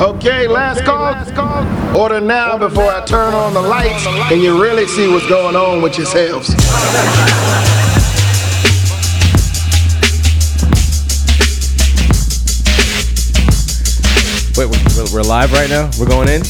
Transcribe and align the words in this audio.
Okay, 0.00 0.48
last 0.48 0.82
call. 0.86 1.10
Order 1.94 2.22
now 2.22 2.56
before 2.56 2.90
I 2.90 3.04
turn 3.04 3.34
on 3.34 3.52
the 3.52 3.60
lights 3.60 4.06
and 4.06 4.40
you 4.40 4.62
really 4.62 4.86
see 4.86 5.06
what's 5.06 5.28
going 5.28 5.54
on 5.54 5.82
with 5.82 5.98
yourselves. 5.98 6.48
Wait, 14.56 14.70
we're, 14.70 15.14
we're 15.14 15.22
live 15.22 15.52
right 15.52 15.68
now. 15.68 15.90
We're 16.00 16.08
going 16.08 16.30
in. 16.30 16.40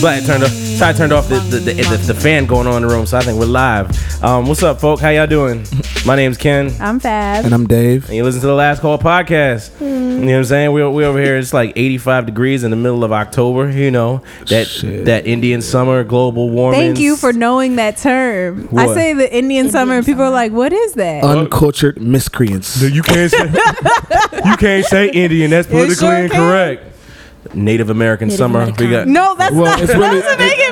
But 0.00 0.24
turned 0.24 0.44
off. 0.44 0.63
Ty 0.78 0.92
turned 0.92 1.12
off 1.12 1.28
the 1.28 1.36
the, 1.38 1.58
the, 1.60 1.72
the 1.74 1.96
the 2.12 2.14
fan 2.14 2.46
going 2.46 2.66
on 2.66 2.82
in 2.82 2.88
the 2.88 2.92
room, 2.94 3.06
so 3.06 3.16
I 3.16 3.20
think 3.22 3.38
we're 3.38 3.46
live. 3.46 3.90
Um, 4.24 4.46
what's 4.46 4.62
up, 4.62 4.80
folk? 4.80 4.98
How 5.00 5.08
y'all 5.10 5.26
doing? 5.26 5.64
My 6.04 6.16
name's 6.16 6.36
Ken, 6.36 6.72
I'm 6.80 6.98
Fab. 6.98 7.44
And 7.44 7.54
I'm 7.54 7.66
Dave. 7.66 8.06
and 8.06 8.16
you 8.16 8.24
listen 8.24 8.40
to 8.40 8.46
the 8.48 8.54
Last 8.54 8.80
Call 8.80 8.98
podcast. 8.98 9.80
You 9.80 9.86
know 9.88 10.26
what 10.26 10.34
I'm 10.38 10.44
saying? 10.44 10.72
We 10.72 10.84
we 10.88 11.04
over 11.04 11.20
here. 11.22 11.36
It's 11.38 11.54
like 11.54 11.72
85 11.76 12.26
degrees 12.26 12.64
in 12.64 12.70
the 12.70 12.76
middle 12.76 13.04
of 13.04 13.12
October. 13.12 13.70
You 13.70 13.90
know 13.92 14.22
that 14.48 14.66
Shit. 14.66 15.04
that 15.04 15.26
Indian 15.26 15.62
summer, 15.62 16.02
global 16.02 16.50
warming. 16.50 16.80
Thank 16.80 16.98
you 16.98 17.16
for 17.16 17.32
knowing 17.32 17.76
that 17.76 17.96
term. 17.96 18.68
I 18.76 18.92
say 18.94 19.12
the 19.14 19.32
Indian, 19.34 19.70
summer, 19.70 19.94
and 19.96 20.04
people 20.04 20.22
are 20.22 20.30
like, 20.30 20.52
"What 20.52 20.72
is 20.72 20.94
that?" 20.94 21.22
Uncultured 21.24 22.00
miscreants. 22.02 22.82
You 22.82 23.02
can't 23.02 23.30
say 23.30 23.44
you 24.44 24.56
can't 24.56 24.84
say 24.86 25.08
Indian. 25.10 25.50
That's 25.50 25.68
politically 25.68 25.94
sure 25.96 26.10
can. 26.14 26.24
incorrect. 26.24 26.90
Native 27.52 27.90
American 27.90 28.28
Native 28.28 28.38
summer. 28.38 28.60
American. 28.62 28.86
We 28.86 28.90
got 28.90 29.06
no, 29.06 29.34
that's 29.36 29.54
Well, 29.54 29.64
not. 29.66 29.80
it's 29.80 29.92
That 29.92 29.98
really- 30.00 30.20
doesn't 30.22 30.38
make 30.38 30.52
it 30.58 30.58
better. 30.58 30.63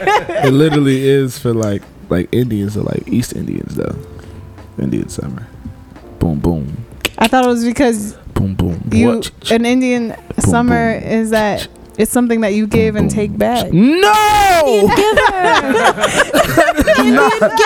It 0.00 0.52
literally 0.52 1.06
is 1.08 1.38
for 1.38 1.52
like 1.54 1.82
like 2.10 2.28
Indians 2.32 2.76
or 2.76 2.82
like 2.82 3.06
East 3.08 3.34
Indians 3.34 3.74
though. 3.74 3.96
Indian 4.78 5.08
summer. 5.08 5.46
Boom 6.18 6.38
boom. 6.40 6.84
I 7.18 7.28
thought 7.28 7.44
it 7.44 7.48
was 7.48 7.64
because 7.64 8.14
Boom 8.34 8.54
boom. 8.54 8.82
you 8.92 9.22
an 9.50 9.64
Indian 9.64 10.14
summer 10.38 10.98
boom. 11.00 11.08
is 11.08 11.30
that 11.30 11.68
it's 11.98 12.10
something 12.10 12.40
that 12.42 12.54
you 12.54 12.66
give 12.66 12.96
and 12.96 13.10
take 13.10 13.36
back. 13.36 13.72
No! 13.72 14.12
Indian 14.66 14.96
Giver! 14.96 16.20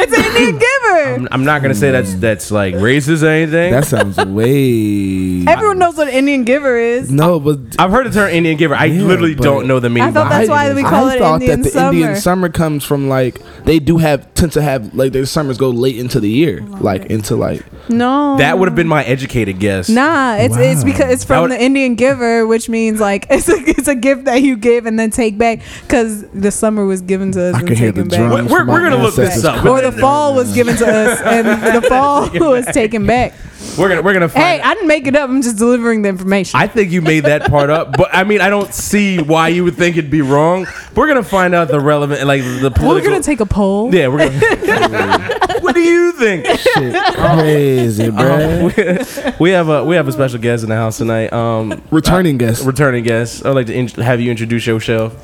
It's 0.00 0.16
an 0.16 0.24
Indian 0.36 0.52
giver. 0.58 1.14
I'm, 1.14 1.28
I'm 1.32 1.44
not 1.44 1.60
gonna 1.62 1.74
say 1.74 1.90
that's 1.90 2.14
that's 2.14 2.50
like 2.50 2.74
racist 2.74 3.22
or 3.22 3.26
anything. 3.28 3.72
That 3.72 3.84
sounds 3.84 4.16
way 4.16 5.44
Everyone 5.48 5.78
knows 5.78 5.96
what 5.96 6.08
an 6.08 6.14
Indian 6.14 6.44
giver 6.44 6.76
is. 6.78 7.10
No, 7.10 7.40
but 7.40 7.58
I've 7.78 7.90
heard 7.90 8.06
the 8.06 8.10
term 8.10 8.30
Indian 8.30 8.56
giver. 8.56 8.74
I 8.74 8.86
Yeah, 8.86 9.02
literally 9.02 9.34
but- 9.34 9.42
don't 9.44 9.66
know 9.66 9.80
the 9.80 9.90
meaning. 9.90 10.04
I 10.08 10.12
thought 10.12 10.28
behind 10.28 10.48
that's 10.48 10.50
why 10.50 10.72
we 10.72 10.82
call 10.82 11.06
I 11.06 11.14
it 11.14 11.18
thought 11.18 11.42
Indian 11.42 11.60
that 11.60 11.64
the 11.64 11.70
summer. 11.70 11.92
Indian 11.92 12.16
summer 12.16 12.48
comes 12.48 12.84
from 12.84 13.08
like 13.08 13.40
they 13.64 13.78
do 13.80 13.98
have 13.98 14.32
tend 14.34 14.52
to 14.52 14.62
have 14.62 14.94
like 14.94 15.12
their 15.12 15.26
summers 15.26 15.58
go 15.58 15.70
late 15.70 15.96
into 15.98 16.20
the 16.20 16.30
year, 16.30 16.60
like 16.80 17.06
into 17.06 17.34
like 17.36 17.64
No, 17.90 18.36
That 18.38 18.58
would 18.58 18.68
have 18.68 18.76
been 18.76 18.88
my 18.88 19.04
educated 19.04 19.58
guess. 19.58 19.88
Nah, 19.88 20.36
it's 20.36 20.56
it's 20.56 20.84
because 20.84 21.10
it's 21.12 21.24
That 21.24 21.34
from 21.34 21.42
would- 21.42 21.50
the 21.52 21.62
Indian 21.62 21.96
giver, 21.96 22.46
which 22.46 22.68
means 22.68 23.00
like 23.00 23.26
it's 23.30 23.48
a 23.48 23.58
it's 23.78 23.88
a 23.88 23.94
gift 23.94 24.24
that 24.24 24.42
you 24.42 24.56
give 24.56 24.86
and 24.86 24.98
then 24.98 25.10
take 25.10 25.38
back 25.38 25.60
because 25.82 26.28
the 26.30 26.50
summer 26.50 26.84
was 26.84 27.00
given 27.02 27.32
to 27.32 27.42
us 27.50 27.54
I 27.54 27.58
and 27.60 27.68
can 27.68 27.76
hear 27.76 27.92
the 27.92 28.02
taken 28.04 28.08
back. 28.08 28.18
drums. 28.30 28.50
We're- 28.50 28.66
we're 28.66 28.80
gonna 28.80 29.02
look 29.02 29.14
this 29.14 29.44
ancestors 29.44 29.44
up. 29.44 29.64
Or 29.66 29.80
the 29.80 29.92
fall 29.92 30.34
was 30.34 30.52
given 30.54 30.76
to 30.76 30.86
us 30.86 31.20
and 31.20 31.46
the 31.76 31.82
fall 31.88 32.28
was 32.34 32.66
taken 32.66 33.06
back. 33.06 33.32
We're 33.76 33.88
gonna 33.88 34.02
we're 34.02 34.12
gonna 34.12 34.28
find. 34.28 34.44
Hey, 34.44 34.60
I 34.60 34.74
didn't 34.74 34.88
make 34.88 35.06
it 35.06 35.16
up. 35.16 35.28
I'm 35.28 35.42
just 35.42 35.56
delivering 35.56 36.02
the 36.02 36.08
information. 36.08 36.58
I 36.60 36.66
think 36.68 36.90
you 36.92 37.00
made 37.02 37.24
that 37.24 37.48
part 37.50 37.70
up, 37.70 37.96
but 37.96 38.08
I 38.12 38.22
mean, 38.24 38.40
I 38.40 38.50
don't 38.50 38.72
see 38.72 39.18
why 39.18 39.48
you 39.48 39.64
would 39.64 39.74
think 39.76 39.96
it'd 39.96 40.10
be 40.10 40.22
wrong. 40.22 40.66
We're 40.94 41.08
gonna 41.08 41.22
find 41.24 41.54
out 41.54 41.68
the 41.68 41.80
relevant, 41.80 42.24
like 42.26 42.42
the 42.42 42.70
political. 42.70 42.94
We're 42.94 43.02
gonna 43.02 43.22
take 43.22 43.40
a 43.40 43.46
poll. 43.46 43.92
Yeah, 43.94 44.08
we're 44.08 44.18
gonna. 44.28 45.58
what 45.60 45.74
do 45.74 45.80
you 45.80 46.12
think? 46.12 46.46
Shit, 46.46 47.14
crazy, 47.14 48.10
bro. 48.10 48.68
Um, 48.68 49.34
we 49.40 49.50
have 49.50 49.68
a 49.68 49.84
we 49.84 49.96
have 49.96 50.06
a 50.08 50.12
special 50.12 50.38
guest 50.38 50.62
in 50.62 50.68
the 50.68 50.76
house 50.76 50.98
tonight. 50.98 51.32
Um, 51.32 51.82
Returning 51.90 52.38
guest. 52.38 52.64
returning 52.64 53.02
guest. 53.04 53.44
I'd 53.44 53.50
like 53.54 53.66
to 53.66 53.74
in- 53.74 53.88
have 53.88 54.20
you 54.20 54.30
introduce 54.30 54.66
yourself. 54.66 55.14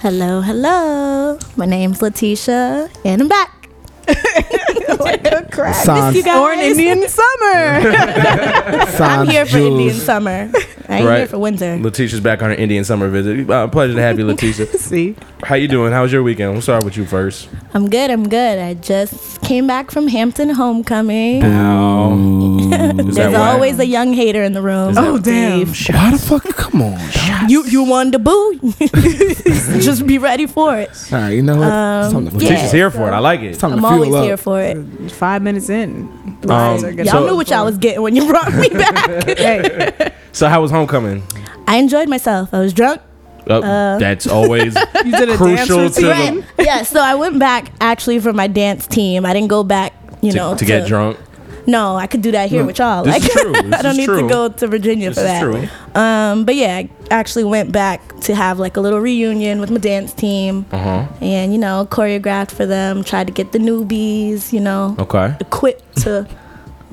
Hello, 0.00 0.40
hello. 0.40 1.38
My 1.56 1.66
name's 1.66 2.02
Letitia, 2.02 2.90
and 3.04 3.22
I'm 3.22 3.28
back. 3.28 3.68
Good 5.42 5.50
crap. 5.52 5.74
Sans, 5.74 6.14
you 6.16 6.22
guys. 6.22 6.38
Or 6.40 6.52
an 6.52 6.60
Indian 6.60 7.08
summer. 7.08 7.54
I'm 9.04 9.26
here 9.26 9.44
for 9.46 9.52
Jules. 9.52 9.80
Indian 9.80 9.94
summer. 9.96 10.50
I 10.88 10.96
ain't 10.98 11.06
Right. 11.06 11.18
here 11.18 11.26
for 11.26 11.38
winter. 11.38 11.76
Letitia's 11.78 12.20
back 12.20 12.42
on 12.42 12.50
her 12.50 12.54
Indian 12.56 12.84
summer 12.84 13.08
visit. 13.08 13.48
Uh, 13.50 13.66
pleasure 13.68 13.94
to 13.94 14.00
have 14.00 14.18
you, 14.18 14.26
Letitia. 14.26 14.66
See, 14.78 15.16
How 15.44 15.56
you 15.56 15.68
doing? 15.68 15.92
How 15.92 16.02
was 16.02 16.12
your 16.12 16.22
weekend? 16.22 16.52
We'll 16.52 16.62
start 16.62 16.84
with 16.84 16.96
you 16.96 17.04
first. 17.04 17.48
I'm 17.74 17.90
good. 17.90 18.10
I'm 18.10 18.28
good. 18.28 18.58
I 18.58 18.74
just 18.74 19.42
came 19.42 19.66
back 19.66 19.90
from 19.90 20.08
Hampton 20.08 20.48
homecoming. 20.48 21.42
Is 23.08 23.14
There's 23.14 23.34
always 23.34 23.78
a 23.78 23.86
young 23.86 24.12
hater 24.14 24.42
in 24.42 24.52
the 24.54 24.62
room. 24.62 24.94
Oh, 24.96 25.18
damn. 25.18 25.64
Dave. 25.64 25.88
Why 25.94 26.10
the 26.12 26.18
fuck? 26.18 26.44
Come 26.56 26.80
on. 26.82 26.92
dog. 27.12 27.50
You 27.50 27.64
you 27.66 27.82
won 27.84 28.10
the 28.10 28.18
boo. 28.18 28.58
just 29.80 30.06
be 30.06 30.16
ready 30.18 30.46
for 30.46 30.78
it. 30.78 30.90
All 31.12 31.18
right, 31.18 31.30
you 31.30 31.42
know 31.42 31.56
what? 31.56 31.66
it's 31.66 32.12
time 32.12 32.26
to, 32.26 32.30
Um, 32.32 32.38
feel- 32.38 32.42
yeah. 32.42 32.48
Letitia's 32.48 32.72
here 32.72 32.90
for 32.90 33.08
it. 33.08 33.12
I 33.12 33.18
like 33.18 33.40
it. 33.40 33.46
it's 33.50 33.58
time 33.58 33.72
I'm 33.72 33.78
feel 33.80 33.86
always 33.86 34.14
up. 34.14 34.24
here 34.24 34.36
for 34.38 34.60
it. 34.62 34.76
five 35.12 35.42
minutes 35.42 35.68
in. 35.68 36.08
Um, 36.08 36.38
Lies 36.42 36.84
are 36.84 36.90
gonna- 36.92 37.04
Y'all 37.04 37.20
So- 37.22 37.26
knew 37.26 37.36
what 37.36 37.48
y'all 37.50 37.64
was 37.66 37.76
getting 37.78 38.00
when 38.02 38.16
you 38.16 38.26
brought 38.26 38.52
me 38.54 38.68
back. 38.70 39.24
Hey, 39.38 40.12
So 40.32 40.48
how 40.48 40.62
was 40.62 40.70
homecoming? 40.70 41.22
I 41.68 41.76
enjoyed 41.76 42.08
myself. 42.08 42.52
I 42.54 42.60
was 42.60 42.72
drunk. 42.72 43.00
Uh, 43.50 43.98
that's 43.98 44.26
always 44.26 44.74
you 45.04 45.12
did 45.12 45.28
a 45.28 45.36
Crucial 45.36 45.78
dance 45.78 45.94
to 45.96 46.00
the- 46.02 46.08
Right. 46.08 46.44
yeah, 46.58 46.82
so 46.82 47.00
I 47.00 47.14
went 47.14 47.38
back 47.38 47.72
actually 47.80 48.18
for 48.20 48.32
my 48.32 48.46
dance 48.46 48.86
team. 48.86 49.24
I 49.26 49.32
didn't 49.32 49.48
go 49.48 49.62
back, 49.64 49.92
you 50.22 50.32
to, 50.32 50.36
know, 50.36 50.54
to 50.56 50.64
get 50.64 50.86
drunk. 50.86 51.18
No, 51.66 51.96
I 51.96 52.06
could 52.06 52.20
do 52.20 52.30
that 52.32 52.50
here 52.50 52.62
with 52.62 52.78
y'all. 52.78 53.04
This 53.04 53.14
like, 53.14 53.22
is 53.24 53.30
true. 53.40 53.52
This 53.62 53.72
I 53.74 53.80
don't 53.82 53.92
is 53.92 53.96
need 53.98 54.04
true. 54.04 54.20
to 54.22 54.28
go 54.28 54.48
to 54.50 54.66
Virginia 54.66 55.08
This 55.08 55.16
for 55.18 55.24
is 55.24 55.26
that. 55.26 55.40
true. 55.94 56.00
Um, 56.00 56.44
but 56.44 56.56
yeah, 56.56 56.76
I 56.76 56.88
actually 57.10 57.44
went 57.44 57.72
back 57.72 58.02
to 58.22 58.34
have 58.34 58.58
like 58.58 58.76
a 58.76 58.82
little 58.82 59.00
reunion 59.00 59.60
with 59.60 59.70
my 59.70 59.78
dance 59.78 60.12
team, 60.12 60.66
Uh 60.72 60.78
huh. 60.78 61.06
and 61.22 61.52
you 61.54 61.58
know, 61.58 61.86
choreographed 61.90 62.50
for 62.50 62.66
them. 62.66 63.02
Tried 63.02 63.28
to 63.28 63.32
get 63.32 63.52
the 63.52 63.58
newbies, 63.58 64.52
you 64.52 64.60
know, 64.60 64.94
Okay. 64.98 65.34
equipped 65.40 65.96
to 66.02 66.26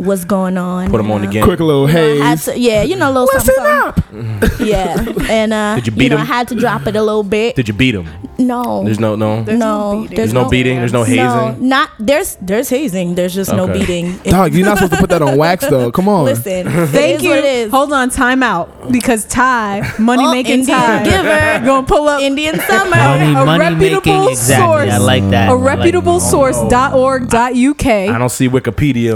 what's 0.02 0.26
going 0.26 0.58
on. 0.58 0.90
Put 0.90 0.98
them 0.98 1.12
on 1.12 1.22
know. 1.24 1.30
again. 1.30 1.44
Quick 1.44 1.60
little 1.60 1.88
You 1.90 1.94
know, 2.20 2.24
haze. 2.26 2.46
to- 2.46 2.58
yeah, 2.60 2.84
you 2.84 2.96
know, 2.96 3.10
a 3.10 3.14
little 3.14 3.28
something, 3.28 3.56
something. 3.56 4.68
Yeah, 4.68 5.06
and 5.30 5.54
uh, 5.54 5.76
Did 5.76 5.88
you 5.88 5.94
beat 5.94 6.10
know, 6.10 6.18
'em? 6.18 6.22
I 6.24 6.26
had 6.26 6.48
to 6.50 6.56
drop 6.56 6.88
it 6.88 6.96
a 6.96 7.02
little 7.02 7.24
bit. 7.24 7.56
Did 7.56 7.68
you 7.68 7.74
beat 7.74 7.96
him? 7.96 8.08
no, 8.38 8.84
There's 8.84 9.00
no 9.00 9.16
no. 9.16 9.44
There's 9.44 9.60
no 9.60 9.94
no, 9.94 10.02
beating. 10.02 10.16
There's 10.18 10.34
no 10.34 10.50
beating. 10.50 10.78
There's 10.80 10.94
no 10.94 11.04
hazing. 11.04 11.18
No, 11.26 11.56
not 11.60 11.90
there's 12.00 12.38
there's 12.42 12.70
hazing. 12.70 13.16
There's 13.16 13.34
just 13.36 13.54
no 13.54 13.68
beating. 13.68 14.18
Dog, 14.24 14.54
you're 14.54 14.66
not 14.66 14.78
supposed 14.78 14.94
to 14.94 15.00
put 15.00 15.10
that 15.12 15.22
on 15.22 15.38
wax 15.38 15.66
though. 15.68 15.92
Come 15.92 16.10
on. 16.10 16.26
Listen, 16.26 16.66
Thank 16.88 16.96
it 16.96 17.16
is 17.18 17.24
you. 17.24 17.30
What 17.30 17.38
it 17.40 17.46
is. 17.46 17.72
Hold 17.72 17.94
on, 17.94 18.10
time 18.10 18.42
out 18.44 18.92
because 18.92 19.26
Ty, 19.26 19.94
money 20.00 20.24
Oh, 20.26 20.32
making 20.32 20.62
Indian 20.62 20.78
Ty, 20.78 21.04
giver. 21.04 21.66
gonna 21.66 21.86
pull 21.88 22.08
up 22.10 22.22
Indian 22.22 22.60
summer. 22.60 22.96
Money, 22.96 23.32
a 23.32 23.46
money 23.46 23.60
reputable 23.76 24.14
making. 24.14 24.30
Exactly. 24.32 24.66
source. 24.66 24.92
I 24.92 24.98
like 24.98 25.30
that. 25.30 25.50
a 25.50 25.52
I 25.52 25.54
like- 25.56 25.78
reputable 25.78 26.20
source.org.uk. 26.20 27.86
I 27.86 28.18
don't 28.18 28.30
see 28.30 28.50
Wikipedia. 28.50 29.16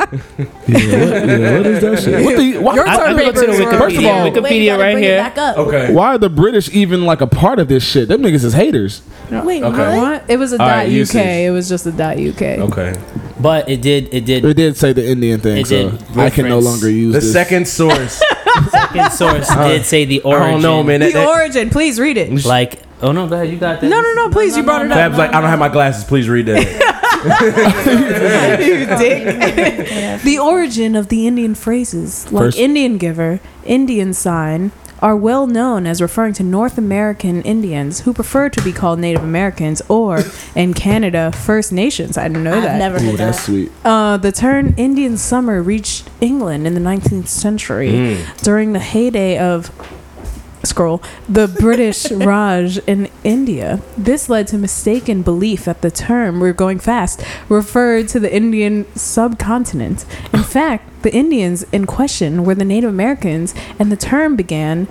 On 0.00 0.22
there. 0.36 0.46
Yeah, 0.68 1.04
what, 1.04 1.40
yeah, 1.40 1.56
what 1.58 1.66
is 1.66 1.80
that 1.82 2.02
shit? 2.02 2.24
What 2.24 2.36
the, 2.36 2.58
why, 2.58 2.74
Your 2.74 2.88
I, 2.88 2.96
turn, 2.96 3.06
I'm 3.10 3.16
going 3.16 3.34
to 3.34 3.40
the 3.40 3.46
Paper. 3.46 3.62
Wikipedia. 3.70 3.78
First 3.78 3.96
of 3.96 4.04
all- 4.06 4.24
Wait, 4.24 4.34
you 4.34 4.40
Wikipedia 4.42 4.66
gotta 4.66 4.82
right 4.82 4.92
bring 4.92 5.04
it 5.04 5.06
here. 5.08 5.18
back 5.18 5.38
up. 5.38 5.56
okay. 5.58 5.92
why 5.92 6.06
are 6.14 6.18
the 6.18 6.28
British 6.30 6.68
even 6.74 7.04
like 7.04 7.20
a 7.20 7.26
part 7.26 7.58
of 7.58 7.68
this 7.68 7.82
shit? 7.84 8.08
Them 8.08 8.22
niggas 8.22 8.44
is 8.44 8.52
haters. 8.54 9.02
Wait, 9.30 9.62
Okay. 9.62 9.96
what? 9.96 9.96
What? 9.96 10.24
It 10.28 10.36
was 10.38 10.52
a 10.52 10.56
All 10.60 10.66
dot 10.66 10.76
right, 10.78 10.86
UK. 10.86 10.92
usage. 10.92 11.26
It 11.26 11.50
was 11.52 11.68
just 11.68 11.86
a 11.86 11.92
dot 11.92 12.18
UK. 12.18 12.42
Okay. 12.42 12.94
But 13.40 13.68
it 13.70 13.80
did. 13.80 14.12
It 14.12 14.24
did. 14.26 14.44
It 14.44 14.54
did 14.54 14.76
say 14.76 14.92
the 14.92 15.06
Indian 15.08 15.40
thing, 15.40 15.58
It 15.58 15.66
so 15.66 15.90
did 15.90 16.00
I 16.18 16.28
can 16.30 16.46
no 16.46 16.56
reference 16.56 16.64
longer 16.64 16.90
use 16.90 17.14
The 17.14 17.20
this. 17.20 17.32
second 17.32 17.66
source. 17.68 18.22
Second 18.70 19.12
source 19.12 19.48
did 19.48 19.86
say 19.86 20.04
the 20.04 20.20
I 20.22 20.24
origin. 20.24 20.50
don't 20.50 20.62
know, 20.62 20.82
man. 20.82 21.00
That, 21.00 21.06
The 21.12 21.20
that, 21.20 21.28
origin. 21.28 21.70
Please 21.70 21.98
read 22.00 22.18
it. 22.18 22.44
Like, 22.44 22.82
oh 23.00 23.12
no, 23.12 23.26
go 23.28 23.36
ahead. 23.36 23.48
You 23.48 23.56
got 23.58 23.80
that. 23.80 23.88
No, 23.88 24.00
no, 24.02 24.12
no. 24.14 24.28
Please, 24.28 24.56
you 24.56 24.64
brought 24.64 24.84
it 24.84 24.90
up. 24.90 24.98
Fab's 24.98 25.16
like, 25.16 25.30
I 25.32 25.40
don't 25.40 25.48
have 25.48 25.58
my 25.60 25.68
glasses. 25.70 26.04
Please 26.04 26.28
read 26.28 26.46
that. 26.46 26.58
you 28.60 28.86
dick. 28.86 30.22
the 30.22 30.38
origin 30.40 30.94
of 30.96 31.08
the 31.08 31.26
Indian 31.26 31.54
phrases, 31.54 32.30
like 32.32 32.44
First- 32.46 32.58
Indian 32.58 32.98
giver, 32.98 33.40
Indian 33.64 34.12
sign, 34.14 34.72
are 35.02 35.16
well 35.16 35.46
known 35.46 35.86
as 35.86 36.02
referring 36.02 36.34
to 36.34 36.42
North 36.42 36.76
American 36.76 37.40
Indians 37.42 38.00
who 38.00 38.12
prefer 38.12 38.50
to 38.50 38.62
be 38.62 38.70
called 38.70 38.98
Native 38.98 39.22
Americans 39.24 39.80
or, 39.88 40.22
in 40.54 40.74
Canada, 40.74 41.32
First 41.32 41.72
Nations. 41.72 42.18
I 42.18 42.28
didn't 42.28 42.44
know 42.44 42.52
I've 42.54 42.62
that. 42.64 42.78
never 42.78 42.96
Ooh, 42.98 43.10
heard 43.12 43.16
that's 43.18 43.38
that. 43.38 43.44
sweet. 43.44 43.72
Uh, 43.82 44.18
the 44.18 44.30
term 44.30 44.74
Indian 44.76 45.16
summer 45.16 45.62
reached 45.62 46.10
England 46.20 46.66
in 46.66 46.74
the 46.74 46.80
19th 46.80 47.28
century 47.28 47.90
Mm. 47.92 48.42
during 48.42 48.72
the 48.74 48.78
heyday 48.78 49.38
of 49.38 49.70
scroll 50.64 51.02
the 51.28 51.48
British 51.48 52.10
Raj 52.10 52.78
in 52.86 53.08
India. 53.24 53.80
This 53.96 54.28
led 54.28 54.46
to 54.48 54.58
mistaken 54.58 55.22
belief 55.22 55.64
that 55.64 55.82
the 55.82 55.90
term 55.90 56.40
"we're 56.40 56.52
going 56.52 56.78
fast" 56.78 57.22
referred 57.48 58.08
to 58.08 58.20
the 58.20 58.34
Indian 58.34 58.86
subcontinent. 58.94 60.04
In 60.32 60.42
fact, 60.56 61.02
the 61.02 61.14
Indians 61.14 61.64
in 61.72 61.86
question 61.86 62.44
were 62.44 62.54
the 62.54 62.64
Native 62.64 62.90
Americans, 62.90 63.54
and 63.78 63.90
the 63.90 63.96
term 63.96 64.36
began 64.36 64.88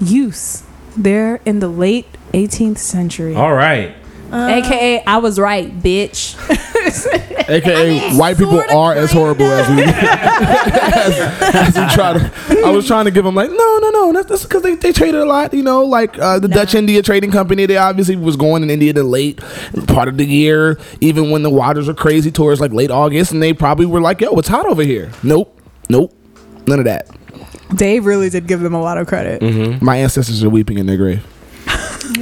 use 0.00 0.64
there 0.96 1.40
in 1.44 1.60
the 1.60 1.68
late 1.68 2.06
18th 2.32 2.78
century. 2.78 3.34
All 3.34 3.54
right. 3.54 3.94
AKA, 4.32 5.04
I 5.04 5.18
was 5.18 5.38
right, 5.38 5.70
bitch. 5.80 6.36
AKA 7.48 8.16
white 8.16 8.38
people 8.38 8.60
are 8.70 8.94
as 8.94 9.12
horrible 9.12 9.44
as 9.44 9.68
we 9.68 9.82
as, 9.86 11.18
as 11.54 11.78
we 11.78 11.94
try 11.94 12.14
to. 12.14 12.62
I 12.64 12.70
was 12.70 12.86
trying 12.86 13.04
to 13.04 13.10
give 13.10 13.24
them 13.24 13.34
like, 13.34 13.50
no, 13.50 13.78
no, 13.80 13.90
no. 13.90 14.12
That's, 14.12 14.28
that's 14.28 14.42
because 14.44 14.62
they, 14.62 14.74
they 14.74 14.92
traded 14.92 15.20
a 15.20 15.24
lot. 15.24 15.52
You 15.52 15.62
know, 15.62 15.84
like 15.84 16.18
uh, 16.18 16.38
the 16.38 16.48
Dutch 16.48 16.74
India 16.74 17.02
Trading 17.02 17.30
Company. 17.30 17.66
They 17.66 17.76
obviously 17.76 18.16
was 18.16 18.36
going 18.36 18.62
in 18.62 18.70
India 18.70 18.92
the 18.92 19.04
late 19.04 19.40
part 19.88 20.08
of 20.08 20.16
the 20.16 20.24
year, 20.24 20.78
even 21.00 21.30
when 21.30 21.42
the 21.42 21.50
waters 21.50 21.88
were 21.88 21.94
crazy 21.94 22.30
towards 22.30 22.60
like 22.60 22.72
late 22.72 22.90
August, 22.90 23.32
and 23.32 23.42
they 23.42 23.52
probably 23.52 23.86
were 23.86 24.00
like, 24.00 24.20
yo, 24.20 24.32
it's 24.38 24.48
hot 24.48 24.66
over 24.66 24.82
here. 24.82 25.10
Nope, 25.22 25.60
nope, 25.88 26.14
none 26.66 26.78
of 26.78 26.84
that. 26.86 27.08
Dave 27.74 28.06
really 28.06 28.28
did 28.28 28.46
give 28.46 28.60
them 28.60 28.74
a 28.74 28.80
lot 28.80 28.98
of 28.98 29.06
credit. 29.06 29.40
Mm-hmm. 29.40 29.84
My 29.84 29.96
ancestors 29.96 30.44
are 30.44 30.50
weeping 30.50 30.78
in 30.78 30.86
their 30.86 30.96
grave. 30.96 31.26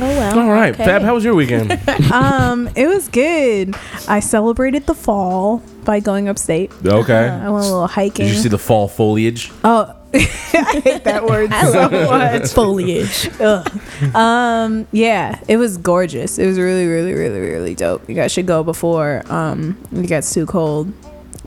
Oh 0.02 0.08
well. 0.08 0.38
All 0.38 0.50
right, 0.50 0.74
okay. 0.74 0.84
Fab, 0.84 1.02
how 1.02 1.14
was 1.14 1.24
your 1.24 1.34
weekend? 1.34 1.72
um, 2.12 2.68
it 2.74 2.86
was 2.86 3.08
good. 3.08 3.74
I 4.08 4.20
celebrated 4.20 4.86
the 4.86 4.94
fall 4.94 5.62
by 5.84 6.00
going 6.00 6.28
upstate. 6.28 6.72
Okay. 6.84 7.28
I 7.28 7.48
went 7.50 7.64
a 7.64 7.68
little 7.68 7.86
hiking. 7.86 8.26
Did 8.26 8.34
you 8.34 8.40
see 8.40 8.48
the 8.48 8.58
fall 8.58 8.88
foliage? 8.88 9.50
Oh, 9.64 9.94
I 10.14 10.18
hate 10.82 11.04
that 11.04 11.24
word 11.24 11.52
I 11.52 11.64
so 11.70 11.78
love 11.86 11.92
much. 11.92 12.50
foliage. 12.52 13.30
Ugh. 13.40 14.14
Um, 14.14 14.86
yeah, 14.92 15.38
it 15.48 15.56
was 15.56 15.76
gorgeous. 15.76 16.38
It 16.38 16.46
was 16.46 16.58
really, 16.58 16.86
really, 16.86 17.12
really, 17.12 17.40
really 17.40 17.74
dope. 17.74 18.08
You 18.08 18.14
guys 18.14 18.32
should 18.32 18.46
go 18.46 18.62
before 18.64 19.22
um 19.28 19.76
it 19.92 20.06
gets 20.06 20.32
too 20.32 20.46
cold. 20.46 20.92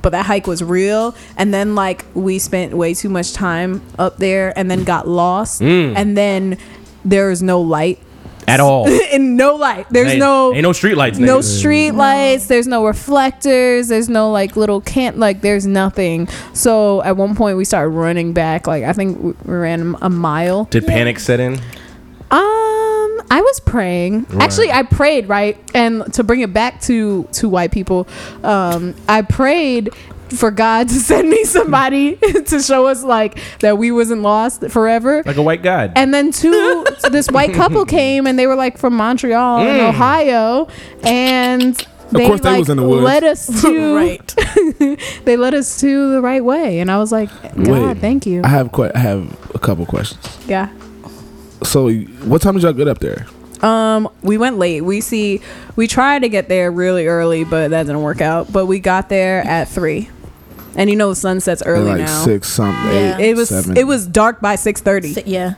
But 0.01 0.09
that 0.11 0.25
hike 0.25 0.47
was 0.47 0.61
real, 0.61 1.15
and 1.37 1.53
then 1.53 1.75
like 1.75 2.05
we 2.13 2.37
spent 2.37 2.73
way 2.73 2.93
too 2.93 3.07
much 3.09 3.31
time 3.33 3.81
up 3.97 4.17
there, 4.17 4.51
and 4.57 4.69
then 4.69 4.83
got 4.83 5.07
lost, 5.07 5.61
Mm. 5.61 5.93
and 5.95 6.17
then 6.17 6.57
there 7.05 7.29
was 7.29 7.41
no 7.41 7.61
light, 7.61 7.99
At 8.47 8.59
all. 8.59 8.87
in 9.11 9.35
no 9.35 9.55
light. 9.55 9.87
There's 9.89 10.11
ain't, 10.11 10.19
no 10.19 10.53
ain't 10.53 10.63
no 10.63 10.73
street 10.73 10.95
lights. 10.95 11.17
no 11.19 11.39
nigga. 11.39 11.43
street 11.59 11.91
lights 11.91 12.47
there's 12.47 12.67
no 12.67 12.85
reflectors 12.85 13.87
there's 13.87 14.09
no 14.09 14.31
like 14.31 14.55
little 14.55 14.81
can't 14.81 15.17
like 15.17 15.41
there's 15.41 15.65
nothing 15.65 16.27
so 16.53 17.01
at 17.03 17.15
one 17.17 17.35
point 17.35 17.57
we 17.57 17.65
started 17.65 17.89
running 17.89 18.33
back 18.33 18.67
like 18.67 18.83
i 18.83 18.93
think 18.93 19.17
we 19.21 19.31
we 19.45 19.53
ran 19.55 19.95
a 20.01 20.09
mile 20.09 20.65
Did 20.65 20.85
panic 20.87 21.19
set 21.19 21.39
in? 21.39 21.53
um 22.31 23.21
i 23.31 23.41
was 23.43 23.59
praying 23.61 24.25
Right. 24.29 24.41
actually 24.43 24.71
i 24.71 24.83
prayed 24.83 25.27
right 25.29 25.57
and 25.75 26.11
to 26.13 26.23
bring 26.23 26.41
it 26.41 26.53
back 26.53 26.81
to 26.81 27.23
to 27.33 27.47
white 27.49 27.71
people 27.71 28.07
um 28.43 28.95
i 29.07 29.21
prayed 29.21 29.89
for 30.35 30.51
god 30.51 30.87
to 30.89 30.95
send 30.95 31.29
me 31.29 31.43
somebody 31.43 32.15
to 32.45 32.59
show 32.61 32.87
us 32.87 33.03
like 33.03 33.39
that 33.59 33.77
we 33.77 33.91
wasn't 33.91 34.21
lost 34.21 34.67
forever 34.69 35.23
Like 35.25 35.37
a 35.37 35.41
white 35.41 35.61
guide. 35.63 35.93
and 35.95 36.13
then 36.13 36.31
two, 36.31 36.85
this 37.11 37.29
white 37.29 37.53
couple 37.61 37.85
came 37.85 38.27
and 38.27 38.37
they 38.37 38.47
were 38.47 38.55
like 38.55 38.77
from 38.77 38.95
Montreal 38.95 39.59
and 39.59 39.79
Mm. 39.81 39.89
Ohio, 39.89 40.67
and 41.03 41.75
they 42.11 42.27
course 42.27 42.41
they 42.41 42.49
like 42.51 42.59
was 42.59 42.69
in 42.69 42.77
the 42.77 42.87
woods. 42.87 43.03
led 43.03 43.23
us 43.23 43.47
to 43.63 43.95
right. 43.95 44.35
they 45.25 45.35
led 45.37 45.53
us 45.55 45.79
to 45.79 46.11
the 46.11 46.21
right 46.21 46.43
way, 46.43 46.79
and 46.79 46.91
I 46.91 46.97
was 46.97 47.11
like, 47.11 47.29
God, 47.55 47.67
Wait. 47.67 47.97
thank 47.97 48.25
you. 48.25 48.41
I 48.43 48.47
have 48.49 48.71
que- 48.71 48.91
I 48.93 48.99
have 48.99 49.55
a 49.55 49.59
couple 49.59 49.85
questions. 49.85 50.37
yeah. 50.47 50.69
So, 51.63 51.89
what 51.91 52.41
time 52.41 52.53
did 52.55 52.63
y'all 52.63 52.73
get 52.73 52.87
up 52.87 52.99
there? 52.99 53.25
Um, 53.61 54.09
we 54.21 54.37
went 54.37 54.57
late. 54.57 54.81
We 54.81 54.99
see, 55.01 55.39
we 55.77 55.87
tried 55.87 56.19
to 56.23 56.29
get 56.29 56.49
there 56.49 56.69
really 56.71 57.07
early, 57.07 57.45
but 57.45 57.69
that 57.69 57.83
didn't 57.87 58.01
work 58.01 58.19
out. 58.21 58.51
But 58.51 58.65
we 58.65 58.79
got 58.79 59.07
there 59.09 59.39
at 59.47 59.69
three, 59.69 60.09
and 60.75 60.89
you 60.89 60.95
know 60.95 61.09
the 61.09 61.15
sun 61.15 61.39
sets 61.39 61.61
early 61.65 61.89
like 61.91 61.97
now. 61.99 62.23
six 62.25 62.47
something. 62.49 62.93
Yeah. 62.93 63.17
Eight, 63.17 63.29
It 63.31 63.35
was 63.37 63.49
seven. 63.49 63.77
it 63.77 63.85
was 63.87 64.07
dark 64.07 64.41
by 64.41 64.55
six 64.55 64.81
thirty. 64.81 65.13
So, 65.13 65.21
yeah. 65.25 65.55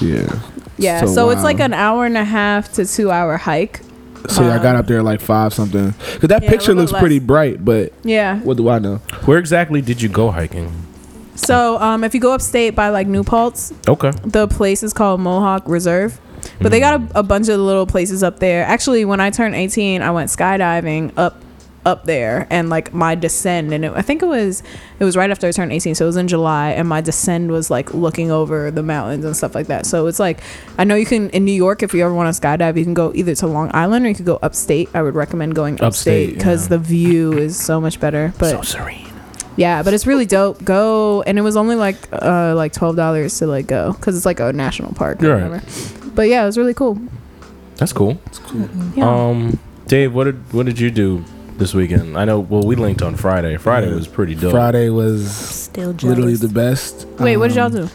yeah. 0.00 0.40
Yeah, 0.76 1.04
so, 1.06 1.30
it's 1.30 1.38
wow. 1.38 1.44
like 1.44 1.60
an 1.60 1.72
hour 1.72 2.04
and 2.04 2.16
a 2.16 2.24
half 2.24 2.72
to 2.72 2.84
two 2.84 3.10
hour 3.10 3.36
hike. 3.36 3.80
So 4.28 4.42
I 4.50 4.58
got 4.60 4.74
up 4.74 4.86
there 4.86 5.02
like 5.04 5.20
five 5.20 5.54
something. 5.54 5.92
Cause 5.92 6.28
that 6.30 6.42
Yeah, 6.42 6.50
picture 6.50 6.74
looks 6.74 6.90
less. 6.90 7.00
pretty 7.00 7.18
bright, 7.20 7.64
but 7.64 7.92
Yeah. 8.02 8.40
what 8.40 8.56
do 8.56 8.68
I 8.68 8.78
know? 8.80 8.96
Where 9.26 9.38
exactly 9.38 9.80
did 9.82 10.02
you 10.02 10.08
go 10.08 10.30
hiking? 10.32 10.72
So 11.36 11.78
um, 11.80 12.02
if 12.04 12.14
you 12.14 12.20
go 12.20 12.32
upstate 12.32 12.74
by 12.74 12.88
like 12.88 13.06
New 13.06 13.22
Paltz, 13.22 13.72
Okay. 13.86 14.10
the 14.24 14.48
place 14.48 14.82
is 14.82 14.92
called 14.92 15.20
Mohonk 15.20 15.62
Reserve. 15.66 16.18
But 16.60 16.70
they 16.72 16.80
got 16.80 17.00
a, 17.00 17.20
a 17.20 17.22
bunch 17.22 17.48
of 17.48 17.58
little 17.60 17.86
places 17.86 18.22
up 18.22 18.38
there. 18.40 18.64
Actually, 18.64 19.04
when 19.04 19.20
I 19.20 19.30
turned 19.30 19.54
18, 19.54 20.02
I 20.02 20.10
went 20.10 20.28
skydiving 20.30 21.12
up 21.16 21.40
up 21.86 22.04
there 22.04 22.46
and 22.50 22.70
like 22.70 22.92
my 22.92 23.14
descend 23.14 23.72
and 23.72 23.84
it, 23.84 23.92
I 23.94 24.02
think 24.02 24.22
it 24.22 24.26
was 24.26 24.62
it 24.98 25.04
was 25.04 25.16
right 25.16 25.30
after 25.30 25.46
I 25.46 25.52
turned 25.52 25.72
18 25.72 25.94
so 25.94 26.04
it 26.04 26.06
was 26.06 26.16
in 26.16 26.28
July 26.28 26.70
and 26.70 26.88
my 26.88 27.00
descend 27.00 27.50
was 27.50 27.70
like 27.70 27.92
looking 27.92 28.30
over 28.30 28.70
the 28.70 28.82
mountains 28.82 29.24
and 29.24 29.36
stuff 29.36 29.54
like 29.54 29.66
that 29.66 29.86
so 29.86 30.06
it's 30.06 30.18
like 30.18 30.40
I 30.78 30.84
know 30.84 30.94
you 30.94 31.06
can 31.06 31.30
in 31.30 31.44
New 31.44 31.52
York 31.52 31.82
if 31.82 31.92
you 31.94 32.04
ever 32.04 32.14
want 32.14 32.34
to 32.34 32.40
skydive 32.40 32.76
you 32.76 32.84
can 32.84 32.94
go 32.94 33.12
either 33.14 33.34
to 33.36 33.46
Long 33.46 33.70
Island 33.74 34.06
or 34.06 34.08
you 34.08 34.14
could 34.14 34.26
go 34.26 34.38
upstate 34.42 34.88
I 34.94 35.02
would 35.02 35.14
recommend 35.14 35.54
going 35.54 35.74
upstate 35.80 36.30
Upstate, 36.30 36.34
because 36.34 36.64
yeah. 36.64 36.68
the 36.70 36.78
view 36.78 37.32
is 37.34 37.58
so 37.62 37.80
much 37.80 38.00
better 38.00 38.32
but 38.38 38.50
so 38.50 38.62
serene. 38.62 39.08
yeah, 39.56 39.82
but 39.82 39.94
it's 39.94 40.06
really 40.06 40.26
dope. 40.26 40.64
Go, 40.64 41.22
and 41.22 41.38
it 41.38 41.42
was 41.42 41.56
only 41.56 41.76
like 41.76 41.96
uh 42.12 42.54
like 42.56 42.72
twelve 42.72 42.96
dollars 42.96 43.38
to 43.38 43.46
like 43.46 43.66
go 43.66 43.92
because 43.92 44.16
it's 44.16 44.26
like 44.26 44.40
a 44.40 44.52
national 44.52 44.92
park 44.94 45.22
or 45.22 45.36
Right. 45.36 45.92
But 46.14 46.28
yeah, 46.28 46.42
it 46.42 46.46
was 46.46 46.58
really 46.58 46.74
cool. 46.74 46.98
That's 47.76 47.92
cool. 47.92 48.18
Yeah. 48.94 49.08
Um, 49.08 49.58
Dave, 49.86 50.14
what 50.14 50.24
did 50.24 50.52
what 50.52 50.66
did 50.66 50.78
you 50.78 50.90
do 50.90 51.24
this 51.58 51.74
weekend? 51.74 52.16
I 52.16 52.24
know. 52.24 52.40
Well, 52.40 52.62
we 52.62 52.76
linked 52.76 53.02
on 53.02 53.16
Friday. 53.16 53.56
Friday 53.56 53.88
Yeah. 53.88 53.94
was 53.96 54.08
pretty 54.08 54.34
dope. 54.34 54.52
Friday 54.52 54.88
was 54.90 55.30
Still 55.30 55.92
jealous. 55.92 56.02
literally 56.16 56.36
the 56.36 56.48
best. 56.48 57.06
Wait, 57.18 57.36
what 57.36 57.48
did 57.48 57.56
y'all 57.56 57.66
Um, 57.66 57.72
do? 57.72 57.88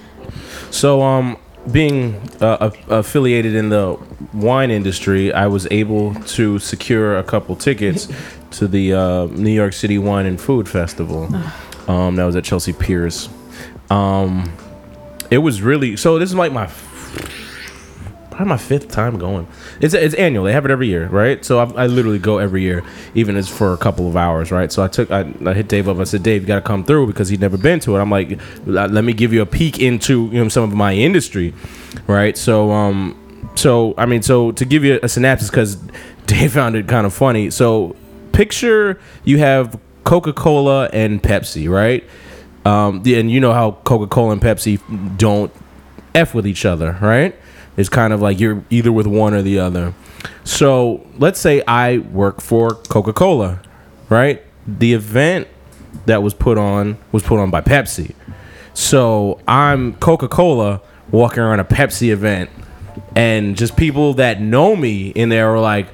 So, 0.71 1.01
um, 1.01 1.37
being 1.71 2.15
uh, 2.41 2.69
a- 2.89 2.95
affiliated 2.99 3.53
in 3.55 3.69
the 3.69 3.97
wine 4.33 4.71
industry, 4.71 5.33
I 5.33 5.47
was 5.47 5.67
able 5.71 6.13
to 6.15 6.57
secure 6.59 7.17
a 7.17 7.23
couple 7.23 7.55
tickets 7.55 8.07
to 8.51 8.67
the 8.67 8.93
uh, 8.93 9.25
New 9.27 9.51
York 9.51 9.73
City 9.73 9.97
Wine 9.97 10.25
and 10.25 10.39
Food 10.39 10.67
Festival. 10.69 11.29
Um, 11.87 12.15
that 12.15 12.23
was 12.25 12.35
at 12.35 12.43
Chelsea 12.43 12.73
Piers. 12.73 13.29
Um, 13.89 14.51
it 15.31 15.39
was 15.39 15.61
really 15.61 15.95
so. 15.97 16.17
This 16.19 16.29
is 16.29 16.35
like 16.35 16.51
my 16.51 16.67
probably 18.39 18.51
my 18.51 18.57
fifth 18.57 18.89
time 18.89 19.19
going. 19.19 19.45
It's 19.81 19.93
it's 19.93 20.15
annual. 20.15 20.45
They 20.45 20.53
have 20.53 20.63
it 20.63 20.71
every 20.71 20.87
year, 20.87 21.09
right? 21.09 21.43
So 21.43 21.59
I, 21.59 21.83
I 21.83 21.87
literally 21.87 22.19
go 22.19 22.37
every 22.37 22.61
year, 22.61 22.85
even 23.13 23.35
as 23.35 23.49
for 23.49 23.73
a 23.73 23.77
couple 23.77 24.07
of 24.07 24.15
hours, 24.15 24.49
right? 24.49 24.71
So 24.71 24.81
I 24.81 24.87
took 24.87 25.11
I, 25.11 25.29
I 25.45 25.53
hit 25.53 25.67
Dave 25.67 25.89
up. 25.89 25.97
I 25.97 26.05
said, 26.05 26.23
Dave, 26.23 26.43
you 26.43 26.47
got 26.47 26.55
to 26.55 26.61
come 26.61 26.85
through 26.85 27.07
because 27.07 27.27
he'd 27.27 27.41
never 27.41 27.57
been 27.57 27.81
to 27.81 27.97
it. 27.97 27.99
I'm 27.99 28.09
like, 28.09 28.39
let 28.65 28.91
let 28.91 29.03
me 29.03 29.11
give 29.11 29.33
you 29.33 29.41
a 29.41 29.45
peek 29.45 29.79
into 29.79 30.27
you 30.27 30.41
know 30.41 30.47
some 30.47 30.63
of 30.63 30.73
my 30.73 30.93
industry, 30.93 31.53
right? 32.07 32.37
So 32.37 32.71
um, 32.71 33.51
so 33.55 33.93
I 33.97 34.05
mean, 34.05 34.21
so 34.21 34.53
to 34.53 34.63
give 34.63 34.85
you 34.85 35.01
a 35.03 35.09
synopsis, 35.09 35.49
because 35.49 35.75
Dave 36.25 36.53
found 36.53 36.77
it 36.77 36.87
kind 36.87 37.05
of 37.05 37.13
funny. 37.13 37.49
So 37.49 37.97
picture 38.31 39.01
you 39.25 39.39
have 39.39 39.77
Coca 40.05 40.31
Cola 40.31 40.85
and 40.93 41.21
Pepsi, 41.21 41.69
right? 41.69 42.07
Um, 42.63 43.03
and 43.05 43.29
you 43.29 43.41
know 43.41 43.51
how 43.51 43.71
Coca 43.83 44.07
Cola 44.07 44.31
and 44.31 44.41
Pepsi 44.41 44.79
don't 45.17 45.51
f 46.15 46.33
with 46.33 46.47
each 46.47 46.63
other, 46.63 46.97
right? 47.01 47.35
It's 47.77 47.89
kind 47.89 48.13
of 48.13 48.21
like 48.21 48.39
you're 48.39 48.63
either 48.69 48.91
with 48.91 49.07
one 49.07 49.33
or 49.33 49.41
the 49.41 49.59
other. 49.59 49.93
So 50.43 51.05
let's 51.17 51.39
say 51.39 51.63
I 51.67 51.99
work 51.99 52.41
for 52.41 52.71
Coca 52.71 53.13
Cola, 53.13 53.61
right? 54.09 54.43
The 54.67 54.93
event 54.93 55.47
that 56.05 56.21
was 56.21 56.33
put 56.33 56.57
on 56.57 56.97
was 57.11 57.23
put 57.23 57.39
on 57.39 57.51
by 57.51 57.61
Pepsi. 57.61 58.13
So 58.73 59.39
I'm 59.47 59.93
Coca 59.95 60.27
Cola 60.27 60.81
walking 61.11 61.39
around 61.39 61.59
a 61.59 61.65
Pepsi 61.65 62.09
event, 62.11 62.49
and 63.15 63.57
just 63.57 63.75
people 63.75 64.13
that 64.15 64.41
know 64.41 64.75
me 64.75 65.09
in 65.09 65.29
there 65.29 65.49
are 65.49 65.59
like, 65.59 65.87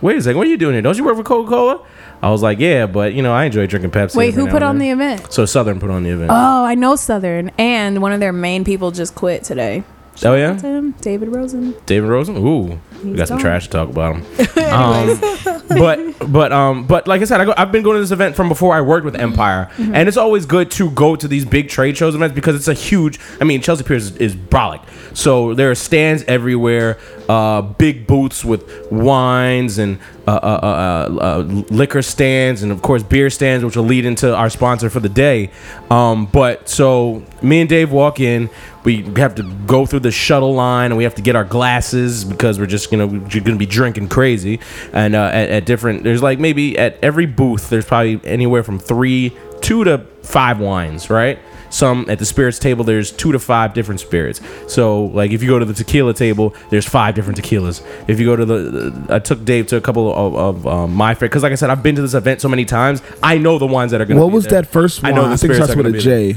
"Wait 0.00 0.16
a 0.16 0.22
second, 0.22 0.38
what 0.38 0.46
are 0.46 0.50
you 0.50 0.56
doing 0.56 0.74
here? 0.74 0.82
Don't 0.82 0.96
you 0.96 1.04
work 1.04 1.16
for 1.16 1.22
Coca 1.22 1.48
Cola?" 1.48 1.80
I 2.22 2.30
was 2.30 2.42
like, 2.42 2.58
"Yeah, 2.58 2.86
but 2.86 3.14
you 3.14 3.22
know, 3.22 3.32
I 3.32 3.44
enjoy 3.44 3.66
drinking 3.66 3.92
Pepsi." 3.92 4.16
Wait, 4.16 4.34
who 4.34 4.46
put 4.48 4.62
on 4.62 4.78
the 4.78 4.90
event? 4.90 5.32
So 5.32 5.46
Southern 5.46 5.80
put 5.80 5.90
on 5.90 6.02
the 6.02 6.10
event. 6.10 6.30
Oh, 6.32 6.64
I 6.64 6.74
know 6.74 6.96
Southern, 6.96 7.50
and 7.56 8.02
one 8.02 8.12
of 8.12 8.20
their 8.20 8.32
main 8.32 8.64
people 8.64 8.90
just 8.90 9.14
quit 9.14 9.42
today. 9.42 9.84
Oh 10.24 10.34
yeah, 10.34 10.58
him, 10.60 10.92
David 11.00 11.28
Rosen. 11.30 11.74
David 11.86 12.08
Rosen. 12.08 12.36
Ooh, 12.36 12.78
we 13.02 13.10
He's 13.10 13.16
got 13.16 13.28
some 13.28 13.36
gone. 13.38 13.42
trash 13.44 13.64
to 13.66 13.70
talk 13.70 13.88
about 13.88 14.16
him. 14.16 14.22
um, 14.72 15.20
but 15.68 16.30
but 16.30 16.52
um 16.52 16.86
but 16.86 17.06
like 17.08 17.20
I 17.22 17.24
said, 17.24 17.40
I 17.40 17.44
go, 17.44 17.54
I've 17.56 17.72
been 17.72 17.82
going 17.82 17.96
to 17.96 18.00
this 18.00 18.10
event 18.10 18.36
from 18.36 18.48
before 18.48 18.74
I 18.74 18.80
worked 18.80 19.04
with 19.04 19.16
Empire, 19.16 19.70
Mm-hmm. 19.76 19.94
and 19.94 20.08
it's 20.08 20.16
always 20.16 20.46
good 20.46 20.70
to 20.72 20.90
go 20.90 21.16
to 21.16 21.26
these 21.28 21.44
big 21.44 21.68
trade 21.68 21.96
shows 21.96 22.14
events 22.14 22.34
because 22.34 22.54
it's 22.56 22.68
a 22.68 22.74
huge. 22.74 23.18
I 23.40 23.44
mean, 23.44 23.62
Chelsea 23.62 23.84
Piers 23.84 24.10
is, 24.10 24.16
is 24.16 24.34
brolic, 24.36 24.82
so 25.14 25.54
there 25.54 25.70
are 25.70 25.74
stands 25.74 26.22
everywhere, 26.24 26.98
uh, 27.28 27.62
big 27.62 28.06
booths 28.06 28.44
with 28.44 28.90
wines 28.90 29.78
and 29.78 29.98
uh, 30.26 30.32
uh, 30.32 30.36
uh, 30.62 30.66
uh, 30.66 31.18
uh, 31.20 31.38
liquor 31.70 32.02
stands, 32.02 32.62
and 32.62 32.70
of 32.70 32.82
course 32.82 33.02
beer 33.02 33.30
stands, 33.30 33.64
which 33.64 33.76
will 33.76 33.84
lead 33.84 34.04
into 34.04 34.34
our 34.34 34.50
sponsor 34.50 34.90
for 34.90 35.00
the 35.00 35.08
day. 35.08 35.50
Um, 35.90 36.26
but 36.26 36.68
so 36.68 37.24
me 37.42 37.60
and 37.60 37.68
Dave 37.68 37.90
walk 37.90 38.20
in. 38.20 38.50
We 38.82 39.02
have 39.16 39.34
to 39.34 39.42
go 39.66 39.84
through 39.84 40.00
the 40.00 40.10
shuttle 40.10 40.54
line, 40.54 40.86
and 40.90 40.96
we 40.96 41.04
have 41.04 41.14
to 41.16 41.22
get 41.22 41.36
our 41.36 41.44
glasses 41.44 42.24
because 42.24 42.58
we're 42.58 42.66
just 42.66 42.90
gonna 42.90 43.06
we're 43.06 43.40
gonna 43.40 43.56
be 43.56 43.66
drinking 43.66 44.08
crazy. 44.08 44.58
And 44.92 45.14
at, 45.14 45.50
at 45.50 45.64
different, 45.66 46.02
there's 46.02 46.22
like 46.22 46.38
maybe 46.38 46.78
at 46.78 46.98
every 47.02 47.26
booth, 47.26 47.68
there's 47.68 47.84
probably 47.84 48.20
anywhere 48.24 48.62
from 48.62 48.78
three, 48.78 49.36
two 49.60 49.84
to 49.84 49.98
five 50.22 50.60
wines, 50.60 51.10
right? 51.10 51.38
Some 51.70 52.04
at 52.08 52.18
the 52.18 52.26
spirits 52.26 52.58
table. 52.58 52.84
There's 52.84 53.10
two 53.10 53.32
to 53.32 53.38
five 53.38 53.74
different 53.74 54.00
spirits. 54.00 54.40
So 54.68 55.06
like 55.06 55.30
if 55.30 55.42
you 55.42 55.48
go 55.48 55.58
to 55.58 55.64
the 55.64 55.74
tequila 55.74 56.14
table, 56.14 56.54
there's 56.68 56.86
five 56.86 57.14
different 57.14 57.40
tequilas. 57.40 57.82
If 58.08 58.20
you 58.20 58.26
go 58.26 58.36
to 58.36 58.44
the, 58.44 59.06
I 59.08 59.18
took 59.18 59.44
Dave 59.44 59.68
to 59.68 59.76
a 59.76 59.80
couple 59.80 60.12
of, 60.12 60.34
of 60.34 60.66
um, 60.66 60.94
my 60.94 61.14
favorite 61.14 61.28
because 61.28 61.42
like 61.42 61.52
I 61.52 61.56
said, 61.56 61.70
I've 61.70 61.82
been 61.82 61.96
to 61.96 62.02
this 62.02 62.14
event 62.14 62.40
so 62.40 62.48
many 62.48 62.64
times. 62.64 63.02
I 63.22 63.38
know 63.38 63.58
the 63.58 63.66
ones 63.66 63.92
that 63.92 64.00
are 64.00 64.04
gonna. 64.04 64.20
What 64.20 64.28
be 64.28 64.34
was 64.34 64.44
there. 64.44 64.62
that 64.62 64.68
first 64.68 65.02
one 65.02 65.12
I 65.12 65.14
know 65.14 65.26
the 65.26 65.34
I 65.34 65.36
think 65.36 65.52
it 65.52 65.56
starts 65.56 65.76
with 65.76 65.86
a 65.86 65.98
J. 65.98 66.36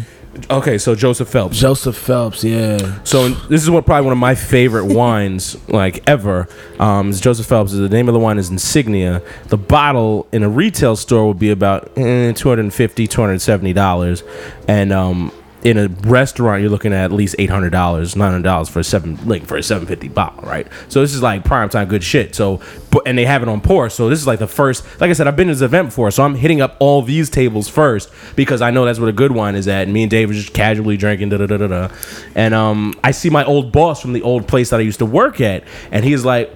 Okay, 0.49 0.77
so 0.77 0.95
Joseph 0.95 1.29
Phelps. 1.29 1.59
Joseph 1.59 1.95
Phelps, 1.95 2.43
yeah. 2.43 3.01
So 3.03 3.29
this 3.29 3.61
is 3.61 3.69
what 3.69 3.85
probably 3.85 4.05
one 4.05 4.13
of 4.13 4.17
my 4.17 4.35
favorite 4.35 4.85
wines 4.93 5.57
like 5.69 6.07
ever. 6.09 6.47
Um, 6.79 7.09
is 7.09 7.21
Joseph 7.21 7.45
Phelps. 7.45 7.71
The 7.71 7.87
name 7.89 8.07
of 8.07 8.13
the 8.13 8.19
wine 8.19 8.37
is 8.37 8.49
Insignia. 8.49 9.21
The 9.47 9.57
bottle 9.57 10.27
in 10.31 10.43
a 10.43 10.49
retail 10.49 10.95
store 10.95 11.27
would 11.27 11.39
be 11.39 11.51
about 11.51 11.91
eh, 11.97 12.33
250 12.33 13.07
270 13.07 13.73
dollars, 13.73 14.23
and 14.67 14.91
um, 14.91 15.31
in 15.63 15.77
a 15.77 15.87
restaurant 15.87 16.61
you're 16.61 16.69
looking 16.69 16.93
at 16.93 17.05
at 17.05 17.11
least 17.11 17.35
eight 17.39 17.49
hundred 17.49 17.71
dollars, 17.71 18.15
nine 18.15 18.31
hundred 18.31 18.43
dollars 18.43 18.69
for 18.69 18.79
a 18.79 18.83
seven 18.83 19.17
like 19.27 19.45
for 19.45 19.57
a 19.57 19.63
seven 19.63 19.87
fifty 19.87 20.09
bottle, 20.09 20.47
right? 20.47 20.67
So 20.89 21.01
this 21.01 21.13
is 21.13 21.21
like 21.21 21.45
prime 21.45 21.69
time 21.69 21.87
good 21.87 22.03
shit. 22.03 22.35
So 22.35 22.61
and 23.05 23.17
they 23.17 23.25
have 23.25 23.41
it 23.41 23.49
on 23.49 23.61
pour. 23.61 23.89
So 23.89 24.09
this 24.09 24.19
is 24.19 24.27
like 24.27 24.39
the 24.39 24.47
first. 24.47 24.83
Like 24.99 25.09
I 25.09 25.13
said, 25.13 25.27
I've 25.27 25.35
been 25.35 25.47
to 25.47 25.53
this 25.53 25.61
event 25.61 25.87
before, 25.89 26.11
so 26.11 26.23
I'm 26.23 26.35
hitting 26.35 26.61
up 26.61 26.75
all 26.79 27.01
these 27.01 27.29
tables 27.29 27.67
first 27.67 28.11
because 28.35 28.61
I 28.61 28.71
know 28.71 28.85
that's 28.85 28.99
where 28.99 29.07
the 29.07 29.15
good 29.15 29.31
wine 29.31 29.55
is 29.55 29.67
at. 29.67 29.83
And 29.83 29.93
me 29.93 30.03
and 30.03 30.11
Dave 30.11 30.27
were 30.29 30.33
just 30.33 30.53
casually 30.53 30.97
drinking, 30.97 31.29
da 31.29 31.37
da 31.37 31.47
da 31.47 31.57
da 31.57 31.67
da. 31.67 31.95
And 32.35 32.53
um, 32.53 32.93
I 33.03 33.11
see 33.11 33.29
my 33.29 33.43
old 33.45 33.71
boss 33.71 34.01
from 34.01 34.13
the 34.13 34.21
old 34.21 34.47
place 34.47 34.69
that 34.71 34.79
I 34.79 34.83
used 34.83 34.99
to 34.99 35.05
work 35.05 35.41
at, 35.41 35.63
and 35.91 36.03
he's 36.03 36.25
like. 36.25 36.53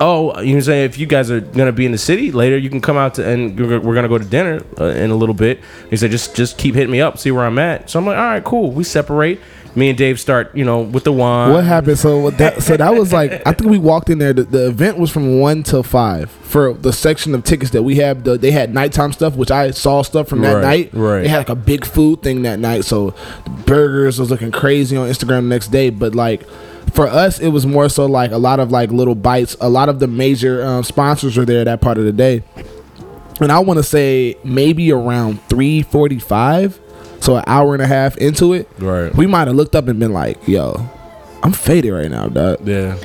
Oh, 0.00 0.38
you 0.40 0.52
can 0.54 0.62
say 0.62 0.84
if 0.84 0.98
you 0.98 1.06
guys 1.06 1.30
are 1.30 1.40
gonna 1.40 1.72
be 1.72 1.86
in 1.86 1.92
the 1.92 1.98
city 1.98 2.30
later, 2.32 2.56
you 2.58 2.68
can 2.68 2.80
come 2.80 2.96
out 2.96 3.14
to 3.14 3.26
and 3.26 3.58
we're 3.58 3.94
gonna 3.94 4.08
go 4.08 4.18
to 4.18 4.24
dinner 4.24 4.62
uh, 4.80 4.84
in 4.86 5.10
a 5.10 5.16
little 5.16 5.34
bit. 5.34 5.60
He 5.90 5.96
said 5.96 6.10
just 6.10 6.36
just 6.36 6.58
keep 6.58 6.74
hitting 6.74 6.90
me 6.90 7.00
up, 7.00 7.18
see 7.18 7.30
where 7.30 7.44
I'm 7.44 7.58
at. 7.58 7.88
So 7.88 7.98
I'm 7.98 8.06
like, 8.06 8.16
all 8.18 8.24
right, 8.24 8.44
cool. 8.44 8.70
We 8.72 8.84
separate. 8.84 9.40
Me 9.74 9.90
and 9.90 9.98
Dave 9.98 10.18
start, 10.18 10.56
you 10.56 10.64
know, 10.64 10.80
with 10.80 11.04
the 11.04 11.12
wine. 11.12 11.52
What 11.52 11.64
happened? 11.64 11.98
So 11.98 12.30
that 12.30 12.62
so 12.62 12.78
that 12.78 12.94
was 12.94 13.12
like 13.12 13.42
I 13.46 13.52
think 13.52 13.70
we 13.70 13.76
walked 13.78 14.08
in 14.08 14.18
there. 14.18 14.32
The, 14.32 14.44
the 14.44 14.68
event 14.68 14.96
was 14.98 15.10
from 15.10 15.38
one 15.38 15.62
till 15.62 15.82
five 15.82 16.30
for 16.30 16.72
the 16.72 16.94
section 16.94 17.34
of 17.34 17.44
tickets 17.44 17.72
that 17.72 17.82
we 17.82 17.96
have. 17.96 18.24
The, 18.24 18.38
they 18.38 18.52
had 18.52 18.72
nighttime 18.72 19.12
stuff, 19.12 19.36
which 19.36 19.50
I 19.50 19.72
saw 19.72 20.00
stuff 20.00 20.28
from 20.28 20.40
that 20.42 20.54
Right, 20.54 20.62
night. 20.62 20.90
right. 20.94 21.22
They 21.22 21.28
had 21.28 21.38
like 21.38 21.50
a 21.50 21.54
big 21.54 21.84
food 21.84 22.22
thing 22.22 22.40
that 22.42 22.58
night. 22.58 22.86
So 22.86 23.10
the 23.44 23.50
burgers 23.66 24.18
was 24.18 24.30
looking 24.30 24.50
crazy 24.50 24.96
on 24.96 25.10
Instagram 25.10 25.42
the 25.42 25.48
next 25.48 25.68
day. 25.68 25.90
But 25.90 26.14
like 26.14 26.42
for 26.92 27.06
us, 27.06 27.38
it 27.40 27.48
was 27.48 27.66
more 27.66 27.88
so 27.88 28.06
like 28.06 28.30
a 28.32 28.38
lot 28.38 28.60
of 28.60 28.70
like 28.70 28.90
little 28.90 29.14
bites. 29.14 29.56
A 29.60 29.68
lot 29.68 29.88
of 29.88 29.98
the 30.00 30.06
major 30.06 30.64
um, 30.64 30.82
sponsors 30.84 31.36
were 31.36 31.44
there 31.44 31.64
that 31.64 31.80
part 31.80 31.98
of 31.98 32.04
the 32.04 32.12
day. 32.12 32.42
And 33.40 33.52
I 33.52 33.58
want 33.58 33.78
to 33.78 33.82
say 33.82 34.36
maybe 34.44 34.90
around 34.92 35.40
three 35.48 35.82
forty 35.82 36.18
five. 36.18 36.78
So 37.20 37.36
an 37.36 37.44
hour 37.46 37.74
and 37.74 37.82
a 37.82 37.86
half 37.86 38.16
into 38.18 38.52
it, 38.52 38.68
Right. 38.78 39.14
we 39.14 39.26
might 39.26 39.46
have 39.48 39.56
looked 39.56 39.74
up 39.74 39.88
and 39.88 39.98
been 39.98 40.12
like, 40.12 40.46
"Yo, 40.46 40.88
I'm 41.42 41.52
faded 41.52 41.92
right 41.92 42.10
now, 42.10 42.28
dog," 42.28 42.66
Yeah. 42.66 42.96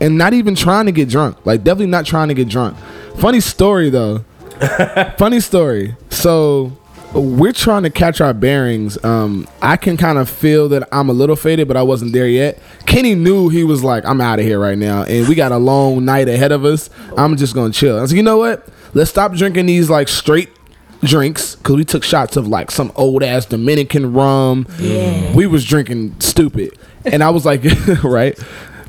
and 0.00 0.16
not 0.16 0.32
even 0.32 0.54
trying 0.54 0.86
to 0.86 0.92
get 0.92 1.08
drunk. 1.08 1.36
Like, 1.44 1.64
definitely 1.64 1.86
not 1.86 2.06
trying 2.06 2.28
to 2.28 2.34
get 2.34 2.48
drunk. 2.48 2.76
Funny 3.16 3.40
story 3.40 3.90
though. 3.90 4.24
Funny 5.18 5.40
story. 5.40 5.96
So 6.10 6.72
we're 7.14 7.52
trying 7.52 7.82
to 7.82 7.90
catch 7.90 8.20
our 8.20 8.32
bearings. 8.32 9.02
Um, 9.04 9.48
I 9.60 9.76
can 9.76 9.96
kind 9.96 10.18
of 10.18 10.28
feel 10.28 10.68
that 10.68 10.88
I'm 10.92 11.08
a 11.08 11.12
little 11.12 11.36
faded, 11.36 11.66
but 11.68 11.76
I 11.76 11.82
wasn't 11.82 12.12
there 12.12 12.28
yet. 12.28 12.58
Kenny 12.86 13.14
knew 13.14 13.48
he 13.48 13.64
was 13.64 13.82
like, 13.82 14.04
"I'm 14.04 14.20
out 14.20 14.38
of 14.38 14.44
here 14.44 14.58
right 14.58 14.78
now," 14.78 15.02
and 15.02 15.28
we 15.28 15.34
got 15.34 15.52
a 15.52 15.58
long 15.58 16.04
night 16.04 16.28
ahead 16.28 16.52
of 16.52 16.64
us. 16.64 16.88
I'm 17.16 17.36
just 17.36 17.54
gonna 17.54 17.72
chill. 17.72 17.98
I 17.98 18.02
was 18.02 18.12
like, 18.12 18.16
"You 18.16 18.22
know 18.22 18.38
what? 18.38 18.66
Let's 18.94 19.10
stop 19.10 19.34
drinking 19.34 19.66
these 19.66 19.90
like 19.90 20.08
straight." 20.08 20.50
drinks 21.02 21.54
because 21.56 21.76
we 21.76 21.82
took 21.82 22.04
shots 22.04 22.36
of 22.36 22.46
like 22.46 22.70
some 22.70 22.92
old 22.94 23.22
ass 23.22 23.46
Dominican 23.46 24.12
rum. 24.12 24.66
Yeah. 24.78 25.34
We 25.34 25.46
was 25.46 25.64
drinking 25.64 26.16
stupid, 26.20 26.76
and 27.06 27.22
I 27.22 27.30
was 27.30 27.46
like, 27.46 27.64
right. 28.04 28.38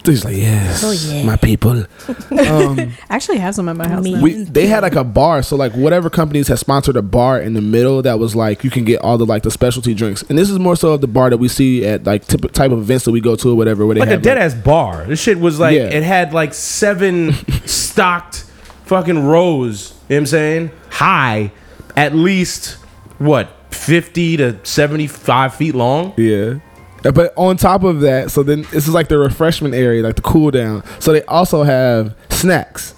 He's 0.05 0.25
like, 0.25 0.35
yes, 0.35 0.83
Oh, 0.83 0.91
yeah. 0.91 1.23
my 1.23 1.35
people. 1.35 1.85
Um, 2.31 2.79
I 2.79 2.91
actually 3.09 3.37
have 3.37 3.53
some 3.55 3.69
at 3.69 3.75
my 3.75 3.87
house. 3.87 4.03
We 4.07 4.43
they 4.43 4.65
had 4.67 4.81
like 4.83 4.95
a 4.95 5.03
bar, 5.03 5.43
so 5.43 5.55
like 5.55 5.73
whatever 5.73 6.09
companies 6.09 6.47
had 6.47 6.59
sponsored 6.59 6.95
a 6.97 7.01
bar 7.01 7.39
in 7.39 7.53
the 7.53 7.61
middle 7.61 8.01
that 8.01 8.19
was 8.19 8.35
like 8.35 8.63
you 8.63 8.69
can 8.69 8.83
get 8.83 9.01
all 9.01 9.17
the 9.17 9.25
like 9.25 9.43
the 9.43 9.51
specialty 9.51 9.93
drinks, 9.93 10.23
and 10.23 10.37
this 10.37 10.49
is 10.49 10.57
more 10.59 10.75
so 10.75 10.93
of 10.93 11.01
the 11.01 11.07
bar 11.07 11.29
that 11.29 11.37
we 11.37 11.47
see 11.47 11.85
at 11.85 12.03
like 12.05 12.25
tip, 12.25 12.51
type 12.53 12.71
of 12.71 12.79
events 12.79 13.05
that 13.05 13.11
we 13.11 13.21
go 13.21 13.35
to 13.35 13.49
or 13.51 13.55
whatever. 13.55 13.85
Where 13.85 13.93
they 13.95 13.99
like 14.01 14.09
a 14.09 14.13
have, 14.13 14.21
dead 14.21 14.37
ass 14.37 14.53
bar. 14.55 15.05
This 15.05 15.21
shit 15.21 15.39
was 15.39 15.59
like 15.59 15.75
Yeah. 15.75 15.83
it 15.89 16.03
had 16.03 16.33
like 16.33 16.53
seven 16.53 17.33
stocked 17.65 18.45
fucking 18.85 19.23
rows. 19.25 19.91
You 19.91 19.95
know 19.95 19.99
what 20.07 20.17
I'm 20.17 20.25
saying? 20.27 20.71
High, 20.89 21.51
at 21.95 22.15
least 22.15 22.75
what 23.19 23.49
fifty 23.71 24.35
to 24.37 24.59
seventy 24.65 25.07
five 25.07 25.53
feet 25.55 25.75
long. 25.75 26.13
Yeah. 26.17 26.55
But 27.03 27.33
on 27.35 27.57
top 27.57 27.83
of 27.83 28.01
that, 28.01 28.31
so 28.31 28.43
then 28.43 28.61
this 28.71 28.87
is 28.87 28.93
like 28.93 29.07
the 29.07 29.17
refreshment 29.17 29.73
area, 29.73 30.03
like 30.03 30.15
the 30.15 30.21
cool 30.21 30.51
down. 30.51 30.83
So 30.99 31.11
they 31.13 31.23
also 31.25 31.63
have 31.63 32.15
snacks. 32.29 32.93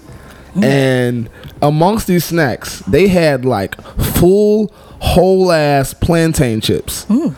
Mm-hmm. 0.50 0.64
And 0.64 1.30
amongst 1.62 2.06
these 2.06 2.24
snacks, 2.24 2.80
they 2.80 3.08
had 3.08 3.44
like 3.44 3.80
full 3.80 4.72
whole 5.00 5.50
ass 5.50 5.94
plantain 5.94 6.60
chips. 6.60 7.06
Mm. 7.06 7.34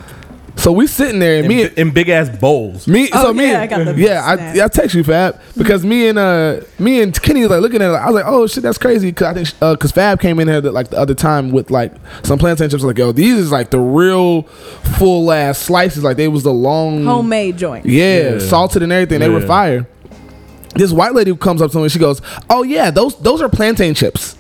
So 0.59 0.73
we 0.73 0.87
sitting 0.87 1.19
there 1.21 1.37
and 1.37 1.45
In, 1.45 1.49
me 1.57 1.69
bi- 1.69 1.75
in 1.77 1.91
big 1.91 2.09
ass 2.09 2.29
bowls. 2.29 2.89
me 2.89 3.09
Oh, 3.13 3.25
so 3.27 3.33
me 3.35 3.45
yeah, 3.45 3.51
and- 3.51 3.63
I 3.63 3.67
got 3.85 3.85
the 3.95 4.01
yeah 4.01 4.23
I, 4.25 4.65
I 4.65 4.69
text 4.69 4.95
you 4.95 5.05
Fab 5.05 5.39
because 5.57 5.85
me 5.85 6.09
and 6.09 6.19
uh 6.19 6.61
me 6.79 7.03
and 7.03 7.13
Kenny 7.23 7.43
was 7.43 7.51
like 7.51 7.61
looking 7.61 7.83
at 7.83 7.91
it 7.91 7.95
I 7.95 8.07
was 8.07 8.15
like 8.15 8.25
oh 8.27 8.47
shit 8.47 8.63
that's 8.63 8.79
crazy 8.79 9.11
because 9.11 9.27
I 9.29 9.35
think 9.35 9.49
uh 9.63 9.75
because 9.75 9.93
Fab 9.93 10.19
came 10.21 10.41
in 10.41 10.49
here 10.49 10.61
the, 10.61 10.73
like 10.73 10.89
the 10.89 10.99
other 10.99 11.15
time 11.15 11.51
with 11.53 11.71
like 11.71 11.93
some 12.25 12.39
plantain 12.39 12.69
chips 12.71 12.83
like 12.83 12.99
yo 12.99 13.13
these 13.13 13.37
is 13.37 13.53
like 13.53 13.71
the 13.71 13.79
real 13.79 14.43
full 14.99 15.31
ass 15.31 15.59
slices 15.59 16.03
like 16.03 16.17
they 16.17 16.27
was 16.29 16.43
the 16.43 16.53
long 16.53 17.05
Homemade 17.05 17.57
joint. 17.59 17.87
yeah, 17.87 18.33
Yeah. 18.33 18.39
salted 18.39 18.83
and 18.83 18.93
everything. 18.93 19.21
They 19.21 19.29
were 19.29 19.41
fire. 19.43 19.87
This 20.75 20.91
white 20.93 21.15
lady 21.15 21.35
comes 21.37 21.63
up 21.63 21.71
to 21.73 21.79
me. 21.79 21.89
She 21.89 21.99
goes, 21.99 22.21
"Oh 22.51 22.63
yeah, 22.63 22.91
those 22.91 23.19
those 23.21 23.41
are 23.41 23.49
plantain 23.49 23.95
chips." 23.95 24.36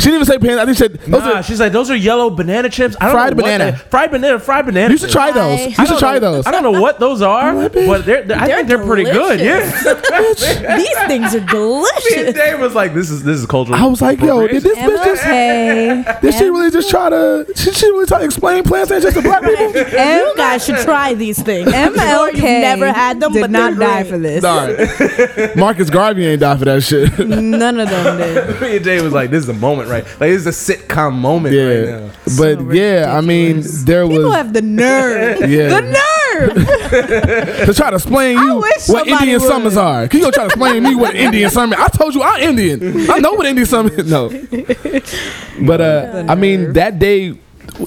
She 0.00 0.04
didn't 0.10 0.14
even 0.22 0.26
say 0.26 0.38
plantain. 0.38 0.58
I 0.58 0.64
think 0.64 0.76
she 0.76 0.82
said 0.82 0.94
those 1.00 1.22
Nah, 1.22 1.32
are. 1.38 1.42
she's 1.42 1.60
like, 1.60 1.72
those 1.72 1.90
are 1.90 1.96
yellow 1.96 2.30
banana 2.30 2.68
chips. 2.68 2.96
I 3.00 3.04
don't 3.06 3.12
Fried 3.14 3.30
know 3.36 3.42
what 3.42 3.44
banana. 3.44 3.72
they- 3.72 3.78
fried 3.90 4.10
banana. 4.10 4.38
Fried 4.40 4.66
banana. 4.66 4.90
You 4.92 4.98
should 4.98 5.10
try 5.10 5.30
those. 5.30 5.60
I 5.60 5.64
You 5.82 5.86
should 5.86 5.98
try 5.98 6.14
know- 6.14 6.32
those. 6.32 6.46
I 6.46 6.50
don't 6.50 6.62
know 6.62 6.80
what 6.80 6.98
those 6.98 7.22
are, 7.22 7.68
but 7.68 7.72
they're, 8.06 8.22
they're- 8.22 8.36
I 8.36 8.46
They're 8.46 8.56
think 8.56 8.68
they're 8.68 8.84
pretty 8.84 9.04
good. 9.04 9.38
delicious. 9.38 9.84
Yeah. 9.84 10.76
These 10.76 10.98
things 11.06 11.34
are 11.34 11.38
Me 11.38 11.40
and 11.40 11.48
delicious. 11.48 12.34
Dave 12.34 12.60
was 12.60 12.74
like, 12.74 12.94
this 12.94 13.10
is 13.10 13.22
this 13.22 13.38
is 13.38 13.46
cultural. 13.46 13.78
I 13.78 13.84
was 13.86 14.00
like, 14.00 14.20
yo, 14.20 14.46
did 14.46 14.62
this 14.62 14.76
bitch 14.78 15.04
just? 15.04 15.22
MLK. 15.22 16.20
Did 16.22 16.34
she 16.34 16.44
really 16.44 16.70
just 16.70 16.90
try 16.90 17.10
to? 17.10 17.44
Did 17.54 17.74
she 17.76 17.86
really 17.90 18.06
try 18.06 18.18
to 18.20 18.24
explain 18.24 18.62
plantain 18.64 19.00
just 19.00 19.16
to 19.16 19.22
black 19.22 19.42
people? 19.42 19.70
You 20.20 20.34
guys 20.36 20.64
should 20.64 20.76
try 20.78 21.14
these 21.14 21.40
things. 21.42 21.70
MLK 21.70 22.32
You've 22.34 22.42
never 22.42 22.92
had 22.92 23.20
them, 23.20 23.32
did 23.32 23.40
but 23.42 23.50
not 23.50 23.76
they're 23.76 23.86
die 23.88 24.02
great. 24.02 24.10
for 24.12 24.18
this. 24.18 24.42
Darn. 24.42 25.58
Marcus 25.58 25.90
Garvey 25.90 26.26
ain't 26.26 26.40
die 26.40 26.56
for 26.56 26.64
that 26.64 26.82
shit. 26.82 27.18
None 27.28 27.80
of 27.80 27.88
them 27.90 28.18
did. 28.18 28.60
Me 28.60 28.76
and 28.76 28.84
Dave 28.84 29.02
was 29.02 29.12
like, 29.12 29.30
this 29.30 29.42
is 29.44 29.48
a 29.48 29.54
moment, 29.54 29.88
right? 29.90 30.04
Like 30.04 30.30
this 30.30 30.46
is 30.46 30.46
a 30.46 30.74
sitcom 30.76 31.14
moment 31.14 31.54
right 31.54 31.62
yeah, 31.62 31.98
now. 31.98 32.10
but 32.38 32.74
yeah, 32.74 33.16
I 33.16 33.20
mean, 33.20 33.56
ridiculous. 33.56 33.82
there 33.84 34.06
People 34.06 34.24
was 34.24 34.34
have 34.36 34.52
the 34.52 34.62
nerve. 34.62 35.40
yeah 35.50 35.68
The 35.68 35.80
nerve. 35.82 36.54
to 37.66 37.74
try 37.74 37.90
to 37.90 37.96
explain 37.96 38.38
you 38.38 38.56
what 38.86 39.06
Indian 39.06 39.40
would. 39.40 39.48
summers 39.48 39.76
are. 39.76 40.08
Can 40.08 40.18
you 40.20 40.24
gonna 40.24 40.32
try 40.32 40.44
to 40.44 40.48
explain 40.48 40.82
me 40.82 40.94
what 40.94 41.14
Indian 41.14 41.50
summer? 41.50 41.76
I 41.78 41.88
told 41.88 42.14
you 42.14 42.22
I'm 42.22 42.40
Indian. 42.40 43.10
I 43.10 43.18
know 43.18 43.32
what 43.34 43.46
Indian 43.46 43.66
summer 43.66 43.90
is. 43.92 44.10
No, 44.10 44.28
but 45.66 45.80
uh, 45.80 46.24
I 46.28 46.34
mean 46.34 46.72
that 46.74 46.98
day. 46.98 47.34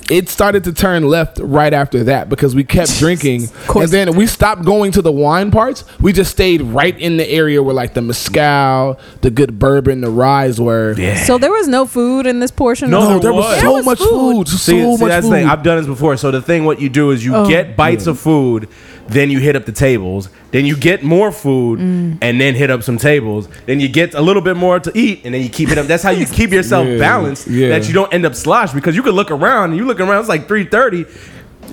It 0.09 0.29
started 0.29 0.63
to 0.65 0.73
turn 0.73 1.03
left 1.07 1.39
right 1.39 1.73
after 1.73 2.03
that 2.05 2.29
because 2.29 2.55
we 2.55 2.63
kept 2.63 2.97
drinking, 2.99 3.47
and 3.75 3.89
then 3.89 4.15
we 4.15 4.27
stopped 4.27 4.65
going 4.65 4.91
to 4.93 5.01
the 5.01 5.11
wine 5.11 5.51
parts. 5.51 5.83
We 5.99 6.13
just 6.13 6.31
stayed 6.31 6.61
right 6.61 6.97
in 6.99 7.17
the 7.17 7.29
area 7.29 7.61
where 7.63 7.73
like 7.73 7.93
the 7.93 8.01
mezcal, 8.01 8.99
the 9.21 9.29
good 9.31 9.59
bourbon, 9.59 10.01
the 10.01 10.09
ryes 10.09 10.59
were. 10.59 10.93
Yeah. 10.97 11.23
So 11.23 11.37
there 11.37 11.51
was 11.51 11.67
no 11.67 11.85
food 11.85 12.25
in 12.25 12.39
this 12.39 12.51
portion. 12.51 12.89
No, 12.89 12.99
of 12.99 13.03
No, 13.03 13.09
there 13.11 13.19
there 13.19 13.33
was 13.33 13.45
was. 13.45 13.55
so 13.57 13.61
There 13.61 13.71
was 13.71 13.85
much 13.85 13.99
food. 13.99 14.09
food, 14.09 14.47
so 14.47 14.57
See, 14.57 14.79
see 14.79 14.85
much 14.85 14.99
that's 14.99 15.25
food. 15.25 15.31
the 15.33 15.37
thing. 15.39 15.47
I've 15.47 15.63
done 15.63 15.77
this 15.77 15.87
before. 15.87 16.17
So 16.17 16.31
the 16.31 16.41
thing, 16.41 16.65
what 16.65 16.79
you 16.81 16.89
do 16.89 17.11
is 17.11 17.23
you 17.23 17.35
Oh. 17.35 17.47
get 17.47 17.75
bites 17.75 18.07
of 18.07 18.19
food, 18.19 18.67
then 19.07 19.29
you 19.29 19.39
hit 19.39 19.55
up 19.55 19.65
the 19.65 19.71
tables, 19.71 20.29
then 20.51 20.65
you 20.65 20.75
get 20.77 21.03
more 21.03 21.31
food, 21.31 21.79
Mm. 21.79 22.17
and 22.21 22.39
then 22.39 22.55
hit 22.55 22.69
up 22.71 22.83
some 22.83 22.97
tables. 22.97 23.47
Then 23.65 23.79
you 23.79 23.87
get 23.89 24.13
a 24.13 24.21
little 24.21 24.41
bit 24.41 24.55
more 24.57 24.79
to 24.79 24.91
eat, 24.97 25.21
and 25.25 25.33
then 25.33 25.41
you 25.41 25.49
keep 25.49 25.69
it 25.69 25.77
up. 25.77 25.87
That's 25.87 26.03
how 26.03 26.11
you 26.11 26.25
keep 26.39 26.51
yourself 26.51 26.87
Yeah, 26.87 26.97
balanced. 26.97 27.47
yeah. 27.47 27.69
That 27.69 27.87
you 27.87 27.93
don't 27.93 28.13
end 28.13 28.25
up 28.25 28.35
sloshed 28.35 28.73
because 28.73 28.95
you 28.95 29.03
could 29.03 29.13
look 29.15 29.31
around 29.31 29.71
and 29.71 29.77
you 29.77 29.85
look 29.85 29.99
around. 29.99 30.19
It's 30.19 30.29
like 30.29 30.47
three 30.47 30.65
thirty. 30.65 31.05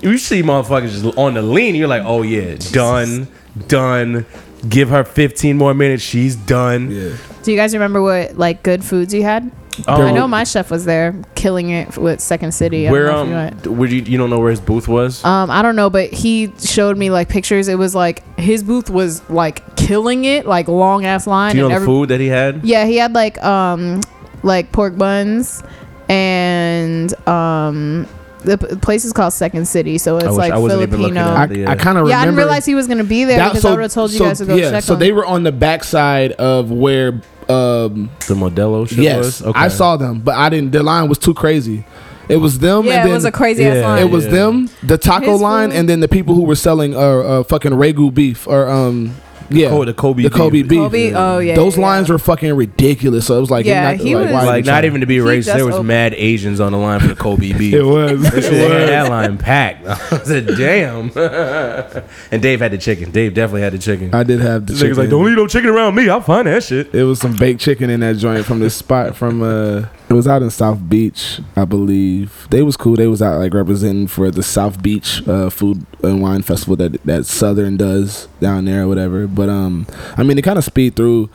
You 0.02 0.18
see 0.18 0.42
motherfuckers 0.42 1.02
just 1.02 1.18
on 1.18 1.34
the 1.34 1.42
lean. 1.42 1.74
You're 1.74 1.88
like, 1.88 2.02
oh 2.04 2.22
yeah, 2.22 2.56
done, 2.72 3.28
done. 3.68 4.26
Give 4.68 4.90
her 4.90 5.04
15 5.04 5.56
more 5.56 5.72
minutes. 5.72 6.02
She's 6.02 6.36
done. 6.36 6.90
yeah. 6.90 7.16
Do 7.42 7.50
you 7.50 7.56
guys 7.56 7.72
remember 7.72 8.02
what 8.02 8.36
like 8.36 8.62
good 8.62 8.84
foods 8.84 9.14
you 9.14 9.22
had? 9.22 9.50
Oh. 9.86 10.02
I 10.02 10.10
know 10.10 10.26
my 10.26 10.44
chef 10.44 10.70
was 10.70 10.84
there, 10.84 11.14
killing 11.34 11.70
it 11.70 11.96
with 11.96 12.20
Second 12.20 12.52
City. 12.52 12.88
I 12.88 12.90
don't 12.90 12.92
Where 12.92 13.06
know 13.06 13.12
if 13.12 13.18
um, 13.22 13.28
you 13.28 13.34
went. 13.34 13.66
would 13.66 13.92
you 13.92 14.02
you 14.02 14.18
don't 14.18 14.28
know 14.30 14.38
where 14.40 14.50
his 14.50 14.60
booth 14.60 14.88
was? 14.88 15.24
Um, 15.24 15.50
I 15.50 15.62
don't 15.62 15.76
know, 15.76 15.88
but 15.90 16.12
he 16.12 16.52
showed 16.58 16.98
me 16.98 17.10
like 17.10 17.28
pictures. 17.28 17.68
It 17.68 17.76
was 17.78 17.94
like 17.94 18.22
his 18.38 18.62
booth 18.62 18.90
was 18.90 19.28
like 19.30 19.76
killing 19.76 20.24
it, 20.24 20.44
like 20.46 20.68
long 20.68 21.04
ass 21.06 21.26
line. 21.26 21.52
Do 21.52 21.58
you 21.62 21.68
know 21.68 21.74
and 21.74 21.82
the 21.82 21.86
food 21.86 22.08
that 22.10 22.20
he 22.20 22.26
had? 22.26 22.64
Yeah, 22.64 22.84
he 22.84 22.96
had 22.96 23.14
like 23.14 23.42
um 23.44 24.00
like 24.42 24.72
pork 24.72 24.96
buns 24.98 25.62
and 26.08 27.28
um 27.28 28.06
the 28.42 28.56
p- 28.58 28.74
place 28.76 29.04
is 29.04 29.12
called 29.12 29.32
Second 29.32 29.68
City, 29.68 29.98
so 29.98 30.16
it's 30.16 30.26
wish 30.26 30.34
like 30.34 30.52
I 30.52 30.58
wasn't 30.58 30.82
even 30.82 31.00
looking 31.02 31.14
Filipino. 31.14 31.36
I, 31.42 31.46
the, 31.46 31.66
I 31.66 31.72
uh, 31.72 31.76
kind 31.76 31.98
of 31.98 32.08
yeah, 32.08 32.20
I 32.20 32.24
didn't 32.24 32.38
realize 32.38 32.64
he 32.64 32.74
was 32.74 32.86
gonna 32.88 33.04
be 33.04 33.24
there 33.24 33.38
that- 33.38 33.48
because 33.50 33.62
so- 33.62 33.68
I 33.68 33.72
would 33.72 33.82
have 33.82 33.92
told 33.92 34.10
you 34.12 34.18
so, 34.18 34.24
guys 34.24 34.38
to 34.38 34.46
go 34.46 34.56
yeah, 34.56 34.70
check. 34.70 34.82
so 34.84 34.94
on 34.94 34.98
they 35.00 35.12
were 35.12 35.24
on 35.26 35.42
the 35.44 35.52
backside 35.52 36.32
of 36.32 36.70
where. 36.70 37.20
Um, 37.50 38.10
the 38.28 38.34
Modelo 38.34 38.88
shit 38.88 38.98
yes, 38.98 39.18
was. 39.18 39.42
Okay. 39.42 39.60
I 39.60 39.68
saw 39.68 39.96
them, 39.96 40.20
but 40.20 40.34
I 40.36 40.48
didn't. 40.48 40.70
The 40.72 40.82
line 40.82 41.08
was 41.08 41.18
too 41.18 41.34
crazy. 41.34 41.84
It 42.28 42.36
was 42.36 42.60
them, 42.60 42.84
Yeah, 42.84 43.00
and 43.02 43.10
it 43.10 43.12
was 43.12 43.24
a 43.24 43.32
crazy 43.32 43.64
ass 43.64 43.82
line. 43.82 44.02
it 44.02 44.10
was 44.10 44.24
Yeah. 44.26 44.30
them, 44.30 44.70
the 44.84 44.96
taco 44.96 45.32
His 45.32 45.40
line, 45.40 45.70
food. 45.70 45.78
and 45.80 45.88
then 45.88 45.98
the 46.00 46.06
people 46.08 46.34
who 46.36 46.42
were 46.44 46.54
selling 46.54 46.94
uh, 46.94 46.98
uh 47.00 47.42
fucking 47.42 47.72
wagyu 47.72 48.14
beef 48.14 48.46
or 48.46 48.68
um 48.68 49.14
yeah 49.50 49.68
Oh, 49.68 49.84
the 49.84 49.92
Kobe 49.94 50.22
the 50.22 50.30
Kobe 50.30 50.62
beef. 50.62 50.68
beef. 50.68 50.78
Kobe. 50.78 51.12
Oh 51.14 51.38
yeah. 51.38 51.54
Those 51.56 51.76
yeah, 51.76 51.82
lines 51.82 52.08
yeah. 52.08 52.14
were 52.14 52.18
fucking 52.18 52.54
ridiculous. 52.54 53.26
So 53.26 53.36
it 53.36 53.40
was 53.40 53.50
like, 53.50 53.66
Yeah, 53.66 53.92
not, 53.92 53.96
he 53.96 54.14
like, 54.14 54.26
was- 54.26 54.32
why 54.32 54.44
Like 54.44 54.64
not 54.64 54.84
even 54.84 55.00
to 55.00 55.06
be 55.06 55.18
racist, 55.18 55.54
there 55.54 55.64
was 55.66 55.74
opened- 55.74 55.88
mad 55.88 56.14
Asians 56.14 56.60
on 56.60 56.72
the 56.72 56.78
line 56.78 57.00
for 57.00 57.08
the 57.08 57.14
Kobe 57.16 57.52
beef. 57.52 57.74
It 57.80 57.82
was. 57.82 58.12
It 58.34 58.50
They 58.50 58.58
had 58.58 58.80
was. 58.80 58.88
that 58.90 59.08
line 59.10 59.38
packed. 59.38 59.86
I 60.12 60.18
said, 60.24 60.46
"Damn!" 60.46 61.10
and 62.30 62.42
Dave 62.42 62.60
had 62.60 62.72
the 62.72 62.78
chicken. 62.78 63.10
Dave 63.10 63.34
definitely 63.34 63.62
had 63.62 63.72
the 63.72 63.78
chicken. 63.78 64.14
I 64.14 64.22
did 64.22 64.40
have 64.40 64.66
the 64.66 64.72
Niggas 64.74 64.78
chicken. 64.80 64.96
like, 64.96 65.10
"Don't 65.10 65.30
eat 65.30 65.34
no 65.36 65.46
chicken 65.46 65.70
around 65.70 65.94
me. 65.94 66.08
I'll 66.08 66.20
find 66.20 66.46
that 66.46 66.62
shit." 66.62 66.94
It 66.94 67.04
was 67.04 67.18
some 67.20 67.36
baked 67.36 67.60
chicken 67.60 67.90
in 67.90 68.00
that 68.00 68.16
joint 68.16 68.44
from 68.46 68.60
this 68.60 68.74
spot 68.74 69.16
from 69.16 69.42
uh 69.42 69.84
it 70.10 70.14
was 70.14 70.26
out 70.26 70.42
in 70.42 70.50
South 70.50 70.88
Beach, 70.88 71.40
I 71.54 71.64
believe. 71.64 72.48
They 72.50 72.62
was 72.62 72.76
cool. 72.76 72.96
They 72.96 73.06
was 73.06 73.22
out 73.22 73.38
like 73.38 73.54
representing 73.54 74.08
for 74.08 74.30
the 74.30 74.42
South 74.42 74.82
Beach 74.82 75.26
uh 75.28 75.50
food 75.50 75.86
and 76.02 76.20
wine 76.20 76.42
festival 76.42 76.76
that 76.76 77.00
that 77.04 77.26
Southern 77.26 77.76
does 77.76 78.26
down 78.40 78.64
there 78.64 78.82
or 78.82 78.88
whatever. 78.88 79.26
But 79.28 79.48
um 79.48 79.86
I 80.16 80.22
mean 80.24 80.36
they 80.36 80.42
kinda 80.42 80.62
speed 80.62 80.96
through 80.96 81.30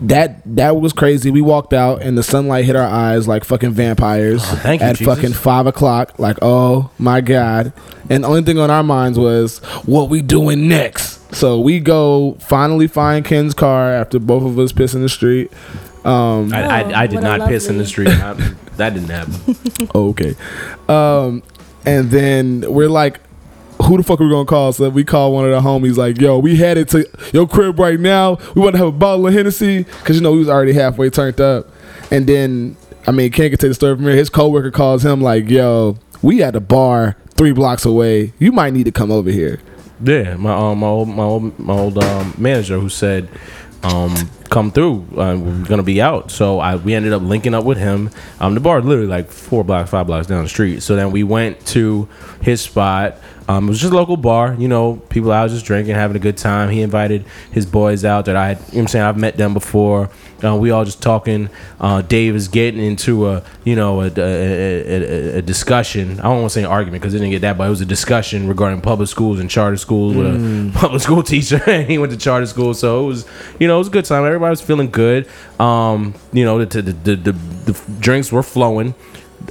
that 0.00 0.40
that 0.56 0.76
was 0.80 0.92
crazy. 0.92 1.30
We 1.30 1.40
walked 1.40 1.72
out 1.72 2.02
and 2.02 2.16
the 2.16 2.22
sunlight 2.22 2.64
hit 2.64 2.76
our 2.76 2.86
eyes 2.86 3.26
like 3.26 3.44
fucking 3.44 3.72
vampires 3.72 4.42
Oh, 4.44 4.56
thank 4.62 4.80
you, 4.80 4.86
at 4.88 4.96
Jesus. 4.96 5.14
fucking 5.14 5.32
five 5.32 5.66
o'clock. 5.66 6.18
Like, 6.18 6.38
oh 6.42 6.90
my 6.98 7.20
god! 7.20 7.72
And 8.10 8.22
the 8.24 8.28
only 8.28 8.42
thing 8.42 8.58
on 8.58 8.70
our 8.70 8.82
minds 8.82 9.18
was 9.18 9.58
what 9.86 10.08
we 10.08 10.20
doing 10.22 10.68
next. 10.68 11.34
So 11.34 11.58
we 11.60 11.80
go 11.80 12.36
finally 12.40 12.86
find 12.86 13.24
Ken's 13.24 13.54
car 13.54 13.92
after 13.92 14.18
both 14.20 14.44
of 14.44 14.58
us 14.58 14.72
piss 14.72 14.94
in 14.94 15.02
the 15.02 15.08
street. 15.08 15.50
Um, 16.04 16.52
I, 16.52 16.62
I, 16.62 17.02
I 17.02 17.06
did 17.06 17.16
what 17.16 17.24
a 17.24 17.38
not 17.38 17.48
piss 17.48 17.68
in 17.68 17.78
the 17.78 17.86
street. 17.86 18.08
I, 18.08 18.34
that 18.76 18.94
didn't 18.94 19.08
happen. 19.08 19.88
okay. 19.94 20.34
Um, 20.88 21.42
and 21.86 22.10
then 22.10 22.64
we're 22.72 22.88
like, 22.88 23.20
who 23.82 23.96
the 23.96 24.02
fuck 24.02 24.20
are 24.20 24.24
we 24.24 24.30
gonna 24.30 24.44
call? 24.46 24.72
So 24.72 24.88
we 24.88 25.04
call 25.04 25.32
one 25.32 25.44
of 25.44 25.50
the 25.50 25.60
homies, 25.60 25.96
like, 25.96 26.20
yo, 26.20 26.38
we 26.38 26.56
headed 26.56 26.88
to 26.90 27.08
your 27.32 27.46
crib 27.46 27.78
right 27.78 27.98
now. 27.98 28.38
We 28.54 28.62
want 28.62 28.74
to 28.74 28.78
have 28.78 28.88
a 28.88 28.92
bottle 28.92 29.26
of 29.26 29.34
Hennessy 29.34 29.84
because 29.84 30.16
you 30.16 30.22
know 30.22 30.32
we 30.32 30.38
was 30.38 30.48
already 30.48 30.72
halfway 30.72 31.10
turned 31.10 31.40
up. 31.40 31.68
And 32.10 32.26
then, 32.26 32.76
I 33.06 33.10
mean, 33.10 33.30
Ken 33.32 33.50
can 33.50 33.58
take 33.58 33.70
the 33.70 33.74
story 33.74 33.96
from 33.96 34.04
here. 34.04 34.16
His 34.16 34.30
coworker 34.30 34.70
calls 34.70 35.04
him 35.04 35.20
like, 35.20 35.48
yo, 35.48 35.98
we 36.22 36.42
at 36.42 36.56
a 36.56 36.60
bar 36.60 37.16
three 37.36 37.52
blocks 37.52 37.84
away. 37.84 38.32
You 38.38 38.52
might 38.52 38.72
need 38.72 38.84
to 38.84 38.92
come 38.92 39.10
over 39.10 39.30
here. 39.30 39.60
Yeah, 40.02 40.36
my 40.36 40.52
um, 40.52 40.78
my 40.78 40.86
old 40.86 41.08
my 41.08 41.22
old 41.22 41.58
my 41.58 41.72
old 41.72 41.98
um, 41.98 42.34
manager 42.36 42.78
who 42.78 42.88
said, 42.88 43.28
um, 43.84 44.14
"Come 44.50 44.70
through. 44.70 45.06
Uh, 45.12 45.36
we're 45.36 45.64
gonna 45.66 45.82
be 45.82 46.00
out." 46.00 46.30
So 46.30 46.58
I 46.58 46.76
we 46.76 46.94
ended 46.94 47.12
up 47.12 47.22
linking 47.22 47.54
up 47.54 47.64
with 47.64 47.78
him. 47.78 48.10
Um, 48.40 48.54
the 48.54 48.60
bar 48.60 48.80
literally 48.80 49.08
like 49.08 49.30
four 49.30 49.64
blocks, 49.64 49.90
five 49.90 50.06
blocks 50.06 50.26
down 50.26 50.42
the 50.42 50.48
street. 50.48 50.82
So 50.82 50.96
then 50.96 51.10
we 51.10 51.22
went 51.22 51.64
to 51.68 52.08
his 52.42 52.60
spot. 52.60 53.18
Um, 53.46 53.66
it 53.66 53.70
was 53.70 53.80
just 53.80 53.92
a 53.92 53.96
local 53.96 54.16
bar, 54.16 54.56
you 54.58 54.68
know, 54.68 54.96
people 55.10 55.30
out 55.30 55.50
just 55.50 55.66
drinking, 55.66 55.94
having 55.94 56.16
a 56.16 56.20
good 56.20 56.38
time. 56.38 56.70
He 56.70 56.80
invited 56.80 57.26
his 57.50 57.66
boys 57.66 58.02
out 58.04 58.24
that 58.24 58.36
I, 58.36 58.48
had, 58.48 58.58
you 58.70 58.76
know 58.76 58.80
I'm 58.82 58.88
saying, 58.88 59.04
I've 59.04 59.18
met 59.18 59.36
them 59.36 59.52
before. 59.52 60.08
Uh, 60.42 60.56
we 60.56 60.70
all 60.70 60.84
just 60.84 61.02
talking. 61.02 61.48
Uh, 61.80 62.02
Dave 62.02 62.34
is 62.34 62.48
getting 62.48 62.80
into 62.82 63.28
a, 63.28 63.42
you 63.64 63.76
know, 63.76 64.00
a, 64.02 64.06
a, 64.06 64.10
a, 64.16 65.38
a- 65.38 65.42
discussion. 65.42 66.18
I 66.20 66.24
don't 66.24 66.40
want 66.40 66.50
to 66.52 66.54
say 66.54 66.60
an 66.64 66.70
argument 66.70 67.02
because 67.02 67.14
it 67.14 67.18
didn't 67.18 67.30
get 67.32 67.40
that, 67.42 67.56
but 67.58 67.66
it 67.66 67.70
was 67.70 67.80
a 67.80 67.86
discussion 67.86 68.48
regarding 68.48 68.80
public 68.80 69.08
schools 69.08 69.38
and 69.40 69.48
charter 69.50 69.76
schools 69.76 70.16
with 70.16 70.26
a 70.26 70.70
public 70.74 71.02
school 71.02 71.22
teacher. 71.22 71.60
and 71.66 71.86
he 71.90 71.98
went 71.98 72.12
to 72.12 72.18
charter 72.18 72.46
school, 72.46 72.74
so 72.74 73.04
it 73.04 73.06
was, 73.06 73.26
you 73.60 73.68
know, 73.68 73.76
it 73.76 73.78
was 73.78 73.88
a 73.88 73.92
good 73.92 74.04
time. 74.04 74.24
Everybody 74.24 74.50
was 74.50 74.60
feeling 74.60 74.90
good. 74.90 75.28
Um, 75.60 76.14
you 76.32 76.44
know, 76.44 76.64
the 76.64 76.82
the, 76.82 76.92
the, 76.92 77.16
the, 77.16 77.32
the 77.32 77.80
drinks 78.00 78.32
were 78.32 78.42
flowing 78.42 78.94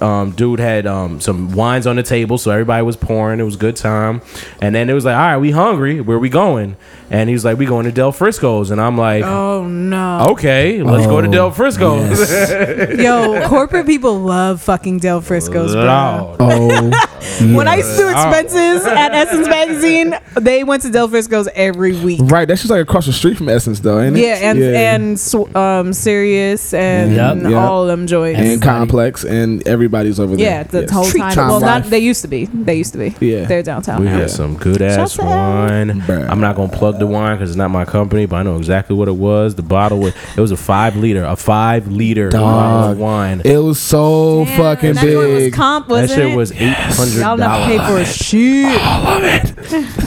um, 0.01 0.31
dude 0.31 0.59
had 0.59 0.85
um, 0.87 1.19
some 1.19 1.51
wines 1.53 1.85
on 1.87 1.95
the 1.95 2.03
table, 2.03 2.37
so 2.37 2.51
everybody 2.51 2.83
was 2.83 2.95
pouring. 2.97 3.39
It 3.39 3.43
was 3.43 3.55
a 3.55 3.59
good 3.59 3.75
time. 3.75 4.21
And 4.61 4.73
then 4.73 4.89
it 4.89 4.93
was 4.93 5.05
like, 5.05 5.15
all 5.15 5.21
right, 5.21 5.37
we 5.37 5.51
hungry. 5.51 6.01
Where 6.01 6.17
we 6.19 6.29
going? 6.29 6.75
And 7.09 7.29
he 7.29 7.33
was 7.33 7.45
like, 7.45 7.57
we 7.59 7.65
going 7.65 7.85
to 7.85 7.91
Del 7.91 8.11
Frisco's. 8.11 8.71
And 8.71 8.81
I'm 8.81 8.97
like, 8.97 9.23
Oh 9.23 9.67
no. 9.67 10.29
okay, 10.31 10.81
let's 10.81 11.05
go 11.05 11.21
to 11.21 11.27
Oh, 11.27 11.31
Del 11.31 11.51
Frisco's. 11.51 12.31
Yo, 12.99 13.47
corporate 13.47 13.85
people 13.85 14.19
love 14.19 14.61
fucking 14.61 14.97
Del 14.99 15.21
Frisco's, 15.21 15.73
bro. 15.73 16.35
Lord. 16.39 16.39
Oh, 16.39 17.09
When 17.55 17.67
I 17.67 17.77
used 17.77 17.91
to 17.91 17.97
do 17.97 18.09
expenses 18.09 18.85
at 18.85 19.13
Essence 19.13 19.47
Magazine, 19.47 20.15
they 20.39 20.63
went 20.63 20.83
to 20.83 20.89
Del 20.89 21.07
Frisco's 21.07 21.47
every 21.55 21.93
week. 22.03 22.19
right. 22.23 22.47
That's 22.47 22.61
just 22.61 22.71
like 22.71 22.81
across 22.81 23.05
the 23.05 23.13
street 23.13 23.37
from 23.37 23.47
Essence, 23.49 23.79
though, 23.79 23.99
ain't 24.01 24.17
it? 24.17 24.21
Yeah, 24.21 24.35
and 24.49 24.59
and 24.61 25.19
sw- 25.19 25.55
um, 25.55 25.93
Sirius 25.93 26.73
and 26.73 27.13
Yep. 27.15 27.51
Yep. 27.51 27.53
all 27.53 27.83
of 27.83 27.87
them 27.87 28.07
joints. 28.07 28.39
and 28.39 28.61
Complex, 28.61 29.23
and 29.23 29.65
everybody's 29.83 30.19
over 30.19 30.35
there. 30.37 30.45
yeah, 30.45 30.63
the 30.63 30.81
Yes. 30.81 30.89
whole 30.91 31.03
Street 31.03 31.19
time. 31.33 31.49
Well, 31.49 31.59
not 31.59 31.83
they 31.89 31.99
used 31.99 32.21
to 32.21 32.27
be. 32.29 32.45
They 32.45 32.75
used 32.75 32.93
to 32.93 32.97
be. 32.99 33.15
Yeah. 33.19 33.45
they're 33.45 33.63
downtown 33.63 33.99
We 33.99 34.05
now. 34.07 34.19
had 34.19 34.31
some 34.31 34.55
good 34.55 34.81
ass 34.81 35.17
wine. 35.17 36.01
Bruh. 36.01 36.29
I'm 36.29 36.39
not 36.39 36.55
gonna 36.55 36.71
plug 36.71 36.99
the 36.99 37.07
wine 37.07 37.35
because 37.35 37.49
it's 37.49 37.57
not 37.57 37.69
my 37.69 37.83
company, 37.85 38.25
but 38.25 38.37
I 38.37 38.43
know 38.43 38.55
exactly 38.57 38.95
what 38.95 39.07
it 39.09 39.15
was. 39.15 39.55
The 39.55 39.61
bottle 39.63 39.99
was 39.99 40.13
it 40.37 40.41
was 40.41 40.51
a 40.51 40.57
five 40.57 40.95
liter, 40.95 41.23
a 41.25 41.35
five 41.35 41.87
liter 41.91 42.29
bottle 42.29 42.47
Dog. 42.47 42.91
of 42.93 42.97
wine. 42.99 43.41
It 43.43 43.57
was 43.57 43.79
so 43.79 44.45
Damn, 44.45 44.57
fucking 44.57 44.93
that 44.93 45.03
one 45.05 45.15
was 45.33 45.43
big. 45.43 45.53
comp, 45.53 45.87
that 45.87 45.91
wasn't 45.91 46.11
shit 46.21 46.31
it? 46.31 46.35
was 46.37 46.51
eight 46.53 46.73
hundred 46.73 47.19
Y'all 47.19 47.37
not 47.37 47.67
pay 47.67 47.77
for 47.77 47.83
dollars. 47.83 48.15
shit. 48.15 48.81
All 48.81 49.17
of 49.17 49.23
it. 49.23 49.53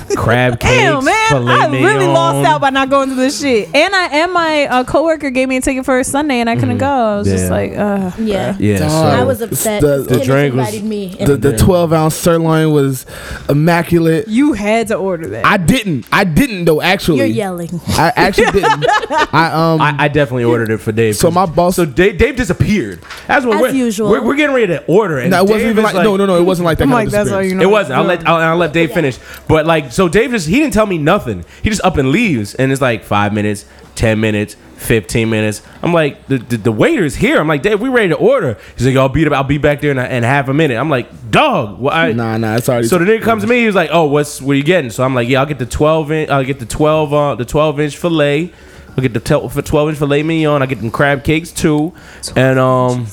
Crab 0.16 0.58
cakes, 0.58 0.72
Damn, 0.74 1.04
man, 1.04 1.28
filet 1.28 1.52
I 1.54 1.66
really 1.68 2.06
lost 2.06 2.46
out 2.48 2.60
by 2.62 2.70
not 2.70 2.88
going 2.88 3.10
to 3.10 3.14
this 3.14 3.40
shit. 3.40 3.68
And 3.74 3.94
I 3.94 4.06
and 4.08 4.32
my 4.32 4.66
uh, 4.66 4.84
coworker 4.84 5.28
gave 5.30 5.48
me 5.48 5.58
a 5.58 5.60
ticket 5.60 5.84
for 5.84 5.98
a 5.98 6.04
Sunday, 6.04 6.40
and 6.40 6.48
I 6.48 6.54
couldn't 6.56 6.78
go. 6.78 6.86
I 6.88 7.18
was 7.18 7.28
just 7.28 7.50
like, 7.50 7.72
uh, 7.76 8.10
Yeah. 8.18 8.56
Yeah, 8.58 8.88
so 8.88 9.06
I 9.06 9.22
was 9.24 9.40
upset. 9.42 9.65
The- 9.66 10.04
The, 10.08 10.18
the 10.18 10.24
drink 10.24 10.54
was- 10.54 10.82
me. 10.82 11.08
The, 11.08 11.36
the 11.36 11.56
12 11.56 11.92
ounce 11.92 12.14
sirloin 12.14 12.70
was 12.72 13.06
immaculate. 13.48 14.28
you 14.28 14.52
had 14.52 14.88
to 14.88 14.96
order 14.96 15.28
that. 15.28 15.44
I 15.46 15.56
didn't. 15.56 16.06
I 16.12 16.24
didn't 16.24 16.64
though. 16.64 16.80
Actually, 16.80 17.18
You're 17.18 17.26
yelling. 17.26 17.80
I 17.88 18.12
actually 18.16 18.50
didn't. 18.52 18.84
I 19.34 19.50
um. 19.52 19.80
I, 19.80 19.94
I 20.04 20.08
definitely 20.08 20.44
ordered 20.44 20.70
it 20.70 20.78
for 20.78 20.92
Dave. 20.92 21.16
So 21.16 21.30
my 21.30 21.46
boss- 21.46 21.76
So 21.76 21.84
Dave, 21.84 22.18
Dave 22.18 22.36
disappeared. 22.36 23.00
That's 23.26 23.44
what 23.44 23.56
As 23.56 23.62
we're, 23.62 23.70
usual. 23.70 24.10
We're, 24.10 24.22
we're 24.24 24.36
getting 24.36 24.54
ready 24.54 24.68
to 24.68 24.84
order, 24.86 25.18
and 25.18 25.30
no, 25.30 25.38
it 25.38 25.42
wasn't 25.42 25.58
Dave 25.60 25.70
even 25.70 25.84
is 25.84 25.94
like, 25.94 26.04
no, 26.04 26.16
no, 26.16 26.26
no. 26.26 26.36
It 26.38 26.42
wasn't 26.44 26.66
like 26.66 26.78
that. 26.78 26.84
I'm 26.84 26.90
like, 26.90 27.08
that's 27.10 27.30
all 27.30 27.42
you 27.42 27.54
know. 27.54 27.62
It 27.62 27.70
wasn't. 27.70 27.98
I'll 27.98 28.04
let 28.04 28.26
I'll, 28.26 28.36
I'll 28.36 28.56
let 28.56 28.72
Dave 28.72 28.92
finish. 28.92 29.18
But 29.48 29.66
like, 29.66 29.92
so 29.92 30.08
Dave 30.08 30.30
just 30.30 30.48
he 30.48 30.56
didn't 30.60 30.72
tell 30.74 30.86
me 30.86 30.98
nothing. 30.98 31.44
He 31.62 31.70
just 31.70 31.82
up 31.84 31.96
and 31.96 32.10
leaves, 32.10 32.54
and 32.54 32.70
it's 32.72 32.80
like 32.80 33.04
five 33.04 33.32
minutes, 33.32 33.64
ten 33.94 34.20
minutes, 34.20 34.56
fifteen 34.76 35.30
minutes. 35.30 35.62
I'm 35.82 35.92
like, 35.92 36.26
the, 36.26 36.38
the, 36.38 36.56
the 36.56 36.72
waiter's 36.72 37.16
here. 37.16 37.40
I'm 37.40 37.48
like, 37.48 37.62
Dave, 37.62 37.80
we 37.80 37.88
ready 37.88 38.08
to 38.10 38.16
order. 38.16 38.58
He's 38.76 38.86
like, 38.86 38.96
I'll 38.96 39.08
be 39.08 39.26
I'll 39.28 39.42
be 39.44 39.58
back 39.58 39.80
there 39.80 39.90
in, 39.90 39.98
a, 39.98 40.04
in 40.04 40.22
half 40.22 40.48
a 40.48 40.54
minute. 40.54 40.76
I'm 40.76 40.90
like, 40.90 41.30
dog. 41.30 41.80
Well, 41.80 41.94
I, 41.94 42.12
Nah, 42.12 42.36
nah. 42.36 42.56
It's 42.56 42.68
already. 42.68 42.86
So 42.86 42.98
the 42.98 43.04
nigga 43.04 43.22
comes 43.22 43.42
to 43.42 43.48
me. 43.48 43.60
He 43.60 43.66
was 43.66 43.74
like, 43.74 43.90
"Oh, 43.92 44.04
what's 44.06 44.40
what 44.40 44.52
are 44.52 44.56
you 44.56 44.62
getting?" 44.62 44.90
So 44.90 45.02
I'm 45.04 45.14
like, 45.14 45.28
"Yeah, 45.28 45.40
I'll 45.40 45.46
get 45.46 45.58
the 45.58 45.66
12 45.66 46.12
inch. 46.12 46.30
I'll 46.30 46.44
get 46.44 46.58
the 46.58 46.66
12 46.66 47.12
uh 47.12 47.34
the 47.34 47.44
12 47.44 47.80
inch 47.80 47.96
fillet. 47.96 48.52
I'll 48.90 49.02
get 49.02 49.12
the 49.12 49.20
12 49.20 49.88
inch 49.88 49.98
filet 49.98 50.22
mignon. 50.22 50.62
I 50.62 50.66
get 50.66 50.80
them 50.80 50.90
crab 50.90 51.24
cakes 51.24 51.50
too." 51.52 51.92
And 52.34 52.58
um, 52.58 53.06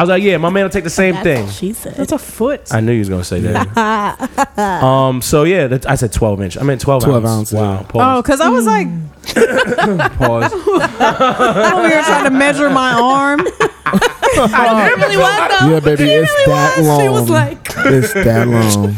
I 0.00 0.02
was 0.02 0.08
like, 0.08 0.22
"Yeah, 0.22 0.38
my 0.38 0.48
man 0.48 0.62
will 0.62 0.70
take 0.70 0.84
the 0.84 0.88
same 0.88 1.12
That's 1.12 1.24
thing." 1.24 1.44
what 1.44 1.52
she 1.54 1.74
said. 1.74 1.94
That's 1.94 2.12
a 2.12 2.16
foot. 2.18 2.72
I 2.72 2.80
knew 2.80 2.94
he 2.94 3.00
was 3.00 3.10
gonna 3.10 3.22
say 3.22 3.40
that. 3.40 4.58
um, 4.58 5.20
so 5.20 5.44
yeah, 5.44 5.66
that, 5.66 5.84
I 5.86 5.96
said 5.96 6.10
12 6.10 6.40
inch. 6.40 6.56
I 6.56 6.62
meant 6.62 6.80
12, 6.80 7.04
12 7.04 7.22
ounce. 7.26 7.32
ounce, 7.34 7.52
Wow. 7.52 7.80
Oh, 7.80 7.84
Pause. 7.84 8.22
because 8.22 8.40
I 8.40 8.48
was 8.48 8.64
like, 8.64 8.88
Pause. 10.16 10.52
I'm 10.54 11.78
over 11.80 11.88
here 11.90 12.02
trying 12.02 12.24
to 12.24 12.30
measure 12.30 12.70
my 12.70 12.94
arm. 12.94 13.40
it 13.46 14.96
really 14.96 15.16
was 15.18 15.60
though. 15.60 15.68
yeah, 15.68 15.80
baby, 15.80 16.04
it's 16.04 16.32
that 16.46 16.78
long. 16.82 17.00
She 17.02 17.08
was 17.10 17.28
like, 17.28 17.58
it's 17.84 18.14
that 18.14 18.48
long. 18.48 18.96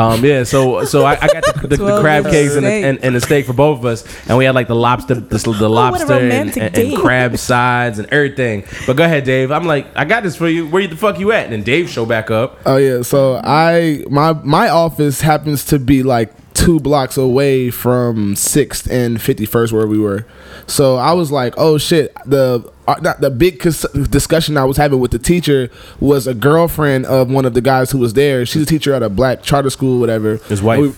Um, 0.00 0.24
yeah, 0.24 0.44
so 0.44 0.84
so 0.84 1.04
I, 1.04 1.12
I 1.20 1.26
got 1.28 1.44
the, 1.44 1.68
the, 1.68 1.76
the 1.76 2.00
crab 2.00 2.24
cakes 2.24 2.54
and 2.54 2.64
the, 2.64 2.70
steak. 2.70 2.84
and, 2.84 3.04
and 3.04 3.14
the 3.14 3.20
steak 3.20 3.46
for 3.46 3.52
both 3.52 3.80
of 3.80 3.84
us, 3.84 4.04
and 4.28 4.38
we 4.38 4.46
had 4.46 4.54
like 4.54 4.66
the 4.66 4.74
lobster, 4.74 5.14
the, 5.14 5.38
the 5.38 5.68
lobster 5.68 6.12
and, 6.14 6.56
and, 6.56 6.78
and 6.78 6.98
crab 6.98 7.36
sides 7.36 7.98
and 7.98 8.08
everything. 8.08 8.64
But 8.86 8.96
go 8.96 9.04
ahead, 9.04 9.24
Dave. 9.24 9.52
I'm 9.52 9.66
like, 9.66 9.86
I 9.96 10.04
got 10.06 10.22
this 10.22 10.36
for 10.36 10.48
you. 10.48 10.66
Where 10.68 10.86
the 10.86 10.96
fuck 10.96 11.18
you 11.18 11.32
at? 11.32 11.44
And 11.44 11.52
then 11.52 11.62
Dave 11.62 11.90
show 11.90 12.06
back 12.06 12.30
up. 12.30 12.58
Oh 12.64 12.76
yeah, 12.76 13.02
so 13.02 13.40
I 13.44 14.04
my 14.08 14.32
my 14.32 14.70
office 14.70 15.20
happens 15.20 15.66
to 15.66 15.78
be 15.78 16.02
like 16.02 16.32
two 16.60 16.78
blocks 16.78 17.16
away 17.16 17.70
from 17.70 18.36
Sixth 18.36 18.90
and 18.90 19.20
Fifty 19.20 19.46
First 19.46 19.72
where 19.72 19.86
we 19.86 19.98
were. 19.98 20.26
So 20.66 20.96
I 20.96 21.12
was 21.14 21.32
like, 21.32 21.54
oh 21.56 21.78
shit. 21.78 22.14
The 22.26 22.70
uh, 22.86 22.96
not 23.02 23.20
the 23.20 23.30
big 23.30 23.60
cons- 23.60 23.86
discussion 24.10 24.56
I 24.56 24.64
was 24.64 24.76
having 24.76 25.00
with 25.00 25.10
the 25.10 25.18
teacher 25.18 25.70
was 26.00 26.26
a 26.26 26.34
girlfriend 26.34 27.06
of 27.06 27.30
one 27.30 27.44
of 27.44 27.54
the 27.54 27.60
guys 27.60 27.90
who 27.90 27.98
was 27.98 28.12
there. 28.14 28.44
She's 28.44 28.62
a 28.62 28.66
teacher 28.66 28.92
at 28.92 29.02
a 29.02 29.08
black 29.08 29.42
charter 29.42 29.70
school, 29.70 30.00
whatever. 30.00 30.36
His 30.48 30.62
wife. 30.62 30.80
We- 30.80 30.92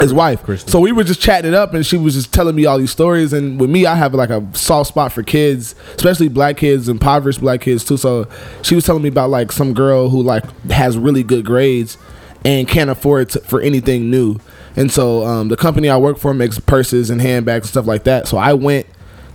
his 0.00 0.12
wife. 0.12 0.42
Kristen. 0.42 0.68
So 0.70 0.80
we 0.80 0.90
were 0.90 1.04
just 1.04 1.20
chatting 1.20 1.52
it 1.52 1.54
up, 1.54 1.74
and 1.74 1.86
she 1.86 1.96
was 1.96 2.14
just 2.14 2.32
telling 2.32 2.56
me 2.56 2.64
all 2.66 2.76
these 2.78 2.90
stories. 2.90 3.32
And 3.32 3.60
with 3.60 3.70
me, 3.70 3.86
I 3.86 3.94
have 3.94 4.14
like 4.14 4.30
a 4.30 4.44
soft 4.52 4.88
spot 4.88 5.12
for 5.12 5.22
kids, 5.22 5.76
especially 5.94 6.26
black 6.28 6.56
kids, 6.56 6.88
impoverished 6.88 7.40
black 7.40 7.60
kids 7.60 7.84
too. 7.84 7.96
So 7.96 8.26
she 8.62 8.74
was 8.74 8.84
telling 8.84 9.02
me 9.02 9.10
about 9.10 9.30
like 9.30 9.52
some 9.52 9.74
girl 9.74 10.08
who 10.08 10.22
like 10.22 10.44
has 10.70 10.98
really 10.98 11.22
good 11.22 11.44
grades 11.44 11.98
and 12.44 12.66
can't 12.66 12.90
afford 12.90 13.28
to, 13.30 13.40
for 13.40 13.60
anything 13.60 14.10
new. 14.10 14.38
And 14.76 14.90
so 14.90 15.24
um, 15.24 15.48
the 15.48 15.56
company 15.56 15.88
I 15.88 15.96
work 15.96 16.18
for 16.18 16.32
makes 16.34 16.58
purses 16.58 17.10
and 17.10 17.20
handbags 17.20 17.66
and 17.66 17.70
stuff 17.70 17.86
like 17.86 18.04
that. 18.04 18.26
So 18.28 18.36
I 18.36 18.54
went 18.54 18.86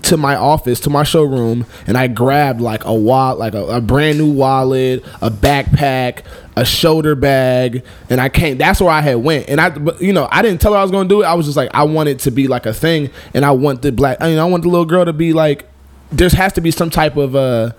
to 0.04 0.18
my 0.18 0.36
office, 0.36 0.80
to 0.82 0.90
my 0.90 1.04
showroom, 1.04 1.66
and 1.86 1.98
I 1.98 2.08
grabbed 2.08 2.62
like 2.62 2.86
a 2.86 2.94
wallet, 2.94 3.40
like 3.40 3.54
a, 3.54 3.66
a 3.66 3.82
brand 3.82 4.18
new 4.18 4.32
wallet, 4.32 5.04
a 5.22 5.30
backpack, 5.30 6.24
a 6.56 6.64
shoulder 6.64 7.16
bag, 7.16 7.84
and 8.10 8.22
I 8.22 8.30
came. 8.30 8.58
That's 8.58 8.80
where 8.80 8.90
I 8.90 9.02
had 9.02 9.16
went, 9.18 9.50
and 9.50 9.60
I, 9.60 9.70
but, 9.70 10.02
you 10.02 10.14
know, 10.14 10.28
I 10.32 10.42
didn't 10.42 10.62
tell 10.62 10.74
her 10.74 10.80
I 10.80 10.84
was 10.84 10.92
to 10.92 11.04
do 11.06 11.24
it. 11.24 11.26
I 11.26 11.34
was 11.34 11.46
just 11.46 11.58
like, 11.58 11.72
I 11.74 11.84
want 11.84 12.10
it 12.10 12.20
to 12.20 12.32
be 12.32 12.48
like 12.48 12.66
a 12.66 12.74
thing, 12.74 13.10
and 13.34 13.44
I 13.44 13.52
want 13.52 13.82
the 13.82 13.92
black, 13.92 14.18
I 14.22 14.30
mean, 14.30 14.40
I 14.40 14.46
want 14.46 14.64
the 14.64 14.70
little 14.70 14.86
girl 14.86 15.04
to 15.04 15.14
be 15.14 15.34
like, 15.34 15.68
there 16.12 16.30
has 16.30 16.54
to 16.54 16.62
be 16.62 16.72
some 16.72 16.90
type 16.90 17.18
of 17.18 17.36
uh 17.36 17.72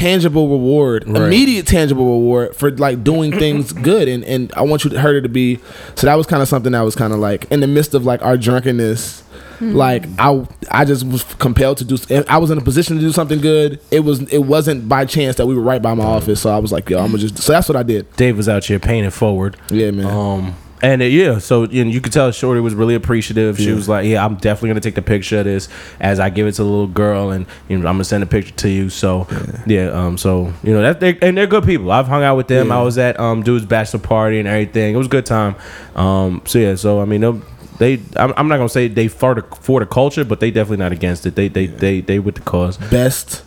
tangible 0.00 0.48
reward, 0.48 1.04
Right. 1.06 1.22
immediate 1.22 1.66
tangible 1.66 2.04
reward 2.04 2.56
for 2.56 2.70
like 2.70 3.04
doing 3.04 3.32
things 3.32 3.72
good, 3.90 4.08
and 4.08 4.24
and 4.24 4.52
I 4.56 4.62
want 4.62 4.84
you 4.84 4.90
to 4.90 5.00
her 5.00 5.20
to 5.20 5.28
be. 5.28 5.58
So 5.94 6.06
that 6.06 6.14
was 6.14 6.26
kind 6.26 6.42
of 6.42 6.48
something 6.48 6.72
that 6.72 6.80
was 6.80 6.94
kind 6.96 7.12
of 7.12 7.18
like 7.18 7.44
in 7.50 7.60
the 7.60 7.66
midst 7.66 7.94
of 7.94 8.04
like 8.04 8.22
our 8.22 8.36
drunkenness. 8.36 9.24
Like 9.62 10.06
I, 10.18 10.46
I 10.70 10.86
just 10.86 11.06
was 11.06 11.22
compelled 11.34 11.76
to 11.78 11.84
do. 11.84 11.98
I 12.30 12.38
was 12.38 12.50
in 12.50 12.56
a 12.56 12.62
position 12.62 12.96
to 12.96 13.02
do 13.02 13.12
something 13.12 13.42
good. 13.42 13.78
It 13.90 14.00
was, 14.00 14.20
it 14.32 14.38
wasn't 14.38 14.88
by 14.88 15.04
chance 15.04 15.36
that 15.36 15.46
we 15.46 15.54
were 15.54 15.60
right 15.60 15.82
by 15.82 15.92
my 15.92 16.02
office. 16.02 16.40
So 16.40 16.48
I 16.50 16.56
was 16.58 16.72
like, 16.72 16.88
yo, 16.88 16.98
I'm 16.98 17.08
gonna 17.08 17.18
just. 17.18 17.36
So 17.36 17.52
that's 17.52 17.68
what 17.68 17.76
I 17.76 17.82
did. 17.82 18.10
Dave 18.16 18.38
was 18.38 18.48
out 18.48 18.64
here 18.64 18.78
paying 18.78 19.10
forward. 19.10 19.58
Yeah, 19.68 19.90
man. 19.90 20.06
Um, 20.06 20.56
and 20.82 21.02
uh, 21.02 21.04
yeah, 21.04 21.38
so 21.38 21.64
you, 21.64 21.84
know, 21.84 21.90
you 21.90 22.00
could 22.00 22.12
tell 22.12 22.30
Shorty 22.30 22.60
was 22.60 22.74
really 22.74 22.94
appreciative. 22.94 23.58
She 23.58 23.72
was 23.72 23.88
like, 23.88 24.06
"Yeah, 24.06 24.24
I'm 24.24 24.36
definitely 24.36 24.70
gonna 24.70 24.80
take 24.80 24.94
the 24.94 25.02
picture 25.02 25.40
of 25.40 25.44
this 25.44 25.68
as 26.00 26.18
I 26.18 26.30
give 26.30 26.46
it 26.46 26.52
to 26.52 26.62
the 26.62 26.68
little 26.68 26.86
girl, 26.86 27.30
and 27.30 27.46
you 27.68 27.78
know, 27.78 27.86
I'm 27.86 27.94
gonna 27.94 28.04
send 28.04 28.22
a 28.22 28.26
picture 28.26 28.54
to 28.54 28.68
you." 28.68 28.88
So 28.88 29.26
yeah, 29.66 29.88
um, 29.88 30.16
so 30.16 30.52
you 30.62 30.72
know 30.72 30.82
that 30.82 31.00
they 31.00 31.18
and 31.20 31.36
they're 31.36 31.46
good 31.46 31.64
people. 31.64 31.90
I've 31.92 32.08
hung 32.08 32.22
out 32.22 32.36
with 32.36 32.48
them. 32.48 32.68
Yeah. 32.68 32.78
I 32.78 32.82
was 32.82 32.98
at 32.98 33.18
um 33.20 33.42
dude's 33.42 33.66
bachelor 33.66 34.00
party 34.00 34.38
and 34.38 34.48
everything. 34.48 34.94
It 34.94 34.98
was 34.98 35.06
a 35.06 35.10
good 35.10 35.26
time. 35.26 35.56
Um, 35.94 36.42
so 36.46 36.58
yeah, 36.58 36.74
so 36.76 37.00
I 37.00 37.04
mean, 37.04 37.42
they 37.78 38.00
I'm, 38.16 38.32
I'm 38.36 38.48
not 38.48 38.56
gonna 38.56 38.68
say 38.68 38.88
they 38.88 39.08
for 39.08 39.34
the 39.34 39.42
for 39.60 39.80
the 39.80 39.86
culture, 39.86 40.24
but 40.24 40.40
they 40.40 40.50
definitely 40.50 40.78
not 40.78 40.92
against 40.92 41.26
it. 41.26 41.34
They 41.34 41.48
they 41.48 41.66
they 41.66 42.00
they 42.00 42.18
with 42.18 42.36
the 42.36 42.42
cause. 42.42 42.76
Best 42.76 43.42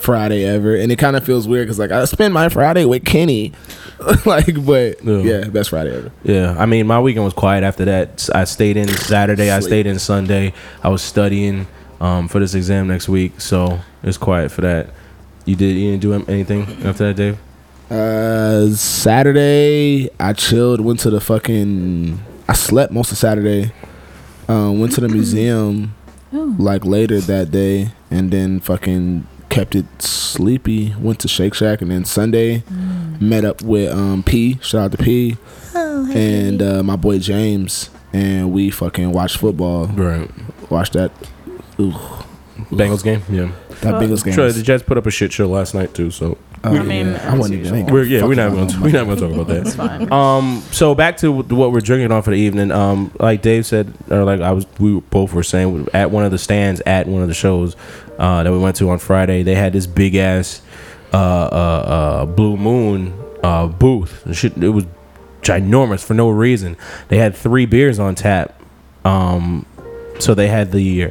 Friday 0.00 0.44
ever, 0.44 0.74
and 0.74 0.90
it 0.90 0.96
kind 0.96 1.16
of 1.16 1.24
feels 1.24 1.46
weird 1.46 1.66
because 1.66 1.78
like 1.78 1.90
I 1.90 2.04
spend 2.06 2.34
my 2.34 2.48
Friday 2.48 2.84
with 2.84 3.04
Kenny, 3.04 3.52
like, 4.26 4.64
but 4.64 5.02
Yeah. 5.04 5.18
yeah, 5.18 5.44
best 5.48 5.70
Friday 5.70 5.94
ever. 5.96 6.10
Yeah, 6.24 6.56
I 6.58 6.66
mean, 6.66 6.86
my 6.86 7.00
weekend 7.00 7.24
was 7.24 7.34
quiet 7.34 7.62
after 7.64 7.84
that. 7.84 8.28
I 8.34 8.44
stayed 8.44 8.76
in 8.76 8.88
Saturday. 8.88 9.50
I 9.50 9.60
stayed 9.60 9.86
in 9.86 9.98
Sunday. 9.98 10.52
I 10.82 10.88
was 10.88 11.02
studying 11.02 11.66
um, 12.00 12.28
for 12.28 12.40
this 12.40 12.54
exam 12.54 12.88
next 12.88 13.08
week, 13.08 13.40
so 13.40 13.78
it's 14.02 14.16
quiet 14.18 14.50
for 14.50 14.62
that. 14.62 14.90
You 15.44 15.56
did 15.56 15.76
you 15.76 15.96
didn't 15.96 16.02
do 16.02 16.12
anything 16.32 16.62
after 16.84 17.12
that, 17.12 17.16
Dave? 17.16 17.38
Uh, 17.90 18.68
Saturday 18.74 20.08
I 20.20 20.32
chilled. 20.32 20.80
Went 20.80 21.00
to 21.00 21.10
the 21.10 21.20
fucking. 21.20 22.20
I 22.48 22.52
slept 22.54 22.92
most 22.92 23.12
of 23.12 23.18
Saturday. 23.18 23.72
Um, 24.48 24.80
went 24.80 24.92
to 24.94 25.00
the 25.00 25.08
museum 25.08 25.94
Oh. 26.32 26.54
like 26.58 26.84
later 26.84 27.20
that 27.20 27.50
day, 27.50 27.90
and 28.10 28.30
then 28.30 28.60
fucking 28.60 29.26
kept 29.50 29.74
it 29.74 29.84
sleepy. 30.00 30.94
Went 30.98 31.18
to 31.20 31.28
Shake 31.28 31.54
Shack, 31.54 31.82
and 31.82 31.90
then 31.90 32.04
Sunday 32.04 32.62
met 33.20 33.44
up 33.44 33.60
with 33.62 33.92
um 33.92 34.22
P. 34.22 34.58
Shout 34.62 34.80
out 34.84 34.92
to 34.92 34.98
P 34.98 35.36
Oh, 35.74 36.04
hey. 36.06 36.46
and 36.46 36.62
uh, 36.62 36.82
my 36.82 36.96
boy 36.96 37.18
James, 37.18 37.90
and 38.12 38.52
we 38.52 38.70
fucking 38.70 39.12
watched 39.12 39.36
football. 39.36 39.86
Right. 39.86 40.30
Watched 40.70 40.94
that. 40.94 41.12
Ooh, 41.78 41.92
Bengals 42.70 43.02
game. 43.04 43.22
Yeah. 43.30 43.52
that 43.80 43.92
Well, 43.92 44.02
Bengals 44.02 44.24
game. 44.24 44.34
Sure. 44.34 44.50
The 44.50 44.62
Jets 44.62 44.82
put 44.82 44.96
up 44.98 45.06
a 45.06 45.10
shit 45.10 45.32
show 45.32 45.48
last 45.48 45.74
night 45.74 45.94
too. 45.94 46.10
So 46.10 46.38
oh, 46.64 46.76
I 46.76 46.82
mean, 46.82 47.06
yeah, 47.08 47.32
I 47.32 47.36
wasn't 47.36 47.60
as 47.62 47.66
even. 47.68 47.78
usual. 47.80 47.92
we're 47.94 48.04
yeah 48.04 48.24
we're 48.24 48.34
not 48.34 48.50
going 48.52 48.68
to 48.68 48.80
we're 48.80 48.90
not 48.92 49.04
going 49.04 49.16
to 49.18 49.28
talk 49.28 49.32
about 49.46 49.56
It's 49.56 49.74
that. 49.76 49.98
fine. 50.00 50.12
Um. 50.12 50.62
So 50.72 50.94
back 50.94 51.16
to 51.18 51.30
what 51.32 51.72
we're 51.72 51.80
drinking 51.80 52.12
on 52.12 52.22
for 52.22 52.30
the 52.30 52.36
evening. 52.36 52.70
Um. 52.70 53.12
Like 53.18 53.42
Dave 53.42 53.64
said, 53.66 53.92
or 54.10 54.24
like 54.24 54.40
I 54.40 54.52
was, 54.52 54.66
we 54.78 55.00
both 55.00 55.32
were 55.32 55.42
saying 55.42 55.88
at 55.94 56.10
one 56.10 56.24
of 56.24 56.30
the 56.30 56.38
stands 56.38 56.80
at 56.86 57.06
one 57.06 57.22
of 57.22 57.28
the 57.28 57.34
shows 57.34 57.76
uh, 58.18 58.42
that 58.42 58.52
we 58.52 58.58
went 58.58 58.76
to 58.76 58.90
on 58.90 58.98
Friday. 58.98 59.42
They 59.42 59.54
had 59.54 59.72
this 59.72 59.86
big 59.86 60.14
ass 60.16 60.60
uh, 61.12 61.16
uh, 61.16 61.18
uh, 61.18 62.26
Blue 62.26 62.56
Moon 62.56 63.14
uh, 63.42 63.66
booth. 63.66 64.26
It 64.44 64.68
was 64.68 64.84
ginormous 65.42 66.04
for 66.04 66.14
no 66.14 66.28
reason. 66.28 66.76
They 67.08 67.16
had 67.18 67.34
three 67.34 67.66
beers 67.66 67.98
on 67.98 68.14
tap. 68.14 68.60
Um. 69.04 69.64
So 70.18 70.34
they 70.34 70.48
had 70.48 70.70
the 70.72 71.10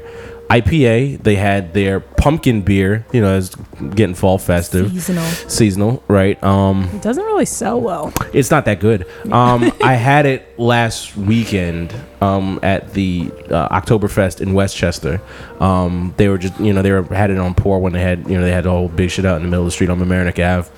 IPA. 0.52 1.24
They 1.24 1.36
had 1.36 1.74
their 1.74 2.00
pumpkin 2.20 2.62
beer. 2.62 3.06
You 3.12 3.22
know, 3.22 3.38
it's 3.38 3.56
getting 3.96 4.16
fall 4.16 4.38
festive, 4.38 4.92
Seasonal. 4.92 5.26
seasonal, 5.26 6.04
right? 6.08 6.42
Um. 6.44 6.90
It 6.94 7.02
doesn't 7.02 7.24
really 7.24 7.46
sell 7.46 7.80
well. 7.82 8.14
It's 8.34 8.52
not 8.52 8.66
that 8.66 8.80
good. 8.80 9.08
Um, 9.32 9.72
I 9.84 9.94
had 9.94 10.26
it 10.26 10.60
last 10.60 11.16
weekend 11.16 11.96
um, 12.22 12.60
at 12.62 12.94
the 12.94 13.32
uh, 13.50 13.80
Oktoberfest 13.80 14.42
in 14.42 14.54
Westchester. 14.54 15.22
Um, 15.60 16.14
they 16.18 16.28
were 16.28 16.38
just, 16.38 16.60
you 16.60 16.74
know, 16.74 16.82
they 16.82 16.92
were 16.92 17.04
had 17.04 17.32
it 17.32 17.38
on 17.38 17.54
pour 17.54 17.80
when 17.80 17.94
they 17.94 18.02
had, 18.02 18.28
you 18.30 18.38
know, 18.38 18.44
they 18.44 18.52
had 18.52 18.66
the 18.66 18.70
whole 18.70 18.90
big 18.90 19.10
shit 19.10 19.26
out 19.26 19.38
in 19.38 19.44
the 19.44 19.50
middle 19.50 19.64
of 19.64 19.68
the 19.68 19.72
street 19.72 19.90
on 19.90 20.00
Mamaroneck 20.00 20.40
Ave, 20.40 20.70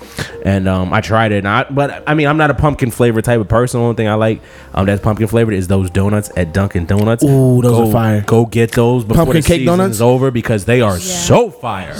and 0.44 0.68
um, 0.68 0.92
I 0.92 1.00
tried 1.00 1.32
it. 1.32 1.38
And 1.38 1.48
I, 1.48 1.64
but 1.64 2.04
I 2.06 2.14
mean, 2.14 2.28
I'm 2.28 2.36
not 2.36 2.50
a 2.50 2.54
pumpkin 2.54 2.90
flavor 2.90 3.22
type 3.22 3.40
of 3.40 3.48
person. 3.48 3.80
The 3.80 3.84
only 3.84 3.96
thing 3.96 4.08
I 4.08 4.14
like 4.14 4.40
um, 4.74 4.86
that's 4.86 5.02
pumpkin 5.02 5.26
flavored 5.26 5.54
is 5.54 5.68
those 5.68 5.90
donuts 5.90 6.30
at 6.36 6.52
Dunkin' 6.52 6.86
Donuts. 6.86 7.24
Ooh, 7.24 7.60
those 7.62 7.72
go, 7.72 7.88
are 7.88 7.92
fire. 7.92 8.20
Go 8.22 8.46
get 8.46 8.72
those 8.72 9.04
before 9.04 9.24
Pumpkin 9.24 9.42
the 9.42 9.46
cake 9.46 9.60
season 9.60 9.78
donuts? 9.78 9.96
is 9.96 10.02
over 10.02 10.30
because 10.30 10.64
they 10.64 10.80
are 10.80 10.98
so 10.98 11.31
fire 11.50 11.94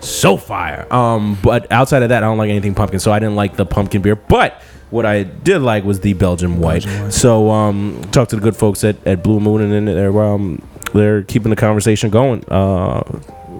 so 0.00 0.36
fire. 0.36 0.92
Um, 0.92 1.38
but 1.42 1.70
outside 1.70 2.02
of 2.02 2.10
that, 2.10 2.22
I 2.22 2.26
don't 2.26 2.38
like 2.38 2.50
anything 2.50 2.74
pumpkin, 2.74 3.00
so 3.00 3.12
I 3.12 3.18
didn't 3.18 3.36
like 3.36 3.56
the 3.56 3.66
pumpkin 3.66 4.02
beer. 4.02 4.16
But 4.16 4.60
what 4.90 5.06
I 5.06 5.22
did 5.22 5.60
like 5.60 5.84
was 5.84 6.00
the 6.00 6.14
Belgian 6.14 6.58
white. 6.58 6.82
So 7.10 7.50
um, 7.50 8.02
talked 8.12 8.30
to 8.30 8.36
the 8.36 8.42
good 8.42 8.56
folks 8.56 8.84
at, 8.84 9.04
at 9.06 9.22
Blue 9.22 9.40
Moon, 9.40 9.60
and 9.62 9.72
then 9.72 9.84
they're 9.84 10.22
um, 10.22 10.62
they're 10.92 11.22
keeping 11.22 11.50
the 11.50 11.56
conversation 11.56 12.10
going. 12.10 12.44
Uh, 12.48 13.02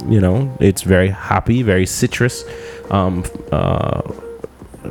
you 0.09 0.21
know, 0.21 0.57
it's 0.61 0.83
very 0.83 1.09
hoppy, 1.09 1.63
very 1.63 1.87
citrus. 1.87 2.45
Um, 2.91 3.25
uh, 3.53 4.03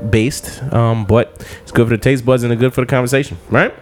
based, 0.09 0.63
um, 0.71 1.03
but 1.05 1.45
it's 1.61 1.71
good 1.71 1.87
for 1.87 1.97
the 1.97 2.01
taste 2.01 2.23
buds 2.23 2.43
and 2.43 2.53
it's 2.53 2.59
good 2.59 2.73
for 2.73 2.81
the 2.81 2.87
conversation, 2.87 3.37
right? 3.49 3.73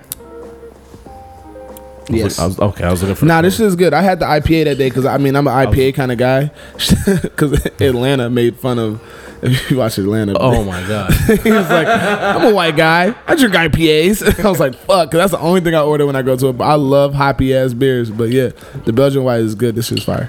I 2.10 2.12
was 2.14 2.22
Yes. 2.22 2.40
I 2.40 2.46
was, 2.46 2.60
okay, 2.60 2.84
I 2.86 2.92
was 2.92 3.02
looking 3.02 3.16
for. 3.16 3.26
Nah, 3.26 3.42
this 3.42 3.60
is 3.60 3.76
good. 3.76 3.94
I 3.94 4.02
had 4.02 4.20
the 4.20 4.26
IPA 4.26 4.66
that 4.66 4.78
day 4.78 4.90
because 4.90 5.06
I 5.06 5.18
mean 5.18 5.36
I'm 5.36 5.48
an 5.48 5.54
IPA 5.54 5.94
kind 5.96 6.12
of 6.12 6.18
guy. 6.18 6.52
Because 7.22 7.66
Atlanta 7.82 8.30
made 8.30 8.56
fun 8.58 8.80
of. 8.80 9.02
If 9.40 9.70
you 9.70 9.78
watch 9.78 10.00
Atlanta, 10.00 10.34
Oh 10.40 10.64
my 10.64 10.82
god! 10.88 11.14
he 11.44 11.52
was 11.52 11.70
like, 11.70 11.86
"I'm 11.88 12.52
a 12.52 12.56
white 12.56 12.76
guy. 12.76 13.14
I 13.28 13.36
drink 13.36 13.54
IPAs." 13.54 14.24
I 14.46 14.50
was 14.50 14.60
like, 14.60 14.74
"Fuck," 14.74 15.12
'cause 15.12 15.18
that's 15.20 15.32
the 15.32 15.38
only 15.40 15.62
thing 15.62 15.76
I 15.76 15.82
order 15.82 16.08
when 16.08 16.16
I 16.16 16.24
go 16.24 16.36
to 16.36 16.48
it. 16.48 16.54
But 16.58 16.64
I 16.64 16.74
love 16.74 17.14
hoppy 17.14 17.54
ass 17.54 17.72
beers. 17.74 18.10
But 18.10 18.30
yeah, 18.32 18.50
the 18.86 18.94
Belgian 18.94 19.24
white 19.24 19.42
is 19.42 19.54
good. 19.54 19.76
This 19.76 19.92
is 19.92 20.04
fire. 20.04 20.28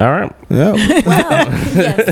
All 0.00 0.10
right, 0.10 0.32
Yeah. 0.50 0.74
Yes. 0.74 2.08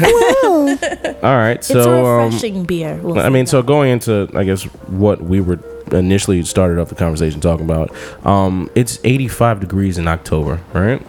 all 1.23 1.37
right. 1.37 1.53
it's 1.57 1.67
So 1.67 1.81
a 2.05 2.19
um, 2.21 2.25
refreshing 2.27 2.65
beer. 2.65 2.95
we'll 3.03 3.19
I 3.19 3.23
say 3.25 3.29
mean, 3.31 3.47
so 3.47 3.63
going 3.63 3.91
into, 3.91 4.31
I 4.35 4.45
guess, 4.45 4.63
what 4.87 5.21
we 5.23 5.41
were 5.41 5.57
initially 5.93 6.43
started 6.45 6.79
off 6.79 6.89
the 6.89 6.95
conversation 6.95 7.41
talking 7.41 7.65
about, 7.65 7.91
um, 8.27 8.71
it's 8.75 8.99
85 9.05 9.61
degrees 9.61 9.99
in 9.99 10.09
October, 10.09 10.61
right? 10.73 11.01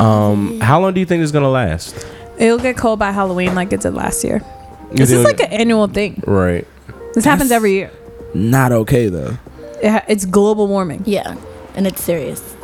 Um, 0.00 0.60
how 0.60 0.80
long 0.80 0.94
do 0.94 1.00
you 1.00 1.06
think 1.06 1.22
it's 1.22 1.32
gonna 1.32 1.50
last? 1.50 2.06
It'll 2.38 2.58
get 2.58 2.76
cold 2.76 2.98
by 2.98 3.10
Halloween 3.12 3.54
like 3.54 3.72
it 3.72 3.80
did 3.80 3.94
last 3.94 4.24
year. 4.24 4.42
You 4.90 4.96
This 4.98 5.10
is 5.10 5.24
think- 5.24 5.40
like 5.40 5.52
an 5.52 5.60
annual 5.60 5.86
thing. 5.86 6.22
right. 6.26 6.66
This 7.14 7.24
happens 7.24 7.50
every 7.50 7.72
year. 7.72 7.90
Not 8.34 8.70
okay 8.72 9.08
though. 9.08 9.36
It 9.82 9.90
ha- 9.90 10.04
it's 10.08 10.24
global 10.24 10.68
warming. 10.68 11.02
yeah, 11.06 11.34
and 11.74 11.86
it's 11.86 12.02
serious. 12.02 12.54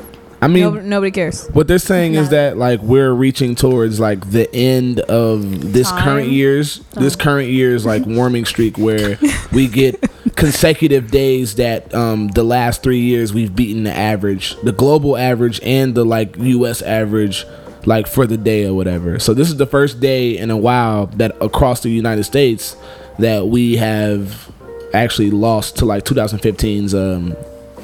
I 0.40 0.48
mean, 0.48 0.64
Nobody, 0.64 0.86
nobody 0.86 1.10
cares. 1.10 1.46
What 1.54 1.66
they're 1.66 1.78
saying 1.78 2.14
is 2.14 2.28
that 2.28 2.58
like 2.58 2.80
we're 2.82 3.12
reaching 3.12 3.54
towards 3.54 3.98
like 3.98 4.30
the 4.30 4.54
end 4.54 5.00
of 5.00 5.72
this 5.72 5.90
Time? 5.90 6.02
current 6.04 6.28
year's 6.28 6.80
this 6.94 7.16
current 7.16 7.48
year's 7.48 7.86
like 7.86 8.04
warming 8.06 8.44
streak 8.44 8.76
where 8.76 9.18
we 9.52 9.66
get 9.66 9.98
consecutive 10.36 11.10
days 11.10 11.56
that 11.56 11.92
um 11.94 12.28
the 12.28 12.44
last 12.44 12.82
3 12.82 12.98
years 12.98 13.32
we've 13.32 13.56
beaten 13.56 13.84
the 13.84 13.92
average, 13.92 14.54
the 14.62 14.72
global 14.72 15.16
average 15.16 15.60
and 15.62 15.94
the 15.94 16.04
like 16.04 16.36
US 16.38 16.82
average 16.82 17.44
like 17.86 18.06
for 18.06 18.26
the 18.26 18.36
day 18.36 18.66
or 18.66 18.74
whatever. 18.74 19.18
So 19.18 19.32
this 19.32 19.48
is 19.48 19.56
the 19.56 19.66
first 19.66 20.00
day 20.00 20.36
in 20.36 20.50
a 20.50 20.56
while 20.56 21.06
that 21.16 21.36
across 21.40 21.80
the 21.80 21.88
United 21.88 22.24
States 22.24 22.76
that 23.18 23.46
we 23.46 23.76
have 23.76 24.50
actually 24.92 25.30
lost 25.30 25.78
to 25.78 25.84
like 25.84 26.04
2015's 26.04 26.94
um 26.94 27.34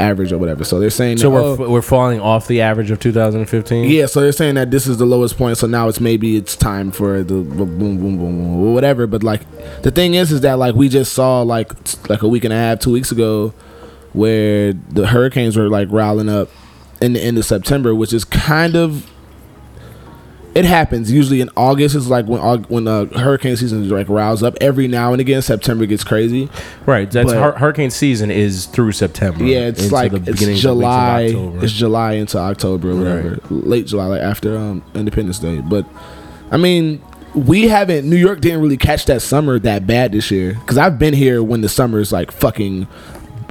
average 0.02 0.32
or 0.32 0.38
whatever. 0.38 0.64
So 0.64 0.78
they're 0.80 0.90
saying 0.90 1.18
So 1.18 1.30
that, 1.30 1.34
we're 1.34 1.40
oh, 1.42 1.52
f- 1.54 1.58
we're 1.70 1.82
falling 1.82 2.20
off 2.20 2.46
the 2.48 2.60
average 2.60 2.90
of 2.90 2.98
2015. 3.00 3.88
yeah, 3.90 4.06
so 4.06 4.20
they're 4.20 4.32
saying 4.32 4.56
that 4.56 4.70
this 4.70 4.86
is 4.86 4.98
the 4.98 5.06
lowest 5.06 5.38
point. 5.38 5.56
So 5.58 5.66
now 5.66 5.88
it's 5.88 6.00
maybe 6.00 6.36
it's 6.36 6.56
time 6.56 6.90
for 6.90 7.22
the 7.22 7.34
boom, 7.34 7.78
boom, 7.78 7.98
boom, 7.98 8.18
boom, 8.18 8.56
or 8.66 8.74
whatever. 8.74 9.06
But 9.06 9.22
like 9.22 9.42
the 9.82 9.90
thing 9.90 10.14
is, 10.14 10.32
is 10.32 10.40
that 10.42 10.58
like 10.58 10.74
we 10.74 10.88
just 10.88 11.12
saw 11.12 11.42
like 11.42 11.72
like 12.08 12.22
a 12.22 12.28
week 12.28 12.44
and 12.44 12.52
a 12.52 12.56
half, 12.56 12.80
two 12.80 12.92
weeks 12.92 13.12
ago, 13.12 13.54
where 14.12 14.72
the 14.72 15.06
hurricanes 15.06 15.56
were 15.56 15.68
like 15.68 15.88
riling 15.90 16.28
up 16.28 16.48
in 17.00 17.12
the 17.14 17.20
end 17.20 17.38
of 17.38 17.44
September, 17.44 17.94
which 17.94 18.12
is 18.12 18.24
kind 18.24 18.76
of 18.76 19.08
it 20.54 20.64
happens 20.64 21.10
usually 21.10 21.40
in 21.40 21.48
August. 21.56 21.94
It's 21.94 22.06
like 22.08 22.26
when 22.26 22.40
when 22.64 22.86
uh, 22.86 23.06
hurricane 23.18 23.56
season 23.56 23.88
like 23.88 24.08
riles 24.08 24.42
up. 24.42 24.56
Every 24.60 24.86
now 24.88 25.12
and 25.12 25.20
again, 25.20 25.40
September 25.42 25.86
gets 25.86 26.04
crazy. 26.04 26.48
Right. 26.86 27.10
That's 27.10 27.32
But- 27.32 27.58
hurricane 27.58 27.90
season 27.90 28.30
is 28.30 28.66
through 28.66 28.92
September. 28.92 29.44
Yeah, 29.44 29.60
it's 29.68 29.90
like 29.90 30.12
the 30.12 30.30
it's 30.30 30.60
July. 30.60 31.26
October. 31.26 31.64
It's 31.64 31.72
July 31.72 32.12
into 32.14 32.38
October 32.38 32.90
or 32.90 32.96
whatever, 32.96 33.38
late 33.50 33.86
July, 33.86 34.06
like 34.06 34.20
after 34.22 34.56
um, 34.56 34.84
Independence 34.94 35.38
Day. 35.38 35.60
But 35.60 35.86
I 36.50 36.58
mean, 36.58 37.02
we 37.34 37.68
haven't. 37.68 38.08
New 38.08 38.16
York 38.16 38.40
didn't 38.42 38.60
really 38.60 38.76
catch 38.76 39.06
that 39.06 39.22
summer 39.22 39.58
that 39.60 39.86
bad 39.86 40.12
this 40.12 40.30
year 40.30 40.54
because 40.54 40.76
I've 40.76 40.98
been 40.98 41.14
here 41.14 41.42
when 41.42 41.62
the 41.62 41.68
summer 41.68 41.98
is 41.98 42.12
like 42.12 42.30
fucking 42.30 42.86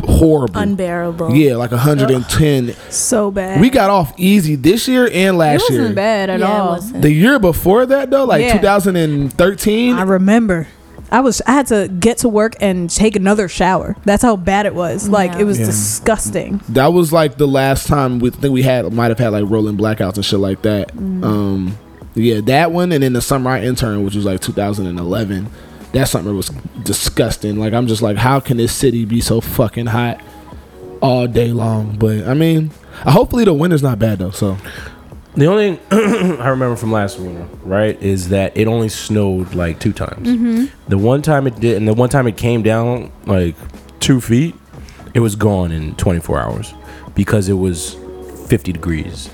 horrible. 0.06 0.60
Unbearable. 0.60 1.36
yeah, 1.36 1.56
like 1.56 1.72
110. 1.72 2.74
So 2.90 3.32
bad. 3.32 3.62
We 3.62 3.70
got 3.70 3.90
off 3.90 4.14
easy 4.18 4.56
this 4.56 4.88
year 4.88 5.10
and 5.12 5.38
last 5.38 5.70
year. 5.70 5.80
it 5.80 5.82
wasn't 5.84 5.88
year. 5.90 5.96
bad 5.96 6.30
at 6.30 6.40
Yeah, 6.40 6.46
it 6.46 6.60
all. 6.60 6.70
wasn't. 6.74 7.02
The 7.02 7.12
year 7.12 7.40
before 7.40 7.86
that 7.86 8.10
though, 8.10 8.26
like 8.26 8.42
Yeah. 8.42 8.54
2013. 8.54 9.96
I 9.96 10.04
remember. 10.04 10.68
I 11.14 11.20
was 11.20 11.42
I 11.46 11.52
had 11.52 11.68
to 11.68 11.90
get 12.00 12.20
to 12.20 12.30
work 12.30 12.56
and 12.62 12.90
take 12.90 13.18
another 13.18 13.50
shower. 13.50 13.98
That's 14.06 14.24
how 14.24 14.38
bad 14.38 14.66
it 14.66 14.74
was. 14.74 15.10
Like 15.10 15.34
Yeah. 15.34 15.40
it 15.40 15.44
was 15.44 15.60
Yeah. 15.60 15.66
disgusting. 15.66 16.62
that 16.70 16.94
was 16.94 17.12
like 17.12 17.38
the 17.38 17.48
last 17.48 17.88
time 17.88 18.20
we 18.20 18.30
think 18.30 18.54
we 18.54 18.62
had 18.64 18.92
might 18.94 19.10
have 19.10 19.20
had 19.20 19.30
like 19.34 19.44
rolling 19.50 19.78
blackouts 19.78 20.16
and 20.16 20.24
shit 20.26 20.40
like 20.40 20.62
that. 20.62 20.96
Mm. 20.96 21.24
Um, 21.26 21.78
yeah, 22.16 22.40
that 22.46 22.72
one, 22.72 22.92
and 22.92 23.04
then 23.04 23.14
the 23.14 23.22
summer 23.22 23.50
I 23.52 23.62
interned, 23.64 24.04
which 24.06 24.16
was 24.16 24.26
like 24.26 24.40
2011. 24.42 25.48
That 25.94 26.08
summer 26.08 26.34
was 26.34 26.50
disgusting. 26.84 27.58
Like 27.58 27.74
I'm 27.74 27.88
just 27.88 28.02
like, 28.02 28.18
how 28.18 28.40
can 28.40 28.58
this 28.58 28.74
city 28.74 29.06
be 29.06 29.22
so 29.22 29.42
fucking 29.42 29.88
hot 29.88 30.22
all 31.02 31.28
day 31.28 31.52
long? 31.52 31.98
But 31.98 32.28
I 32.28 32.34
mean, 32.34 32.72
hopefully 33.04 33.44
the 33.46 33.54
winter's 33.54 33.84
not 33.84 34.00
bad 34.00 34.20
though. 34.20 34.32
So 34.32 34.58
The 35.36 35.46
only 35.48 35.76
thing 35.76 36.40
I 36.42 36.50
remember 36.50 36.76
from 36.76 36.92
last 36.92 37.20
winter, 37.20 37.48
right, 37.64 38.02
is 38.02 38.30
that 38.30 38.56
it 38.56 38.68
only 38.68 38.90
snowed 38.90 39.54
like 39.54 39.80
two 39.80 39.94
times. 39.94 40.28
Mm-hmm. 40.28 40.66
The 40.90 40.98
one 40.98 41.22
time 41.22 41.48
it 41.48 41.60
did, 41.60 41.78
and 41.78 41.88
the 41.88 41.94
one 41.94 42.10
time 42.10 42.28
it 42.28 42.38
came 42.38 42.64
down 42.64 43.12
like 43.26 43.56
two 44.00 44.20
feet, 44.22 44.56
it 45.14 45.20
was 45.20 45.36
gone 45.36 45.72
in 45.72 45.96
24 45.96 46.40
hours 46.40 46.74
because 47.16 47.50
it 47.50 47.54
was 47.54 47.96
50 48.48 48.72
degrees 48.74 49.30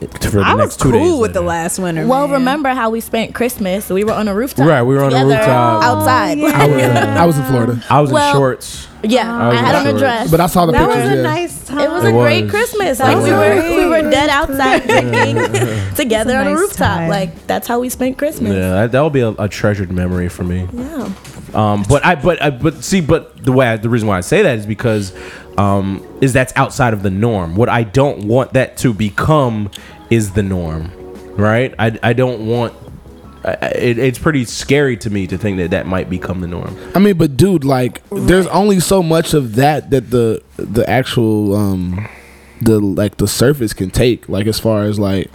for 0.00 0.30
the 0.30 0.40
I 0.44 0.54
was 0.54 0.76
two 0.76 0.90
cool 0.90 1.12
days. 1.14 1.20
with 1.20 1.32
the 1.34 1.40
last 1.40 1.78
winter. 1.78 2.06
Well, 2.06 2.26
man. 2.28 2.38
remember 2.38 2.68
how 2.70 2.90
we 2.90 3.00
spent 3.00 3.34
Christmas? 3.34 3.88
We 3.90 4.04
were 4.04 4.12
on 4.12 4.28
a 4.28 4.34
rooftop. 4.34 4.66
Right, 4.68 4.82
we 4.82 4.94
were 4.94 5.00
on 5.02 5.08
a 5.08 5.10
together 5.10 5.28
rooftop. 5.34 5.82
Oh, 5.82 5.86
outside. 5.86 6.38
Oh, 6.38 6.46
I 6.46 6.66
was, 6.66 6.82
uh, 6.82 7.14
I 7.18 7.26
was 7.26 7.38
in 7.38 7.44
Florida, 7.44 7.82
I 7.90 8.00
was 8.00 8.10
Well- 8.12 8.30
in 8.30 8.36
shorts. 8.36 8.84
Yeah, 9.04 9.32
I 9.32 9.50
I, 9.50 9.54
had 9.54 9.74
on 9.76 9.86
a 9.94 9.96
dress. 9.96 10.28
but 10.28 10.40
I 10.40 10.48
saw 10.48 10.66
the 10.66 10.72
That 10.72 10.88
was 10.88 10.96
a 10.96 11.14
yeah. 11.14 11.22
nice 11.22 11.64
time. 11.66 11.78
it 11.78 11.88
was 11.88 12.02
It 12.02 12.08
a 12.08 12.12
great. 12.12 12.48
Christmas. 12.50 12.98
Like 12.98 13.16
we 13.18 13.30
were, 13.30 13.76
we 13.76 13.86
were 13.86 14.10
dead 14.10 14.28
outside 14.28 14.82
drinking 14.88 15.36
together 15.94 16.34
a 16.34 16.40
on 16.40 16.46
a 16.48 16.54
rooftop. 16.56 16.78
time. 16.98 17.08
Like 17.08 17.46
that's 17.46 17.68
how 17.68 17.78
we 17.78 17.90
spent 17.90 18.18
Christmas. 18.18 18.54
Yeah, 18.54 18.70
that, 18.70 18.90
that'll 18.92 19.08
be 19.10 19.20
a, 19.20 19.28
a 19.38 19.48
treasured 19.48 19.92
memory 19.92 20.28
for 20.28 20.42
me. 20.42 20.66
Yeah. 20.72 21.12
Um, 21.54 21.84
but 21.88 22.04
I, 22.04 22.14
but 22.14 22.42
I, 22.42 22.50
but 22.50 22.84
see, 22.84 23.00
but 23.00 23.42
the 23.42 23.52
way 23.52 23.66
I, 23.68 23.76
the 23.76 23.88
reason 23.88 24.08
why 24.08 24.18
I 24.18 24.20
say 24.20 24.42
that 24.42 24.58
is 24.58 24.66
because, 24.66 25.16
um, 25.56 26.06
is 26.20 26.32
that's 26.32 26.52
outside 26.56 26.92
of 26.92 27.02
the 27.02 27.10
norm. 27.10 27.56
What 27.56 27.68
I 27.68 27.84
don't 27.84 28.28
want 28.28 28.52
that 28.52 28.76
to 28.78 28.92
become 28.92 29.70
is 30.10 30.32
the 30.32 30.42
norm, 30.42 30.90
right? 31.36 31.74
I, 31.78 31.98
I 32.02 32.12
don't 32.12 32.46
want. 32.46 32.74
It, 33.44 33.98
it's 33.98 34.18
pretty 34.18 34.44
scary 34.44 34.96
to 34.98 35.10
me 35.10 35.26
to 35.28 35.38
think 35.38 35.56
that 35.58 35.70
that 35.70 35.86
might 35.86 36.10
become 36.10 36.40
the 36.40 36.48
norm. 36.48 36.76
I 36.94 36.98
mean, 36.98 37.16
but 37.16 37.36
dude, 37.36 37.64
like, 37.64 38.02
there's 38.10 38.46
only 38.48 38.80
so 38.80 39.02
much 39.02 39.32
of 39.32 39.54
that 39.54 39.90
that 39.90 40.10
the 40.10 40.42
the 40.56 40.88
actual 40.88 41.56
um 41.56 42.08
the 42.60 42.78
like 42.78 43.16
the 43.16 43.28
surface 43.28 43.72
can 43.72 43.90
take. 43.90 44.28
Like, 44.28 44.46
as 44.46 44.60
far 44.60 44.82
as 44.82 44.98
like, 44.98 45.30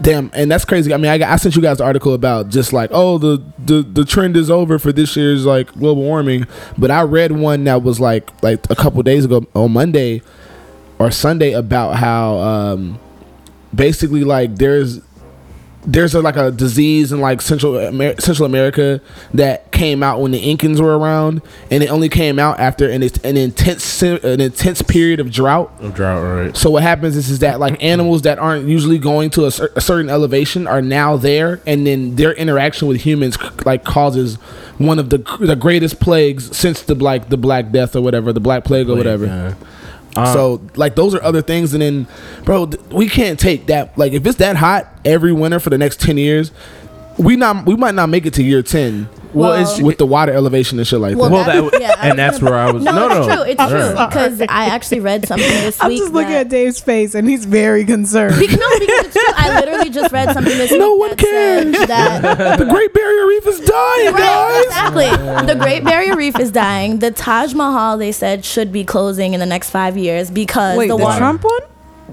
damn, 0.00 0.30
and 0.34 0.50
that's 0.50 0.64
crazy. 0.64 0.92
I 0.92 0.96
mean, 0.96 1.22
I, 1.22 1.32
I 1.32 1.36
sent 1.36 1.56
you 1.56 1.62
guys 1.62 1.80
article 1.80 2.14
about 2.14 2.48
just 2.48 2.72
like, 2.72 2.90
oh, 2.92 3.18
the 3.18 3.42
the 3.58 3.82
the 3.82 4.04
trend 4.04 4.36
is 4.36 4.50
over 4.50 4.78
for 4.78 4.92
this 4.92 5.16
year's 5.16 5.44
like 5.44 5.72
global 5.74 6.02
warming. 6.02 6.46
But 6.78 6.90
I 6.90 7.02
read 7.02 7.32
one 7.32 7.64
that 7.64 7.82
was 7.82 8.00
like 8.00 8.30
like 8.42 8.68
a 8.70 8.74
couple 8.74 9.02
days 9.02 9.24
ago 9.24 9.46
on 9.54 9.72
Monday 9.72 10.22
or 10.98 11.10
Sunday 11.10 11.52
about 11.52 11.96
how 11.96 12.36
um 12.38 12.98
basically 13.74 14.24
like 14.24 14.56
there's 14.56 15.00
there's 15.84 16.14
a, 16.14 16.22
like 16.22 16.36
a 16.36 16.50
disease 16.50 17.12
in 17.12 17.20
like 17.20 17.40
Central 17.40 17.78
Amer- 17.78 18.20
Central 18.20 18.46
America 18.46 19.00
that 19.34 19.72
came 19.72 20.02
out 20.02 20.20
when 20.20 20.30
the 20.30 20.40
Incans 20.40 20.80
were 20.80 20.96
around, 20.96 21.42
and 21.70 21.82
it 21.82 21.90
only 21.90 22.08
came 22.08 22.38
out 22.38 22.60
after 22.60 22.88
an, 22.88 23.02
an 23.02 23.36
intense 23.36 24.02
an 24.02 24.40
intense 24.40 24.82
period 24.82 25.18
of 25.20 25.30
drought. 25.30 25.72
Of 25.80 25.94
Drought, 25.94 26.22
right? 26.22 26.56
So 26.56 26.70
what 26.70 26.82
happens 26.82 27.16
is, 27.16 27.30
is 27.30 27.40
that 27.40 27.58
like 27.58 27.82
animals 27.82 28.22
that 28.22 28.38
aren't 28.38 28.68
usually 28.68 28.98
going 28.98 29.30
to 29.30 29.46
a, 29.46 29.50
cer- 29.50 29.72
a 29.74 29.80
certain 29.80 30.08
elevation 30.10 30.66
are 30.66 30.82
now 30.82 31.16
there, 31.16 31.60
and 31.66 31.86
then 31.86 32.16
their 32.16 32.32
interaction 32.32 32.86
with 32.88 33.00
humans 33.00 33.36
like 33.64 33.84
causes 33.84 34.36
one 34.78 34.98
of 34.98 35.10
the 35.10 35.18
the 35.40 35.56
greatest 35.56 36.00
plagues 36.00 36.56
since 36.56 36.82
the 36.82 36.94
like 36.94 37.28
the 37.28 37.36
Black 37.36 37.72
Death 37.72 37.96
or 37.96 38.02
whatever, 38.02 38.32
the 38.32 38.40
Black 38.40 38.64
Plague 38.64 38.88
or 38.88 38.94
whatever. 38.96 39.26
Yeah. 39.26 39.54
Uh, 40.16 40.32
so 40.32 40.62
like 40.76 40.94
those 40.94 41.14
are 41.14 41.22
other 41.22 41.42
things, 41.42 41.72
and 41.72 41.82
then, 41.82 42.06
bro, 42.44 42.66
th- 42.66 42.82
we 42.90 43.08
can't 43.08 43.38
take 43.40 43.66
that. 43.66 43.96
Like 43.96 44.12
if 44.12 44.26
it's 44.26 44.38
that 44.38 44.56
hot 44.56 44.88
every 45.04 45.32
winter 45.32 45.58
for 45.58 45.70
the 45.70 45.78
next 45.78 46.00
ten 46.00 46.18
years, 46.18 46.50
we 47.18 47.36
not 47.36 47.66
we 47.66 47.76
might 47.76 47.94
not 47.94 48.08
make 48.08 48.26
it 48.26 48.34
to 48.34 48.42
year 48.42 48.62
ten. 48.62 49.08
Well, 49.34 49.52
it's- 49.52 49.80
with 49.80 49.98
the 49.98 50.06
water 50.06 50.32
elevation 50.32 50.78
and 50.78 50.86
shit 50.86 51.00
like 51.00 51.16
Well, 51.16 51.30
that. 51.30 51.46
well, 51.46 51.70
that, 51.70 51.72
that- 51.72 51.80
yeah, 51.80 51.94
and 52.10 52.18
that's 52.18 52.40
where 52.40 52.54
I 52.54 52.70
was. 52.70 52.82
No, 52.82 52.92
No, 52.92 53.08
no. 53.08 53.16
it's 53.22 53.26
true. 53.34 53.42
It's 53.44 53.70
true 53.70 54.06
because 54.06 54.40
I 54.42 54.66
actually 54.66 55.00
read 55.00 55.26
something 55.26 55.48
this 55.62 55.82
I'm 55.82 55.88
week. 55.88 55.98
just 56.00 56.12
looking 56.12 56.32
that- 56.32 56.40
at 56.46 56.48
Dave's 56.48 56.80
face 56.80 57.14
and 57.14 57.28
he's 57.28 57.44
very 57.44 57.84
concerned. 57.84 58.38
Be- 58.38 58.46
no, 58.48 58.54
because 58.78 59.06
it's 59.06 59.14
true. 59.14 59.34
I 59.36 59.58
literally 59.60 59.90
just 59.90 60.12
read 60.12 60.32
something 60.32 60.56
this 60.56 60.70
No 60.72 60.92
week 60.92 61.00
one 61.00 61.10
that 61.10 61.20
said 61.20 61.72
cares. 61.72 61.86
that 61.88 62.58
the 62.58 62.64
Great 62.66 62.92
Barrier 62.94 63.26
Reef 63.26 63.46
is 63.46 63.60
dying, 63.60 64.12
Right, 64.12 64.16
guys. 64.18 64.64
exactly. 64.66 65.46
The 65.52 65.54
Great 65.60 65.84
Barrier 65.84 66.16
Reef 66.16 66.38
is 66.38 66.50
dying. 66.50 66.98
The 67.00 67.10
Taj 67.10 67.54
Mahal, 67.54 67.98
they 67.98 68.12
said, 68.12 68.44
should 68.44 68.72
be 68.72 68.84
closing 68.84 69.34
in 69.34 69.40
the 69.40 69.46
next 69.46 69.70
five 69.70 69.96
years 69.96 70.30
because 70.30 70.76
Wait, 70.78 70.88
the 70.88 70.96
the, 70.96 71.02
water. 71.02 71.18
Trump 71.18 71.44
one? 71.44 71.60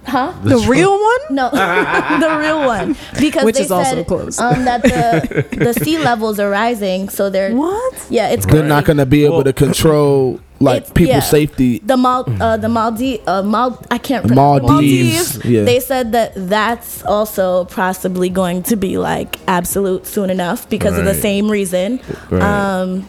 Huh? 0.05 0.33
The 0.43 0.57
real 0.67 0.91
one? 0.91 1.21
No, 1.35 1.49
the 2.19 2.37
real 2.39 2.65
one. 2.65 2.95
Because 3.19 3.43
Which 3.45 3.55
they 3.57 3.63
is 3.63 3.71
also 3.71 3.95
said, 3.95 4.07
closed. 4.07 4.39
Um, 4.39 4.65
that 4.65 4.81
the 4.83 5.47
the 5.57 5.73
sea 5.73 5.97
levels 5.97 6.39
are 6.39 6.49
rising, 6.49 7.09
so 7.09 7.29
they're 7.29 7.53
What? 7.55 8.07
yeah, 8.09 8.29
it's 8.29 8.45
They're 8.45 8.61
crazy. 8.61 8.67
not 8.67 8.85
gonna 8.85 9.05
be 9.05 9.25
able 9.25 9.43
to 9.43 9.53
control 9.53 10.39
like 10.59 10.77
It's- 10.83 10.91
people's 10.93 11.15
yeah. 11.15 11.19
safety. 11.21 11.79
the 11.79 11.95
Mal 11.97 12.25
uh, 12.41 12.57
the 12.57 12.69
Maldives 12.69 13.21
uh, 13.27 13.41
Mal 13.43 13.81
I 13.91 13.97
can't 13.97 14.23
The 14.23 14.29
pronounce 14.29 14.63
Maldives, 14.63 15.45
yeah. 15.45 15.63
They 15.63 15.79
said 15.79 16.11
that 16.13 16.33
that's 16.35 17.03
also 17.05 17.65
possibly 17.65 18.29
going 18.29 18.63
to 18.63 18.75
be 18.75 18.97
like 18.97 19.37
absolute 19.47 20.05
soon 20.07 20.29
enough 20.29 20.69
because 20.69 20.97
of 20.97 21.05
the 21.05 21.13
same 21.15 21.49
reason. 21.49 21.99
Right. 22.29 22.41
Um, 22.41 23.07